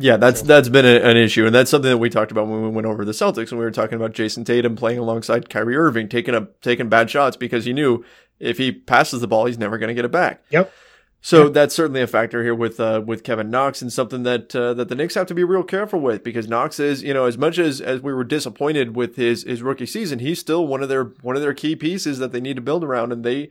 Yeah, 0.00 0.16
that's 0.16 0.42
that's 0.42 0.68
been 0.68 0.84
a, 0.84 1.00
an 1.00 1.16
issue, 1.16 1.44
and 1.44 1.52
that's 1.52 1.70
something 1.70 1.90
that 1.90 1.98
we 1.98 2.08
talked 2.08 2.30
about 2.30 2.46
when 2.46 2.62
we 2.62 2.68
went 2.68 2.86
over 2.86 3.04
the 3.04 3.10
Celtics, 3.10 3.50
and 3.50 3.58
we 3.58 3.64
were 3.64 3.72
talking 3.72 3.96
about 3.96 4.12
Jayson 4.12 4.44
Tatum 4.44 4.76
playing 4.76 5.00
alongside 5.00 5.50
Kyrie 5.50 5.76
Irving, 5.76 6.08
taking 6.08 6.36
a 6.36 6.46
taking 6.62 6.88
bad 6.88 7.10
shots 7.10 7.36
because 7.36 7.64
he 7.64 7.72
knew 7.72 8.04
if 8.38 8.58
he 8.58 8.70
passes 8.70 9.20
the 9.20 9.26
ball, 9.26 9.46
he's 9.46 9.58
never 9.58 9.76
going 9.76 9.88
to 9.88 9.94
get 9.94 10.04
it 10.04 10.12
back. 10.12 10.44
Yep. 10.50 10.72
So 11.20 11.44
yep. 11.44 11.52
that's 11.52 11.74
certainly 11.74 12.00
a 12.00 12.06
factor 12.06 12.44
here 12.44 12.54
with 12.54 12.78
uh, 12.78 13.02
with 13.04 13.24
Kevin 13.24 13.50
Knox, 13.50 13.82
and 13.82 13.92
something 13.92 14.22
that 14.22 14.54
uh, 14.54 14.72
that 14.74 14.88
the 14.88 14.94
Knicks 14.94 15.16
have 15.16 15.26
to 15.26 15.34
be 15.34 15.42
real 15.42 15.64
careful 15.64 16.00
with 16.00 16.22
because 16.22 16.46
Knox 16.46 16.78
is, 16.78 17.02
you 17.02 17.12
know, 17.12 17.24
as 17.24 17.36
much 17.36 17.58
as 17.58 17.80
as 17.80 18.00
we 18.00 18.12
were 18.12 18.22
disappointed 18.22 18.94
with 18.94 19.16
his 19.16 19.42
his 19.42 19.62
rookie 19.62 19.84
season, 19.84 20.20
he's 20.20 20.38
still 20.38 20.64
one 20.64 20.80
of 20.80 20.88
their 20.88 21.04
one 21.22 21.34
of 21.34 21.42
their 21.42 21.54
key 21.54 21.74
pieces 21.74 22.20
that 22.20 22.30
they 22.30 22.40
need 22.40 22.54
to 22.54 22.62
build 22.62 22.84
around, 22.84 23.10
and 23.10 23.24
they 23.24 23.48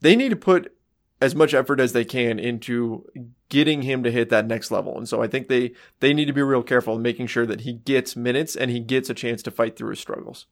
they 0.00 0.14
need 0.14 0.28
to 0.28 0.36
put 0.36 0.72
as 1.20 1.34
much 1.34 1.52
effort 1.52 1.80
as 1.80 1.92
they 1.92 2.04
can 2.04 2.38
into 2.38 3.04
getting 3.50 3.82
him 3.82 4.02
to 4.02 4.10
hit 4.10 4.30
that 4.30 4.46
next 4.46 4.70
level. 4.70 4.96
And 4.96 5.06
so 5.06 5.22
I 5.22 5.26
think 5.26 5.48
they 5.48 5.72
they 6.00 6.14
need 6.14 6.24
to 6.26 6.32
be 6.32 6.42
real 6.42 6.62
careful 6.62 6.96
in 6.96 7.02
making 7.02 7.26
sure 7.26 7.44
that 7.44 7.62
he 7.62 7.74
gets 7.74 8.16
minutes 8.16 8.56
and 8.56 8.70
he 8.70 8.80
gets 8.80 9.10
a 9.10 9.14
chance 9.14 9.42
to 9.42 9.50
fight 9.50 9.76
through 9.76 9.90
his 9.90 10.00
struggles. 10.00 10.46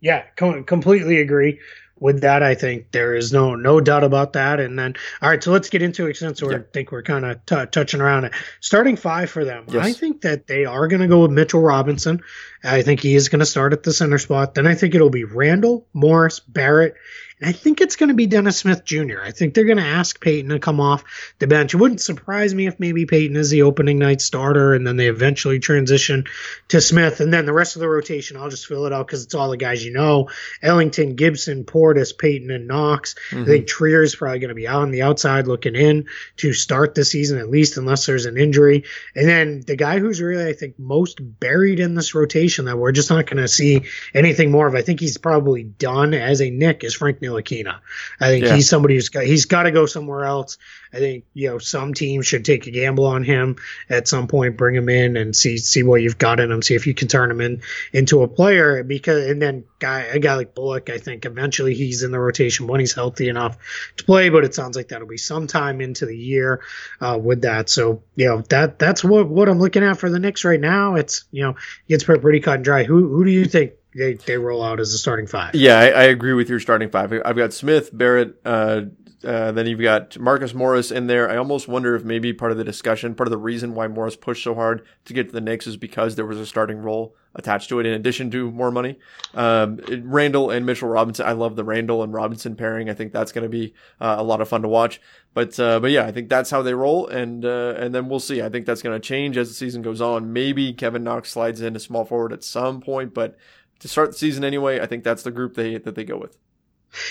Yeah, 0.00 0.24
com- 0.36 0.64
completely 0.64 1.20
agree 1.20 1.60
with 2.00 2.22
that. 2.22 2.42
I 2.42 2.56
think 2.56 2.90
there 2.90 3.14
is 3.14 3.32
no 3.32 3.54
no 3.54 3.80
doubt 3.80 4.02
about 4.02 4.32
that. 4.32 4.58
And 4.58 4.76
then, 4.76 4.94
all 5.22 5.30
right, 5.30 5.42
so 5.42 5.52
let's 5.52 5.70
get 5.70 5.82
into 5.82 6.06
it 6.06 6.16
since 6.16 6.42
we 6.42 6.52
yeah. 6.52 6.58
think 6.72 6.90
we're 6.90 7.02
kind 7.02 7.24
of 7.24 7.46
t- 7.46 7.66
touching 7.70 8.00
around 8.00 8.24
it. 8.24 8.32
Starting 8.60 8.96
five 8.96 9.30
for 9.30 9.44
them, 9.44 9.66
yes. 9.68 9.84
I 9.84 9.92
think 9.92 10.22
that 10.22 10.48
they 10.48 10.64
are 10.64 10.88
going 10.88 11.02
to 11.02 11.08
go 11.08 11.22
with 11.22 11.30
Mitchell 11.30 11.60
Robinson. 11.60 12.20
I 12.64 12.82
think 12.82 13.00
he 13.00 13.14
is 13.14 13.28
going 13.28 13.40
to 13.40 13.46
start 13.46 13.72
at 13.72 13.84
the 13.84 13.92
center 13.92 14.18
spot. 14.18 14.54
Then 14.54 14.66
I 14.66 14.74
think 14.74 14.94
it'll 14.94 15.10
be 15.10 15.24
Randle 15.24 15.86
Morris, 15.92 16.40
Barrett, 16.40 16.94
I 17.44 17.52
think 17.52 17.80
it's 17.80 17.96
going 17.96 18.08
to 18.08 18.14
be 18.14 18.26
Dennis 18.26 18.58
Smith 18.58 18.84
Jr. 18.84 19.20
I 19.22 19.30
think 19.30 19.54
they're 19.54 19.64
going 19.64 19.78
to 19.78 19.84
ask 19.84 20.20
Payton 20.20 20.50
to 20.50 20.58
come 20.58 20.80
off 20.80 21.04
the 21.38 21.46
bench. 21.46 21.74
It 21.74 21.78
wouldn't 21.78 22.00
surprise 22.00 22.54
me 22.54 22.66
if 22.66 22.78
maybe 22.78 23.06
Payton 23.06 23.36
is 23.36 23.50
the 23.50 23.62
opening 23.62 23.98
night 23.98 24.20
starter 24.20 24.74
and 24.74 24.86
then 24.86 24.96
they 24.96 25.08
eventually 25.08 25.58
transition 25.58 26.24
to 26.68 26.80
Smith. 26.80 27.20
And 27.20 27.32
then 27.32 27.46
the 27.46 27.52
rest 27.52 27.76
of 27.76 27.80
the 27.80 27.88
rotation, 27.88 28.36
I'll 28.36 28.50
just 28.50 28.66
fill 28.66 28.86
it 28.86 28.92
out 28.92 29.06
because 29.06 29.24
it's 29.24 29.34
all 29.34 29.50
the 29.50 29.56
guys 29.56 29.84
you 29.84 29.92
know 29.92 30.28
Ellington, 30.62 31.16
Gibson, 31.16 31.64
Portis, 31.64 32.16
Payton, 32.16 32.50
and 32.50 32.68
Knox. 32.68 33.14
Mm-hmm. 33.30 33.42
I 33.42 33.46
think 33.46 33.66
Trier 33.66 34.02
is 34.02 34.14
probably 34.14 34.38
going 34.38 34.48
to 34.48 34.54
be 34.54 34.68
out 34.68 34.82
on 34.82 34.90
the 34.90 35.02
outside 35.02 35.46
looking 35.46 35.74
in 35.74 36.06
to 36.36 36.52
start 36.52 36.94
the 36.94 37.04
season, 37.04 37.38
at 37.38 37.50
least 37.50 37.76
unless 37.76 38.06
there's 38.06 38.26
an 38.26 38.36
injury. 38.36 38.84
And 39.14 39.28
then 39.28 39.62
the 39.66 39.76
guy 39.76 39.98
who's 39.98 40.20
really, 40.20 40.48
I 40.48 40.52
think, 40.52 40.78
most 40.78 41.18
buried 41.20 41.80
in 41.80 41.94
this 41.94 42.14
rotation 42.14 42.66
that 42.66 42.78
we're 42.78 42.92
just 42.92 43.10
not 43.10 43.26
going 43.26 43.42
to 43.42 43.48
see 43.48 43.82
anything 44.14 44.50
more 44.50 44.66
of, 44.66 44.74
I 44.74 44.82
think 44.82 45.00
he's 45.00 45.18
probably 45.18 45.64
done 45.64 46.14
as 46.14 46.40
a 46.40 46.50
Knick, 46.50 46.84
is 46.84 46.94
Frank 46.94 47.20
Ntilikina. 47.32 47.80
I 48.20 48.28
think 48.28 48.44
yeah. 48.44 48.54
he's 48.54 48.68
somebody 48.68 48.94
who's 48.94 49.08
got, 49.08 49.24
he's 49.24 49.46
got 49.46 49.64
to 49.64 49.70
go 49.70 49.86
somewhere 49.86 50.24
else. 50.24 50.58
I 50.92 50.98
think 50.98 51.24
you 51.32 51.48
know 51.48 51.58
some 51.58 51.94
teams 51.94 52.26
should 52.26 52.44
take 52.44 52.66
a 52.66 52.70
gamble 52.70 53.06
on 53.06 53.24
him 53.24 53.56
at 53.88 54.08
some 54.08 54.28
point, 54.28 54.56
bring 54.56 54.74
him 54.74 54.88
in 54.88 55.16
and 55.16 55.34
see 55.34 55.56
see 55.56 55.82
what 55.82 56.02
you've 56.02 56.18
got 56.18 56.38
in 56.38 56.50
him, 56.50 56.60
see 56.62 56.74
if 56.74 56.86
you 56.86 56.94
can 56.94 57.08
turn 57.08 57.30
him 57.30 57.40
in 57.40 57.62
into 57.92 58.22
a 58.22 58.28
player. 58.28 58.82
Because 58.84 59.26
and 59.28 59.40
then 59.40 59.64
guy 59.78 60.00
a 60.00 60.18
guy 60.18 60.34
like 60.36 60.54
Bullock, 60.54 60.90
I 60.90 60.98
think 60.98 61.24
eventually 61.24 61.74
he's 61.74 62.02
in 62.02 62.10
the 62.10 62.20
rotation 62.20 62.66
when 62.66 62.80
he's 62.80 62.92
healthy 62.92 63.28
enough 63.28 63.56
to 63.96 64.04
play. 64.04 64.28
But 64.28 64.44
it 64.44 64.54
sounds 64.54 64.76
like 64.76 64.88
that'll 64.88 65.08
be 65.08 65.16
sometime 65.16 65.80
into 65.80 66.04
the 66.04 66.16
year 66.16 66.60
uh, 67.00 67.18
with 67.22 67.42
that. 67.42 67.70
So 67.70 68.02
you 68.14 68.26
know 68.26 68.42
that 68.50 68.78
that's 68.78 69.02
what 69.02 69.28
what 69.28 69.48
I'm 69.48 69.58
looking 69.58 69.84
at 69.84 69.98
for 69.98 70.10
the 70.10 70.18
Knicks 70.18 70.44
right 70.44 70.60
now. 70.60 70.96
It's 70.96 71.24
you 71.30 71.42
know 71.42 71.56
it's 71.88 72.04
pretty 72.04 72.40
cut 72.40 72.56
and 72.56 72.64
dry. 72.64 72.84
Who 72.84 73.08
who 73.08 73.24
do 73.24 73.30
you 73.30 73.46
think 73.46 73.72
they, 73.94 74.14
they 74.14 74.38
roll 74.38 74.62
out 74.62 74.80
as 74.80 74.92
a 74.94 74.98
starting 74.98 75.26
five. 75.26 75.54
Yeah, 75.54 75.78
I, 75.78 75.86
I, 75.86 76.02
agree 76.04 76.32
with 76.32 76.48
your 76.48 76.60
starting 76.60 76.90
five. 76.90 77.12
I've 77.24 77.36
got 77.36 77.52
Smith, 77.52 77.90
Barrett, 77.92 78.40
uh, 78.44 78.82
uh, 79.24 79.52
then 79.52 79.66
you've 79.66 79.80
got 79.80 80.18
Marcus 80.18 80.54
Morris 80.54 80.90
in 80.90 81.06
there. 81.06 81.30
I 81.30 81.36
almost 81.36 81.68
wonder 81.68 81.94
if 81.94 82.04
maybe 82.04 82.32
part 82.32 82.52
of 82.52 82.58
the 82.58 82.64
discussion, 82.64 83.14
part 83.14 83.28
of 83.28 83.30
the 83.30 83.38
reason 83.38 83.74
why 83.74 83.86
Morris 83.88 84.16
pushed 84.16 84.42
so 84.42 84.54
hard 84.54 84.84
to 85.04 85.12
get 85.12 85.28
to 85.28 85.32
the 85.32 85.40
Knicks 85.40 85.66
is 85.66 85.76
because 85.76 86.16
there 86.16 86.26
was 86.26 86.38
a 86.38 86.46
starting 86.46 86.78
role 86.78 87.14
attached 87.34 87.68
to 87.70 87.80
it 87.80 87.86
in 87.86 87.94
addition 87.94 88.30
to 88.30 88.50
more 88.50 88.70
money. 88.70 88.98
Um, 89.34 89.80
Randle 90.02 90.50
and 90.50 90.66
Mitchell 90.66 90.88
Robinson. 90.88 91.26
I 91.26 91.32
love 91.32 91.56
the 91.56 91.64
Randle 91.64 92.02
and 92.02 92.12
Robinson 92.12 92.56
pairing. 92.56 92.90
I 92.90 92.94
think 92.94 93.12
that's 93.12 93.32
going 93.32 93.44
to 93.44 93.48
be 93.48 93.74
uh, 94.00 94.16
a 94.18 94.22
lot 94.22 94.40
of 94.40 94.48
fun 94.48 94.62
to 94.62 94.68
watch. 94.68 95.00
But 95.34 95.58
uh, 95.58 95.80
but 95.80 95.90
yeah, 95.90 96.04
I 96.04 96.12
think 96.12 96.28
that's 96.28 96.50
how 96.50 96.60
they 96.60 96.74
roll, 96.74 97.06
and 97.06 97.44
uh, 97.44 97.74
and 97.78 97.94
then 97.94 98.08
we'll 98.08 98.20
see. 98.20 98.42
I 98.42 98.50
think 98.50 98.66
that's 98.66 98.82
going 98.82 99.00
to 99.00 99.06
change 99.06 99.38
as 99.38 99.48
the 99.48 99.54
season 99.54 99.80
goes 99.80 100.00
on. 100.00 100.32
Maybe 100.32 100.74
Kevin 100.74 101.04
Knox 101.04 101.30
slides 101.30 101.62
in 101.62 101.74
a 101.74 101.80
small 101.80 102.04
forward 102.04 102.34
at 102.34 102.44
some 102.44 102.82
point, 102.82 103.14
but 103.14 103.38
to 103.82 103.88
start 103.88 104.12
the 104.12 104.18
season 104.18 104.44
anyway, 104.44 104.80
I 104.80 104.86
think 104.86 105.02
that's 105.02 105.24
the 105.24 105.32
group 105.32 105.54
they 105.54 105.76
that 105.76 105.96
they 105.96 106.04
go 106.04 106.16
with. 106.16 106.38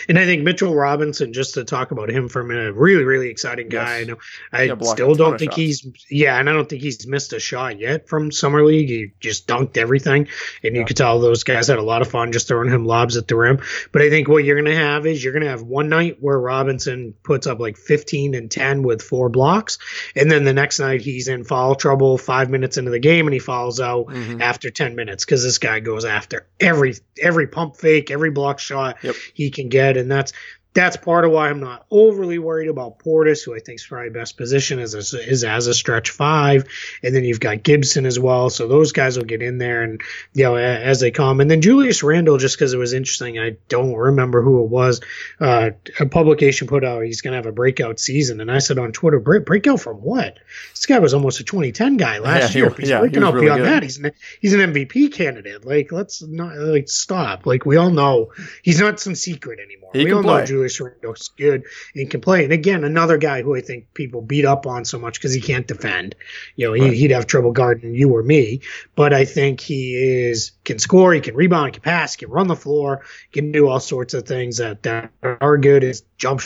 And 0.08 0.18
I 0.18 0.26
think 0.26 0.44
Mitchell 0.44 0.76
Robinson, 0.76 1.34
just 1.34 1.56
to 1.56 1.64
talk 1.64 1.92
about 1.92 2.10
him 2.10 2.30
for 2.30 2.42
a 2.42 2.46
minute, 2.46 2.76
really, 2.76 3.04
really 3.04 3.30
exciting 3.30 3.70
guy. 3.70 4.00
Yes. 4.00 4.18
I 4.52 4.66
know 4.66 4.78
I 4.80 4.84
still 4.86 5.16
don't 5.16 5.38
think 5.38 5.54
he's 5.54 5.86
yeah, 6.10 6.40
and 6.40 6.50
I 6.50 6.54
don't 6.54 6.70
think 6.70 6.82
he's 6.82 7.08
missed 7.08 7.34
a 7.34 7.40
shot 7.40 7.80
yet 7.80 8.08
from 8.08 8.32
summer 8.32 8.64
league. 8.64 8.90
He 8.90 9.12
just 9.20 9.48
dunked 9.48 9.78
everything, 9.78 10.28
and 10.64 10.76
yeah. 10.76 10.82
you 10.82 10.86
could 10.86 10.98
tell 10.98 11.20
those 11.20 11.44
guys 11.44 11.68
had 11.68 11.80
a 11.80 11.84
lot 11.84 12.02
of 12.02 12.10
fun 12.10 12.32
just 12.32 12.48
throwing 12.48 12.70
him 12.70 12.86
lobs 12.86 13.18
at 13.18 13.28
the 13.28 13.36
rim. 13.36 13.60
But 13.92 14.02
I 14.02 14.10
think 14.10 14.28
what 14.28 14.44
you're 14.44 14.62
gonna 14.62 14.76
have 14.76 15.06
is 15.06 15.24
you're 15.24 15.34
gonna 15.34 15.50
have 15.50 15.64
one 15.64 15.90
night 15.90 16.18
where 16.20 16.40
Robinson 16.40 17.14
puts 17.24 17.48
up 17.48 17.60
like 17.60 17.78
15 17.78 18.36
and 18.36 18.50
10 18.50 18.84
with 18.84 19.02
four 19.02 19.30
blocks, 19.30 19.78
and 20.16 20.30
then 20.30 20.44
the 20.44 20.54
next 20.54 20.80
night 20.80 21.02
he's 21.02 21.28
in 21.28 21.44
foul 21.44 21.76
trouble 21.76 22.18
five 22.18 22.50
minutes 22.50 22.78
into 22.78 22.92
the 22.92 23.00
game 23.00 23.28
and 23.28 23.34
he 23.34 23.40
falls 23.40 23.80
out 23.80 24.08
mm-hmm. 24.08 24.42
after 24.42 24.70
10 24.70 24.96
minutes 24.96 25.26
because 25.26 25.44
this 25.44 25.58
guy 25.58 25.80
goes 25.80 26.06
after 26.06 26.48
every 26.60 26.96
every 27.22 27.48
pump 27.48 27.78
fake, 27.78 28.12
every 28.12 28.32
block 28.32 28.60
shot 28.60 28.98
yep. 29.02 29.16
he 29.34 29.50
can 29.50 29.70
get, 29.72 29.98
and 29.98 30.12
that's 30.12 30.34
that's 30.74 30.96
part 30.96 31.26
of 31.26 31.32
why 31.32 31.50
I'm 31.50 31.60
not 31.60 31.86
overly 31.92 32.40
worried 32.40 32.70
about 32.70 33.00
Portis, 33.00 33.44
who 33.44 33.54
I 33.54 33.60
think 33.60 33.80
is 33.80 33.86
probably 33.86 34.10
best 34.10 34.38
position 34.38 34.80
as 34.80 34.94
a, 34.94 35.00
is 35.00 35.44
as 35.44 35.68
a 35.68 35.74
stretch 35.74 36.12
five, 36.12 36.66
and 37.04 37.14
then 37.14 37.26
you've 37.26 37.42
got 37.42 37.62
Gibson 37.62 38.06
as 38.06 38.18
well. 38.18 38.50
So 38.50 38.68
those 38.68 38.94
guys 38.94 39.18
will 39.18 39.26
get 39.26 39.42
in 39.42 39.58
there 39.58 39.84
and 39.84 40.02
you 40.34 40.44
know 40.44 40.56
as 40.56 41.02
they 41.02 41.12
come. 41.12 41.42
And 41.42 41.52
then 41.52 41.62
Julius 41.62 42.04
Randle, 42.04 42.38
just 42.38 42.58
because 42.58 42.74
it 42.74 42.78
was 42.78 42.94
interesting, 42.94 43.38
I 43.38 43.58
don't 43.68 43.94
remember 43.94 44.42
who 44.42 44.64
it 44.64 44.70
was. 44.70 45.02
Uh, 45.40 45.72
a 46.00 46.06
publication 46.06 46.68
put 46.68 46.86
out 46.86 47.04
he's 47.04 47.22
going 47.22 47.34
to 47.34 47.38
have 47.38 47.48
a 47.48 47.52
breakout 47.52 48.00
season, 48.00 48.40
and 48.40 48.50
I 48.50 48.60
said 48.60 48.80
on 48.80 48.94
Twitter, 48.94 49.20
Break, 49.20 49.46
breakout 49.46 49.82
from 49.82 49.98
what? 49.98 50.40
This 50.72 50.86
guy 50.86 51.00
was 51.00 51.14
almost 51.14 51.42
a 51.42 51.44
2010 51.44 51.98
guy 51.98 52.20
last 52.20 52.56
yeah, 52.56 52.62
year. 52.62 52.70
He, 52.70 52.76
he's 52.78 52.90
yeah, 52.90 53.00
breaking 53.00 53.24
out 53.24 53.34
really 53.34 53.48
beyond 53.48 53.64
good. 53.64 53.72
that. 53.72 53.84
He's 53.84 53.98
an, 53.98 54.12
he's 54.40 54.54
an 54.54 54.74
MVP 54.74 55.12
candidate. 55.12 55.66
Like 55.66 55.92
let's 55.92 56.22
not 56.22 56.56
like 56.58 56.88
stop. 56.88 57.46
Like 57.46 57.66
we 57.66 57.76
all 57.76 57.90
know 57.90 58.32
he's 58.64 58.80
not 58.80 59.02
some 59.02 59.16
secret 59.16 59.60
anymore. 59.60 59.92
He 59.94 60.06
we 60.06 60.14
all 60.14 60.24
play. 60.24 60.40
know 60.40 60.46
Julius 60.46 60.61
Randle's 60.64 61.30
good 61.38 61.64
and 61.96 62.10
can 62.10 62.22
play. 62.22 62.44
And 62.44 62.54
again, 62.54 62.84
another 62.84 63.18
guy 63.18 63.42
who 63.42 63.56
I 63.56 63.62
think 63.62 63.94
people 63.94 64.22
beat 64.22 64.46
up 64.46 64.66
on 64.66 64.86
so 64.86 65.00
much 65.00 65.16
because 65.16 65.34
he 65.34 65.42
can't 65.42 65.68
defend. 65.68 66.16
You 66.56 66.68
know, 66.68 66.74
right. 66.74 66.94
he, 66.94 67.04
would 67.04 67.12
have 67.12 67.28
trouble 67.28 67.52
guarding 67.52 67.96
you 67.96 68.16
or 68.16 68.24
me. 68.24 68.62
But 68.96 69.14
I 69.14 69.26
think 69.26 69.60
he 69.60 69.96
is 69.96 70.52
can 70.64 70.80
score, 70.80 71.14
he 71.14 71.22
can 71.22 71.36
rebound, 71.36 71.68
he 71.68 71.72
can 71.74 71.82
pass, 71.82 72.16
he 72.16 72.26
can 72.26 72.32
run 72.32 72.48
the 72.48 72.56
floor, 72.56 73.04
can 73.32 73.52
do 73.52 73.68
all 73.68 73.80
sorts 73.80 74.14
of 74.14 74.28
things 74.28 74.58
that, 74.58 74.84
that 74.84 75.12
are 75.22 75.58
good. 75.58 75.84
His 75.84 76.04
jump 76.18 76.42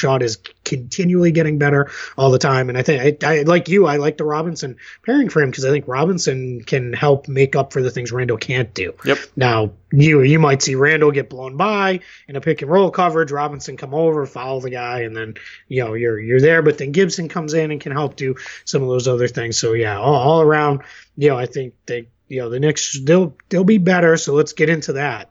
shot 0.00 0.22
is 0.22 0.38
continually 0.64 1.30
getting 1.30 1.58
better 1.58 1.90
all 2.16 2.30
the 2.30 2.38
time. 2.38 2.68
And 2.68 2.76
I 2.76 2.82
think 2.82 3.22
I, 3.22 3.40
I 3.40 3.42
like 3.42 3.68
you, 3.68 3.86
I 3.86 3.96
like 3.96 4.16
the 4.16 4.24
Robinson 4.24 4.76
pairing 5.04 5.28
for 5.28 5.42
him 5.42 5.50
because 5.50 5.64
I 5.64 5.70
think 5.70 5.86
Robinson 5.86 6.62
can 6.62 6.92
help 6.92 7.28
make 7.28 7.54
up 7.54 7.72
for 7.72 7.82
the 7.82 7.90
things 7.90 8.10
Randle 8.10 8.38
can't 8.38 8.72
do. 8.74 8.94
Yep. 9.04 9.18
Now 9.36 9.72
you 9.92 10.22
you 10.22 10.38
might 10.38 10.62
see 10.62 10.74
Randle 10.74 11.10
get 11.10 11.30
blown 11.30 11.56
by 11.56 12.00
in 12.28 12.36
a 12.36 12.40
pick 12.40 12.62
and 12.62 12.70
roll 12.70 12.90
coverage, 12.90 13.30
Robinson 13.30 13.76
come 13.76 13.94
over, 13.94 14.24
follow 14.26 14.60
the 14.60 14.70
guy, 14.70 15.00
and 15.00 15.16
then 15.16 15.34
you 15.68 15.84
know 15.84 15.94
you're 15.94 16.18
you're 16.18 16.40
there. 16.40 16.62
But 16.62 16.78
then 16.78 16.92
Gibson 16.92 17.28
comes 17.28 17.54
in 17.54 17.70
and 17.70 17.80
can 17.80 17.92
help 17.92 18.16
do 18.16 18.36
some 18.64 18.82
of 18.82 18.88
those 18.88 19.08
other 19.08 19.28
things. 19.28 19.58
So 19.58 19.72
yeah, 19.72 19.98
all, 19.98 20.14
all 20.14 20.40
around, 20.40 20.82
you 21.16 21.28
know, 21.28 21.38
I 21.38 21.46
think 21.46 21.74
they 21.86 22.08
you 22.28 22.40
know 22.40 22.48
the 22.48 22.60
Knicks 22.60 22.98
they'll 23.00 23.36
they'll 23.48 23.64
be 23.64 23.78
better. 23.78 24.16
So 24.16 24.34
let's 24.34 24.52
get 24.52 24.68
into 24.68 24.94
that. 24.94 25.30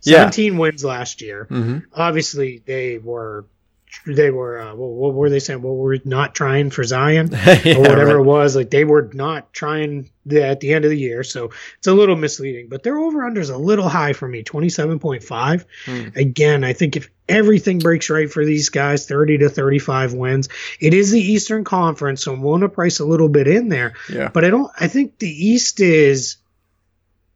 17 0.00 0.52
yeah. 0.52 0.58
wins 0.58 0.84
last 0.84 1.20
year. 1.20 1.46
Mm-hmm. 1.50 1.78
Obviously, 1.92 2.62
they 2.64 2.98
were 2.98 3.44
they 4.06 4.30
were 4.30 4.60
uh, 4.60 4.74
what, 4.74 4.90
what, 4.90 5.14
were 5.14 5.30
they 5.30 5.38
saying? 5.38 5.62
Well, 5.62 5.74
we're 5.74 5.98
not 6.04 6.34
trying 6.34 6.70
for 6.70 6.84
Zion 6.84 7.30
yeah, 7.64 7.76
or 7.76 7.80
whatever 7.80 8.16
right. 8.16 8.20
it 8.20 8.26
was. 8.26 8.56
Like 8.56 8.70
they 8.70 8.84
were 8.84 9.10
not 9.12 9.52
trying 9.52 10.10
the, 10.24 10.44
at 10.44 10.60
the 10.60 10.74
end 10.74 10.84
of 10.84 10.90
the 10.90 10.98
year, 10.98 11.22
so 11.22 11.50
it's 11.78 11.86
a 11.86 11.94
little 11.94 12.16
misleading. 12.16 12.68
But 12.68 12.82
their 12.82 12.98
over 12.98 13.24
under 13.24 13.40
is 13.40 13.50
a 13.50 13.56
little 13.56 13.88
high 13.88 14.12
for 14.12 14.28
me, 14.28 14.42
twenty 14.42 14.68
seven 14.68 14.98
point 14.98 15.22
five. 15.22 15.64
Hmm. 15.84 16.08
Again, 16.14 16.64
I 16.64 16.72
think 16.72 16.96
if 16.96 17.10
everything 17.28 17.78
breaks 17.78 18.10
right 18.10 18.30
for 18.30 18.44
these 18.44 18.68
guys, 18.68 19.06
thirty 19.06 19.38
to 19.38 19.48
thirty 19.48 19.78
five 19.78 20.12
wins. 20.12 20.48
It 20.80 20.94
is 20.94 21.10
the 21.10 21.20
Eastern 21.20 21.64
Conference, 21.64 22.24
so 22.24 22.32
I'm 22.32 22.42
willing 22.42 22.62
to 22.62 22.68
price 22.68 23.00
a 23.00 23.04
little 23.06 23.28
bit 23.28 23.48
in 23.48 23.68
there. 23.68 23.94
Yeah. 24.12 24.28
But 24.28 24.44
I 24.44 24.50
don't. 24.50 24.70
I 24.78 24.88
think 24.88 25.18
the 25.18 25.30
East 25.30 25.80
is 25.80 26.36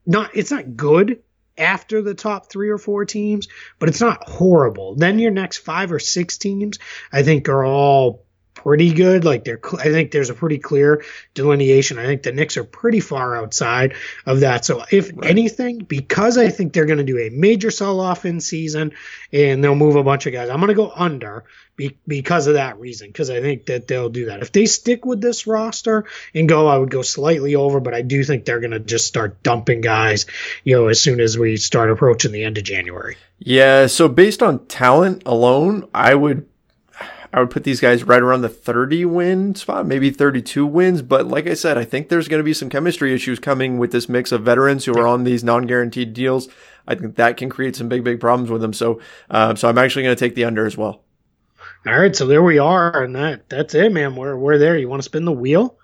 not. 0.06 0.31
It's 0.35 0.51
not 0.51 0.77
good 0.77 1.22
after 1.60 2.02
the 2.02 2.14
top 2.14 2.50
three 2.50 2.70
or 2.70 2.78
four 2.78 3.04
teams, 3.04 3.48
but 3.78 3.88
it's 3.88 4.00
not 4.00 4.28
horrible. 4.28 4.94
Then 4.94 5.18
your 5.18 5.30
next 5.30 5.58
five 5.58 5.92
or 5.92 5.98
six 5.98 6.38
teams, 6.38 6.78
I 7.12 7.22
think, 7.22 7.48
are 7.48 7.64
all 7.64 8.24
pretty 8.62 8.92
good. 8.92 9.24
Like 9.24 9.44
they're, 9.44 9.60
I 9.78 9.84
think 9.84 10.10
there's 10.10 10.30
a 10.30 10.34
pretty 10.34 10.58
clear 10.58 11.04
delineation. 11.34 11.98
I 11.98 12.06
think 12.06 12.22
the 12.22 12.32
Knicks 12.32 12.56
are 12.56 12.64
pretty 12.64 13.00
far 13.00 13.36
outside 13.36 13.94
of 14.26 14.40
that. 14.40 14.64
So 14.64 14.84
if 14.90 15.10
right. 15.14 15.30
anything, 15.30 15.78
because 15.78 16.36
I 16.36 16.48
think 16.48 16.72
they're 16.72 16.86
going 16.86 16.98
to 16.98 17.04
do 17.04 17.18
a 17.18 17.30
major 17.30 17.70
sell 17.70 18.00
off 18.00 18.24
in 18.24 18.40
season 18.40 18.92
and 19.32 19.64
they'll 19.64 19.74
move 19.74 19.96
a 19.96 20.02
bunch 20.02 20.26
of 20.26 20.32
guys, 20.32 20.50
I'm 20.50 20.58
going 20.58 20.68
to 20.68 20.74
go 20.74 20.92
under 20.94 21.44
be, 21.76 21.96
because 22.06 22.46
of 22.46 22.54
that 22.54 22.78
reason. 22.78 23.08
Because 23.08 23.30
I 23.30 23.40
think 23.40 23.66
that 23.66 23.88
they'll 23.88 24.10
do 24.10 24.26
that. 24.26 24.42
If 24.42 24.52
they 24.52 24.66
stick 24.66 25.06
with 25.06 25.20
this 25.20 25.46
roster 25.46 26.04
and 26.34 26.48
go, 26.48 26.66
I 26.68 26.76
would 26.76 26.90
go 26.90 27.02
slightly 27.02 27.54
over, 27.54 27.80
but 27.80 27.94
I 27.94 28.02
do 28.02 28.22
think 28.24 28.44
they're 28.44 28.60
going 28.60 28.72
to 28.72 28.80
just 28.80 29.06
start 29.06 29.42
dumping 29.42 29.80
guys, 29.80 30.26
you 30.64 30.76
know, 30.76 30.88
as 30.88 31.00
soon 31.00 31.20
as 31.20 31.38
we 31.38 31.56
start 31.56 31.90
approaching 31.90 32.32
the 32.32 32.44
end 32.44 32.58
of 32.58 32.64
January. 32.64 33.16
Yeah. 33.38 33.86
So 33.86 34.06
based 34.08 34.42
on 34.42 34.66
talent 34.66 35.22
alone, 35.24 35.88
I 35.94 36.14
would 36.14 36.46
I 37.32 37.40
would 37.40 37.51
put 37.51 37.65
these 37.65 37.81
guys 37.81 38.02
right 38.02 38.23
around 38.23 38.43
the 38.43 38.48
30 38.48 39.05
win 39.05 39.55
spot, 39.55 39.86
maybe 39.86 40.11
32 40.11 40.66
wins. 40.66 41.02
But 41.02 41.28
like 41.28 41.47
I 41.47 41.55
said, 41.55 41.78
I 41.78 41.85
think 41.85 42.09
there's 42.09 42.28
going 42.28 42.40
to 42.40 42.44
be 42.44 42.52
some 42.52 42.69
chemistry 42.69 43.15
issues 43.15 43.39
coming 43.39 43.78
with 43.78 43.93
this 43.93 44.09
mix 44.09 44.32
of 44.32 44.43
veterans 44.43 44.85
who 44.85 44.94
are 44.94 45.07
on 45.07 45.24
these 45.24 45.44
non-guaranteed 45.44 46.12
deals. 46.12 46.48
I 46.89 46.97
think 46.97 47.16
that 47.16 47.36
can 47.36 47.48
create 47.48 47.77
some 47.77 47.89
big, 47.89 48.02
big 48.02 48.19
problems 48.19 48.51
with 48.51 48.61
them. 48.61 48.73
So, 48.73 49.01
uh, 49.31 49.55
so 49.55 49.69
I'm 49.69 49.78
actually 49.78 50.02
going 50.02 50.16
to 50.16 50.20
take 50.20 50.35
the 50.35 50.44
under 50.44 50.66
as 50.66 50.77
well. 50.77 51.02
All 51.86 51.98
right, 51.98 52.15
so 52.15 52.27
there 52.27 52.43
we 52.43 52.59
are, 52.59 53.02
and 53.02 53.16
that 53.16 53.48
that's 53.48 53.74
it, 53.74 53.90
man. 53.90 54.15
We're 54.15 54.36
we're 54.36 54.59
there. 54.59 54.77
You 54.77 54.86
want 54.86 55.01
to 55.01 55.05
spin 55.05 55.24
the 55.24 55.32
wheel? 55.32 55.78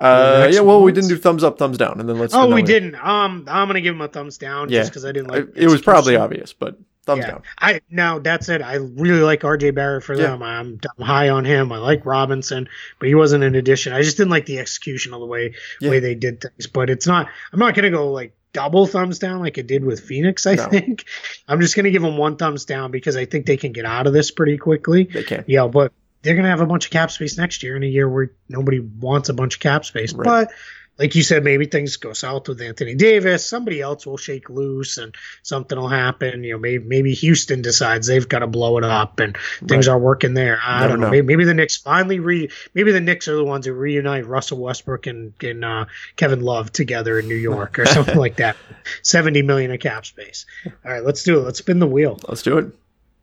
Uh, 0.00 0.48
yeah. 0.50 0.60
Well, 0.60 0.82
we 0.82 0.90
didn't 0.90 1.08
do 1.08 1.16
thumbs 1.16 1.44
up, 1.44 1.56
thumbs 1.56 1.78
down, 1.78 2.00
and 2.00 2.08
then 2.08 2.18
let's. 2.18 2.34
Oh, 2.34 2.52
we 2.52 2.62
didn't. 2.62 2.96
Um, 2.96 3.46
I'm 3.48 3.68
gonna 3.68 3.80
give 3.80 3.94
him 3.94 4.00
a 4.00 4.08
thumbs 4.08 4.38
down 4.38 4.70
yeah. 4.70 4.80
just 4.80 4.90
because 4.90 5.04
I 5.04 5.12
didn't 5.12 5.28
like. 5.28 5.44
It, 5.54 5.64
it 5.64 5.66
was 5.68 5.82
probably 5.82 6.16
obvious, 6.16 6.52
but 6.52 6.76
Thumbs 7.06 7.20
yeah. 7.20 7.30
down. 7.30 7.42
I 7.58 7.80
now 7.88 8.18
that's 8.18 8.48
it. 8.48 8.62
I 8.62 8.74
really 8.74 9.22
like 9.22 9.40
RJ 9.42 9.74
Barrett 9.74 10.02
for 10.02 10.16
them. 10.16 10.42
I'm, 10.42 10.80
I'm, 10.98 11.04
high 11.04 11.28
on 11.28 11.44
him. 11.44 11.70
I 11.72 11.78
like 11.78 12.04
Robinson, 12.04 12.68
but 12.98 13.08
he 13.08 13.14
wasn't 13.14 13.44
an 13.44 13.54
addition. 13.54 13.92
I 13.92 14.02
just 14.02 14.16
didn't 14.16 14.30
like 14.30 14.46
the 14.46 14.58
execution 14.58 15.14
of 15.14 15.20
the 15.20 15.26
way 15.26 15.54
yeah. 15.80 15.90
way 15.90 16.00
they 16.00 16.16
did 16.16 16.40
things. 16.40 16.66
But 16.66 16.90
it's 16.90 17.06
not. 17.06 17.28
I'm 17.52 17.60
not 17.60 17.74
gonna 17.74 17.90
go 17.90 18.10
like 18.10 18.34
double 18.52 18.86
thumbs 18.86 19.18
down 19.18 19.40
like 19.40 19.56
it 19.56 19.66
did 19.66 19.84
with 19.84 20.00
Phoenix. 20.00 20.46
I 20.46 20.56
no. 20.56 20.66
think 20.66 21.04
I'm 21.48 21.60
just 21.60 21.76
gonna 21.76 21.90
give 21.90 22.02
them 22.02 22.16
one 22.16 22.36
thumbs 22.36 22.64
down 22.64 22.90
because 22.90 23.16
I 23.16 23.24
think 23.24 23.46
they 23.46 23.56
can 23.56 23.72
get 23.72 23.84
out 23.84 24.06
of 24.06 24.12
this 24.12 24.32
pretty 24.32 24.58
quickly. 24.58 25.04
They 25.04 25.22
can. 25.22 25.44
Yeah, 25.46 25.68
but 25.68 25.92
they're 26.22 26.34
going 26.34 26.44
to 26.44 26.50
have 26.50 26.60
a 26.60 26.66
bunch 26.66 26.86
of 26.86 26.90
cap 26.90 27.12
space 27.12 27.38
next 27.38 27.62
year 27.62 27.76
in 27.76 27.84
a 27.84 27.86
year 27.86 28.08
where 28.08 28.32
nobody 28.48 28.80
wants 28.80 29.28
a 29.28 29.32
bunch 29.32 29.54
of 29.54 29.60
cap 29.60 29.84
space. 29.84 30.12
Right. 30.12 30.24
But 30.24 30.52
like 30.98 31.14
you 31.14 31.22
said, 31.22 31.44
maybe 31.44 31.66
things 31.66 31.96
go 31.98 32.14
south 32.14 32.48
with 32.48 32.60
Anthony 32.60 32.94
Davis. 32.94 33.44
Somebody 33.44 33.82
else 33.82 34.06
will 34.06 34.16
shake 34.16 34.48
loose 34.48 34.96
and 34.96 35.14
something 35.42 35.78
will 35.78 35.88
happen. 35.88 36.42
You 36.42 36.52
know, 36.52 36.58
maybe 36.58 36.84
maybe 36.84 37.12
Houston 37.14 37.60
decides 37.60 38.06
they've 38.06 38.26
got 38.26 38.38
to 38.38 38.46
blow 38.46 38.78
it 38.78 38.84
up 38.84 39.20
and 39.20 39.36
things 39.66 39.88
right. 39.88 39.94
are 39.94 39.98
working 39.98 40.32
there. 40.32 40.58
I 40.64 40.80
Never 40.80 40.92
don't 40.92 41.00
know. 41.00 41.06
know. 41.06 41.10
Maybe, 41.10 41.26
maybe, 41.26 41.44
the 41.44 41.54
Knicks 41.54 41.76
finally 41.76 42.18
re. 42.18 42.50
Maybe 42.72 42.92
the 42.92 43.00
Knicks 43.00 43.28
are 43.28 43.36
the 43.36 43.44
ones 43.44 43.66
who 43.66 43.74
reunite 43.74 44.26
Russell 44.26 44.58
Westbrook 44.58 45.06
and, 45.06 45.34
and 45.42 45.64
uh, 45.64 45.84
Kevin 46.16 46.40
Love 46.40 46.72
together 46.72 47.18
in 47.18 47.28
New 47.28 47.34
York 47.34 47.78
or 47.78 47.86
something 47.86 48.16
like 48.16 48.36
that. 48.36 48.56
Seventy 49.02 49.42
million 49.42 49.70
in 49.70 49.78
cap 49.78 50.06
space. 50.06 50.46
All 50.64 50.92
right, 50.92 51.04
let's 51.04 51.22
do 51.22 51.38
it. 51.38 51.42
Let's 51.42 51.58
spin 51.58 51.78
the 51.78 51.86
wheel. 51.86 52.18
Let's 52.26 52.42
do 52.42 52.56
it. 52.58 52.74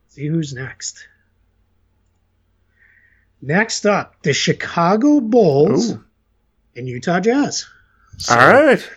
See 0.10 0.28
who's 0.28 0.54
next. 0.54 1.08
Next 3.42 3.86
up, 3.86 4.22
the 4.22 4.32
Chicago 4.32 5.20
Bulls 5.20 5.94
Ooh. 5.94 6.04
And 6.76 6.88
Utah 6.88 7.20
Jazz. 7.20 7.68
So, 8.18 8.34
All 8.34 8.48
right. 8.48 8.90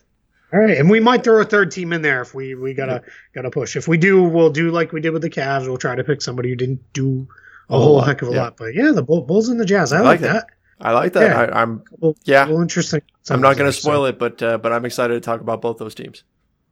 All 0.52 0.60
right, 0.60 0.78
and 0.78 0.88
we 0.88 1.00
might 1.00 1.24
throw 1.24 1.40
a 1.40 1.44
third 1.44 1.72
team 1.72 1.92
in 1.92 2.02
there 2.02 2.22
if 2.22 2.32
we 2.32 2.54
we 2.54 2.72
gotta 2.72 3.02
gotta 3.34 3.50
push. 3.50 3.74
If 3.74 3.88
we 3.88 3.98
do, 3.98 4.22
we'll 4.22 4.50
do 4.50 4.70
like 4.70 4.92
we 4.92 5.00
did 5.00 5.10
with 5.10 5.22
the 5.22 5.30
Cavs. 5.30 5.66
We'll 5.66 5.76
try 5.76 5.96
to 5.96 6.04
pick 6.04 6.22
somebody 6.22 6.50
who 6.50 6.54
didn't 6.54 6.92
do 6.92 7.26
a, 7.68 7.74
a 7.74 7.78
whole 7.78 7.96
lot, 7.96 8.06
heck 8.06 8.22
of 8.22 8.28
a 8.28 8.32
yeah. 8.32 8.42
lot. 8.42 8.56
But 8.56 8.74
yeah, 8.74 8.92
the 8.92 9.02
Bulls 9.02 9.48
and 9.48 9.58
the 9.58 9.64
Jazz. 9.64 9.92
I, 9.92 9.98
I 9.98 10.00
like, 10.02 10.20
that. 10.20 10.32
that. 10.32 10.46
I 10.80 10.92
like 10.92 11.12
that. 11.14 11.22
Yeah. 11.22 11.56
I, 11.56 11.62
am 11.62 11.82
yeah. 12.24 12.46
Well, 12.46 12.62
interesting. 12.62 13.02
I'm 13.28 13.40
not 13.40 13.56
going 13.56 13.68
to 13.68 13.72
spoil 13.72 14.02
so. 14.02 14.04
it, 14.06 14.18
but 14.20 14.40
uh, 14.40 14.58
but 14.58 14.72
I'm 14.72 14.84
excited 14.84 15.14
to 15.14 15.20
talk 15.20 15.40
about 15.40 15.60
both 15.60 15.78
those 15.78 15.96
teams. 15.96 16.22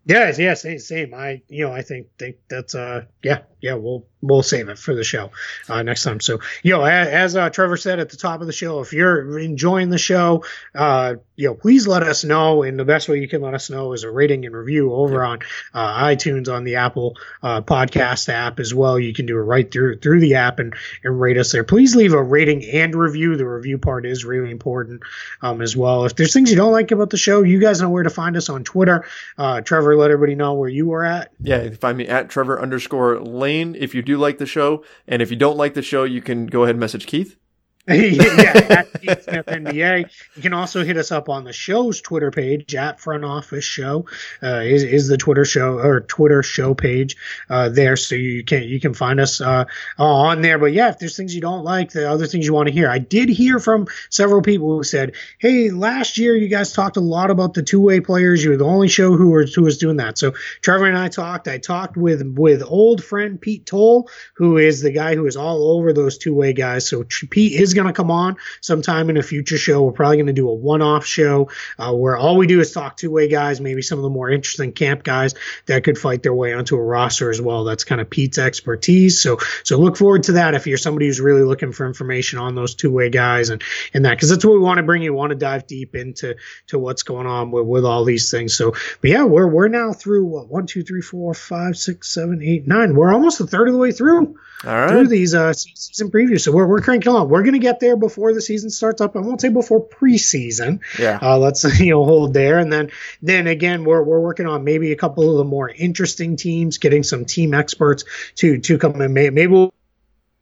Yeah, 0.07 0.33
yeah, 0.37 0.55
same, 0.55 0.79
same. 0.79 1.15
I, 1.15 1.43
you 1.49 1.67
know, 1.67 1.73
I 1.73 1.83
think 1.83 2.09
think 2.19 2.37
that's 2.49 2.75
uh, 2.75 3.07
yeah, 3.23 3.41
yeah. 3.65 3.75
We'll 3.75 4.05
we'll 4.25 4.43
save 4.43 4.69
it 4.69 4.79
for 4.79 4.95
the 4.95 5.05
show 5.05 5.31
uh, 5.69 5.83
next 5.83 6.03
time. 6.03 6.21
So, 6.21 6.41
you 6.63 6.73
know, 6.73 6.85
as, 6.85 7.37
uh, 7.37 7.51
Trevor 7.51 7.77
said 7.77 8.01
at 8.01 8.11
the 8.11 8.17
top 8.17 8.41
of 8.41 8.47
the 8.47 8.53
show, 8.53 8.81
if 8.81 8.93
you're 8.93 9.39
enjoying 9.39 9.91
the 9.91 9.99
show, 9.99 10.45
uh, 10.75 11.17
you 11.37 11.49
know, 11.49 11.55
please 11.55 11.87
let 11.87 12.03
us 12.03 12.25
know. 12.25 12.63
And 12.63 12.79
the 12.79 12.85
best 12.85 13.09
way 13.09 13.21
you 13.21 13.29
can 13.29 13.43
let 13.43 13.55
us 13.55 13.71
know 13.71 13.93
is 13.93 14.05
a 14.05 14.11
rating 14.11 14.47
and 14.47 14.55
review 14.55 14.93
over 14.93 15.25
on 15.25 15.41
uh, 15.73 16.05
iTunes 16.05 16.53
on 16.53 16.65
the 16.65 16.77
Apple 16.77 17.17
uh, 17.43 17.61
podcast 17.61 18.29
app 18.29 18.61
as 18.61 18.73
well. 18.73 18.99
You 18.99 19.13
can 19.13 19.27
do 19.27 19.37
it 19.37 19.43
right 19.43 19.71
through 19.71 19.99
through 19.99 20.21
the 20.21 20.37
app 20.37 20.59
and, 20.59 20.75
and 21.03 21.21
rate 21.21 21.37
us 21.37 21.53
there. 21.53 21.65
Please 21.65 21.97
leave 21.97 22.13
a 22.13 22.23
rating 22.23 22.65
and 22.65 22.95
review. 22.95 23.37
The 23.37 23.47
review 23.47 23.79
part 23.79 24.07
is 24.07 24.25
really 24.25 24.51
important 24.51 25.03
um, 25.43 25.61
as 25.61 25.77
well. 25.77 26.05
If 26.05 26.17
there's 26.17 26.33
things 26.33 26.51
you 26.51 26.57
don't 26.57 26.73
like 26.73 26.93
about 26.93 27.11
the 27.11 27.17
show, 27.17 27.43
you 27.43 27.61
guys 27.61 27.81
know 27.81 27.91
where 27.91 28.05
to 28.05 28.11
find 28.11 28.37
us 28.37 28.49
on 28.49 28.65
Twitter. 28.65 29.05
Uh, 29.37 29.61
Trevor, 29.61 29.97
let 29.97 30.11
everybody 30.11 30.35
know 30.35 30.55
where 30.55 30.69
you 30.69 30.93
are 30.93 31.05
at. 31.05 31.33
Yeah, 31.41 31.63
you 31.63 31.71
can 31.71 31.79
find 31.79 31.99
me 31.99 32.07
at 32.07 32.29
Trevor 32.29 32.61
underscore 32.61 33.21
Lane 33.21 33.54
if 33.61 33.95
you 33.95 34.03
do 34.03 34.17
like 34.17 34.39
the 34.39 34.47
show. 34.47 34.85
And 35.07 35.23
if 35.23 35.31
you 35.31 35.37
don't 35.37 35.57
like 35.57 35.75
the 35.75 35.83
show, 35.83 36.05
you 36.05 36.21
can 36.21 36.47
go 36.47 36.65
ahead 36.65 36.75
and 36.75 36.81
message 36.81 37.07
Keith. 37.07 37.37
yeah, 37.89 38.85
at 39.05 39.47
NBA. 39.47 40.11
You 40.37 40.43
can 40.43 40.55
also 40.55 40.83
hit 40.83 40.97
us 40.97 41.13
up 41.13 41.29
on 41.29 41.45
the 41.45 41.53
show's 41.53 42.01
Twitter 42.01 42.31
page 42.31 42.75
at 42.75 42.99
Front 42.99 43.27
Office 43.27 43.67
Show. 43.67 44.07
Uh, 44.43 44.63
is 44.65 44.83
is 44.83 45.09
the 45.09 45.19
Twitter 45.19 45.45
show 45.45 45.79
or 45.79 46.01
Twitter 46.01 46.43
show 46.43 46.73
page 46.73 47.17
uh, 47.51 47.69
there, 47.69 47.97
so 47.97 48.15
you 48.15 48.43
can 48.43 48.63
you 48.63 48.81
can 48.81 48.95
find 48.95 49.21
us 49.21 49.43
uh, 49.43 49.67
on 49.99 50.41
there. 50.41 50.59
But 50.59 50.73
yeah, 50.73 50.89
if 50.89 50.99
there's 50.99 51.15
things 51.15 51.35
you 51.35 51.43
don't 51.43 51.63
like, 51.63 51.91
the 51.91 52.11
other 52.11 52.27
things 52.27 52.47
you 52.47 52.55
want 52.55 52.69
to 52.69 52.73
hear, 52.73 52.89
I 52.89 52.97
did 52.97 53.29
hear 53.29 53.59
from 53.59 53.87
several 54.09 54.41
people 54.41 54.75
who 54.75 54.83
said, 54.83 55.15
"Hey, 55.37 55.71
last 55.71 56.17
year 56.17 56.35
you 56.35 56.49
guys 56.49 56.73
talked 56.73 56.97
a 56.97 57.01
lot 57.01 57.31
about 57.31 57.53
the 57.53 57.63
two 57.63 57.83
way 57.83 58.01
players. 58.01 58.43
You 58.43 58.53
were 58.53 58.57
the 58.57 58.65
only 58.65 58.89
show 58.89 59.15
who 59.15 59.29
was 59.29 59.53
who 59.53 59.63
was 59.63 59.77
doing 59.77 59.99
that." 59.99 60.17
So 60.17 60.33
Trevor 60.63 60.87
and 60.87 60.97
I 60.97 61.09
talked. 61.09 61.49
I 61.49 61.59
talked 61.59 61.99
with 61.99 62.23
with 62.35 62.63
old 62.67 63.05
friend 63.05 63.39
Pete 63.39 63.67
Toll, 63.67 64.09
who 64.37 64.57
is 64.57 64.81
the 64.81 64.91
guy 64.91 65.17
who 65.17 65.27
is 65.27 65.37
all 65.37 65.77
over 65.77 65.93
those 65.93 66.17
two 66.17 66.35
way 66.35 66.55
guys. 66.55 66.89
So 66.89 67.05
Pete 67.29 67.61
is 67.61 67.74
going 67.75 67.87
to 67.87 67.93
come 67.93 68.11
on 68.11 68.37
sometime 68.61 69.11
in 69.11 69.17
a 69.17 69.23
future 69.23 69.59
show. 69.59 69.83
We're 69.83 69.93
probably 69.93 70.17
going 70.17 70.27
to 70.27 70.33
do 70.33 70.49
a 70.49 70.55
one 70.55 70.83
off 70.83 71.05
show 71.05 71.51
uh, 71.79 71.93
where 71.93 72.17
all 72.17 72.37
we 72.37 72.47
do 72.47 72.61
is 72.61 72.73
talk 72.73 72.97
two 72.97 73.11
way 73.11 73.29
guys, 73.29 73.61
maybe 73.61 73.83
some 73.83 73.99
of 73.99 74.03
the 74.03 74.11
more 74.11 74.31
interesting 74.31 74.73
camp 74.73 75.03
guys 75.03 75.35
that 75.67 75.85
could 75.85 75.99
fight 75.99 76.23
their 76.23 76.35
way 76.35 76.53
onto 76.53 76.77
a 76.77 76.83
roster 76.83 77.31
as 77.31 77.41
well. 77.41 77.65
That's 77.65 77.85
kind 77.85 78.01
of 78.01 78.09
Pete's 78.09 78.39
expertise. 78.39 79.21
So, 79.21 79.39
so 79.63 79.79
look 79.79 79.97
forward 79.97 80.25
to 80.25 80.33
that 80.33 80.55
if 80.55 80.67
you're 80.67 80.79
somebody 80.79 81.07
who's 81.07 81.21
really 81.21 81.43
looking 81.43 81.73
for 81.73 81.87
information 81.87 82.39
on 82.39 82.55
those 82.55 82.75
two 82.75 82.91
way 82.91 83.11
guys 83.11 83.51
and, 83.51 83.63
and 83.93 84.05
that, 84.05 84.15
because 84.15 84.31
that's 84.31 84.45
what 84.45 84.55
we 84.55 84.61
want 84.61 84.79
to 84.79 84.83
bring 84.85 85.03
you. 85.03 85.13
We 85.13 85.19
want 85.19 85.31
to 85.31 85.37
dive 85.37 85.67
deep 85.67 85.95
into 85.95 86.37
to 86.69 86.79
what's 86.79 87.03
going 87.03 87.27
on 87.27 87.51
with, 87.51 87.67
with 87.67 87.85
all 87.85 88.05
these 88.05 88.31
things. 88.31 88.55
So, 88.55 88.73
but 89.01 89.11
yeah, 89.11 89.25
we're, 89.25 89.49
we're 89.49 89.69
now 89.69 89.93
through 89.93 90.27
what, 90.27 90.49
one, 90.49 90.67
two, 90.67 90.83
three, 90.83 91.03
four, 91.03 91.35
five, 91.35 91.77
six, 91.77 92.09
seven, 92.13 92.43
eight, 92.43 92.67
nine. 92.67 92.95
We're 92.95 93.13
almost 93.13 93.41
a 93.41 93.47
third 93.47 93.69
of 93.69 93.75
the 93.75 93.81
way 93.81 93.93
through. 93.93 94.39
All 94.65 94.73
right. 94.73 94.89
Through 94.89 95.09
these 95.09 95.35
uh, 95.35 95.53
season 95.53 96.11
previews. 96.11 96.41
So 96.41 96.53
we're, 96.53 96.67
we're 96.67 96.81
cranking 96.81 97.11
along. 97.11 97.29
We're 97.29 97.43
going 97.43 97.55
to 97.55 97.59
get 97.65 97.81
there 97.81 97.97
before 97.97 98.33
the 98.33 98.41
season 98.41 98.71
starts 98.71 99.01
up. 99.01 99.17
I 99.17 99.21
won't 99.21 99.41
say 99.41 99.49
before 99.49 99.87
preseason. 99.87 100.81
Yeah. 100.99 101.19
Uh, 101.21 101.39
let's 101.39 101.65
you 101.81 101.91
know 101.91 102.05
hold 102.05 102.35
there, 102.35 102.59
and 102.59 102.73
then 102.73 102.91
then 103.23 103.47
again 103.47 103.85
we're 103.85 104.03
we're 104.03 104.21
working 104.21 104.47
on 104.47 104.65
maybe 104.65 104.93
a 104.93 104.97
couple 104.97 105.31
of 105.31 105.37
the 105.39 105.45
more 105.45 105.69
interesting 105.69 106.37
teams, 106.37 106.79
getting 106.79 107.03
some 107.03 107.25
team 107.25 107.55
experts 107.55 108.05
to 108.37 108.59
to 108.59 108.79
come 108.79 109.01
in. 109.01 109.13
Maybe 109.13 109.47
we'll 109.47 109.75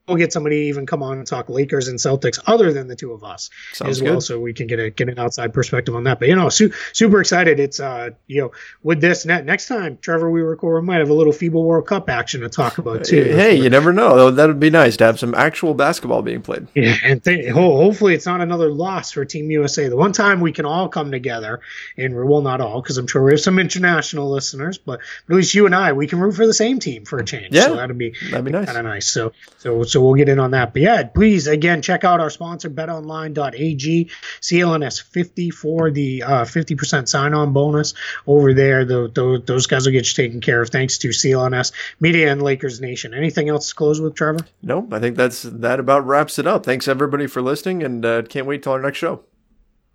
we'll 0.09 0.17
get 0.17 0.33
somebody 0.33 0.57
even 0.57 0.85
come 0.85 1.03
on 1.03 1.19
and 1.19 1.27
talk 1.27 1.49
Lakers 1.49 1.89
and 1.89 1.99
Celtics 1.99 2.39
other 2.47 2.73
than 2.73 2.89
the 2.89 2.97
two 2.97 3.13
of 3.13 3.23
us 3.23 3.51
Sounds 3.73 3.91
as 3.91 4.03
well, 4.03 4.21
so 4.21 4.41
we 4.41 4.53
can 4.53 4.67
get 4.67 4.81
a 4.81 4.91
get 4.91 5.09
an 5.09 5.19
outside 5.19 5.55
perspective 5.55 5.95
on 5.95 6.05
that. 6.05 6.19
But 6.19 6.29
you 6.29 6.37
know, 6.37 6.49
su- 6.49 6.73
super 6.93 7.21
excited. 7.21 7.61
It's 7.61 7.79
uh, 7.79 8.11
you 8.27 8.43
know, 8.43 8.53
with 8.83 9.01
this 9.01 9.25
net 9.25 9.45
next 9.45 9.69
time, 9.69 9.99
Trevor, 10.01 10.31
we 10.31 10.43
record, 10.43 10.83
we 10.83 10.87
might 10.87 10.99
have 10.99 11.11
a 11.11 11.15
little 11.15 11.33
FIBA 11.33 11.53
World 11.53 11.87
Cup 11.87 12.11
action 12.11 12.41
to 12.41 12.49
talk 12.49 12.79
about 12.79 13.05
too. 13.05 13.23
Hey, 13.23 13.55
you 13.55 13.71
never 13.71 13.93
know. 13.93 14.31
That 14.31 14.47
would 14.47 14.61
be 14.61 14.71
nice 14.71 14.97
to 14.99 15.05
have 15.05 15.19
some 15.19 15.35
actual 15.35 15.75
basketball 15.75 16.23
being 16.23 16.43
played. 16.43 16.67
Yeah, 16.75 16.97
and 17.05 17.23
th- 17.23 17.51
hopefully 17.51 18.15
it's 18.15 18.27
not 18.27 18.41
another 18.41 18.71
loss 18.71 19.13
for 19.13 19.25
Team 19.25 19.51
USA. 19.51 19.89
The 19.89 19.97
one 19.97 20.13
time 20.13 20.41
we 20.41 20.53
can 20.53 20.67
all 20.67 20.89
come 20.89 21.13
together, 21.13 21.61
and 21.97 22.15
well, 22.15 22.43
not 22.43 22.61
all, 22.61 22.83
because 22.83 22.99
I'm 22.99 23.07
sure 23.07 23.23
we 23.23 23.33
have 23.33 23.41
some 23.41 23.59
international 23.59 24.31
listeners, 24.31 24.79
but 24.79 25.01
at 25.29 25.35
least 25.35 25.55
you 25.55 25.67
and 25.67 25.75
I, 25.75 25.93
we 25.93 26.09
can 26.09 26.19
root 26.19 26.35
for 26.35 26.47
the 26.47 26.55
same 26.55 26.81
team 26.81 27.05
for 27.05 27.19
a 27.19 27.25
change. 27.25 27.55
Yeah, 27.55 27.67
so 27.67 27.77
that'd 27.77 27.97
be 27.97 28.15
that'd 28.31 28.45
be 28.45 28.51
nice. 28.51 28.67
Kind 28.67 28.79
of 28.79 28.85
nice. 28.85 29.07
So 29.09 29.33
so 29.59 29.92
so 29.93 30.03
we'll 30.03 30.15
get 30.15 30.29
in 30.29 30.39
on 30.39 30.53
that. 30.53 30.73
But 30.73 30.83
yeah, 30.83 31.03
please 31.05 31.47
again 31.47 31.83
check 31.83 32.05
out 32.05 32.21
our 32.21 32.31
sponsor 32.31 32.71
betonline.ag 32.71 34.11
CLNS 34.41 35.03
50 35.03 35.51
for 35.51 35.91
the 35.91 36.23
uh, 36.23 36.45
50% 36.45 37.09
sign 37.09 37.35
on 37.35 37.53
bonus 37.53 37.95
over 38.27 38.55
there. 38.55 38.85
The, 38.85 39.11
the, 39.15 39.43
those 39.45 39.67
guys 39.67 39.85
will 39.85 39.93
get 39.93 40.07
you 40.09 40.25
taken 40.25 40.41
care 40.41 40.63
of 40.63 40.71
thanks 40.71 40.99
to 40.99 41.09
CLNS 41.09 41.73
Media 42.01 42.33
and 42.33 42.43
Lakers 42.43 42.81
Nation. 42.81 43.15
Anything 43.15 43.49
else 43.49 43.69
to 43.69 43.75
close 43.75 44.01
with, 44.01 44.15
Trevor? 44.15 44.47
Nope. 44.63 44.93
I 44.93 44.99
think 44.99 45.17
that's 45.17 45.43
that 45.43 45.79
about 45.79 46.07
wraps 46.07 46.39
it 46.39 46.47
up. 46.47 46.65
Thanks 46.65 46.89
everybody 46.89 47.27
for 47.27 47.43
listening 47.43 47.83
and 47.83 48.05
uh, 48.05 48.23
can't 48.23 48.47
wait 48.47 48.63
till 48.63 48.73
our 48.73 48.81
next 48.81 48.99
show. 48.99 49.25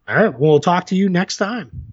All 0.08 0.16
right. 0.16 0.40
We'll 0.40 0.60
talk 0.60 0.86
to 0.88 0.96
you 0.96 1.10
next 1.10 1.38
time. 1.38 1.87